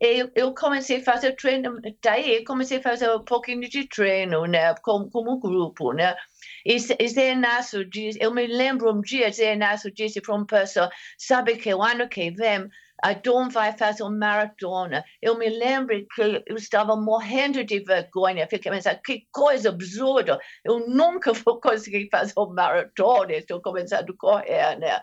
eu, 0.00 0.30
eu, 0.34 0.54
comecei 0.54 0.98
a 0.98 1.04
fazer 1.04 1.36
treino, 1.36 1.80
daí 2.02 2.44
comecei 2.44 2.78
a 2.78 2.82
fazer 2.82 3.10
um 3.10 3.24
pouquinho 3.24 3.68
de 3.68 3.86
treino, 3.86 4.46
né, 4.46 4.74
como, 4.82 5.10
como 5.10 5.38
grupo, 5.38 5.92
né. 5.92 6.16
E 6.64 6.78
Zé 6.78 7.32
Inácio 7.32 7.84
diz, 7.84 8.16
eu 8.18 8.32
me 8.32 8.46
lembro 8.46 8.92
um 8.92 9.00
dia, 9.00 9.30
Zé 9.30 9.54
Inácio 9.54 9.92
disse 9.92 10.20
para 10.20 10.34
uma 10.34 10.46
pessoa, 10.46 10.90
sabe 11.18 11.56
que 11.56 11.72
o 11.72 11.82
ano 11.82 12.08
que 12.08 12.30
vem 12.30 12.68
a 13.02 13.14
Dom 13.14 13.48
vai 13.48 13.76
fazer 13.76 14.04
uma 14.04 14.16
maratona. 14.16 15.04
Eu 15.20 15.36
me 15.36 15.48
lembro 15.48 16.06
que 16.14 16.42
eu 16.46 16.56
estava 16.56 16.94
morrendo 16.96 17.64
de 17.64 17.80
vergonha. 17.80 18.46
Fiquei 18.48 18.70
pensando, 18.70 19.00
que 19.04 19.26
coisa 19.32 19.70
absurda. 19.70 20.38
Eu 20.64 20.88
nunca 20.88 21.32
vou 21.44 21.60
conseguir 21.60 22.08
fazer 22.10 22.32
uma 22.36 22.54
maratona. 22.54 23.32
Estou 23.32 23.60
começando 23.60 24.10
a 24.10 24.16
correr, 24.16 24.78
né? 24.78 25.02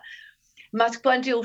Mas 0.72 0.96
quando 0.96 1.26
eu, 1.26 1.42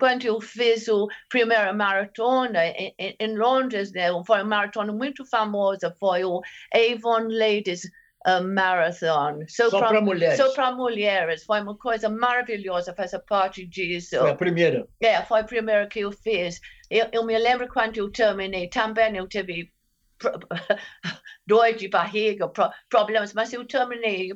quando 0.00 0.24
eu 0.24 0.40
fiz 0.40 0.88
a 0.88 0.94
primeira 1.28 1.72
maratona 1.72 2.66
em, 2.66 2.94
em 2.98 3.36
Londres, 3.36 3.92
né, 3.92 4.08
foi 4.26 4.38
uma 4.38 4.44
maratona 4.44 4.92
muito 4.92 5.24
famosa, 5.26 5.94
foi 6.00 6.24
o 6.24 6.40
Avon 6.74 7.28
Ladies 7.28 7.82
a 8.24 8.40
marathon. 8.40 9.44
So 9.48 9.70
só 9.70 9.78
para 9.78 10.00
mulheres. 10.00 10.36
Só 10.36 10.52
para 10.52 10.72
mulheres. 10.72 11.44
Foi 11.44 11.60
uma 11.60 11.76
coisa 11.76 12.08
maravilhosa 12.08 12.94
fazer 12.94 13.20
parte 13.20 13.66
disso. 13.66 14.18
Foi 14.18 14.30
a 14.30 14.34
primeira. 14.34 14.86
É, 15.00 15.22
foi 15.22 15.40
a 15.40 15.44
primeira 15.44 15.86
que 15.86 16.00
eu 16.00 16.12
fiz. 16.12 16.60
Eu, 16.90 17.06
eu 17.12 17.24
me 17.24 17.38
lembro 17.38 17.68
quando 17.68 17.96
eu 17.96 18.10
terminei, 18.10 18.68
também 18.68 19.16
eu 19.16 19.26
tive 19.26 19.72
dor 21.46 21.72
de 21.72 21.88
barriga, 21.88 22.48
pro, 22.48 22.70
problemas, 22.88 23.32
mas 23.32 23.52
eu 23.52 23.64
terminei. 23.64 24.30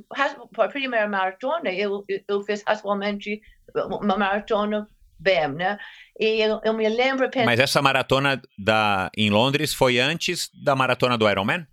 Para 0.53 0.65
a 0.65 0.69
primeira 0.69 1.09
maratona, 1.09 1.71
eu, 1.71 2.05
eu 2.29 2.43
fiz 2.43 2.63
razoavelmente 2.67 3.41
uma 3.75 4.17
maratona 4.17 4.89
bem, 5.19 5.49
né? 5.49 5.79
E 6.19 6.41
eu, 6.41 6.61
eu 6.65 6.73
me 6.73 6.89
lembro... 6.89 7.29
Mas 7.45 7.61
essa 7.61 7.83
maratona 7.83 8.41
da, 8.59 9.11
em 9.17 9.31
Londres 9.31 9.75
foi 9.75 9.99
antes 9.99 10.51
da 10.63 10.77
maratona 10.77 11.19
do 11.19 11.29
Ironman? 11.29 11.67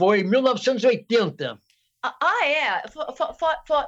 Foi 0.00 0.20
em 0.20 0.24
1980. 0.24 1.60
Ah, 2.02 2.46
é? 2.46 2.88
Foi, 2.88 3.04
foi, 3.14 3.54
foi, 3.66 3.84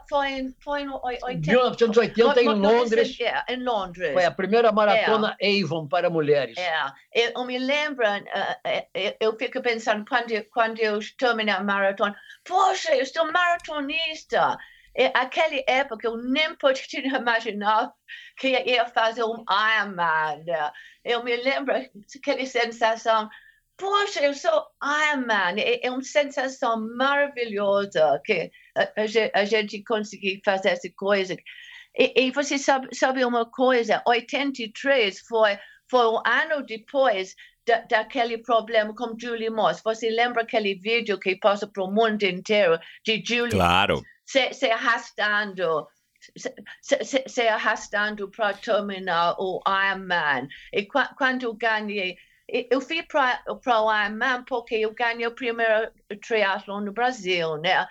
foi, 0.62 0.82
em 0.82 0.90
80. 0.90 1.50
1980 1.50 2.42
em 2.42 2.48
Londres. 2.48 3.18
É, 3.18 3.44
em 3.54 3.64
Londres. 3.64 4.12
Foi 4.12 4.24
a 4.26 4.30
primeira 4.30 4.70
maratona 4.70 5.34
é. 5.40 5.62
Avon 5.62 5.88
para 5.88 6.10
mulheres. 6.10 6.58
É, 6.58 7.32
eu 7.34 7.42
me 7.46 7.56
lembro, 7.56 8.04
uh, 8.06 9.16
eu 9.18 9.34
fico 9.38 9.62
pensando, 9.62 10.04
quando, 10.06 10.28
quando 10.50 10.78
eu 10.80 10.98
terminei 11.16 11.54
a 11.54 11.64
maratona, 11.64 12.14
poxa, 12.44 12.94
eu 12.94 13.06
sou 13.06 13.32
maratonista. 13.32 14.58
E, 14.94 15.06
aquela 15.14 15.62
época 15.66 16.06
eu 16.06 16.18
nem 16.18 16.54
podia 16.60 17.16
imaginar 17.16 17.90
que 18.36 18.48
ia 18.48 18.84
fazer 18.84 19.24
um 19.24 19.42
Ironman. 19.48 20.44
Eu 21.02 21.24
me 21.24 21.34
lembro 21.36 21.74
aquela 21.74 22.44
sensação, 22.44 23.30
poxa, 23.82 24.20
eu 24.20 24.32
sou 24.32 24.64
Ironman. 24.80 25.60
É, 25.60 25.84
é 25.86 25.90
uma 25.90 26.02
sensação 26.02 26.88
maravilhosa 26.96 28.20
que 28.24 28.48
a, 28.76 29.40
a, 29.40 29.44
gente 29.44 29.82
conseguir 29.82 30.40
fazer 30.44 30.68
essa 30.68 30.88
coisa. 30.96 31.34
E, 31.98 32.26
e, 32.26 32.30
você 32.30 32.56
sabe, 32.58 32.94
sabe 32.94 33.24
uma 33.24 33.44
coisa? 33.50 34.00
83 34.06 35.18
foi, 35.26 35.58
foi 35.90 36.06
um 36.06 36.22
ano 36.24 36.64
depois 36.64 37.34
da, 37.66 37.80
daquele 37.80 38.38
problema 38.38 38.94
com 38.94 39.18
Julie 39.18 39.50
Moss. 39.50 39.82
Você 39.84 40.08
lembra 40.08 40.42
aquele 40.42 40.76
vídeo 40.76 41.18
que 41.18 41.34
passa 41.36 41.66
para 41.66 41.82
o 41.82 41.90
mundo 41.92 42.22
inteiro 42.22 42.78
de 43.04 43.20
Julie 43.26 43.50
claro. 43.50 44.00
se, 44.24 44.52
se 44.52 44.70
arrastando 44.70 45.88
se, 46.80 47.04
se, 47.04 47.24
se 47.26 47.48
arrastando 47.48 48.30
para 48.30 48.54
terminar 48.54 49.34
o 49.40 49.60
Ironman. 49.66 50.46
E 50.72 50.86
quando 51.16 51.52
ganhei 51.54 52.16
eu 52.70 52.80
fui 52.80 53.02
para 53.02 53.42
o 53.48 53.58
Ironman 53.66 54.44
porque 54.44 54.74
eu 54.74 54.92
ganhei 54.92 55.26
o 55.26 55.34
primeiro 55.34 55.90
triatlon 56.20 56.82
no 56.82 56.92
Brasil, 56.92 57.56
né? 57.56 57.86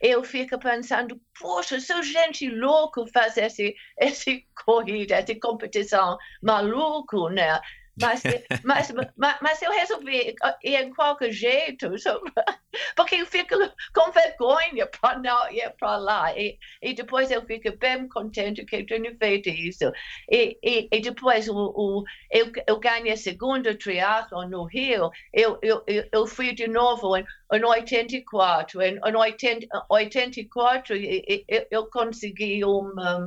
Eu 0.00 0.22
fico 0.22 0.58
pensando, 0.58 1.18
poxa, 1.40 1.80
se 1.80 1.92
gente 2.02 2.50
louco 2.50 3.06
faz 3.06 3.36
esse, 3.36 3.74
esse 3.98 4.46
corrida, 4.64 5.14
essa 5.14 5.34
competição 5.40 6.18
maluco, 6.42 7.28
né? 7.28 7.58
Mas, 8.00 8.22
mas, 8.64 8.90
mas, 9.16 9.38
mas, 9.42 9.62
eu 9.62 9.70
resolvi 9.70 10.34
ir 10.64 10.74
em 10.76 10.94
qualquer 10.94 11.30
jeito, 11.30 11.90
porque 12.96 13.16
eu 13.16 13.26
fico 13.26 13.54
com 13.94 14.10
vergonha 14.10 14.86
para 14.86 15.18
não 15.18 15.50
ir 15.50 15.70
para 15.78 15.96
lá. 15.98 16.38
E, 16.38 16.58
e 16.80 16.94
depois 16.94 17.30
eu 17.30 17.44
fico 17.44 17.76
bem 17.76 18.08
contente 18.08 18.64
que 18.64 18.76
eu 18.76 18.86
tenho 18.86 19.14
feito 19.18 19.50
isso. 19.50 19.92
E, 20.30 20.58
e, 20.62 20.88
e 20.90 21.00
depois 21.00 21.48
o, 21.48 21.54
o, 21.54 22.04
eu, 22.30 22.50
eu 22.66 22.80
ganhei 22.80 23.12
a 23.12 23.16
segunda 23.16 23.76
triathlon 23.76 24.48
no 24.48 24.64
Rio. 24.64 25.10
Eu, 25.32 25.58
eu, 25.62 25.84
eu 25.86 26.26
fui 26.26 26.54
de 26.54 26.66
novo 26.66 27.14
em, 27.14 27.26
em 27.52 27.64
84. 27.64 28.80
Em, 28.80 28.98
em 29.04 29.16
80, 29.16 29.66
84 29.90 30.96
eu, 30.96 31.66
eu 31.70 31.86
consegui 31.90 32.64
um. 32.64 32.86
um 32.86 33.24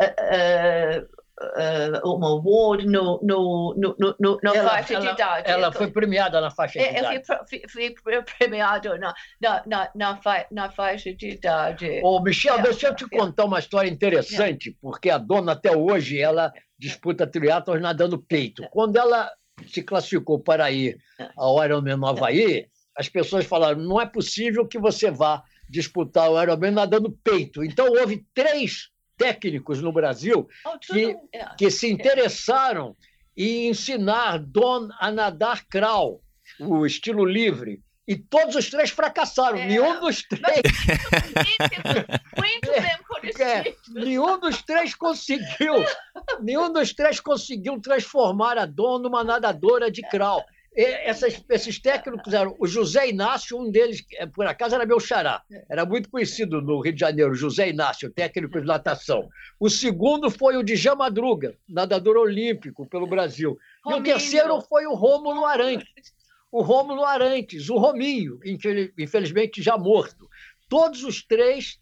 uh, 0.00 1.04
uh, 1.04 1.21
uh, 1.40 2.08
uma 2.08 2.28
award 2.28 2.86
no, 2.86 3.20
no, 3.22 3.74
no, 3.76 4.16
no, 4.18 4.38
na 4.42 4.54
ela, 4.54 4.70
faixa 4.70 4.94
ela, 4.94 5.06
de 5.06 5.12
idade. 5.12 5.50
Ela 5.50 5.72
foi 5.72 5.90
premiada 5.90 6.40
na 6.40 6.50
faixa 6.50 6.78
de 6.78 6.84
idade. 6.84 7.22
Eu 7.28 7.46
fui, 7.46 7.62
fui, 7.68 7.94
fui 8.02 8.22
premiada 8.38 8.98
na, 8.98 9.14
na, 9.40 9.62
na, 9.66 9.90
na, 9.94 10.16
fa, 10.16 10.46
na 10.50 10.70
faixa 10.70 11.14
de 11.14 11.30
idade. 11.30 12.00
Ô, 12.02 12.20
Michel, 12.20 12.58
é, 12.58 12.62
deixa 12.62 12.88
eu 12.88 12.94
te 12.94 13.04
é. 13.04 13.08
contar 13.08 13.44
uma 13.44 13.58
história 13.58 13.88
interessante, 13.88 14.70
é. 14.70 14.72
porque 14.80 15.10
a 15.10 15.18
dona 15.18 15.52
até 15.52 15.76
hoje 15.76 16.20
ela 16.20 16.52
disputa 16.78 17.26
triatlons 17.26 17.80
nadando 17.80 18.18
peito. 18.18 18.62
Quando 18.70 18.96
ela 18.96 19.30
se 19.66 19.82
classificou 19.82 20.40
para 20.40 20.70
ir 20.70 20.98
ao 21.36 21.62
Ironman 21.64 21.96
no 21.96 22.06
Havaí, 22.06 22.66
as 22.96 23.08
pessoas 23.08 23.46
falaram, 23.46 23.80
não 23.80 24.00
é 24.00 24.06
possível 24.06 24.66
que 24.66 24.78
você 24.78 25.10
vá 25.10 25.42
disputar 25.68 26.30
o 26.30 26.42
Ironman 26.42 26.72
nadando 26.72 27.16
peito. 27.24 27.64
Então, 27.64 27.88
houve 27.88 28.26
três 28.34 28.90
técnicos 29.16 29.80
no 29.80 29.92
Brasil 29.92 30.48
que, 30.80 31.16
é. 31.32 31.44
que 31.56 31.70
se 31.70 31.90
interessaram 31.90 32.96
em 33.36 33.68
ensinar 33.68 34.38
Don 34.38 34.88
a 34.98 35.10
nadar 35.10 35.64
crawl, 35.66 36.22
o 36.60 36.84
estilo 36.86 37.24
livre. 37.24 37.82
E 38.06 38.16
todos 38.16 38.56
os 38.56 38.68
três 38.68 38.90
fracassaram. 38.90 39.56
É. 39.58 39.66
Nenhum 39.68 40.00
dos 40.00 40.22
três. 40.22 40.42
Bem 42.40 42.60
é, 43.38 43.74
nenhum 43.88 44.38
dos 44.40 44.60
três 44.62 44.94
conseguiu. 44.94 45.84
nenhum 46.40 46.72
dos 46.72 46.92
três 46.92 47.20
conseguiu 47.20 47.80
transformar 47.80 48.58
a 48.58 48.66
Dom 48.66 48.98
numa 48.98 49.22
nadadora 49.22 49.90
de 49.90 50.02
crawl 50.02 50.44
essas, 50.74 51.44
esses 51.50 51.78
técnicos 51.78 52.32
eram 52.32 52.56
o 52.58 52.66
José 52.66 53.08
Inácio, 53.08 53.58
um 53.58 53.70
deles, 53.70 54.02
é, 54.14 54.26
por 54.26 54.46
acaso, 54.46 54.74
era 54.74 54.86
meu 54.86 54.98
xará. 54.98 55.42
Era 55.68 55.84
muito 55.84 56.08
conhecido 56.08 56.62
no 56.62 56.80
Rio 56.80 56.94
de 56.94 57.00
Janeiro, 57.00 57.34
José 57.34 57.68
Inácio, 57.68 58.10
técnico 58.10 58.58
de 58.58 58.66
natação. 58.66 59.28
O 59.60 59.68
segundo 59.68 60.30
foi 60.30 60.56
o 60.56 60.62
Djan 60.62 60.94
Madruga, 60.94 61.54
nadador 61.68 62.16
olímpico 62.16 62.86
pelo 62.86 63.06
Brasil. 63.06 63.58
E 63.86 63.92
o 63.92 64.02
terceiro 64.02 64.60
foi 64.62 64.86
o 64.86 64.94
Rômulo 64.94 65.44
Arantes. 65.44 66.14
O 66.50 66.62
Rômulo 66.62 67.04
Arantes, 67.04 67.68
o 67.68 67.76
Rominho, 67.76 68.38
infelizmente 68.98 69.62
já 69.62 69.76
morto. 69.76 70.28
Todos 70.68 71.04
os 71.04 71.22
três 71.22 71.78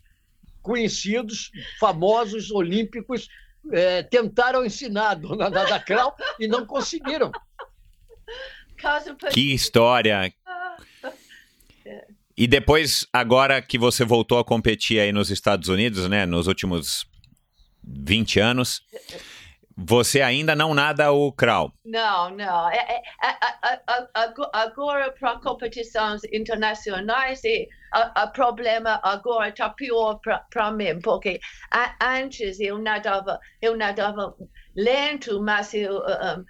conhecidos, 0.62 1.50
famosos, 1.78 2.50
olímpicos, 2.50 3.28
é, 3.72 4.02
tentaram 4.02 4.64
ensinar 4.64 5.10
a 5.10 5.14
dona 5.14 5.80
Krau 5.80 6.16
e 6.38 6.48
não 6.48 6.66
conseguiram. 6.66 7.30
Que 9.32 9.54
história! 9.54 10.32
E 12.36 12.46
depois, 12.46 13.06
agora 13.12 13.60
que 13.60 13.76
você 13.76 14.02
voltou 14.02 14.38
a 14.38 14.44
competir 14.44 14.98
aí 14.98 15.12
nos 15.12 15.30
Estados 15.30 15.68
Unidos, 15.68 16.08
né, 16.08 16.24
nos 16.24 16.46
últimos 16.46 17.04
20 17.84 18.40
anos, 18.40 18.80
você 19.76 20.20
ainda 20.20 20.54
não 20.54 20.74
nada 20.74 21.12
o 21.12 21.32
crawl? 21.32 21.72
Não, 21.84 22.30
não. 22.30 22.70
É, 22.70 23.02
é, 23.22 23.34
agora, 24.52 25.12
para 25.12 25.38
competições 25.40 26.22
internacionais, 26.32 27.40
o 27.94 28.28
problema 28.32 29.00
agora 29.02 29.48
está 29.48 29.70
pior 29.70 30.20
para 30.50 30.70
mim, 30.70 31.00
porque 31.00 31.40
antes 32.00 32.60
eu 32.60 32.78
nadava, 32.78 33.38
eu 33.60 33.76
nadava 33.76 34.34
lento, 34.76 35.42
mas 35.42 35.72
eu, 35.74 35.98
um, 35.98 36.44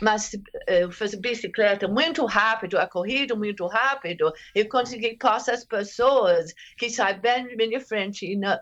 mas 0.00 0.30
eu 0.66 0.90
fiz 0.90 1.14
bicicleta 1.14 1.88
muito 1.88 2.24
rápido, 2.26 2.78
a 2.78 2.86
corrida 2.86 3.34
muito 3.34 3.66
rápido, 3.66 4.32
eu 4.54 4.68
consegui 4.68 5.16
passar 5.16 5.54
as 5.54 5.64
pessoas 5.64 6.52
que 6.76 6.90
saem 6.90 7.20
bem 7.20 7.48
na 7.48 7.56
minha 7.56 7.80
frente 7.80 8.36
na, 8.36 8.60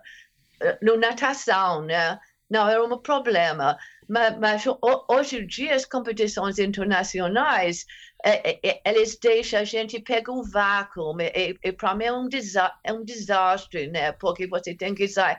na 0.81 0.97
natação, 0.97 1.83
né? 1.83 2.19
Não 2.49 2.67
era 2.67 2.83
um 2.83 2.97
problema. 2.97 3.77
Mas, 4.09 4.37
mas 4.37 4.63
hoje 5.07 5.37
em 5.37 5.47
dia, 5.47 5.73
as 5.73 5.85
competições 5.85 6.59
internacionais, 6.59 7.85
é, 8.25 8.59
eles 8.85 9.17
deixam 9.17 9.61
a 9.61 9.63
gente 9.63 10.01
pegar 10.01 10.33
um 10.33 10.43
vácuo. 10.43 11.15
E, 11.21 11.57
e 11.63 11.71
para 11.71 11.95
mim 11.95 12.05
é 12.05 12.13
um, 12.13 12.27
desastre, 12.27 12.79
é 12.83 12.91
um 12.91 13.05
desastre, 13.05 13.87
né? 13.87 14.11
Porque 14.11 14.47
você 14.47 14.75
tem 14.75 14.93
que 14.93 15.07
sair 15.07 15.37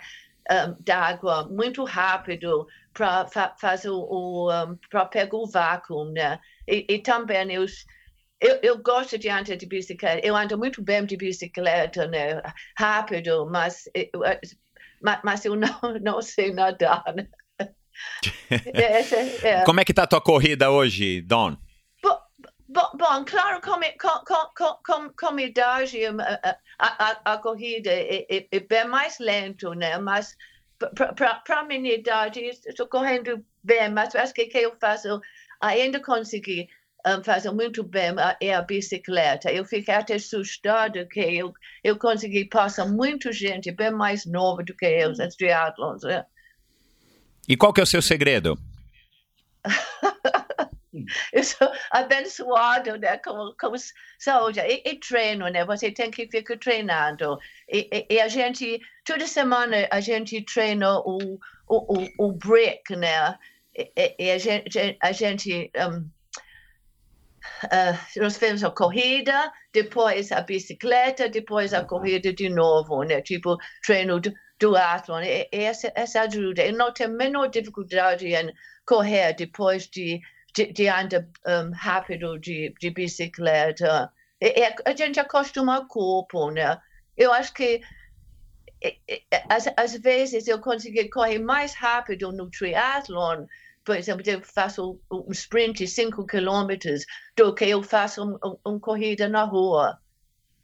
um, 0.50 0.76
d'água 0.80 1.48
muito 1.48 1.84
rápido 1.84 2.66
para 2.92 3.26
fa 3.26 3.54
fazer 3.58 3.90
o, 3.90 4.50
um, 4.50 4.76
para 4.90 5.06
pegar 5.06 5.36
o 5.36 5.46
vácuo, 5.46 6.04
né? 6.06 6.38
E, 6.68 6.86
e 6.88 6.98
também 6.98 7.52
eu, 7.52 7.64
eu, 8.40 8.58
eu, 8.62 8.78
gosto 8.82 9.18
de 9.18 9.28
andar 9.28 9.56
de 9.56 9.66
bicicleta. 9.66 10.26
Eu 10.26 10.36
ando 10.36 10.58
muito 10.58 10.82
bem 10.82 11.04
de 11.04 11.16
bicicleta, 11.16 12.06
né? 12.06 12.42
Rápido, 12.76 13.46
mas 13.50 13.88
eu, 13.94 14.20
mas 15.24 15.44
eu 15.44 15.54
não, 15.56 15.80
não 16.00 16.22
sei 16.22 16.52
nadar. 16.52 17.04
Né? 17.14 17.28
é, 18.74 19.48
é. 19.48 19.64
Como 19.64 19.80
é 19.80 19.84
que 19.84 19.94
tá 19.94 20.04
a 20.04 20.06
tua 20.06 20.20
corrida 20.20 20.70
hoje, 20.70 21.20
Don? 21.22 21.56
Bom, 22.72 23.24
claro, 23.26 23.60
com, 23.60 23.78
com, 24.00 24.46
com, 24.56 24.76
com, 24.82 25.10
com 25.10 25.38
idade, 25.38 25.98
a, 26.06 26.56
a, 26.78 27.32
a 27.34 27.38
corrida 27.38 27.90
é, 27.90 28.26
é, 28.30 28.46
é, 28.50 28.60
bem 28.60 28.86
mais 28.86 29.18
lento, 29.18 29.74
né? 29.74 29.98
Mas 29.98 30.34
para 31.14 31.60
a 31.60 31.64
minha 31.64 31.94
idade, 31.94 32.40
estou 32.40 32.86
correndo 32.86 33.44
bem, 33.62 33.90
mas 33.90 34.14
acho 34.14 34.32
que 34.32 34.46
que 34.46 34.56
eu 34.56 34.74
faço, 34.80 35.20
ainda 35.60 36.00
consegui 36.00 36.66
um, 37.06 37.22
fazer 37.22 37.50
muito 37.50 37.82
bem 37.82 38.14
é 38.40 38.54
a 38.54 38.62
bicicleta. 38.62 39.52
Eu 39.52 39.66
fiquei 39.66 39.94
até 39.94 40.14
assustada 40.14 41.06
que 41.06 41.20
eu, 41.20 41.52
eu 41.84 41.98
consegui 41.98 42.46
passar 42.46 42.86
muita 42.86 43.30
gente 43.32 43.70
bem 43.70 43.90
mais 43.90 44.24
nova 44.24 44.62
do 44.62 44.74
que 44.74 44.86
eu, 44.86 45.10
nos 45.10 45.36
triatlons. 45.36 46.02
E 47.46 47.54
qual 47.54 47.72
que 47.72 47.80
é 47.80 47.84
o 47.84 47.86
seu 47.86 48.00
segredo? 48.00 48.58
eu 51.32 51.44
sou 51.44 51.70
abençoado 51.90 52.98
né, 52.98 53.16
com, 53.18 53.54
com 53.58 53.72
saúde 54.18 54.60
e, 54.60 54.82
e, 54.86 54.98
treino, 54.98 55.48
né? 55.48 55.64
Você 55.64 55.90
tem 55.90 56.10
que 56.10 56.28
ficar 56.28 56.58
treinando. 56.58 57.38
E, 57.68 57.88
e, 57.92 58.14
e, 58.14 58.20
a 58.20 58.28
gente, 58.28 58.80
toda 59.04 59.26
semana, 59.26 59.88
a 59.90 60.00
gente 60.00 60.42
treina 60.42 60.98
o, 61.00 61.38
o, 61.68 61.98
o, 61.98 62.08
o 62.18 62.32
break, 62.32 62.94
né? 62.96 63.38
E, 64.18 64.30
a 64.30 64.38
gente, 64.38 64.98
a 65.00 65.12
gente 65.12 65.70
um, 65.76 66.10
uh, 67.64 68.20
nós 68.20 68.34
fizemos 68.34 68.62
a 68.64 68.70
corrida, 68.70 69.52
depois 69.72 70.30
a 70.32 70.40
bicicleta, 70.40 71.28
depois 71.28 71.72
a 71.72 71.84
corrida 71.84 72.32
de 72.32 72.48
novo, 72.48 73.02
né? 73.02 73.20
Tipo, 73.22 73.56
treino 73.84 74.20
do, 74.20 74.32
do 74.60 74.76
atlon. 74.76 75.22
E, 75.22 75.48
essa, 75.52 75.92
essa 75.94 76.22
ajuda. 76.22 76.64
Eu 76.64 76.74
não 76.74 76.88
a 76.88 77.08
menor 77.08 77.48
dificuldade 77.48 78.26
em 78.28 78.52
correr 78.84 79.32
depois 79.34 79.88
de 79.88 80.20
de, 80.54 80.72
de 80.72 80.88
andar 80.88 81.26
um, 81.46 81.72
rápido 81.72 82.38
de, 82.38 82.74
de 82.80 82.90
bicicleta. 82.90 84.12
E, 84.40 84.60
e 84.60 84.74
a 84.84 84.96
gente 84.96 85.20
acostuma 85.20 85.80
o 85.80 85.86
corpo, 85.86 86.50
né? 86.50 86.78
Eu 87.16 87.32
acho 87.32 87.52
que 87.52 87.80
às, 89.48 89.66
às 89.76 89.96
vezes 89.98 90.48
eu 90.48 90.58
consegui 90.58 91.08
correr 91.08 91.38
mais 91.38 91.74
rápido 91.74 92.32
no 92.32 92.50
triatlon 92.50 93.46
por 93.84 93.96
exemplo, 93.96 94.22
eu 94.26 94.40
faço 94.40 95.00
um 95.10 95.30
sprint 95.32 95.78
de 95.78 95.88
5 95.88 96.26
quilômetros 96.26 97.04
do 97.36 97.54
que 97.54 97.64
eu 97.64 97.82
faço 97.82 98.22
uma 98.22 98.38
um, 98.44 98.74
um 98.74 98.78
corrida 98.78 99.28
na 99.28 99.44
rua. 99.44 99.98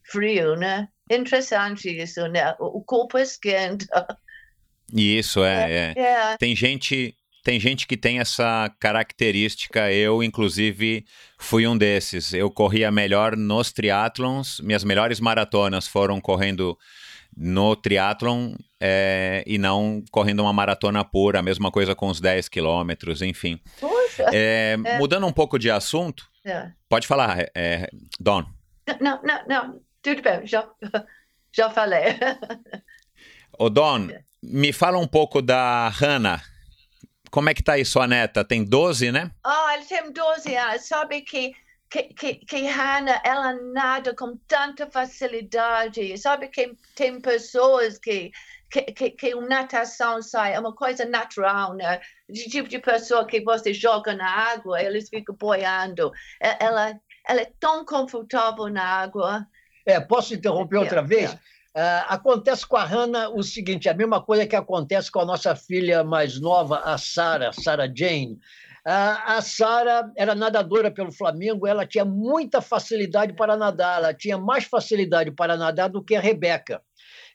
Frio, 0.05 0.57
né? 0.57 0.89
Interessante 1.11 1.91
isso, 1.91 2.27
né? 2.29 2.55
O 2.59 2.81
corpo 2.83 3.19
esquenta. 3.19 4.07
Isso, 4.93 5.45
é, 5.45 5.93
é. 5.95 6.01
é. 6.01 6.37
Tem 6.39 6.57
gente 6.57 7.15
tem 7.49 7.59
gente 7.59 7.87
que 7.87 7.97
tem 7.97 8.19
essa 8.19 8.71
característica. 8.79 9.91
Eu, 9.91 10.23
inclusive, 10.23 11.07
fui 11.39 11.67
um 11.67 11.79
desses. 11.79 12.35
Eu 12.35 12.51
corria 12.51 12.91
melhor 12.91 13.39
nos 13.39 13.73
triatlons. 13.73 14.61
Minhas 14.61 14.85
melhores 14.85 15.19
maratonas 15.19 15.89
foram 15.89 16.21
correndo 16.21 16.79
no 17.35 17.75
triatlon 17.75 18.55
é, 18.79 19.43
e 19.47 19.57
não 19.57 20.05
correndo 20.11 20.41
uma 20.41 20.53
maratona 20.53 21.03
pura. 21.03 21.39
A 21.39 21.43
mesma 21.43 21.71
coisa 21.71 21.95
com 21.95 22.09
os 22.09 22.21
10 22.21 22.51
quilômetros, 22.51 23.23
enfim. 23.23 23.59
É, 24.31 24.77
é. 24.85 24.99
Mudando 24.99 25.27
um 25.27 25.33
pouco 25.33 25.59
de 25.59 25.71
assunto, 25.71 26.29
é. 26.45 26.71
pode 26.87 27.07
falar, 27.07 27.49
é, 27.55 27.89
Don. 28.21 28.45
Não, 29.01 29.23
não, 29.23 29.47
não. 29.49 29.81
Tudo 30.03 30.21
bem. 30.21 30.47
Já, 30.47 30.69
já 31.51 31.71
falei. 31.71 32.15
Ô, 33.59 33.71
Don, 33.71 34.09
me 34.43 34.71
fala 34.71 34.99
um 34.99 35.09
pouco 35.09 35.41
da 35.41 35.89
Hannah. 35.89 36.43
Como 37.31 37.49
é 37.49 37.55
que 37.55 37.63
tá 37.63 37.75
aí 37.75 37.85
sua 37.85 38.07
neta? 38.07 38.45
Tem 38.45 38.65
12, 38.65 39.13
né? 39.13 39.31
Ah, 39.45 39.75
ela 39.75 39.85
tem 39.85 40.13
12 40.13 40.57
anos. 40.57 40.87
Sabe 40.87 41.23
que, 41.23 41.53
que, 41.91 42.03
que, 42.15 42.35
que 42.35 42.67
Hannah, 42.67 43.21
ela 43.25 43.53
nada 43.73 44.15
com 44.15 44.37
tanta 44.47 44.91
facilidade. 44.91 46.17
Sabe 46.19 46.49
que 46.49 46.75
tem 46.95 47.21
pessoas 47.21 47.99
que, 47.99 48.31
que, 48.71 48.83
que, 48.83 49.11
que 49.11 49.35
natação 49.35 50.21
sai, 50.23 50.55
é 50.55 50.61
uma 50.61 50.75
coisa 50.75 51.05
natural, 51.05 51.75
né? 51.75 52.01
De 52.29 52.49
tipo 52.49 52.69
de 52.69 52.79
pessoa 52.79 53.27
que 53.27 53.41
você 53.43 53.73
joga 53.73 54.15
na 54.15 54.29
água, 54.29 54.83
eles 54.83 55.09
ficam 55.09 55.35
boiando. 55.35 56.13
Ela, 56.41 56.99
ela 57.27 57.41
é 57.41 57.53
tão 57.59 57.85
confortável 57.85 58.69
na 58.69 58.85
água. 58.85 59.47
É, 59.87 59.99
posso 59.99 60.35
interromper 60.35 60.77
outra 60.77 61.03
vez? 61.03 61.33
Uh, 61.33 61.39
acontece 62.09 62.67
com 62.67 62.77
a 62.77 62.85
Hannah 62.85 63.31
o 63.31 63.43
seguinte, 63.43 63.89
a 63.89 63.95
mesma 63.95 64.23
coisa 64.23 64.47
que 64.47 64.57
acontece 64.57 65.11
com 65.11 65.21
a 65.21 65.25
nossa 65.25 65.55
filha 65.55 66.03
mais 66.03 66.41
nova, 66.41 66.81
a 66.81 66.99
Sara, 66.99 67.53
Sara 67.53 67.91
Jane. 67.95 68.39
Uh, 68.87 69.21
a 69.27 69.43
Sara 69.43 70.11
era 70.17 70.35
nadadora 70.35 70.91
pelo 70.91 71.13
Flamengo, 71.13 71.67
ela 71.67 71.85
tinha 71.85 72.05
muita 72.05 72.63
facilidade 72.63 73.35
para 73.35 73.57
nadar, 73.57 73.99
ela 73.99 74.15
tinha 74.15 74.39
mais 74.39 74.65
facilidade 74.65 75.31
para 75.31 75.57
nadar 75.57 75.91
do 75.91 76.03
que 76.03 76.17
a 76.17 76.21
Rebeca. 76.21 76.81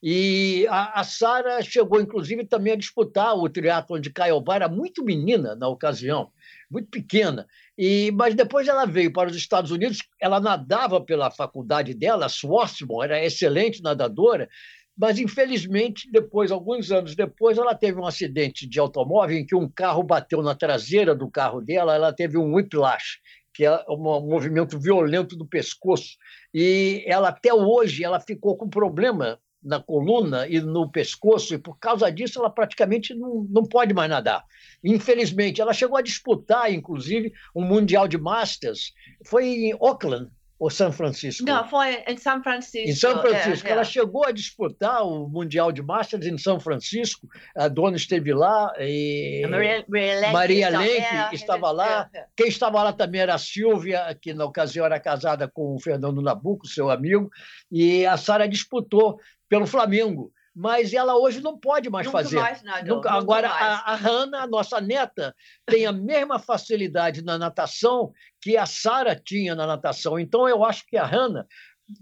E 0.02 0.68
a, 0.70 1.00
a 1.00 1.04
Sara 1.04 1.62
chegou, 1.62 2.02
inclusive, 2.02 2.44
também 2.44 2.74
a 2.74 2.78
disputar 2.78 3.38
o 3.38 3.48
triatlon 3.48 4.00
de 4.00 4.10
Caiobara, 4.10 4.68
muito 4.68 5.06
menina 5.06 5.56
na 5.56 5.68
ocasião, 5.68 6.32
muito 6.74 6.90
pequena. 6.90 7.46
E, 7.78 8.12
mas 8.12 8.34
depois 8.34 8.68
ela 8.68 8.86
veio 8.86 9.14
para 9.14 9.30
os 9.30 9.36
Estados 9.36 9.70
Unidos, 9.70 10.00
ela 10.20 10.40
nadava 10.40 11.00
pela 11.00 11.30
faculdade 11.30 11.94
dela, 11.94 12.28
Swarthmore, 12.28 13.06
era 13.06 13.24
excelente 13.24 13.82
nadadora, 13.82 14.50
mas 14.98 15.18
infelizmente, 15.20 16.10
depois, 16.12 16.52
alguns 16.52 16.92
anos 16.92 17.16
depois, 17.16 17.58
ela 17.58 17.76
teve 17.76 18.00
um 18.00 18.06
acidente 18.06 18.68
de 18.68 18.80
automóvel 18.80 19.38
em 19.38 19.46
que 19.46 19.56
um 19.56 19.70
carro 19.70 20.04
bateu 20.04 20.42
na 20.42 20.56
traseira 20.56 21.16
do 21.16 21.30
carro 21.30 21.62
dela, 21.62 21.96
ela 21.96 22.14
teve 22.14 22.38
um 22.38 22.54
whiplash, 22.56 23.20
que 23.54 23.66
é 23.66 23.86
um 23.88 23.98
movimento 23.98 24.80
violento 24.80 25.36
do 25.36 25.48
pescoço, 25.48 26.18
e 26.54 27.04
ela 27.08 27.30
até 27.30 27.54
hoje 27.54 28.04
ela 28.04 28.20
ficou 28.20 28.58
com 28.58 28.68
problema 28.68 29.40
na 29.64 29.80
coluna 29.80 30.48
e 30.48 30.60
no 30.60 30.90
pescoço, 30.90 31.54
e 31.54 31.58
por 31.58 31.78
causa 31.80 32.12
disso 32.12 32.40
ela 32.40 32.50
praticamente 32.50 33.14
não, 33.14 33.48
não 33.50 33.64
pode 33.64 33.94
mais 33.94 34.10
nadar. 34.10 34.44
Infelizmente, 34.84 35.62
ela 35.62 35.74
chegou 35.74 35.98
a 35.98 36.02
disputar, 36.02 36.72
inclusive, 36.72 37.32
um 37.56 37.64
Mundial 37.64 38.08
de 38.08 38.18
Masters. 38.18 38.94
Foi 39.26 39.46
em 39.46 39.74
Auckland, 39.74 40.30
ou 40.64 40.70
São 40.70 40.94
Francisco? 40.94 41.46
Não, 41.46 41.68
foi 41.68 42.04
em 42.08 42.16
São 42.16 42.42
Francisco. 42.42 42.90
Em 42.90 42.96
São 42.96 43.20
Francisco. 43.22 43.68
É, 43.68 43.72
é. 43.72 43.74
Ela 43.74 43.84
chegou 43.84 44.26
a 44.26 44.32
disputar 44.32 45.06
o 45.06 45.28
Mundial 45.28 45.74
de 45.74 45.82
Masters 45.82 46.26
em 46.26 46.38
São 46.38 46.58
Francisco. 46.58 47.28
A 47.54 47.68
dona 47.68 47.98
esteve 47.98 48.34
lá. 48.34 48.72
E... 48.80 49.46
Maria, 49.50 49.86
Maria 50.32 50.70
Lenk 50.70 51.36
estava 51.36 51.70
lá. 51.72 52.10
É, 52.14 52.20
é. 52.20 52.26
Quem 52.38 52.48
estava 52.48 52.82
lá 52.82 52.94
também 52.94 53.20
era 53.20 53.34
a 53.34 53.38
Silvia, 53.40 54.18
que 54.22 54.34
na 54.34 54.46
ocasião 54.46 54.86
era 54.86 55.00
casada 55.02 55.50
com 55.50 55.76
o 55.76 55.80
Fernando 55.82 56.22
Nabuco, 56.22 56.66
seu 56.66 56.90
amigo. 56.90 57.30
E 57.70 58.06
a 58.06 58.16
Sara 58.16 58.48
disputou 58.48 59.20
pelo 59.54 59.68
Flamengo 59.68 60.34
mas 60.56 60.94
ela 60.94 61.16
hoje 61.16 61.42
não 61.42 61.58
pode 61.58 61.90
mais 61.90 62.06
nunca 62.06 62.20
fazer. 62.20 62.40
Mais 62.40 62.62
nada, 62.62 62.88
nunca, 62.88 63.12
agora, 63.12 63.50
mais. 63.50 63.62
a, 63.64 63.76
a 63.86 63.96
Hanna, 63.96 64.44
a 64.44 64.48
nossa 64.48 64.80
neta, 64.80 65.36
tem 65.66 65.88
a 65.88 65.92
mesma 65.92 66.38
facilidade 66.38 67.24
na 67.24 67.40
natação 67.40 68.12
que 68.40 68.56
a 68.56 68.66
Sara 68.68 69.16
tinha 69.16 69.56
na 69.56 69.66
natação. 69.66 70.20
Então, 70.20 70.48
eu 70.48 70.64
acho 70.64 70.86
que 70.86 70.96
a 70.96 71.06
Hanna. 71.06 71.48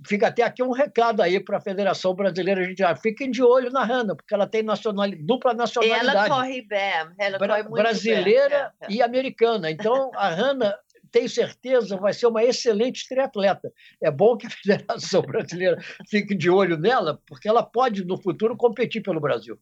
Fica 0.05 0.27
até 0.27 0.43
aqui 0.43 0.61
um 0.61 0.71
recado 0.71 1.21
aí 1.21 1.39
para 1.39 1.57
a 1.57 1.61
Federação 1.61 2.13
Brasileira 2.13 2.67
de 2.67 2.75
já 2.77 2.95
Fiquem 2.95 3.31
de 3.31 3.41
olho 3.41 3.71
na 3.71 3.83
Hanna, 3.83 4.15
porque 4.15 4.33
ela 4.33 4.45
tem 4.45 4.61
nacionalidade, 4.61 5.25
dupla 5.25 5.53
nacionalidade. 5.53 6.17
Ela 6.17 6.29
corre 6.29 6.61
bem, 6.61 6.93
ela 7.17 7.39
corre 7.39 7.63
muito 7.63 7.73
brasileira 7.73 8.73
bem. 8.79 8.97
e 8.97 9.01
americana. 9.01 9.71
Então, 9.71 10.11
a 10.13 10.29
Hanna 10.29 10.77
tenho 11.11 11.29
certeza, 11.29 11.97
vai 11.97 12.13
ser 12.13 12.27
uma 12.27 12.43
excelente 12.43 13.07
triatleta. 13.07 13.71
É 14.01 14.09
bom 14.09 14.37
que 14.37 14.47
a 14.47 14.49
Federação 14.63 15.21
Brasileira 15.21 15.77
fique 16.09 16.33
de 16.33 16.49
olho 16.49 16.77
nela, 16.77 17.19
porque 17.27 17.47
ela 17.47 17.63
pode, 17.63 18.05
no 18.05 18.17
futuro, 18.17 18.55
competir 18.55 19.01
pelo 19.01 19.19
Brasil. 19.19 19.59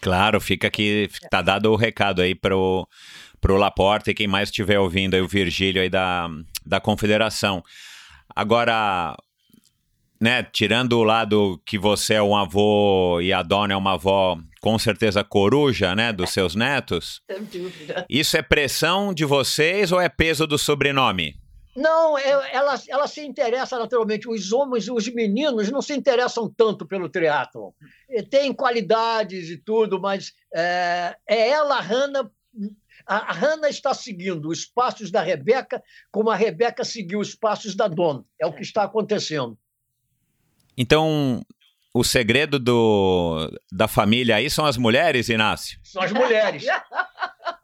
Claro, 0.00 0.40
fica 0.40 0.66
aqui, 0.66 1.08
tá 1.30 1.42
dado 1.42 1.70
o 1.70 1.76
recado 1.76 2.22
aí 2.22 2.34
para 2.34 2.56
o 2.56 2.86
Laporta 3.44 4.10
e 4.10 4.14
quem 4.14 4.26
mais 4.26 4.48
estiver 4.48 4.78
ouvindo 4.78 5.14
aí, 5.14 5.20
o 5.20 5.28
Virgílio 5.28 5.80
aí 5.80 5.88
da, 5.88 6.28
da 6.66 6.80
Confederação. 6.80 7.62
Agora, 8.34 9.16
né, 10.20 10.42
tirando 10.42 10.98
o 10.98 11.04
lado 11.04 11.60
que 11.64 11.78
você 11.78 12.14
é 12.14 12.22
um 12.22 12.36
avô 12.36 13.20
e 13.20 13.32
a 13.32 13.42
dona 13.42 13.74
é 13.74 13.76
uma 13.76 13.94
avó 13.94 14.36
com 14.62 14.78
certeza 14.78 15.24
coruja, 15.24 15.94
né, 15.94 16.12
dos 16.12 16.30
seus 16.32 16.54
netos. 16.54 17.20
Sem 17.30 17.44
dúvida. 17.44 18.06
Isso 18.08 18.36
é 18.36 18.42
pressão 18.42 19.12
de 19.12 19.24
vocês 19.24 19.90
ou 19.90 20.00
é 20.00 20.08
peso 20.08 20.46
do 20.46 20.56
sobrenome? 20.56 21.36
Não, 21.74 22.18
ela, 22.18 22.78
ela 22.86 23.08
se 23.08 23.22
interessa 23.22 23.78
naturalmente. 23.78 24.28
Os 24.28 24.52
homens, 24.52 24.88
os 24.88 25.08
meninos, 25.08 25.70
não 25.70 25.82
se 25.82 25.94
interessam 25.94 26.48
tanto 26.48 26.86
pelo 26.86 27.08
triatlo. 27.08 27.74
Tem 28.30 28.52
qualidades 28.52 29.48
e 29.48 29.56
tudo, 29.56 29.98
mas 29.98 30.32
é, 30.54 31.16
é 31.26 31.48
ela, 31.48 31.78
a 31.78 31.80
Hannah. 31.80 32.30
A 33.06 33.32
Hannah 33.32 33.70
está 33.70 33.94
seguindo 33.94 34.48
os 34.50 34.66
passos 34.66 35.10
da 35.10 35.22
Rebeca, 35.22 35.82
como 36.10 36.30
a 36.30 36.36
Rebeca 36.36 36.84
seguiu 36.84 37.18
os 37.20 37.34
passos 37.34 37.74
da 37.74 37.88
Dona. 37.88 38.22
É 38.38 38.46
o 38.46 38.52
que 38.52 38.62
está 38.62 38.84
acontecendo. 38.84 39.58
Então, 40.76 41.42
o 41.94 42.02
segredo 42.02 42.58
do, 42.58 43.50
da 43.70 43.86
família 43.86 44.36
aí 44.36 44.48
são 44.48 44.64
as 44.64 44.76
mulheres, 44.76 45.28
Inácio? 45.28 45.78
São 45.82 46.02
as 46.02 46.12
mulheres. 46.12 46.64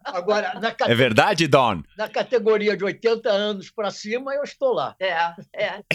Agora, 0.05 0.59
na 0.61 0.75
É 0.87 0.95
verdade, 0.95 1.47
Don? 1.47 1.83
Na 1.97 2.09
categoria 2.09 2.77
de 2.77 2.85
80 2.85 3.31
anos 3.31 3.71
para 3.71 3.91
cima, 3.91 4.35
eu 4.35 4.43
estou 4.43 4.73
lá. 4.73 4.95
É, 5.01 5.13
é. 5.55 5.83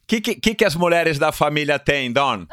O 0.00 0.08
que, 0.08 0.22
que, 0.22 0.54
que 0.54 0.64
as 0.64 0.74
mulheres 0.74 1.18
da 1.18 1.30
família 1.30 1.78
têm, 1.78 2.10
Don? 2.10 2.46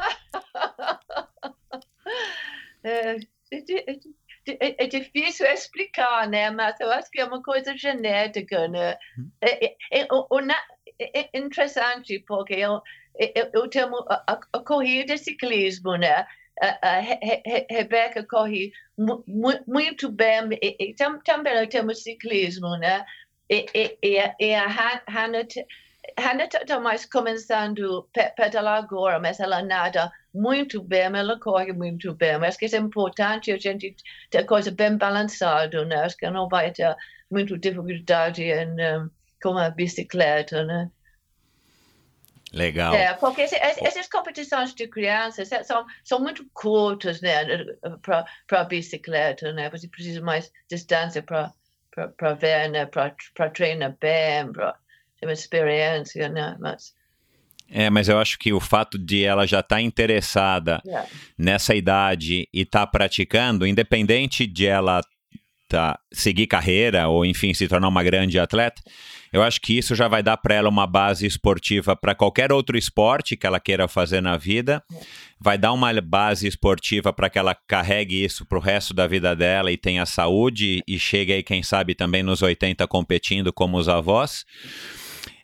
É, 2.84 3.16
é, 3.50 3.98
é, 4.46 4.84
é, 4.84 4.86
difícil 4.86 5.46
explicar, 5.46 6.28
né? 6.28 6.50
Mas 6.50 6.78
eu 6.78 6.92
acho 6.92 7.10
que 7.10 7.18
é 7.18 7.24
uma 7.24 7.42
coisa 7.42 7.74
genética, 7.74 8.68
né? 8.68 8.98
Hum. 9.18 9.30
É, 9.40 9.66
é, 9.66 9.76
é, 10.00 11.28
é 11.32 11.38
interessante, 11.38 12.22
porque 12.26 12.54
eu, 12.54 12.80
eu, 13.18 13.50
eu 13.52 14.04
a, 14.08 14.38
a, 14.52 14.58
corrida 14.60 15.14
de 15.14 15.20
ciclismo, 15.20 15.96
né? 15.96 16.26
A, 16.60 17.00
Re, 17.00 17.66
Rebeca 17.70 18.24
corre 18.24 18.72
mu, 18.96 19.24
muito 19.66 20.10
bem, 20.10 20.48
e, 20.62 20.76
e 20.78 20.94
tam, 20.94 21.18
também 21.20 21.68
temos 21.68 22.02
ciclismo, 22.02 22.76
né? 22.78 23.04
E, 23.48 23.66
e, 24.02 24.34
e, 24.40 24.54
a 24.54 24.66
Hannah, 24.66 25.46
Hannah 26.18 26.44
está 26.44 26.80
mais 26.80 27.04
começando 27.06 28.08
a 28.16 28.30
pedalar 28.30 28.78
agora, 28.78 29.20
mas 29.20 29.38
ela 29.40 29.62
nada 29.62 30.10
muito 30.34 30.82
bem, 30.82 31.04
ela 31.14 31.38
corre 31.38 31.72
muito 31.72 32.14
bem. 32.14 32.34
Acho 32.36 32.58
que 32.58 32.66
é 32.66 32.78
importante 32.78 33.52
a 33.52 33.58
gente 33.58 33.96
ter 34.30 34.44
coisa 34.44 34.70
bem 34.70 34.96
balançada, 34.96 35.84
né? 35.84 35.96
Acho 35.96 36.16
que 36.16 36.28
não 36.30 36.48
vai 36.48 36.72
ter 36.72 36.94
muita 37.30 37.58
dificuldade 37.58 38.42
em, 38.42 38.98
um, 38.98 39.10
com 39.42 39.56
a 39.58 39.70
bicicleta, 39.70 40.64
né? 40.64 40.90
Legal. 42.56 42.94
É, 42.94 43.12
porque 43.12 43.42
esse, 43.42 43.54
essas 43.54 44.08
competições 44.08 44.74
de 44.74 44.88
crianças 44.88 45.50
são, 45.66 45.84
são 46.02 46.18
muito 46.18 46.42
curtas, 46.54 47.20
né, 47.20 47.44
para 48.00 48.24
a 48.50 48.64
bicicleta, 48.64 49.52
né? 49.52 49.68
Você 49.68 49.86
precisa 49.86 50.22
mais 50.22 50.50
distância 50.68 51.22
para 51.22 51.52
para 52.16 52.34
ver, 52.34 52.68
né, 52.68 52.84
para 52.84 53.50
treinar 53.50 53.96
bem, 53.98 54.52
para 54.52 54.74
ter 55.18 55.26
uma 55.26 55.32
experiência, 55.32 56.28
né? 56.28 56.56
Mas 56.58 56.94
É, 57.70 57.90
mas 57.90 58.08
eu 58.08 58.18
acho 58.18 58.38
que 58.38 58.52
o 58.52 58.60
fato 58.60 58.98
de 58.98 59.24
ela 59.24 59.46
já 59.46 59.60
estar 59.60 59.76
tá 59.76 59.82
interessada 59.82 60.80
yeah. 60.86 61.08
nessa 61.36 61.74
idade 61.74 62.48
e 62.52 62.62
estar 62.62 62.80
tá 62.80 62.86
praticando, 62.86 63.66
independente 63.66 64.46
de 64.46 64.66
ela 64.66 65.02
seguir 66.12 66.46
carreira 66.46 67.08
ou, 67.08 67.24
enfim, 67.24 67.52
se 67.54 67.68
tornar 67.68 67.88
uma 67.88 68.02
grande 68.02 68.38
atleta, 68.38 68.82
eu 69.32 69.42
acho 69.42 69.60
que 69.60 69.76
isso 69.76 69.94
já 69.94 70.08
vai 70.08 70.22
dar 70.22 70.36
para 70.36 70.54
ela 70.54 70.68
uma 70.68 70.86
base 70.86 71.26
esportiva 71.26 71.96
para 71.96 72.14
qualquer 72.14 72.52
outro 72.52 72.78
esporte 72.78 73.36
que 73.36 73.46
ela 73.46 73.60
queira 73.60 73.88
fazer 73.88 74.20
na 74.20 74.36
vida, 74.36 74.82
vai 75.40 75.58
dar 75.58 75.72
uma 75.72 75.92
base 76.00 76.46
esportiva 76.46 77.12
para 77.12 77.28
que 77.28 77.38
ela 77.38 77.54
carregue 77.66 78.24
isso 78.24 78.46
para 78.46 78.58
o 78.58 78.60
resto 78.60 78.94
da 78.94 79.06
vida 79.06 79.34
dela 79.34 79.70
e 79.70 79.76
tenha 79.76 80.06
saúde 80.06 80.82
e 80.86 80.98
chegue 80.98 81.32
aí, 81.32 81.42
quem 81.42 81.62
sabe, 81.62 81.94
também 81.94 82.22
nos 82.22 82.42
80 82.42 82.86
competindo 82.86 83.52
como 83.52 83.76
os 83.76 83.88
avós. 83.88 84.44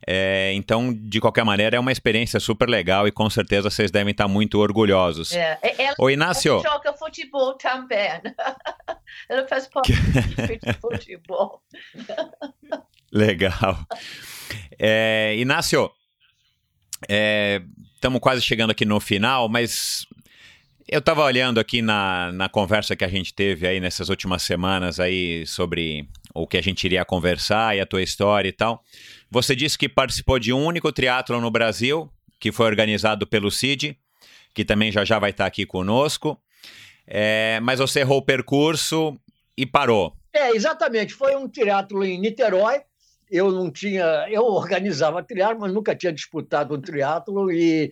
É, 0.07 0.53
então, 0.55 0.93
de 0.93 1.21
qualquer 1.21 1.45
maneira, 1.45 1.77
é 1.77 1.81
uma 1.81 1.93
experiência 1.93 2.41
super 2.41 2.69
legal 2.69 3.07
e 3.07 3.13
com 3.13 3.31
certeza 3.31 3.71
vocês 3.71 3.91
devem 3.91 4.11
estar 4.11 4.27
muito 4.27 4.59
orgulhosos. 4.59 5.33
É, 5.33 5.59
ela, 5.79 5.95
Ô, 5.99 6.11
Inácio. 6.11 6.55
Ela 6.55 6.63
joga 6.63 6.93
futebol 6.95 7.55
também. 7.55 7.99
ela 9.29 9.47
faz 9.47 9.69
parte 9.69 9.93
de 9.93 10.73
futebol. 10.81 11.63
Legal. 13.13 13.79
É, 14.79 15.37
Inácio, 15.37 15.91
estamos 17.95 18.17
é, 18.17 18.21
quase 18.21 18.43
chegando 18.43 18.71
aqui 18.71 18.85
no 18.85 18.99
final, 18.99 19.49
mas 19.49 20.07
eu 20.89 20.99
estava 20.99 21.23
olhando 21.23 21.61
aqui 21.61 21.81
na, 21.81 22.33
na 22.33 22.49
conversa 22.49 22.97
que 22.97 23.05
a 23.05 23.09
gente 23.09 23.33
teve 23.33 23.67
aí 23.67 23.81
nessas 23.81 24.09
últimas 24.09 24.43
semanas 24.43 24.99
aí 24.99 25.47
sobre 25.47 26.09
o 26.35 26.47
que 26.47 26.57
a 26.57 26.63
gente 26.63 26.85
iria 26.85 27.05
conversar 27.05 27.77
e 27.77 27.81
a 27.81 27.87
tua 27.87 28.03
história 28.03 28.49
e 28.49 28.53
tal. 28.53 28.83
Você 29.33 29.57
disse 29.57 29.79
que 29.79 29.89
participou 29.89 30.39
de 30.39 30.53
um 30.53 30.63
único 30.63 30.93
triatlo 30.93 31.41
no 31.41 31.51
Brasil, 31.51 32.13
que 32.39 32.53
foi 32.53 32.67
organizado 32.67 33.27
pelo 33.27 33.51
CID, 33.51 33.99
que 34.53 34.63
também 34.63 34.93
já 34.93 35.07
já 35.07 35.19
vai 35.19 35.31
estar 35.31 35.47
aqui 35.47 35.65
conosco. 35.65 36.39
É, 37.07 37.59
mas 37.63 37.79
você 37.79 38.01
errou 38.01 38.19
o 38.19 38.23
percurso 38.27 39.19
e 39.57 39.65
parou. 39.65 40.15
É, 40.35 40.51
exatamente. 40.51 41.15
Foi 41.15 41.35
um 41.35 41.49
triatlo 41.49 42.05
em 42.05 42.21
Niterói. 42.21 42.83
Eu 43.31 43.51
não 43.51 43.71
tinha, 43.71 44.27
eu 44.29 44.45
organizava 44.45 45.23
triatlo, 45.23 45.61
mas 45.61 45.73
nunca 45.73 45.97
tinha 45.97 46.13
disputado 46.13 46.75
um 46.75 46.81
triatlo 46.83 47.51
e 47.51 47.91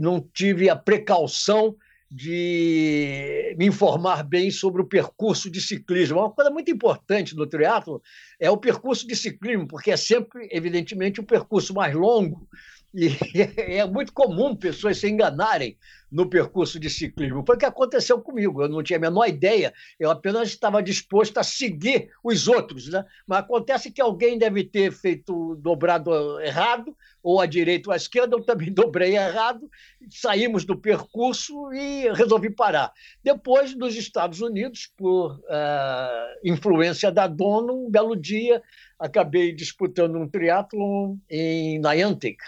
não 0.00 0.26
tive 0.32 0.70
a 0.70 0.76
precaução 0.76 1.76
de 2.10 3.54
me 3.58 3.66
informar 3.66 4.22
bem 4.22 4.50
sobre 4.50 4.80
o 4.80 4.86
percurso 4.86 5.50
de 5.50 5.60
ciclismo. 5.60 6.20
Uma 6.20 6.30
coisa 6.30 6.50
muito 6.50 6.70
importante 6.70 7.36
no 7.36 7.46
triatlo 7.46 8.02
é 8.40 8.50
o 8.50 8.56
percurso 8.56 9.06
de 9.06 9.14
ciclismo, 9.14 9.68
porque 9.68 9.90
é 9.90 9.96
sempre, 9.96 10.48
evidentemente, 10.50 11.20
o 11.20 11.26
percurso 11.26 11.74
mais 11.74 11.94
longo 11.94 12.48
e 12.94 13.08
é 13.56 13.84
muito 13.86 14.12
comum 14.12 14.56
pessoas 14.56 14.98
se 14.98 15.08
enganarem 15.08 15.76
no 16.10 16.28
percurso 16.28 16.80
de 16.80 16.88
ciclismo. 16.88 17.44
Foi 17.46 17.56
o 17.56 17.58
que 17.58 17.66
aconteceu 17.66 18.20
comigo. 18.20 18.62
Eu 18.62 18.68
não 18.68 18.82
tinha 18.82 18.96
a 18.96 19.00
menor 19.00 19.26
ideia, 19.26 19.74
eu 20.00 20.10
apenas 20.10 20.48
estava 20.48 20.82
disposto 20.82 21.36
a 21.38 21.42
seguir 21.42 22.10
os 22.24 22.48
outros. 22.48 22.88
Né? 22.88 23.04
Mas 23.26 23.40
acontece 23.40 23.90
que 23.90 24.00
alguém 24.00 24.38
deve 24.38 24.64
ter 24.64 24.90
feito 24.90 25.54
dobrado 25.56 26.40
errado, 26.40 26.96
ou 27.22 27.40
à 27.40 27.46
direita 27.46 27.90
ou 27.90 27.92
à 27.92 27.96
esquerda, 27.96 28.36
eu 28.36 28.42
também 28.42 28.72
dobrei 28.72 29.16
errado, 29.16 29.70
saímos 30.08 30.64
do 30.64 30.78
percurso 30.78 31.70
e 31.72 32.10
resolvi 32.12 32.48
parar. 32.48 32.92
Depois, 33.22 33.74
nos 33.74 33.94
Estados 33.94 34.40
Unidos, 34.40 34.90
por 34.96 35.34
uh, 35.40 36.38
influência 36.42 37.12
da 37.12 37.26
dona, 37.26 37.72
um 37.72 37.90
belo 37.90 38.16
dia, 38.16 38.62
acabei 38.98 39.52
disputando 39.52 40.16
um 40.16 40.26
triatlon 40.26 41.16
em 41.28 41.78
Niantic, 41.78 42.38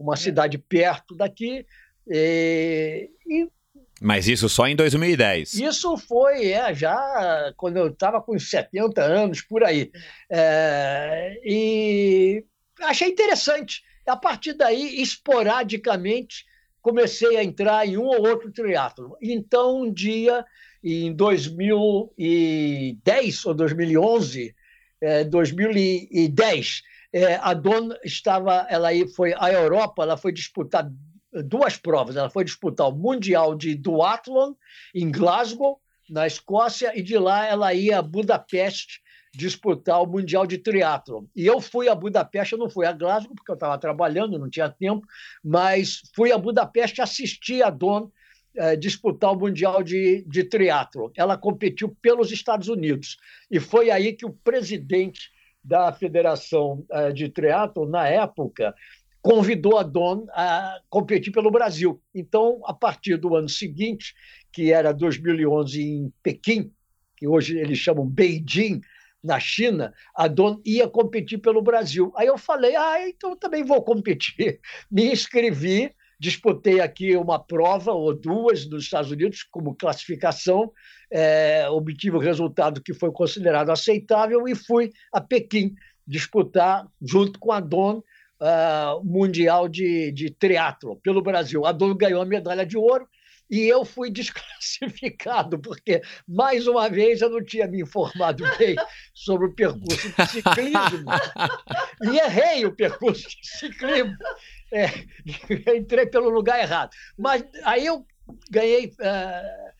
uma 0.00 0.14
é. 0.14 0.16
cidade 0.16 0.58
perto 0.58 1.14
daqui. 1.14 1.64
E, 2.08 3.10
e 3.26 3.48
mas 4.00 4.26
isso 4.26 4.48
só 4.48 4.66
em 4.66 4.74
2010. 4.74 5.52
Isso 5.54 5.96
foi 5.98 6.52
é, 6.52 6.74
já 6.74 7.52
quando 7.56 7.76
eu 7.76 7.88
estava 7.88 8.22
com 8.22 8.38
70 8.38 9.02
anos, 9.02 9.42
por 9.42 9.62
aí. 9.62 9.90
É, 10.30 11.38
e 11.44 12.42
achei 12.80 13.08
interessante. 13.08 13.82
A 14.06 14.16
partir 14.16 14.54
daí, 14.54 15.02
esporadicamente, 15.02 16.46
comecei 16.80 17.36
a 17.36 17.44
entrar 17.44 17.86
em 17.86 17.98
um 17.98 18.06
ou 18.06 18.26
outro 18.26 18.50
triatlo. 18.50 19.18
Então, 19.20 19.82
um 19.82 19.92
dia, 19.92 20.46
em 20.82 21.12
2010 21.12 23.44
ou 23.44 23.54
2011, 23.54 24.54
é, 25.02 25.24
2010, 25.24 26.82
é, 27.12 27.34
a 27.36 27.54
dona 27.54 27.98
estava, 28.04 28.66
ela 28.68 28.88
foi 29.14 29.34
à 29.36 29.52
Europa, 29.52 30.02
ela 30.02 30.16
foi 30.16 30.32
disputar 30.32 30.90
duas 31.32 31.76
provas. 31.76 32.16
Ela 32.16 32.30
foi 32.30 32.44
disputar 32.44 32.88
o 32.88 32.96
Mundial 32.96 33.54
de 33.54 33.74
Duathlon 33.74 34.54
em 34.94 35.10
Glasgow, 35.10 35.80
na 36.08 36.26
Escócia, 36.26 36.96
e 36.98 37.02
de 37.02 37.16
lá 37.18 37.46
ela 37.46 37.72
ia 37.72 37.98
a 37.98 38.02
Budapeste 38.02 39.00
disputar 39.32 40.02
o 40.02 40.06
Mundial 40.06 40.44
de 40.44 40.58
Triatlon. 40.58 41.24
E 41.36 41.46
eu 41.46 41.60
fui 41.60 41.88
a 41.88 41.94
Budapeste, 41.94 42.54
eu 42.54 42.58
não 42.58 42.68
fui 42.68 42.84
a 42.84 42.92
Glasgow, 42.92 43.34
porque 43.34 43.50
eu 43.50 43.54
estava 43.54 43.78
trabalhando, 43.78 44.38
não 44.38 44.50
tinha 44.50 44.68
tempo, 44.68 45.06
mas 45.42 46.02
fui 46.16 46.32
a 46.32 46.38
Budapeste 46.38 47.00
assistir 47.00 47.62
a 47.62 47.70
Don 47.70 48.10
eh, 48.56 48.74
disputar 48.74 49.32
o 49.32 49.38
Mundial 49.38 49.84
de, 49.84 50.24
de 50.26 50.42
Triatlon. 50.42 51.10
Ela 51.16 51.38
competiu 51.38 51.96
pelos 52.02 52.32
Estados 52.32 52.66
Unidos. 52.66 53.18
E 53.48 53.60
foi 53.60 53.88
aí 53.88 54.12
que 54.12 54.26
o 54.26 54.32
presidente 54.32 55.30
da 55.62 55.92
Federação 55.92 56.84
eh, 56.90 57.12
de 57.12 57.28
Triatlo, 57.28 57.88
na 57.88 58.06
época, 58.06 58.74
convidou 59.22 59.78
a 59.78 59.82
Don 59.82 60.26
a 60.32 60.80
competir 60.88 61.32
pelo 61.32 61.50
Brasil. 61.50 62.00
Então, 62.14 62.60
a 62.64 62.72
partir 62.72 63.16
do 63.16 63.36
ano 63.36 63.48
seguinte, 63.48 64.14
que 64.52 64.72
era 64.72 64.92
2011 64.92 65.82
em 65.82 66.12
Pequim, 66.22 66.72
que 67.16 67.28
hoje 67.28 67.58
eles 67.58 67.78
chamam 67.78 68.06
Beijing, 68.06 68.80
na 69.22 69.38
China, 69.38 69.92
a 70.14 70.26
Don 70.26 70.60
ia 70.64 70.88
competir 70.88 71.38
pelo 71.38 71.62
Brasil. 71.62 72.12
Aí 72.16 72.26
eu 72.26 72.38
falei, 72.38 72.74
ah, 72.74 73.06
então 73.06 73.36
também 73.36 73.62
vou 73.62 73.82
competir. 73.82 74.60
Me 74.90 75.12
inscrevi, 75.12 75.94
disputei 76.20 76.80
aqui 76.80 77.16
uma 77.16 77.42
prova 77.42 77.92
ou 77.92 78.14
duas 78.14 78.68
nos 78.68 78.84
Estados 78.84 79.10
Unidos 79.10 79.42
como 79.42 79.74
classificação, 79.74 80.70
é, 81.10 81.66
obtive 81.70 82.16
o 82.16 82.20
resultado 82.20 82.82
que 82.82 82.92
foi 82.92 83.10
considerado 83.10 83.70
aceitável 83.70 84.46
e 84.46 84.54
fui 84.54 84.92
a 85.12 85.20
Pequim 85.20 85.74
disputar, 86.06 86.86
junto 87.00 87.38
com 87.38 87.50
a 87.50 87.60
Don, 87.60 88.02
uh, 88.40 89.04
Mundial 89.04 89.68
de, 89.68 90.12
de 90.12 90.30
Triatlo 90.30 90.96
pelo 90.96 91.22
Brasil. 91.22 91.64
A 91.64 91.72
Don 91.72 91.94
ganhou 91.94 92.20
a 92.20 92.26
medalha 92.26 92.66
de 92.66 92.76
ouro 92.76 93.08
e 93.50 93.66
eu 93.66 93.84
fui 93.84 94.10
desclassificado, 94.12 95.58
porque, 95.58 96.02
mais 96.28 96.66
uma 96.66 96.88
vez, 96.88 97.20
eu 97.20 97.30
não 97.30 97.44
tinha 97.44 97.66
me 97.66 97.80
informado 97.80 98.44
bem 98.58 98.76
sobre 99.14 99.48
o 99.48 99.54
percurso 99.54 100.08
de 100.08 100.26
ciclismo. 100.26 101.10
E 102.02 102.16
errei 102.16 102.64
o 102.64 102.74
percurso 102.74 103.28
de 103.28 103.46
ciclismo. 103.46 104.16
É, 104.72 104.86
entrei 105.76 106.06
pelo 106.06 106.30
lugar 106.30 106.60
errado. 106.60 106.90
Mas 107.18 107.44
aí 107.64 107.86
eu 107.86 108.06
ganhei. 108.50 108.86
Uh, 108.86 109.70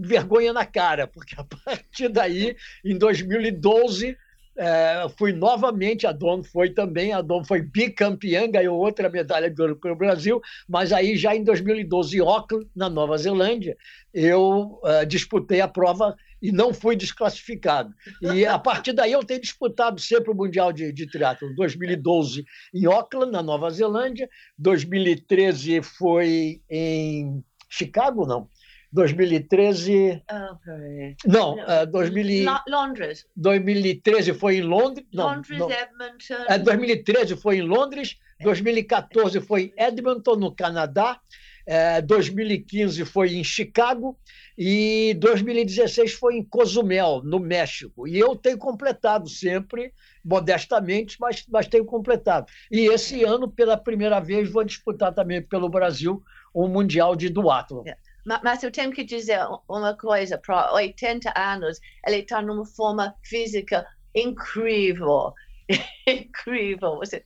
vergonha 0.00 0.52
na 0.52 0.64
cara, 0.64 1.06
porque 1.06 1.34
a 1.36 1.44
partir 1.44 2.08
daí, 2.08 2.56
em 2.84 2.96
2012, 2.96 4.16
é, 4.56 5.06
fui 5.16 5.32
novamente, 5.32 6.06
a 6.06 6.10
Dom 6.10 6.42
foi 6.42 6.70
também, 6.70 7.12
a 7.12 7.20
Dom 7.20 7.44
foi 7.44 7.62
bicampeã, 7.62 8.50
ganhou 8.50 8.76
outra 8.76 9.08
medalha 9.08 9.48
de 9.48 9.62
ouro 9.62 9.76
para 9.76 9.92
o 9.92 9.96
Brasil, 9.96 10.40
mas 10.68 10.92
aí 10.92 11.16
já 11.16 11.34
em 11.34 11.44
2012, 11.44 12.16
em 12.16 12.20
Auckland, 12.20 12.66
na 12.74 12.90
Nova 12.90 13.16
Zelândia, 13.16 13.76
eu 14.12 14.80
uh, 14.82 15.06
disputei 15.06 15.60
a 15.60 15.68
prova 15.68 16.16
e 16.40 16.52
não 16.52 16.72
fui 16.72 16.96
desclassificado. 16.96 17.94
E 18.20 18.46
a 18.46 18.58
partir 18.58 18.92
daí 18.92 19.12
eu 19.12 19.24
tenho 19.24 19.40
disputado 19.40 20.00
sempre 20.00 20.30
o 20.30 20.34
Mundial 20.34 20.72
de, 20.72 20.92
de 20.92 21.06
Triatlo. 21.06 21.54
2012 21.54 22.44
em 22.74 22.86
Auckland, 22.86 23.32
na 23.32 23.42
Nova 23.42 23.70
Zelândia, 23.70 24.28
2013 24.58 25.82
foi 25.82 26.62
em 26.70 27.42
Chicago, 27.68 28.26
não? 28.26 28.48
2013. 28.92 30.22
Okay. 30.54 31.16
Não, 31.26 31.56
uh, 31.56 31.86
2000, 31.90 32.50
Londres. 32.68 33.26
2013 33.36 34.34
foi 34.34 34.56
em 34.56 34.62
Londres. 34.62 35.06
Não, 35.12 35.34
Londres, 35.34 35.58
não. 35.58 35.70
Edmonton. 35.70 36.54
Uh, 36.54 36.64
2013 36.64 37.36
foi 37.36 37.56
em 37.58 37.62
Londres. 37.62 38.16
2014 38.40 39.40
foi 39.40 39.74
em 39.76 39.84
Edmonton, 39.84 40.36
no 40.36 40.54
Canadá. 40.54 41.20
Uh, 41.68 42.06
2015 42.06 43.04
foi 43.04 43.34
em 43.34 43.44
Chicago. 43.44 44.18
E 44.60 45.14
2016 45.20 46.14
foi 46.14 46.34
em 46.34 46.42
Cozumel, 46.42 47.22
no 47.22 47.38
México. 47.38 48.08
E 48.08 48.18
eu 48.18 48.34
tenho 48.34 48.58
completado 48.58 49.28
sempre, 49.28 49.94
modestamente, 50.24 51.16
mas, 51.20 51.46
mas 51.48 51.68
tenho 51.68 51.84
completado. 51.84 52.46
E 52.68 52.92
esse 52.92 53.22
ano, 53.22 53.48
pela 53.48 53.76
primeira 53.76 54.18
vez, 54.18 54.50
vou 54.50 54.64
disputar 54.64 55.14
também 55.14 55.40
pelo 55.40 55.68
Brasil 55.68 56.20
um 56.52 56.66
Mundial 56.66 57.14
de 57.14 57.28
Duathlon. 57.28 57.84
Yeah. 57.84 58.00
Mas 58.42 58.64
eu 58.64 58.72
tenho 58.72 58.90
que 58.90 59.04
dizer 59.04 59.38
uma 59.68 59.94
coisa: 59.96 60.36
para 60.36 60.72
80 60.74 61.32
anos, 61.38 61.78
ele 62.04 62.16
está 62.16 62.42
numa 62.42 62.66
forma 62.66 63.14
física 63.22 63.86
incrível. 64.12 65.32
incrível. 66.04 66.96
Você, 66.96 67.24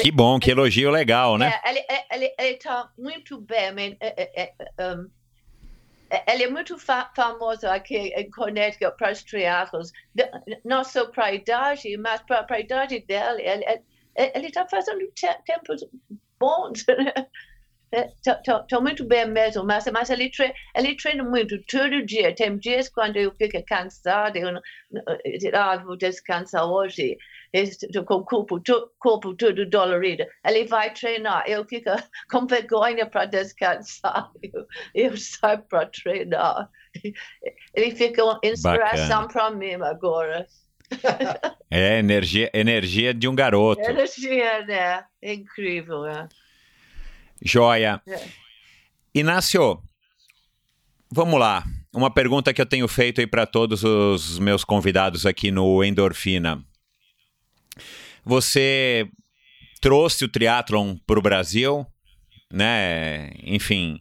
Que 0.00 0.12
bom, 0.12 0.38
que 0.38 0.52
elogio 0.52 0.90
legal, 0.90 1.36
né? 1.36 1.52
É, 1.64 2.16
ele 2.16 2.32
está 2.38 2.90
muito 2.96 3.40
bem. 3.40 3.96
É, 4.00 4.44
é, 4.44 4.54
um, 4.94 5.10
ele 6.26 6.44
é 6.44 6.50
muito 6.50 6.78
fa 6.78 7.10
famoso 7.14 7.66
aqui 7.68 7.96
em 7.96 8.30
Connecticut 8.30 8.96
para 8.96 9.12
os 9.12 9.22
triatlos, 9.22 9.92
não 10.64 10.82
só 10.82 11.06
para 11.06 11.26
a 11.26 11.32
idade, 11.32 11.96
mas 11.96 12.20
para 12.22 12.46
a 12.48 12.60
idade 12.60 13.00
dele. 13.00 13.42
Ele 14.16 14.46
está 14.46 14.66
fazendo 14.66 15.00
tempos 15.44 15.86
bons. 16.38 16.84
Estou 17.92 18.80
muito 18.80 19.04
bem 19.04 19.26
mesmo, 19.26 19.64
mas, 19.64 19.84
mas 19.92 20.10
ele, 20.10 20.30
treina, 20.30 20.54
ele 20.76 20.96
treina 20.96 21.24
muito 21.24 21.60
todo 21.64 22.06
dia. 22.06 22.34
Tem 22.34 22.56
dias 22.56 22.88
quando 22.88 23.16
eu 23.16 23.34
fico 23.34 23.60
cansado, 23.66 24.36
eu 24.36 24.52
não, 24.52 24.60
ah, 25.54 25.76
vou 25.78 25.96
descansar 25.96 26.64
hoje, 26.66 27.18
com 28.06 28.14
o 28.14 28.24
corpo, 28.24 28.62
corpo 28.98 29.34
todo 29.34 29.68
dolorido. 29.68 30.24
Ele 30.46 30.66
vai 30.66 30.92
treinar, 30.92 31.44
eu 31.48 31.64
fico 31.64 31.90
com 32.30 32.46
vergonha 32.46 33.06
para 33.06 33.24
descansar, 33.24 34.30
eu, 34.40 34.66
eu 34.94 35.16
saio 35.16 35.62
para 35.62 35.86
treinar. 35.86 36.70
Ele 37.74 37.90
fica 37.90 38.24
uma 38.24 38.38
inspiração 38.44 39.26
para 39.26 39.50
mim 39.50 39.74
agora. 39.74 40.46
É 41.70 41.98
energia, 41.98 42.50
energia 42.52 43.14
de 43.14 43.28
um 43.28 43.34
garoto. 43.34 43.80
Energia, 43.82 44.64
né? 44.66 45.04
Incrível, 45.22 46.02
né? 46.02 46.28
Joia. 47.42 48.00
É. 48.06 48.28
Inácio, 49.14 49.82
vamos 51.10 51.38
lá. 51.38 51.64
Uma 51.92 52.10
pergunta 52.10 52.54
que 52.54 52.60
eu 52.60 52.66
tenho 52.66 52.86
feito 52.86 53.20
aí 53.20 53.26
para 53.26 53.46
todos 53.46 53.82
os 53.82 54.38
meus 54.38 54.62
convidados 54.62 55.26
aqui 55.26 55.50
no 55.50 55.82
Endorfina. 55.82 56.64
Você 58.24 59.08
trouxe 59.80 60.24
o 60.24 60.28
triatlon 60.28 60.96
para 61.06 61.18
o 61.18 61.22
Brasil, 61.22 61.84
né? 62.52 63.30
Enfim, 63.42 63.98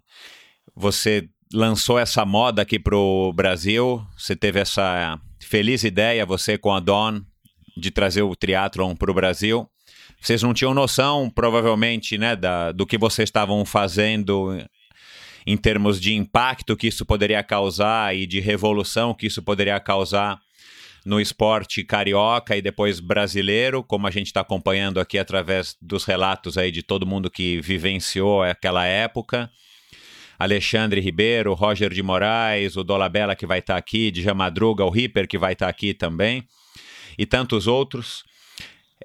você 0.75 1.27
lançou 1.51 1.97
essa 1.97 2.25
moda 2.25 2.61
aqui 2.61 2.77
para 2.77 2.95
o 2.95 3.33
Brasil. 3.33 4.05
Você 4.17 4.35
teve 4.35 4.59
essa 4.59 5.19
feliz 5.39 5.83
ideia, 5.83 6.25
você 6.25 6.57
com 6.57 6.71
a 6.73 6.79
Dawn, 6.79 7.21
de 7.75 7.89
trazer 7.89 8.21
o 8.21 8.35
triatlon 8.35 8.95
para 8.95 9.09
o 9.09 9.15
Brasil. 9.15 9.67
Vocês 10.21 10.43
não 10.43 10.53
tinham 10.53 10.73
noção, 10.73 11.29
provavelmente, 11.29 12.17
né, 12.17 12.35
da, 12.35 12.71
do 12.71 12.85
que 12.85 12.97
vocês 12.97 13.27
estavam 13.27 13.63
fazendo 13.65 14.57
em 15.45 15.57
termos 15.57 15.99
de 15.99 16.13
impacto 16.13 16.75
que 16.75 16.87
isso 16.87 17.05
poderia 17.05 17.41
causar 17.41 18.15
e 18.15 18.27
de 18.27 18.39
revolução 18.39 19.13
que 19.13 19.25
isso 19.27 19.41
poderia 19.41 19.79
causar 19.79 20.39
no 21.05 21.19
esporte 21.19 21.83
carioca 21.83 22.55
e 22.55 22.61
depois 22.61 22.99
brasileiro, 22.99 23.83
como 23.83 24.05
a 24.05 24.11
gente 24.11 24.27
está 24.27 24.41
acompanhando 24.41 24.99
aqui 24.99 25.17
através 25.17 25.75
dos 25.81 26.03
relatos 26.03 26.57
aí 26.57 26.71
de 26.71 26.83
todo 26.83 27.05
mundo 27.05 27.31
que 27.31 27.61
vivenciou 27.61 28.43
aquela 28.43 28.85
época. 28.85 29.49
Alexandre 30.37 31.01
Ribeiro, 31.01 31.53
Roger 31.53 31.93
de 31.93 32.03
Moraes, 32.03 32.77
o 32.77 32.83
Dolabella 32.83 33.35
que 33.35 33.45
vai 33.45 33.59
estar 33.59 33.73
tá 33.73 33.79
aqui, 33.79 34.11
Dja 34.11 34.33
Madruga, 34.33 34.85
o 34.85 34.89
Ripper 34.89 35.27
que 35.27 35.37
vai 35.37 35.53
estar 35.53 35.65
tá 35.65 35.69
aqui 35.69 35.93
também, 35.93 36.43
e 37.17 37.25
tantos 37.25 37.67
outros. 37.67 38.23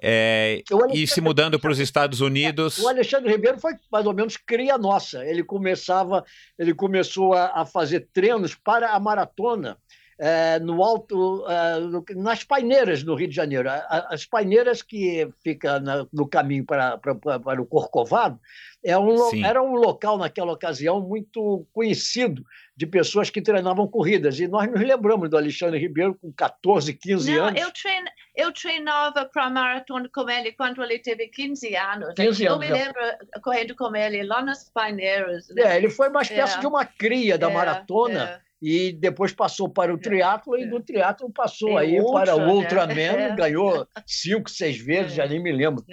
É, 0.01 0.61
e 0.93 1.07
se 1.07 1.21
mudando 1.21 1.59
para 1.59 1.71
os 1.71 1.79
Estados 1.79 2.19
Unidos. 2.19 2.77
O 2.79 2.87
Alexandre 2.87 3.31
Ribeiro 3.31 3.59
foi 3.59 3.73
mais 3.91 4.05
ou 4.05 4.13
menos 4.13 4.37
cria 4.37 4.77
nossa. 4.77 5.25
Ele 5.25 5.43
começava, 5.43 6.23
ele 6.59 6.73
começou 6.73 7.33
a, 7.33 7.61
a 7.61 7.65
fazer 7.65 8.07
treinos 8.13 8.55
para 8.55 8.91
a 8.91 8.99
maratona 8.99 9.77
é, 10.17 10.59
no 10.59 10.83
alto, 10.83 11.45
é, 11.47 11.79
no, 11.79 12.03
nas 12.15 12.43
paineiras 12.43 13.03
no 13.03 13.15
Rio 13.15 13.27
de 13.27 13.35
Janeiro. 13.35 13.69
As 13.89 14.25
paineiras 14.25 14.81
que 14.81 15.29
fica 15.43 15.79
na, 15.79 16.05
no 16.11 16.27
caminho 16.27 16.65
para, 16.65 16.97
para, 16.97 17.39
para 17.39 17.61
o 17.61 17.65
Corcovado 17.65 18.39
é 18.83 18.97
um, 18.97 19.45
era 19.45 19.61
um 19.61 19.75
local 19.75 20.17
naquela 20.17 20.53
ocasião 20.53 21.01
muito 21.01 21.65
conhecido 21.73 22.45
de 22.77 22.85
pessoas 22.85 23.29
que 23.29 23.41
treinavam 23.41 23.87
corridas. 23.87 24.39
E 24.39 24.47
nós 24.47 24.69
nos 24.69 24.81
lembramos 24.81 25.29
do 25.29 25.37
Alexandre 25.37 25.79
Ribeiro 25.79 26.15
com 26.15 26.31
14, 26.31 26.93
15 26.93 27.31
Não, 27.31 27.45
anos. 27.45 27.61
Eu, 27.61 27.71
trein, 27.71 28.03
eu 28.35 28.51
treinava 28.51 29.25
para 29.25 29.45
a 29.45 29.49
maratona 29.49 30.09
com 30.13 30.29
ele 30.29 30.51
quando 30.51 30.83
ele 30.83 30.99
teve 30.99 31.27
15 31.27 31.75
anos. 31.75 32.13
15 32.15 32.47
anos. 32.47 32.53
Eu 32.53 32.59
me 32.59 32.67
é. 32.67 32.83
lembro 32.83 33.01
correndo 33.41 33.75
com 33.75 33.95
ele 33.95 34.23
lá 34.23 34.41
nas 34.41 34.69
paineiras. 34.69 35.47
Né? 35.49 35.63
É, 35.63 35.77
ele 35.77 35.89
foi 35.89 36.09
uma 36.09 36.21
espécie 36.21 36.57
é. 36.57 36.59
de 36.59 36.67
uma 36.67 36.85
cria 36.85 37.37
da 37.37 37.49
é, 37.49 37.53
maratona. 37.53 38.23
É 38.41 38.45
e 38.61 38.93
depois 38.93 39.31
passou 39.31 39.69
para 39.69 39.93
o 39.93 39.97
triatlo 39.97 40.57
e 40.57 40.65
do 40.65 40.79
triatlo 40.79 41.29
passou 41.29 41.77
aí 41.77 41.99
ultra, 41.99 42.25
para 42.25 42.35
o 42.35 42.49
Ultraman, 42.49 42.95
né? 42.95 43.35
ganhou 43.35 43.87
cinco, 44.07 44.49
seis 44.49 44.77
vezes, 44.77 45.13
já 45.13 45.27
nem 45.27 45.39
me 45.39 45.51
lembro. 45.51 45.85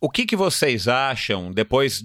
O 0.00 0.08
que, 0.08 0.24
que 0.24 0.36
vocês 0.36 0.88
acham 0.88 1.52
depois 1.52 2.02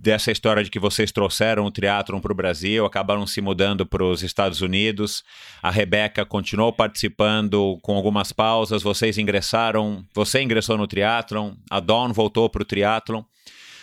dessa 0.00 0.30
história 0.30 0.62
de 0.62 0.70
que 0.70 0.78
vocês 0.78 1.10
trouxeram 1.10 1.64
o 1.64 1.70
triatlon 1.70 2.20
para 2.20 2.32
o 2.32 2.36
Brasil, 2.36 2.86
acabaram 2.86 3.26
se 3.26 3.40
mudando 3.40 3.84
para 3.84 4.04
os 4.04 4.22
Estados 4.22 4.60
Unidos. 4.60 5.24
A 5.60 5.70
Rebeca 5.70 6.24
continuou 6.24 6.72
participando 6.72 7.78
com 7.82 7.96
algumas 7.96 8.32
pausas. 8.32 8.82
Vocês 8.82 9.18
ingressaram, 9.18 10.04
você 10.14 10.40
ingressou 10.40 10.76
no 10.78 10.86
triatlon, 10.86 11.54
a 11.68 11.80
Dawn 11.80 12.12
voltou 12.12 12.48
para 12.48 12.62
o 12.62 12.64
triatlon. 12.64 13.22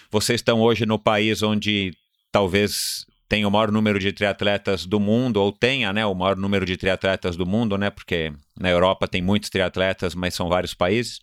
Vocês 0.09 0.39
estão 0.39 0.61
hoje 0.61 0.85
no 0.85 0.97
país 0.97 1.43
onde 1.43 1.93
talvez 2.31 3.05
tenha 3.27 3.47
o 3.47 3.51
maior 3.51 3.71
número 3.71 3.99
de 3.99 4.13
triatletas 4.13 4.85
do 4.85 4.99
mundo, 4.99 5.37
ou 5.37 5.51
tenha 5.51 5.91
né, 5.91 6.05
o 6.05 6.13
maior 6.13 6.37
número 6.37 6.65
de 6.65 6.77
triatletas 6.77 7.35
do 7.35 7.45
mundo, 7.45 7.77
né, 7.77 7.89
porque 7.89 8.31
na 8.57 8.69
Europa 8.69 9.07
tem 9.07 9.21
muitos 9.21 9.49
triatletas, 9.49 10.15
mas 10.15 10.33
são 10.33 10.47
vários 10.47 10.73
países. 10.73 11.19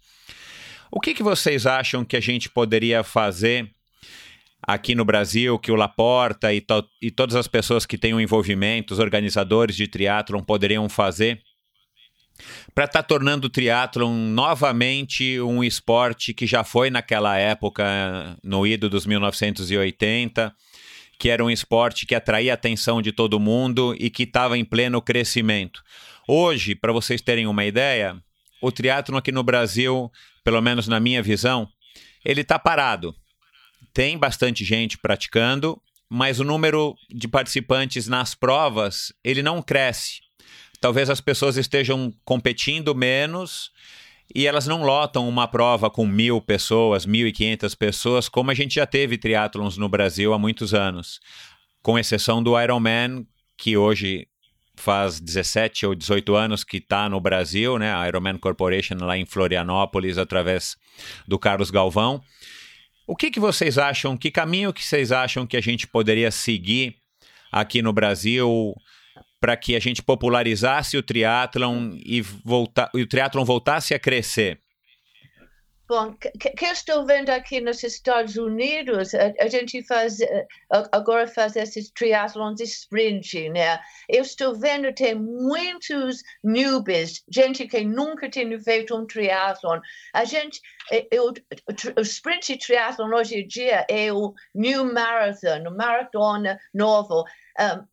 O 0.91 1.01
que, 1.01 1.15
que 1.15 1.23
vocês 1.23 1.65
acham 1.65 2.05
que 2.05 2.17
a 2.17 2.21
gente 2.21 2.51
poderia 2.51 3.03
fazer 3.03 3.71
aqui 4.63 4.95
no 4.95 5.05
Brasil 5.05 5.59
que 5.59 5.73
o 5.73 5.77
Laporta 5.77 6.53
e, 6.53 6.61
to 6.61 6.85
e 7.01 7.11
todas 7.11 7.35
as 7.35 7.49
pessoas 7.49 7.85
que 7.85 7.99
têm 7.99 8.15
um 8.15 8.21
envolvimento, 8.21 8.95
os 8.95 9.01
organizadores 9.01 9.75
de 9.75 9.89
triatlon 9.89 10.43
poderiam 10.43 10.89
fazer 10.89 11.43
para 12.75 12.85
estar 12.85 13.03
tá 13.03 13.07
tornando 13.07 13.47
o 13.47 13.51
triatlon 13.51 14.13
novamente 14.13 15.41
um 15.41 15.63
esporte 15.63 16.33
que 16.33 16.47
já 16.47 16.65
foi 16.65 16.91
naquela 16.91 17.37
época, 17.37 18.37
no 18.43 18.67
ido 18.67 18.89
dos 18.89 19.07
1980, 19.07 20.53
que 21.19 21.29
era 21.29 21.45
um 21.45 21.51
esporte 21.51 22.07
que 22.07 22.15
atraía 22.15 22.53
a 22.53 22.55
atenção 22.55 23.03
de 23.03 23.13
todo 23.13 23.39
mundo 23.39 23.95
e 23.99 24.11
que 24.11 24.25
estava 24.25 24.57
em 24.59 24.65
pleno 24.65 25.01
crescimento. 25.01 25.83
Hoje, 26.27 26.75
para 26.75 26.93
vocês 26.93 27.21
terem 27.21 27.47
uma 27.47 27.65
ideia, 27.65 28.17
o 28.61 28.73
triatlon 28.73 29.19
aqui 29.19 29.31
no 29.31 29.43
Brasil, 29.43 30.11
pelo 30.43 30.61
menos 30.61 30.89
na 30.89 30.99
minha 30.99 31.23
visão, 31.23 31.69
ele 32.25 32.41
está 32.41 32.59
parado 32.59 33.15
tem 33.93 34.19
bastante 34.19 34.65
gente 34.65 34.99
praticando, 34.99 35.81
mas 36.09 36.41
o 36.41 36.45
número 36.45 36.95
de 37.11 37.27
participantes 37.29 38.07
nas 38.09 38.35
provas 38.35 39.13
ele 39.25 39.43
não 39.43 39.63
cresce. 39.63 40.21
Talvez 40.81 41.09
as 41.09 41.21
pessoas 41.21 41.57
estejam 41.57 42.13
competindo 42.25 42.95
menos 42.95 43.71
e 44.35 44.47
elas 44.47 44.67
não 44.67 44.83
lotam 44.83 45.29
uma 45.29 45.47
prova 45.47 45.91
com 45.91 46.07
mil 46.07 46.41
pessoas, 46.41 47.07
mil 47.07 47.27
e 47.27 47.33
quinhentas 47.33 47.75
pessoas, 47.75 48.29
como 48.29 48.51
a 48.51 48.55
gente 48.55 48.75
já 48.75 48.87
teve 48.87 49.19
triatlons 49.19 49.77
no 49.77 49.89
Brasil 49.89 50.33
há 50.33 50.39
muitos 50.39 50.75
anos, 50.75 51.21
com 51.83 51.99
exceção 51.99 52.43
do 52.43 52.61
Ironman, 52.61 53.27
que 53.57 53.77
hoje 53.77 54.27
faz 54.75 55.21
17 55.21 55.87
ou 55.87 55.95
18 55.95 56.35
anos 56.35 56.65
que 56.65 56.79
está 56.79 57.09
no 57.09 57.21
Brasil, 57.21 57.79
né? 57.79 57.95
A 57.95 58.09
Ironman 58.09 58.39
Corporation 58.39 58.97
lá 59.01 59.17
em 59.17 59.27
Florianópolis, 59.27 60.19
através 60.19 60.77
do 61.29 61.39
Carlos 61.39 61.71
Galvão. 61.71 62.23
O 63.07 63.17
que, 63.17 63.31
que 63.31 63.41
vocês 63.41 63.79
acham? 63.79 64.17
Que 64.17 64.31
caminho 64.31 64.73
que 64.73 64.85
vocês 64.85 65.13
acham 65.13 65.47
que 65.47 65.57
a 65.57 65.61
gente 65.61 65.87
poderia 65.87 66.31
seguir 66.31 66.97
aqui 67.51 67.83
no 67.83 67.93
Brasil 67.93 68.75
para 69.41 69.57
que 69.57 69.75
a 69.75 69.81
gente 69.81 70.03
popularizasse 70.03 70.97
o 70.97 71.03
triatlon 71.03 71.93
e, 71.95 72.21
volta, 72.21 72.89
e 72.95 73.03
o 73.03 73.07
triatlon 73.07 73.45
voltasse 73.45 73.93
a 73.93 73.99
crescer? 73.99 74.62
Bom, 75.93 76.15
que 76.15 76.65
estou 76.65 77.05
vendo 77.05 77.29
aqui 77.29 77.61
nos 77.61 77.83
Estados 77.83 78.39
Unidos, 78.39 79.15
a, 79.15 79.31
a 79.39 79.47
gente 79.47 79.83
faz, 79.83 80.23
eh, 80.23 80.47
agora 80.91 81.27
faz 81.27 81.55
esses 81.55 81.91
triathlons 81.91 82.57
de 82.57 82.65
sprint, 82.65 83.51
né? 83.51 83.79
Eu 84.09 84.23
estou 84.23 84.59
vendo 84.59 84.91
tem 84.95 85.15
muitos 85.15 86.23
newbies, 86.43 87.23
gente 87.31 87.67
que 87.67 87.85
nunca 87.85 88.31
tinha 88.31 88.59
feito 88.59 88.97
um 88.97 89.07
triathlon. 89.07 89.81
A 90.15 90.25
gente, 90.25 90.63
eh, 90.91 91.07
eu, 91.11 91.31
o 91.99 92.01
sprint 92.01 92.57
triathlon 92.57 93.15
hoje 93.15 93.41
em 93.41 93.47
dia 93.47 93.85
é 93.87 94.11
o 94.11 94.33
new 94.55 94.91
marathon, 94.95 95.69
o 95.69 95.77
maratona 95.77 96.59
novo. 96.73 97.23
Um, 97.61 97.87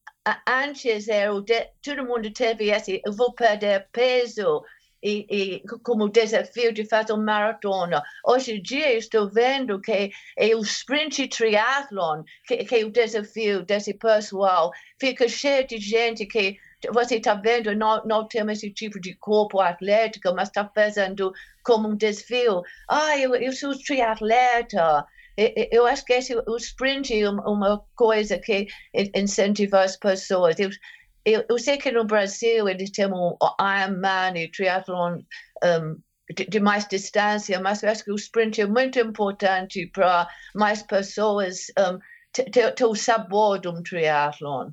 antes 0.47 1.09
era 1.09 1.33
o 1.33 1.41
de, 1.41 1.67
todo 1.81 2.05
mundo 2.05 2.31
teve 2.31 2.69
esse, 2.69 3.01
eu 3.05 3.11
vou 3.11 3.33
perder 3.33 3.89
peso, 3.91 4.63
e, 5.01 5.25
e, 5.29 5.63
como 5.83 6.09
desafio 6.09 6.73
de 6.73 6.85
fazer 6.85 7.13
uma 7.13 7.23
maratona. 7.23 8.03
Hoje 8.25 8.57
em 8.57 8.61
dia 8.61 8.93
estou 8.93 9.29
vendo 9.29 9.79
que 9.81 10.11
é 10.37 10.55
o 10.55 10.59
sprint 10.59 11.27
triathlon 11.27 12.23
que, 12.45 12.57
que 12.65 12.75
é 12.75 12.85
o 12.85 12.91
desafio 12.91 13.63
desse 13.63 13.93
pessoal. 13.93 14.71
Fica 14.99 15.27
cheio 15.27 15.65
de 15.65 15.77
gente 15.77 16.25
que 16.25 16.57
você 16.93 17.15
está 17.17 17.33
vendo, 17.33 17.75
não, 17.75 18.01
não 18.05 18.27
tem 18.27 18.49
esse 18.51 18.71
tipo 18.71 18.99
de 18.99 19.13
corpo 19.15 19.59
atlético, 19.59 20.33
mas 20.33 20.47
está 20.47 20.65
fazendo 20.73 21.33
como 21.63 21.89
um 21.89 21.95
desvio. 21.95 22.61
Ah, 22.89 23.17
eu, 23.17 23.35
eu 23.35 23.51
sou 23.51 23.77
triatleta. 23.77 25.05
Eu 25.71 25.85
acho 25.85 26.03
que 26.03 26.13
esse, 26.13 26.35
o 26.35 26.57
sprint 26.57 27.13
é 27.13 27.29
uma 27.29 27.81
coisa 27.95 28.37
que 28.37 28.67
incentiva 29.15 29.81
as 29.81 29.95
pessoas. 29.95 30.59
Eu, 30.59 30.69
eu, 31.25 31.45
eu 31.49 31.57
sei 31.57 31.77
que 31.77 31.91
no 31.91 32.05
Brasil 32.05 32.67
eles 32.67 32.91
têm 32.91 33.07
um 33.07 33.37
Ironman 33.59 34.37
e 34.37 34.51
triathlon 34.51 35.19
um, 35.63 36.01
de, 36.35 36.45
de, 36.45 36.59
mais 36.59 36.87
distância, 36.87 37.59
mas 37.59 37.83
eu 37.83 37.89
acho 37.89 38.03
que 38.03 38.11
o 38.11 38.15
sprint 38.15 38.61
é 38.61 38.65
muito 38.65 38.99
importante 38.99 39.87
para 39.87 40.27
mais 40.55 40.83
pessoas 40.83 41.65
um, 41.77 41.99
ter, 42.31 42.71
ter 42.73 42.85
o 42.85 42.95
sabor 42.95 43.59
de 43.59 43.67
um 43.67 43.81
triathlon. 43.81 44.71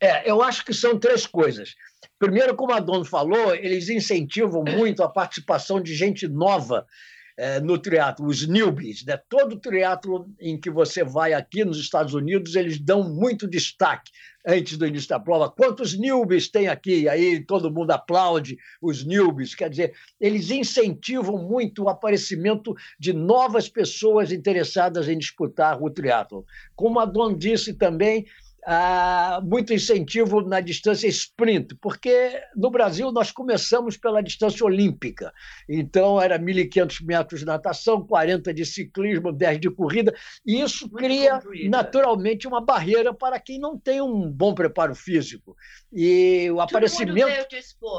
É, 0.00 0.28
eu 0.28 0.42
acho 0.42 0.64
que 0.64 0.74
são 0.74 0.98
três 0.98 1.26
coisas. 1.26 1.74
Primeiro, 2.18 2.54
como 2.56 2.72
a 2.72 2.80
Dona 2.80 3.04
falou, 3.04 3.54
eles 3.54 3.88
incentivam 3.88 4.62
muito 4.62 5.02
a 5.02 5.08
participação 5.08 5.80
de 5.80 5.94
gente 5.94 6.26
nova 6.26 6.86
é, 7.36 7.60
no 7.60 7.78
triatlo, 7.78 8.26
os 8.26 8.46
newbies. 8.46 9.04
Né? 9.04 9.18
Todo 9.28 9.58
triatlo 9.58 10.26
em 10.40 10.58
que 10.58 10.70
você 10.70 11.02
vai 11.02 11.32
aqui 11.32 11.64
nos 11.64 11.78
Estados 11.78 12.14
Unidos, 12.14 12.54
eles 12.54 12.78
dão 12.78 13.02
muito 13.02 13.48
destaque 13.48 14.10
antes 14.46 14.76
do 14.76 14.86
início 14.86 15.08
da 15.08 15.18
prova. 15.18 15.50
Quantos 15.50 15.98
newbies 15.98 16.48
tem 16.48 16.68
aqui? 16.68 17.08
Aí 17.08 17.44
todo 17.44 17.72
mundo 17.72 17.90
aplaude 17.90 18.56
os 18.80 19.04
newbies. 19.04 19.54
Quer 19.54 19.70
dizer, 19.70 19.94
eles 20.20 20.50
incentivam 20.50 21.38
muito 21.38 21.84
o 21.84 21.88
aparecimento 21.88 22.74
de 22.98 23.12
novas 23.12 23.68
pessoas 23.68 24.30
interessadas 24.30 25.08
em 25.08 25.18
disputar 25.18 25.82
o 25.82 25.90
triatlo. 25.90 26.44
Como 26.76 27.00
a 27.00 27.04
Dona 27.04 27.36
disse 27.36 27.72
também, 27.74 28.26
ah, 28.66 29.40
muito 29.44 29.74
incentivo 29.74 30.40
na 30.40 30.60
distância 30.60 31.06
sprint, 31.06 31.74
porque 31.82 32.40
no 32.56 32.70
Brasil 32.70 33.12
nós 33.12 33.30
começamos 33.30 33.96
pela 33.96 34.22
distância 34.22 34.64
olímpica. 34.64 35.32
Então, 35.68 36.20
era 36.20 36.38
1.500 36.38 37.04
metros 37.04 37.40
de 37.40 37.46
natação, 37.46 38.06
40 38.06 38.54
de 38.54 38.64
ciclismo, 38.64 39.32
10 39.32 39.60
de 39.60 39.70
corrida, 39.70 40.14
e 40.46 40.60
isso 40.62 40.86
muito 40.86 40.96
cria 40.96 41.40
naturalmente 41.68 42.48
uma 42.48 42.60
barreira 42.60 43.12
para 43.12 43.38
quem 43.38 43.58
não 43.58 43.78
tem 43.78 44.00
um 44.00 44.30
bom 44.30 44.54
preparo 44.54 44.94
físico. 44.94 45.54
E 45.92 46.50
o 46.50 46.60
aparecimento. 46.60 47.28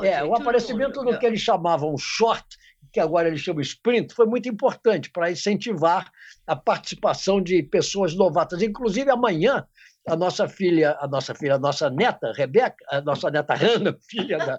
é, 0.03 0.23
o 0.23 0.33
aparecimento 0.33 0.99
mundo, 0.99 1.11
do 1.11 1.19
que 1.19 1.25
eles 1.25 1.41
chamavam 1.41 1.95
short, 1.97 2.57
que 2.91 2.99
agora 2.99 3.27
eles 3.27 3.41
chamam 3.41 3.61
sprint, 3.61 4.15
foi 4.15 4.25
muito 4.25 4.49
importante 4.49 5.11
para 5.11 5.29
incentivar 5.29 6.09
a 6.47 6.55
participação 6.55 7.41
de 7.41 7.61
pessoas 7.61 8.15
novatas. 8.15 8.61
Inclusive, 8.61 9.11
amanhã 9.11 9.65
a 10.07 10.15
nossa 10.15 10.47
filha, 10.47 10.97
a 10.99 11.07
nossa 11.07 11.33
filha, 11.33 11.55
a 11.55 11.59
nossa 11.59 11.89
neta, 11.89 12.31
Rebeca, 12.33 12.77
a 12.89 13.01
nossa 13.01 13.29
neta 13.29 13.55
Hannah, 13.55 13.95
filha 14.07 14.37
da, 14.37 14.57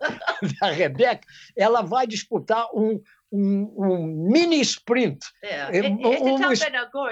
da 0.61 0.71
Rebeca, 0.71 1.27
ela 1.57 1.83
vai 1.83 2.07
disputar 2.07 2.67
um, 2.75 3.01
um, 3.33 3.73
um, 3.77 4.07
mini 4.31 4.61
sprint. 4.61 5.19
É, 5.43 5.83
um, 5.83 5.97
um, 5.97 6.53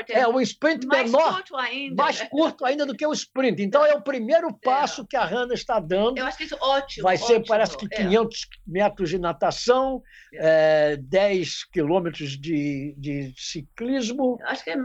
é 0.09 0.29
um 0.29 0.41
sprint 0.41 0.87
mais 0.87 1.11
menor, 1.11 1.35
curto 1.35 1.57
ainda. 1.57 2.03
mais 2.03 2.23
curto 2.23 2.65
ainda 2.65 2.87
do 2.87 2.97
que 2.97 3.07
o 3.07 3.13
sprint. 3.13 3.63
Então 3.63 3.85
é 3.85 3.95
o 3.95 4.03
primeiro 4.03 4.49
é. 4.49 4.53
passo 4.65 5.03
é. 5.03 5.07
que 5.11 5.17
a 5.17 5.25
Hannah 5.25 5.55
está 5.55 5.79
dando. 5.79 6.19
Eu 6.19 6.27
acho 6.27 6.39
que 6.39 6.45
isso 6.45 6.55
é 6.55 6.59
ótimo. 6.61 7.05
Vai 7.05 7.17
ser, 7.17 7.35
ótimo, 7.35 7.47
parece 7.47 7.77
que 7.77 7.89
500 7.89 8.41
é. 8.41 8.57
metros 8.67 9.11
de 9.11 9.19
natação, 9.19 10.03
é. 10.33 10.97
10 10.97 11.65
quilômetros 11.67 12.39
de, 12.39 12.95
de 12.97 13.33
ciclismo. 13.37 14.39
Acho 14.45 14.65
que 14.65 14.71
é. 14.71 14.77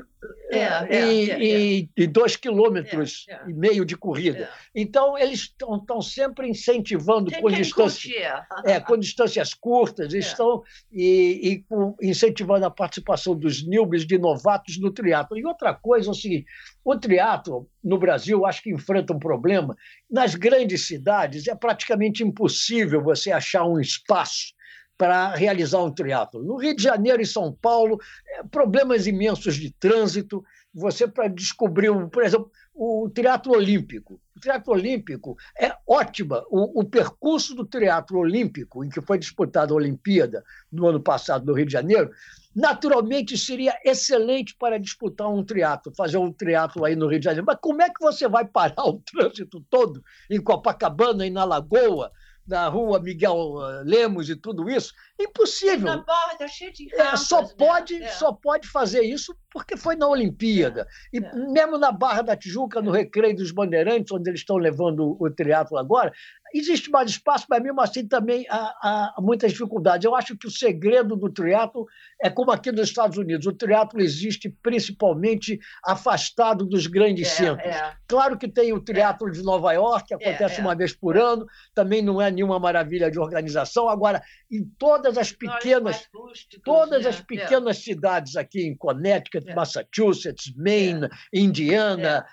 E, 0.89 1.31
e, 1.31 1.89
e 1.95 2.07
dois 2.07 2.35
quilômetros 2.35 3.25
e 3.47 3.53
meio 3.53 3.85
de 3.85 3.95
corrida. 3.95 4.49
Então, 4.75 5.17
eles 5.17 5.41
estão 5.41 6.01
sempre 6.01 6.47
incentivando 6.49 7.31
com, 7.39 7.49
distância, 7.49 8.45
é, 8.65 8.79
com 8.79 8.97
distâncias 8.97 9.53
curtas, 9.53 10.13
estão. 10.13 10.63
E, 10.91 11.63
e, 12.01 12.09
incentivando 12.09 12.65
a 12.65 12.71
participação 12.71 13.35
dos 13.35 13.65
newbies, 13.65 14.05
de 14.05 14.17
novatos 14.17 14.79
no 14.79 14.91
triatlo. 14.91 15.37
E 15.37 15.45
outra 15.45 15.73
coisa 15.73 16.09
é 16.09 16.11
o 16.11 16.15
seguinte, 16.15 16.45
o 16.83 16.97
triatlo 16.97 17.69
no 17.83 17.97
Brasil 17.97 18.45
acho 18.45 18.63
que 18.63 18.73
enfrenta 18.73 19.13
um 19.13 19.19
problema. 19.19 19.75
Nas 20.09 20.35
grandes 20.35 20.87
cidades 20.87 21.47
é 21.47 21.55
praticamente 21.55 22.23
impossível 22.23 23.01
você 23.01 23.31
achar 23.31 23.65
um 23.65 23.79
espaço 23.79 24.59
para 24.99 25.34
realizar 25.34 25.81
um 25.81 25.89
triatlo. 25.89 26.43
No 26.43 26.57
Rio 26.57 26.76
de 26.76 26.84
Janeiro 26.84 27.21
e 27.21 27.26
São 27.26 27.53
Paulo, 27.53 27.97
é, 28.27 28.43
problemas 28.43 29.07
imensos 29.07 29.55
de 29.55 29.71
trânsito. 29.71 30.43
Você 30.73 31.07
para 31.07 31.30
descobrir, 31.30 31.89
por 32.09 32.21
exemplo, 32.21 32.51
o 32.76 33.09
triatlo 33.09 33.53
olímpico. 33.53 34.19
O 34.35 34.39
triatlo 34.41 34.73
olímpico 34.73 35.38
é 35.57 35.73
ótima. 35.88 36.43
O, 36.49 36.81
o, 36.81 36.84
percurso 36.84 37.55
do 37.55 37.65
triatlo 37.65 38.19
olímpico, 38.19 38.84
em 38.84 38.89
que 38.89 38.99
foi 38.99 39.17
disputada 39.17 39.71
a 39.71 39.77
Olimpíada 39.77 40.43
no 40.69 40.85
ano 40.85 40.99
passado 40.99 41.45
no 41.45 41.53
Rio 41.53 41.65
de 41.65 41.71
Janeiro, 41.71 42.11
naturalmente 42.53 43.38
seria 43.38 43.80
excelente 43.85 44.53
para 44.59 44.77
disputar 44.77 45.30
um 45.30 45.45
triatlo, 45.45 45.93
fazer 45.95 46.17
um 46.17 46.31
triatlo 46.31 46.84
aí 46.84 46.95
no 46.95 47.07
Rio 47.07 47.19
de 47.19 47.26
Janeiro. 47.26 47.45
Mas 47.47 47.57
como 47.61 47.81
é 47.81 47.89
que 47.89 48.01
você 48.01 48.27
vai 48.27 48.43
parar 48.45 48.84
o 48.84 48.99
trânsito 48.99 49.65
todo 49.69 50.03
em 50.30 50.41
Copacabana 50.41 51.26
e 51.26 51.30
na 51.30 51.45
Lagoa? 51.45 52.11
Na 52.49 52.67
rua 52.67 52.99
Miguel 52.99 53.55
eh, 53.61 53.84
Lemos 53.85 54.30
e 54.30 54.35
tudo 54.35 54.69
isso, 54.69 54.93
impossível. 55.19 55.85
Na 55.85 55.97
borda, 55.97 56.47
cheio 56.47 56.71
de 56.71 56.87
rampas, 56.89 57.21
é, 57.21 57.25
só 57.25 57.41
né? 57.41 57.49
pode, 57.57 58.03
é. 58.03 58.07
só 58.09 58.31
pode 58.31 58.67
fazer 58.67 59.01
isso 59.01 59.35
porque 59.51 59.75
foi 59.75 59.95
na 59.95 60.07
Olimpíada. 60.07 60.87
É. 61.13 61.17
E 61.17 61.23
é. 61.23 61.35
mesmo 61.51 61.77
na 61.77 61.91
Barra 61.91 62.21
da 62.21 62.35
Tijuca, 62.35 62.81
no 62.81 62.91
Recreio 62.91 63.35
dos 63.35 63.51
Bandeirantes, 63.51 64.11
onde 64.11 64.29
eles 64.29 64.41
estão 64.41 64.57
levando 64.57 65.17
o 65.19 65.29
triatlo 65.29 65.77
agora, 65.77 66.13
existe 66.53 66.89
mais 66.89 67.09
espaço, 67.09 67.45
mas 67.49 67.61
mesmo 67.61 67.81
assim 67.81 68.07
também 68.07 68.45
há, 68.49 69.13
há, 69.17 69.21
muitas 69.21 69.51
dificuldades. 69.51 70.05
Eu 70.05 70.15
acho 70.15 70.37
que 70.37 70.47
o 70.47 70.51
segredo 70.51 71.15
do 71.15 71.29
triatlo 71.29 71.87
é 72.21 72.29
como 72.29 72.51
aqui 72.51 72.71
nos 72.71 72.87
Estados 72.87 73.17
Unidos. 73.17 73.45
O 73.45 73.53
triatlo 73.53 74.01
existe 74.01 74.49
principalmente 74.61 75.59
afastado 75.83 76.65
dos 76.65 76.87
grandes 76.87 77.27
é, 77.27 77.31
centros. 77.31 77.75
É. 77.75 77.93
Claro 78.07 78.37
que 78.37 78.47
tem 78.47 78.73
o 78.73 78.81
triatlo 78.81 79.29
é. 79.29 79.31
de 79.31 79.43
Nova 79.43 79.71
York, 79.73 80.07
que 80.07 80.13
é, 80.13 80.29
acontece 80.29 80.59
é. 80.59 80.63
uma 80.63 80.75
vez 80.75 80.93
por 80.93 81.17
ano, 81.17 81.45
também 81.73 82.01
não 82.01 82.21
é 82.21 82.31
nenhuma 82.31 82.59
maravilha 82.59 83.11
de 83.11 83.19
organização. 83.19 83.89
Agora, 83.89 84.21
em 84.51 84.63
todas 85.10 85.18
as 85.18 85.31
pequenas, 85.31 86.10
rústicos, 86.14 86.64
todas 86.64 87.03
né? 87.03 87.10
as 87.10 87.22
pequenas 87.22 87.77
cidades 87.77 88.36
aqui 88.36 88.61
em 88.61 88.76
Connecticut, 88.76 89.53
Massachusetts, 89.53 90.53
Maine, 90.56 91.10
Indiana, 91.34 92.26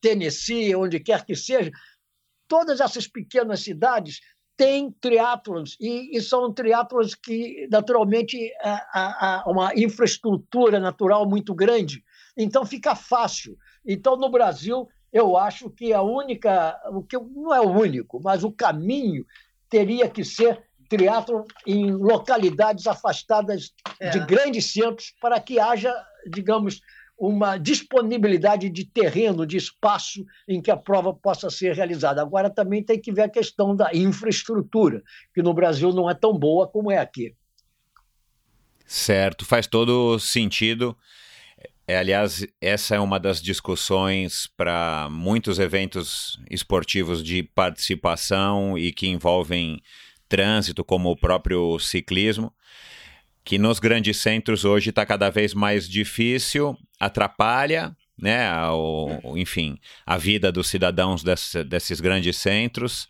Tennessee, 0.00 0.74
onde 0.74 1.00
quer 1.00 1.24
que 1.24 1.36
seja, 1.36 1.70
todas 2.48 2.80
essas 2.80 3.06
pequenas 3.06 3.60
cidades 3.60 4.20
têm 4.56 4.90
triatlons 5.00 5.76
e, 5.80 6.16
e 6.16 6.22
são 6.22 6.52
triatlons 6.52 7.14
que, 7.14 7.66
naturalmente, 7.70 8.52
há, 8.62 9.42
há 9.42 9.50
uma 9.50 9.74
infraestrutura 9.74 10.78
natural 10.78 11.28
muito 11.28 11.54
grande. 11.54 12.04
Então, 12.36 12.64
fica 12.64 12.94
fácil. 12.94 13.56
Então, 13.84 14.16
no 14.16 14.30
Brasil, 14.30 14.88
eu 15.12 15.36
acho 15.36 15.70
que 15.70 15.92
a 15.92 16.02
única, 16.02 16.80
o 16.90 17.02
que 17.02 17.18
não 17.18 17.54
é 17.54 17.60
o 17.60 17.70
único, 17.70 18.20
mas 18.22 18.44
o 18.44 18.52
caminho 18.52 19.26
teria 19.68 20.08
que 20.08 20.24
ser 20.24 20.62
triatlo 20.88 21.44
em 21.66 21.90
localidades 21.92 22.86
afastadas 22.86 23.72
é. 24.00 24.10
de 24.10 24.20
grandes 24.26 24.72
centros 24.72 25.12
para 25.20 25.40
que 25.40 25.58
haja, 25.58 25.94
digamos, 26.26 26.80
uma 27.16 27.56
disponibilidade 27.56 28.68
de 28.68 28.84
terreno, 28.84 29.46
de 29.46 29.56
espaço 29.56 30.24
em 30.48 30.60
que 30.60 30.70
a 30.70 30.76
prova 30.76 31.14
possa 31.14 31.48
ser 31.48 31.74
realizada. 31.74 32.20
Agora 32.20 32.50
também 32.50 32.82
tem 32.82 33.00
que 33.00 33.12
ver 33.12 33.22
a 33.22 33.28
questão 33.28 33.74
da 33.74 33.90
infraestrutura, 33.94 35.02
que 35.32 35.42
no 35.42 35.54
Brasil 35.54 35.92
não 35.92 36.10
é 36.10 36.14
tão 36.14 36.36
boa 36.36 36.66
como 36.66 36.90
é 36.90 36.98
aqui. 36.98 37.34
Certo, 38.84 39.44
faz 39.44 39.66
todo 39.66 40.18
sentido. 40.18 40.96
É, 41.86 41.98
aliás, 41.98 42.46
essa 42.60 42.96
é 42.96 43.00
uma 43.00 43.20
das 43.20 43.42
discussões 43.42 44.46
para 44.56 45.08
muitos 45.10 45.58
eventos 45.58 46.40
esportivos 46.50 47.22
de 47.22 47.42
participação 47.42 48.76
e 48.76 48.90
que 48.90 49.06
envolvem 49.06 49.82
trânsito, 50.28 50.84
como 50.84 51.10
o 51.10 51.16
próprio 51.16 51.78
ciclismo 51.78 52.52
que 53.44 53.58
nos 53.58 53.78
grandes 53.78 54.16
centros 54.16 54.64
hoje 54.64 54.88
está 54.88 55.04
cada 55.04 55.28
vez 55.28 55.52
mais 55.52 55.88
difícil, 55.88 56.76
atrapalha, 56.98 57.94
né, 58.18 58.48
o, 58.70 59.36
enfim, 59.36 59.76
a 60.06 60.16
vida 60.16 60.50
dos 60.50 60.68
cidadãos 60.68 61.22
desse, 61.22 61.62
desses 61.62 62.00
grandes 62.00 62.36
centros 62.36 63.06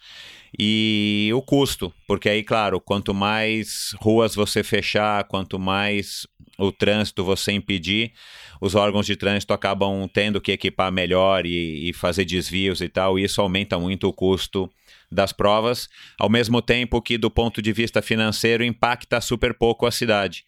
e 0.59 1.31
o 1.35 1.41
custo, 1.41 1.93
porque 2.07 2.29
aí, 2.29 2.43
claro, 2.43 2.81
quanto 2.81 3.15
mais 3.15 3.95
ruas 4.01 4.35
você 4.35 4.63
fechar, 4.65 5.25
quanto 5.25 5.59
mais 5.59 6.27
o 6.59 6.73
trânsito 6.73 7.25
você 7.25 7.53
impedir, 7.53 8.13
os 8.61 8.75
órgãos 8.75 9.07
de 9.07 9.15
trânsito 9.15 9.53
acabam 9.53 10.09
tendo 10.13 10.41
que 10.41 10.53
equipar 10.53 10.91
melhor 10.91 11.47
e, 11.47 11.91
e 11.91 11.93
fazer 11.93 12.25
desvios 12.25 12.81
e 12.81 12.89
tal, 12.89 13.19
e 13.19 13.25
isso 13.25 13.41
aumenta 13.41 13.79
muito 13.79 14.09
o 14.09 14.13
custo 14.13 14.71
das 15.11 15.33
provas, 15.33 15.89
ao 16.19 16.29
mesmo 16.29 16.61
tempo 16.61 17.01
que, 17.01 17.17
do 17.17 17.31
ponto 17.31 17.61
de 17.63 17.73
vista 17.73 18.03
financeiro, 18.03 18.65
impacta 18.65 19.21
super 19.21 19.55
pouco 19.55 19.87
a 19.87 19.91
cidade. 19.91 20.45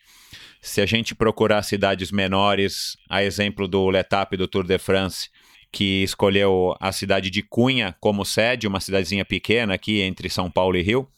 Se 0.60 0.80
a 0.80 0.86
gente 0.86 1.14
procurar 1.14 1.62
cidades 1.62 2.10
menores, 2.10 2.96
a 3.08 3.22
exemplo 3.22 3.68
do 3.68 3.88
Letap 3.88 4.36
do 4.36 4.48
Tour 4.48 4.64
de 4.66 4.78
France, 4.78 5.28
que 5.70 6.02
escolheu 6.02 6.74
a 6.80 6.90
cidade 6.90 7.30
de 7.30 7.42
Cunha 7.42 7.94
como 8.00 8.24
sede, 8.24 8.66
uma 8.66 8.80
cidadezinha 8.80 9.24
pequena 9.24 9.74
aqui 9.74 10.00
entre 10.00 10.28
São 10.28 10.50
Paulo 10.50 10.76
e 10.76 10.82
Rio. 10.82 11.08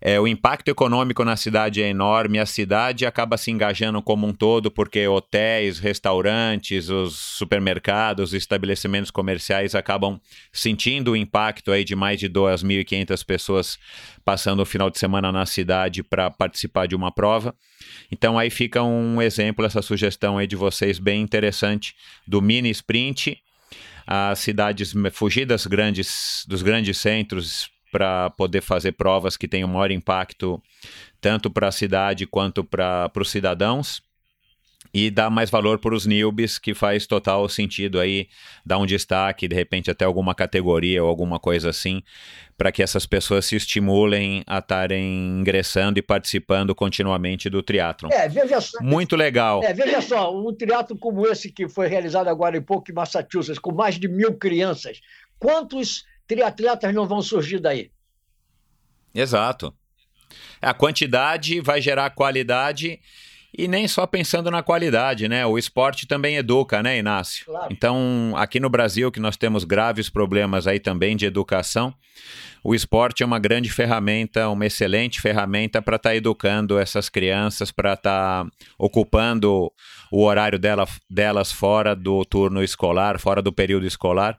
É, 0.00 0.20
o 0.20 0.28
impacto 0.28 0.68
econômico 0.68 1.24
na 1.24 1.36
cidade 1.36 1.82
é 1.82 1.88
enorme, 1.88 2.38
a 2.38 2.46
cidade 2.46 3.04
acaba 3.04 3.36
se 3.36 3.50
engajando 3.50 4.00
como 4.00 4.28
um 4.28 4.32
todo, 4.32 4.70
porque 4.70 5.08
hotéis, 5.08 5.80
restaurantes, 5.80 6.88
os 6.88 7.16
supermercados, 7.16 8.30
os 8.30 8.34
estabelecimentos 8.34 9.10
comerciais 9.10 9.74
acabam 9.74 10.20
sentindo 10.52 11.12
o 11.12 11.16
impacto 11.16 11.72
aí 11.72 11.82
de 11.82 11.96
mais 11.96 12.20
de 12.20 12.28
2.500 12.28 13.24
pessoas 13.24 13.78
passando 14.24 14.60
o 14.60 14.66
final 14.66 14.88
de 14.88 15.00
semana 15.00 15.32
na 15.32 15.44
cidade 15.46 16.04
para 16.04 16.30
participar 16.30 16.86
de 16.86 16.94
uma 16.94 17.10
prova. 17.10 17.52
Então 18.10 18.38
aí 18.38 18.50
fica 18.50 18.82
um 18.84 19.20
exemplo, 19.20 19.64
essa 19.64 19.82
sugestão 19.82 20.38
aí 20.38 20.46
de 20.46 20.54
vocês 20.54 21.00
bem 21.00 21.20
interessante 21.20 21.96
do 22.24 22.40
mini 22.40 22.70
sprint, 22.70 23.36
as 24.06 24.38
cidades 24.38 24.94
fugidas 25.12 25.66
grandes 25.66 26.44
dos 26.46 26.62
grandes 26.62 26.98
centros 26.98 27.68
para 27.90 28.30
poder 28.30 28.60
fazer 28.60 28.92
provas 28.92 29.36
que 29.36 29.48
tenham 29.48 29.68
maior 29.68 29.90
impacto 29.90 30.62
tanto 31.20 31.50
para 31.50 31.68
a 31.68 31.72
cidade 31.72 32.26
quanto 32.26 32.62
para 32.62 33.10
os 33.16 33.30
cidadãos 33.30 34.02
e 34.92 35.10
dar 35.10 35.28
mais 35.28 35.50
valor 35.50 35.78
para 35.78 35.94
os 35.94 36.06
newbies, 36.06 36.58
que 36.58 36.74
faz 36.74 37.06
total 37.06 37.48
sentido 37.48 38.00
aí 38.00 38.28
dar 38.64 38.78
um 38.78 38.86
destaque, 38.86 39.48
de 39.48 39.54
repente 39.54 39.90
até 39.90 40.04
alguma 40.04 40.34
categoria 40.34 41.02
ou 41.02 41.08
alguma 41.08 41.38
coisa 41.38 41.70
assim, 41.70 42.02
para 42.56 42.72
que 42.72 42.82
essas 42.82 43.04
pessoas 43.04 43.44
se 43.44 43.56
estimulem 43.56 44.42
a 44.46 44.58
estarem 44.58 45.40
ingressando 45.40 45.98
e 45.98 46.02
participando 46.02 46.74
continuamente 46.74 47.50
do 47.50 47.62
triatlon. 47.62 48.10
É, 48.10 48.28
veja 48.28 48.60
só. 48.60 48.82
Muito 48.82 49.14
legal. 49.14 49.62
É, 49.62 49.72
veja 49.74 50.00
só, 50.00 50.34
um 50.34 50.54
triatlon 50.54 50.96
como 50.96 51.26
esse 51.26 51.52
que 51.52 51.68
foi 51.68 51.86
realizado 51.86 52.28
agora 52.28 52.56
em 52.56 52.62
pouco 52.62 52.90
em 52.90 52.94
Massachusetts, 52.94 53.58
com 53.58 53.72
mais 53.72 53.96
de 53.96 54.08
mil 54.08 54.34
crianças, 54.34 55.00
quantos 55.38 56.04
triatletas 56.28 56.94
não 56.94 57.08
vão 57.08 57.22
surgir 57.22 57.58
daí. 57.58 57.90
Exato. 59.14 59.74
A 60.60 60.74
quantidade 60.74 61.60
vai 61.60 61.80
gerar 61.80 62.10
qualidade 62.10 63.00
e 63.56 63.66
nem 63.66 63.88
só 63.88 64.06
pensando 64.06 64.50
na 64.50 64.62
qualidade, 64.62 65.26
né? 65.26 65.46
O 65.46 65.56
esporte 65.56 66.06
também 66.06 66.36
educa, 66.36 66.82
né, 66.82 66.98
Inácio? 66.98 67.46
Claro. 67.46 67.68
Então, 67.70 68.34
aqui 68.36 68.60
no 68.60 68.68
Brasil, 68.68 69.10
que 69.10 69.18
nós 69.18 69.38
temos 69.38 69.64
graves 69.64 70.10
problemas 70.10 70.66
aí 70.66 70.78
também 70.78 71.16
de 71.16 71.24
educação, 71.24 71.94
o 72.62 72.74
esporte 72.74 73.22
é 73.22 73.26
uma 73.26 73.38
grande 73.38 73.70
ferramenta, 73.70 74.50
uma 74.50 74.66
excelente 74.66 75.20
ferramenta 75.20 75.80
para 75.80 75.96
estar 75.96 76.10
tá 76.10 76.16
educando 76.16 76.78
essas 76.78 77.08
crianças, 77.08 77.70
para 77.72 77.94
estar 77.94 78.44
tá 78.44 78.50
ocupando 78.76 79.72
o 80.12 80.24
horário 80.24 80.58
dela, 80.58 80.86
delas 81.08 81.50
fora 81.50 81.96
do 81.96 82.24
turno 82.26 82.62
escolar, 82.62 83.18
fora 83.18 83.40
do 83.40 83.52
período 83.52 83.86
escolar 83.86 84.38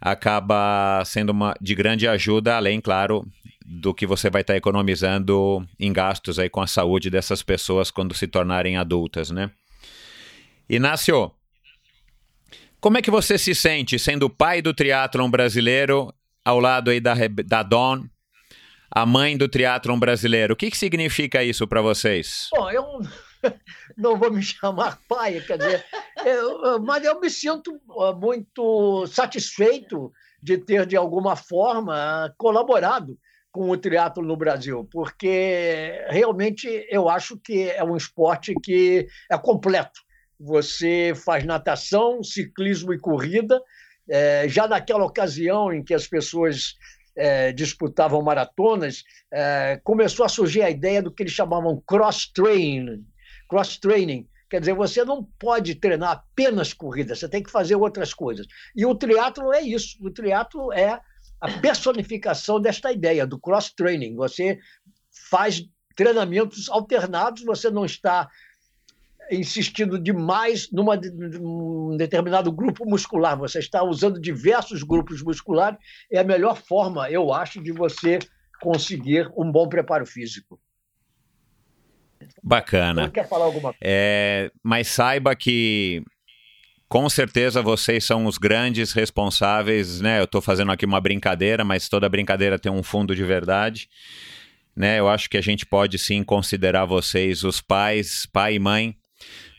acaba 0.00 1.02
sendo 1.04 1.30
uma, 1.30 1.54
de 1.60 1.74
grande 1.74 2.06
ajuda, 2.06 2.56
além, 2.56 2.80
claro, 2.80 3.26
do 3.64 3.92
que 3.92 4.06
você 4.06 4.30
vai 4.30 4.40
estar 4.40 4.56
economizando 4.56 5.66
em 5.78 5.92
gastos 5.92 6.38
aí 6.38 6.48
com 6.48 6.60
a 6.60 6.66
saúde 6.66 7.10
dessas 7.10 7.42
pessoas 7.42 7.90
quando 7.90 8.14
se 8.14 8.26
tornarem 8.26 8.76
adultas, 8.76 9.30
né? 9.30 9.50
Inácio, 10.68 11.30
como 12.80 12.98
é 12.98 13.02
que 13.02 13.10
você 13.10 13.36
se 13.36 13.54
sente 13.54 13.98
sendo 13.98 14.30
pai 14.30 14.62
do 14.62 14.72
triatlon 14.72 15.30
brasileiro 15.30 16.14
ao 16.44 16.60
lado 16.60 16.90
aí 16.90 17.00
da, 17.00 17.14
da 17.44 17.62
Dawn, 17.62 18.04
a 18.90 19.04
mãe 19.04 19.36
do 19.36 19.48
triatlon 19.48 19.98
brasileiro? 19.98 20.54
O 20.54 20.56
que, 20.56 20.70
que 20.70 20.78
significa 20.78 21.42
isso 21.42 21.66
para 21.66 21.82
vocês? 21.82 22.48
Bom, 22.52 22.70
eu 22.70 23.00
não 23.96 24.16
vou 24.16 24.30
me 24.30 24.42
chamar 24.42 25.00
pai, 25.08 25.40
quer 25.40 25.58
dizer, 25.58 25.84
eu, 26.24 26.80
mas 26.80 27.04
eu 27.04 27.20
me 27.20 27.30
sinto 27.30 27.80
muito 28.20 29.06
satisfeito 29.06 30.12
de 30.42 30.58
ter, 30.58 30.86
de 30.86 30.96
alguma 30.96 31.36
forma, 31.36 32.32
colaborado 32.36 33.18
com 33.50 33.70
o 33.70 33.76
triatlo 33.76 34.22
no 34.22 34.36
Brasil, 34.36 34.88
porque 34.90 36.04
realmente 36.08 36.86
eu 36.90 37.08
acho 37.08 37.36
que 37.36 37.68
é 37.70 37.82
um 37.82 37.96
esporte 37.96 38.54
que 38.62 39.08
é 39.30 39.38
completo. 39.38 40.00
Você 40.38 41.12
faz 41.16 41.44
natação, 41.44 42.22
ciclismo 42.22 42.92
e 42.92 42.98
corrida. 42.98 43.60
É, 44.08 44.48
já 44.48 44.68
naquela 44.68 45.04
ocasião 45.04 45.72
em 45.72 45.82
que 45.82 45.92
as 45.92 46.06
pessoas 46.06 46.76
é, 47.16 47.52
disputavam 47.52 48.22
maratonas, 48.22 49.02
é, 49.30 49.80
começou 49.82 50.24
a 50.24 50.28
surgir 50.28 50.62
a 50.62 50.70
ideia 50.70 51.02
do 51.02 51.10
que 51.10 51.24
eles 51.24 51.32
chamavam 51.32 51.82
cross-training, 51.84 53.04
cross-training. 53.48 54.28
Quer 54.50 54.60
dizer, 54.60 54.74
você 54.74 55.04
não 55.04 55.24
pode 55.38 55.74
treinar 55.74 56.10
apenas 56.12 56.72
corrida, 56.72 57.14
você 57.14 57.28
tem 57.28 57.42
que 57.42 57.50
fazer 57.50 57.76
outras 57.76 58.14
coisas. 58.14 58.46
E 58.74 58.86
o 58.86 58.94
triatlo 58.94 59.52
é 59.52 59.60
isso. 59.60 59.98
O 60.00 60.10
triatlo 60.10 60.72
é 60.72 61.00
a 61.40 61.50
personificação 61.60 62.60
desta 62.60 62.90
ideia 62.90 63.26
do 63.26 63.38
cross-training. 63.38 64.14
Você 64.16 64.58
faz 65.30 65.64
treinamentos 65.94 66.68
alternados, 66.68 67.44
você 67.44 67.70
não 67.70 67.84
está 67.84 68.28
insistindo 69.30 69.98
demais 69.98 70.70
numa, 70.72 70.96
num 70.96 71.96
determinado 71.96 72.50
grupo 72.50 72.88
muscular, 72.88 73.36
você 73.36 73.58
está 73.58 73.82
usando 73.82 74.20
diversos 74.20 74.82
grupos 74.82 75.22
musculares. 75.22 75.78
É 76.10 76.18
a 76.18 76.24
melhor 76.24 76.56
forma, 76.56 77.10
eu 77.10 77.32
acho, 77.32 77.62
de 77.62 77.72
você 77.72 78.18
conseguir 78.60 79.30
um 79.36 79.50
bom 79.50 79.68
preparo 79.68 80.06
físico. 80.06 80.58
Bacana. 82.42 83.10
Quer 83.10 83.28
falar 83.28 83.44
alguma 83.44 83.72
coisa? 83.72 83.78
É, 83.80 84.50
mas 84.62 84.88
saiba 84.88 85.34
que 85.34 86.02
com 86.88 87.08
certeza 87.08 87.60
vocês 87.60 88.04
são 88.04 88.26
os 88.26 88.38
grandes 88.38 88.92
responsáveis, 88.92 90.00
né? 90.00 90.20
Eu 90.20 90.24
estou 90.24 90.40
fazendo 90.40 90.72
aqui 90.72 90.86
uma 90.86 91.00
brincadeira, 91.00 91.64
mas 91.64 91.88
toda 91.88 92.08
brincadeira 92.08 92.58
tem 92.58 92.72
um 92.72 92.82
fundo 92.82 93.14
de 93.14 93.24
verdade. 93.24 93.88
Né? 94.74 94.98
Eu 94.98 95.08
acho 95.08 95.28
que 95.28 95.36
a 95.36 95.40
gente 95.42 95.66
pode 95.66 95.98
sim 95.98 96.22
considerar 96.22 96.84
vocês 96.84 97.42
os 97.42 97.60
pais, 97.60 98.26
pai 98.32 98.54
e 98.54 98.58
mãe 98.58 98.96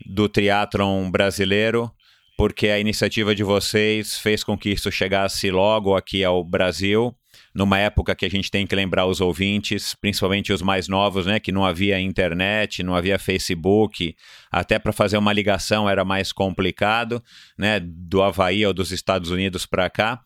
do 0.06 0.30
triatlon 0.30 1.12
brasileiro, 1.12 1.92
porque 2.38 2.70
a 2.70 2.80
iniciativa 2.80 3.36
de 3.36 3.44
vocês 3.44 4.18
fez 4.18 4.44
com 4.44 4.58
que 4.58 4.70
isso 4.70 4.92
chegasse 4.92 5.52
logo 5.52 5.96
aqui 5.96 6.24
ao 6.24 6.44
Brasil 6.44 7.16
numa 7.60 7.78
época 7.78 8.16
que 8.16 8.26
a 8.26 8.30
gente 8.30 8.50
tem 8.50 8.66
que 8.66 8.74
lembrar 8.74 9.06
os 9.06 9.20
ouvintes, 9.20 9.94
principalmente 9.94 10.54
os 10.54 10.62
mais 10.62 10.88
novos, 10.88 11.26
né, 11.26 11.42
que 11.42 11.52
não 11.52 11.66
havia 11.66 12.00
internet, 12.00 12.82
não 12.82 12.96
havia 12.96 13.20
Facebook, 13.20 14.16
até 14.50 14.80
para 14.80 14.94
fazer 14.94 15.18
uma 15.18 15.34
ligação 15.34 15.90
era 15.90 16.06
mais 16.06 16.32
complicado, 16.32 17.22
né, 17.58 17.82
do 17.82 18.24
Havaí 18.24 18.66
ou 18.66 18.74
dos 18.74 18.94
Estados 18.94 19.30
Unidos 19.30 19.66
para 19.66 19.90
cá, 19.90 20.22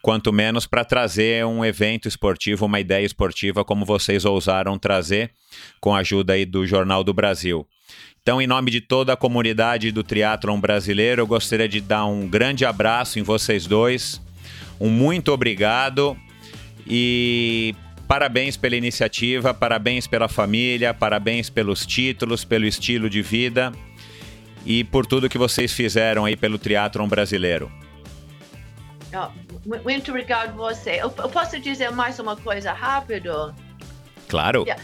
quanto 0.00 0.32
menos 0.32 0.66
para 0.66 0.82
trazer 0.82 1.44
um 1.44 1.62
evento 1.62 2.08
esportivo, 2.08 2.64
uma 2.64 2.80
ideia 2.80 3.04
esportiva 3.04 3.66
como 3.66 3.84
vocês 3.84 4.24
ousaram 4.24 4.78
trazer 4.78 5.30
com 5.78 5.94
a 5.94 5.98
ajuda 5.98 6.32
aí 6.32 6.46
do 6.46 6.66
Jornal 6.66 7.04
do 7.04 7.12
Brasil. 7.12 7.66
Então, 8.22 8.40
em 8.40 8.46
nome 8.46 8.70
de 8.70 8.80
toda 8.80 9.12
a 9.12 9.16
comunidade 9.16 9.92
do 9.92 10.02
triatlon 10.02 10.58
brasileiro, 10.58 11.20
eu 11.20 11.26
gostaria 11.26 11.68
de 11.68 11.82
dar 11.82 12.06
um 12.06 12.26
grande 12.26 12.64
abraço 12.64 13.18
em 13.18 13.22
vocês 13.22 13.66
dois. 13.66 14.22
Um 14.80 14.88
muito 14.88 15.32
obrigado 15.32 16.16
e 16.86 17.74
parabéns 18.08 18.56
pela 18.56 18.76
iniciativa, 18.76 19.54
parabéns 19.54 20.06
pela 20.06 20.28
família, 20.28 20.92
parabéns 20.92 21.48
pelos 21.48 21.86
títulos, 21.86 22.44
pelo 22.44 22.66
estilo 22.66 23.08
de 23.08 23.22
vida 23.22 23.72
e 24.64 24.84
por 24.84 25.06
tudo 25.06 25.28
que 25.28 25.38
vocês 25.38 25.72
fizeram 25.72 26.24
aí 26.24 26.36
pelo 26.36 26.58
triatlon 26.58 27.08
brasileiro. 27.08 27.70
Muito 29.84 30.10
obrigado 30.10 30.56
você. 30.56 31.00
Eu, 31.02 31.10
posso 31.10 31.60
dizer 31.60 31.90
mais 31.90 32.18
uma 32.18 32.36
coisa 32.36 32.72
rápido? 32.72 33.54
Claro. 34.28 34.62
Yeah. 34.62 34.82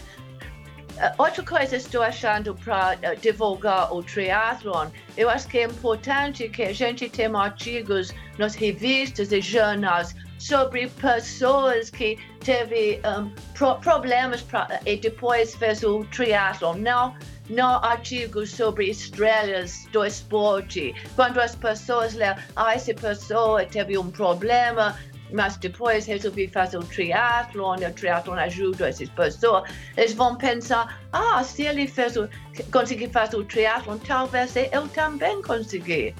Uh, 0.98 1.22
outra 1.22 1.44
coisa 1.44 1.76
estou 1.76 2.02
achando 2.02 2.54
para 2.54 2.96
uh, 2.96 3.20
divulgar 3.20 3.92
o 3.92 4.02
triatlon, 4.02 4.88
eu 5.16 5.30
acho 5.30 5.46
que 5.46 5.58
é 5.58 5.64
importante 5.64 6.48
que 6.48 6.62
a 6.62 6.72
gente 6.72 7.08
tenha 7.08 7.38
artigos 7.38 8.12
nas 8.36 8.54
revistas 8.54 9.30
e 9.30 9.40
jornais 9.40 10.14
sobre 10.38 10.88
pessoas 10.88 11.90
que 11.90 12.18
teve 12.40 13.00
um, 13.04 13.30
pro, 13.54 13.76
problemas 13.76 14.42
pra, 14.42 14.80
e 14.86 14.96
depois 14.96 15.54
fez 15.54 15.82
o 15.82 16.04
triatlon. 16.06 16.76
Não, 16.76 17.14
não 17.50 17.82
artigos 17.84 18.50
sobre 18.50 18.90
estrelas 18.90 19.86
do 19.92 20.04
esporte. 20.04 20.94
Quando 21.16 21.40
as 21.40 21.54
pessoas 21.54 22.14
leem, 22.14 22.34
ah, 22.56 22.74
essa 22.74 22.94
pessoa 22.94 23.64
teve 23.64 23.98
um 23.98 24.10
problema, 24.10 24.96
mas 25.32 25.56
depois 25.56 26.06
resolvi 26.06 26.48
fazer 26.48 26.78
o 26.78 26.84
triatlon, 26.84 27.76
o 27.76 27.92
triatlon 27.92 28.34
ajuda 28.34 28.88
essas 28.88 29.08
pessoas, 29.10 29.70
eles 29.96 30.14
vão 30.14 30.36
pensar, 30.36 31.00
ah, 31.12 31.42
se 31.42 31.64
ele 31.64 31.86
fez 31.86 32.16
o, 32.16 32.28
conseguir 32.72 33.10
fazer 33.10 33.36
o 33.36 33.44
triatlon, 33.44 33.98
talvez 33.98 34.54
eu 34.56 34.88
também 34.88 35.42
consegui. 35.42 36.14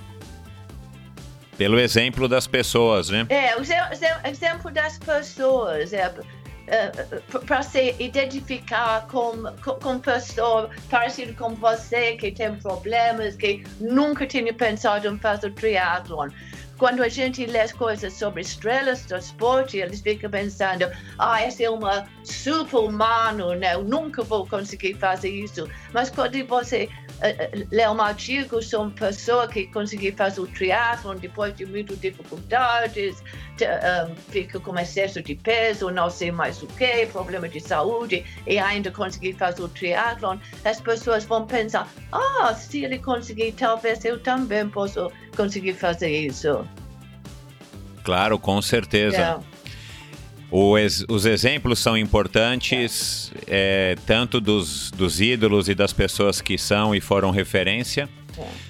Pelo 1.59 1.81
exemplo 1.81 2.29
das 2.29 2.47
pessoas, 2.47 3.11
né? 3.11 3.27
É, 3.29 3.57
o 3.57 3.63
exemplo 4.29 4.71
das 4.71 4.97
pessoas. 4.97 5.93
É, 5.93 6.15
é, 6.69 6.91
para 7.47 7.63
se 7.63 7.97
identificar 7.99 9.07
com, 9.09 9.33
com, 9.81 9.99
pessoa 9.99 10.71
parecida 10.89 11.33
com 11.33 11.55
você, 11.55 12.15
que 12.15 12.31
tem 12.31 12.55
problemas, 12.57 13.35
que 13.35 13.65
nunca 13.81 14.25
tinha 14.27 14.53
pensado 14.53 15.09
em 15.09 15.19
fazer 15.19 15.51
triatlon. 15.55 16.29
quando 16.77 17.03
a 17.03 17.09
gente 17.09 17.45
lê 17.47 17.61
as 17.61 17.73
coisas 17.73 18.13
sobre 18.13 18.43
estrelas 18.43 19.05
do 19.07 19.17
esporte, 19.17 19.79
eles 19.79 20.01
ficam 20.01 20.31
pensando, 20.31 20.89
ah, 21.19 21.43
esse 21.43 21.65
é 21.65 21.71
uma 21.71 22.07
super-humano, 22.23 23.55
né? 23.55 23.75
eu 23.75 23.83
nunca 23.83 24.23
vou 24.23 24.47
conseguir 24.47 24.95
fazer 24.95 25.31
isso. 25.31 25.67
Mas 25.93 26.11
quando 26.11 26.47
você 26.47 26.89
uh, 27.19 27.67
lê 27.71 27.89
um 27.89 28.01
artigo 28.01 28.63
sobre 28.63 28.89
uma 28.89 28.95
pessoa 28.95 29.49
que 29.49 29.67
conseguiu 29.69 30.13
fazer 30.15 30.41
o 30.41 30.47
triatlon 30.47 31.17
depois 31.17 31.55
de 31.57 31.67
muitas 31.67 32.01
dificuldades, 32.01 33.23
te, 33.57 33.65
um, 33.65 34.15
fica 34.31 34.59
com 34.61 34.79
excesso 34.79 35.23
de 35.23 35.35
peso, 35.35 35.91
não 35.91 36.11
sei 36.11 36.31
mais 36.31 36.63
o 36.63 36.67
que, 36.67 37.07
problema 37.07 37.49
de 37.49 37.61
saúde, 37.61 38.25
e 38.47 38.59
ainda 38.59 38.91
conseguir 38.91 39.35
fazer 39.35 39.63
o 39.63 39.69
triatlon, 39.69 40.39
as 40.65 40.81
pessoas 40.81 41.25
vão 41.25 41.47
pensar, 41.47 41.89
ah, 42.13 42.55
se 42.55 42.85
ele 42.85 42.99
conseguir, 42.99 43.53
talvez 43.53 44.05
eu 44.05 44.19
também 44.21 44.69
posso 44.69 45.11
conseguir 45.37 45.75
fazer 45.75 46.11
isso. 46.11 46.67
Claro, 48.05 48.39
com 48.39 48.63
certeza. 48.63 49.17
Yeah. 49.17 49.58
Os, 50.51 51.05
os, 51.09 51.27
exemplos 51.27 51.79
são 51.79 51.97
importantes, 51.97 53.31
é, 53.47 53.97
tanto 54.07 54.41
dos, 54.41 54.91
dos 54.91 55.21
ídolos 55.21 55.69
e 55.69 55.75
das 55.75 55.93
pessoas 55.93 56.41
que 56.41 56.57
são 56.57 56.95
e 56.95 57.01
foram 57.01 57.31
referência, 57.31 58.09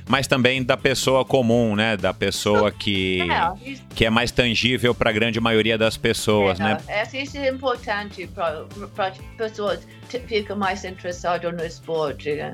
mas 0.09 0.27
também 0.27 0.63
da 0.63 0.77
pessoa 0.77 1.25
comum, 1.25 1.77
né? 1.77 1.97
Da 1.97 2.13
pessoa 2.13 2.73
que, 2.73 3.21
é, 3.21 3.75
que 3.95 4.05
é 4.05 4.11
mais 4.11 4.31
tangível 4.31 4.95
para 4.95 5.11
a 5.11 5.13
grande 5.13 5.41
maioria 5.41 5.77
das 5.77 5.97
pessoas, 5.97 6.59
é, 6.59 6.65
né? 6.65 6.79
Isso 7.13 7.37
é 7.37 7.49
importante 7.49 8.27
para 8.27 8.65
as 8.99 9.19
pessoas 9.37 9.87
ficarem 10.09 10.57
mais 10.57 10.85
interessadas 10.85 11.55
no 11.55 11.65
esporte. 11.65 12.35
Né? 12.35 12.53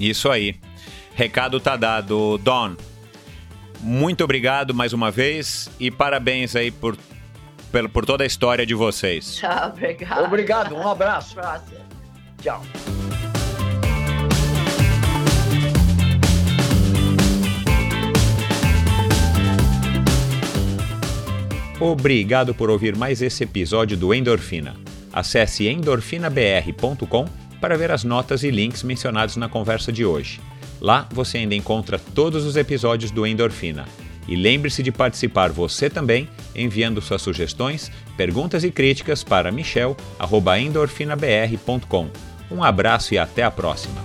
Isso 0.00 0.30
aí. 0.30 0.56
Recado 1.14 1.60
tá 1.60 1.76
dado, 1.76 2.38
Don. 2.38 2.74
Muito 3.80 4.22
obrigado 4.22 4.72
mais 4.72 4.92
uma 4.92 5.10
vez 5.10 5.68
e 5.78 5.90
parabéns 5.90 6.54
aí 6.54 6.70
por, 6.70 6.96
por, 7.72 7.88
por 7.88 8.06
toda 8.06 8.22
a 8.22 8.26
história 8.26 8.66
de 8.66 8.74
vocês. 8.74 9.36
Tchau, 9.36 9.70
obrigado. 9.72 10.24
Obrigado, 10.24 10.76
um 10.76 10.86
abraço. 10.86 11.36
Tchau. 12.40 12.62
Obrigado 21.80 22.54
por 22.54 22.70
ouvir 22.70 22.94
mais 22.94 23.20
esse 23.20 23.42
episódio 23.42 23.96
do 23.96 24.14
Endorfina. 24.14 24.76
Acesse 25.12 25.66
endorfinabr.com 25.66 27.26
para 27.60 27.76
ver 27.76 27.90
as 27.90 28.04
notas 28.04 28.44
e 28.44 28.50
links 28.50 28.84
mencionados 28.84 29.36
na 29.36 29.48
conversa 29.48 29.90
de 29.90 30.04
hoje. 30.04 30.40
Lá 30.80 31.08
você 31.12 31.38
ainda 31.38 31.54
encontra 31.54 31.98
todos 31.98 32.44
os 32.44 32.56
episódios 32.56 33.10
do 33.10 33.26
Endorfina. 33.26 33.84
E 34.28 34.36
lembre-se 34.36 34.82
de 34.82 34.92
participar 34.92 35.50
você 35.50 35.88
também, 35.90 36.28
enviando 36.54 37.00
suas 37.00 37.22
sugestões, 37.22 37.90
perguntas 38.16 38.62
e 38.64 38.70
críticas 38.70 39.24
para 39.24 39.50
michel.endorfinabr.com. 39.50 42.10
Um 42.50 42.62
abraço 42.62 43.14
e 43.14 43.18
até 43.18 43.42
a 43.42 43.50
próxima! 43.50 44.02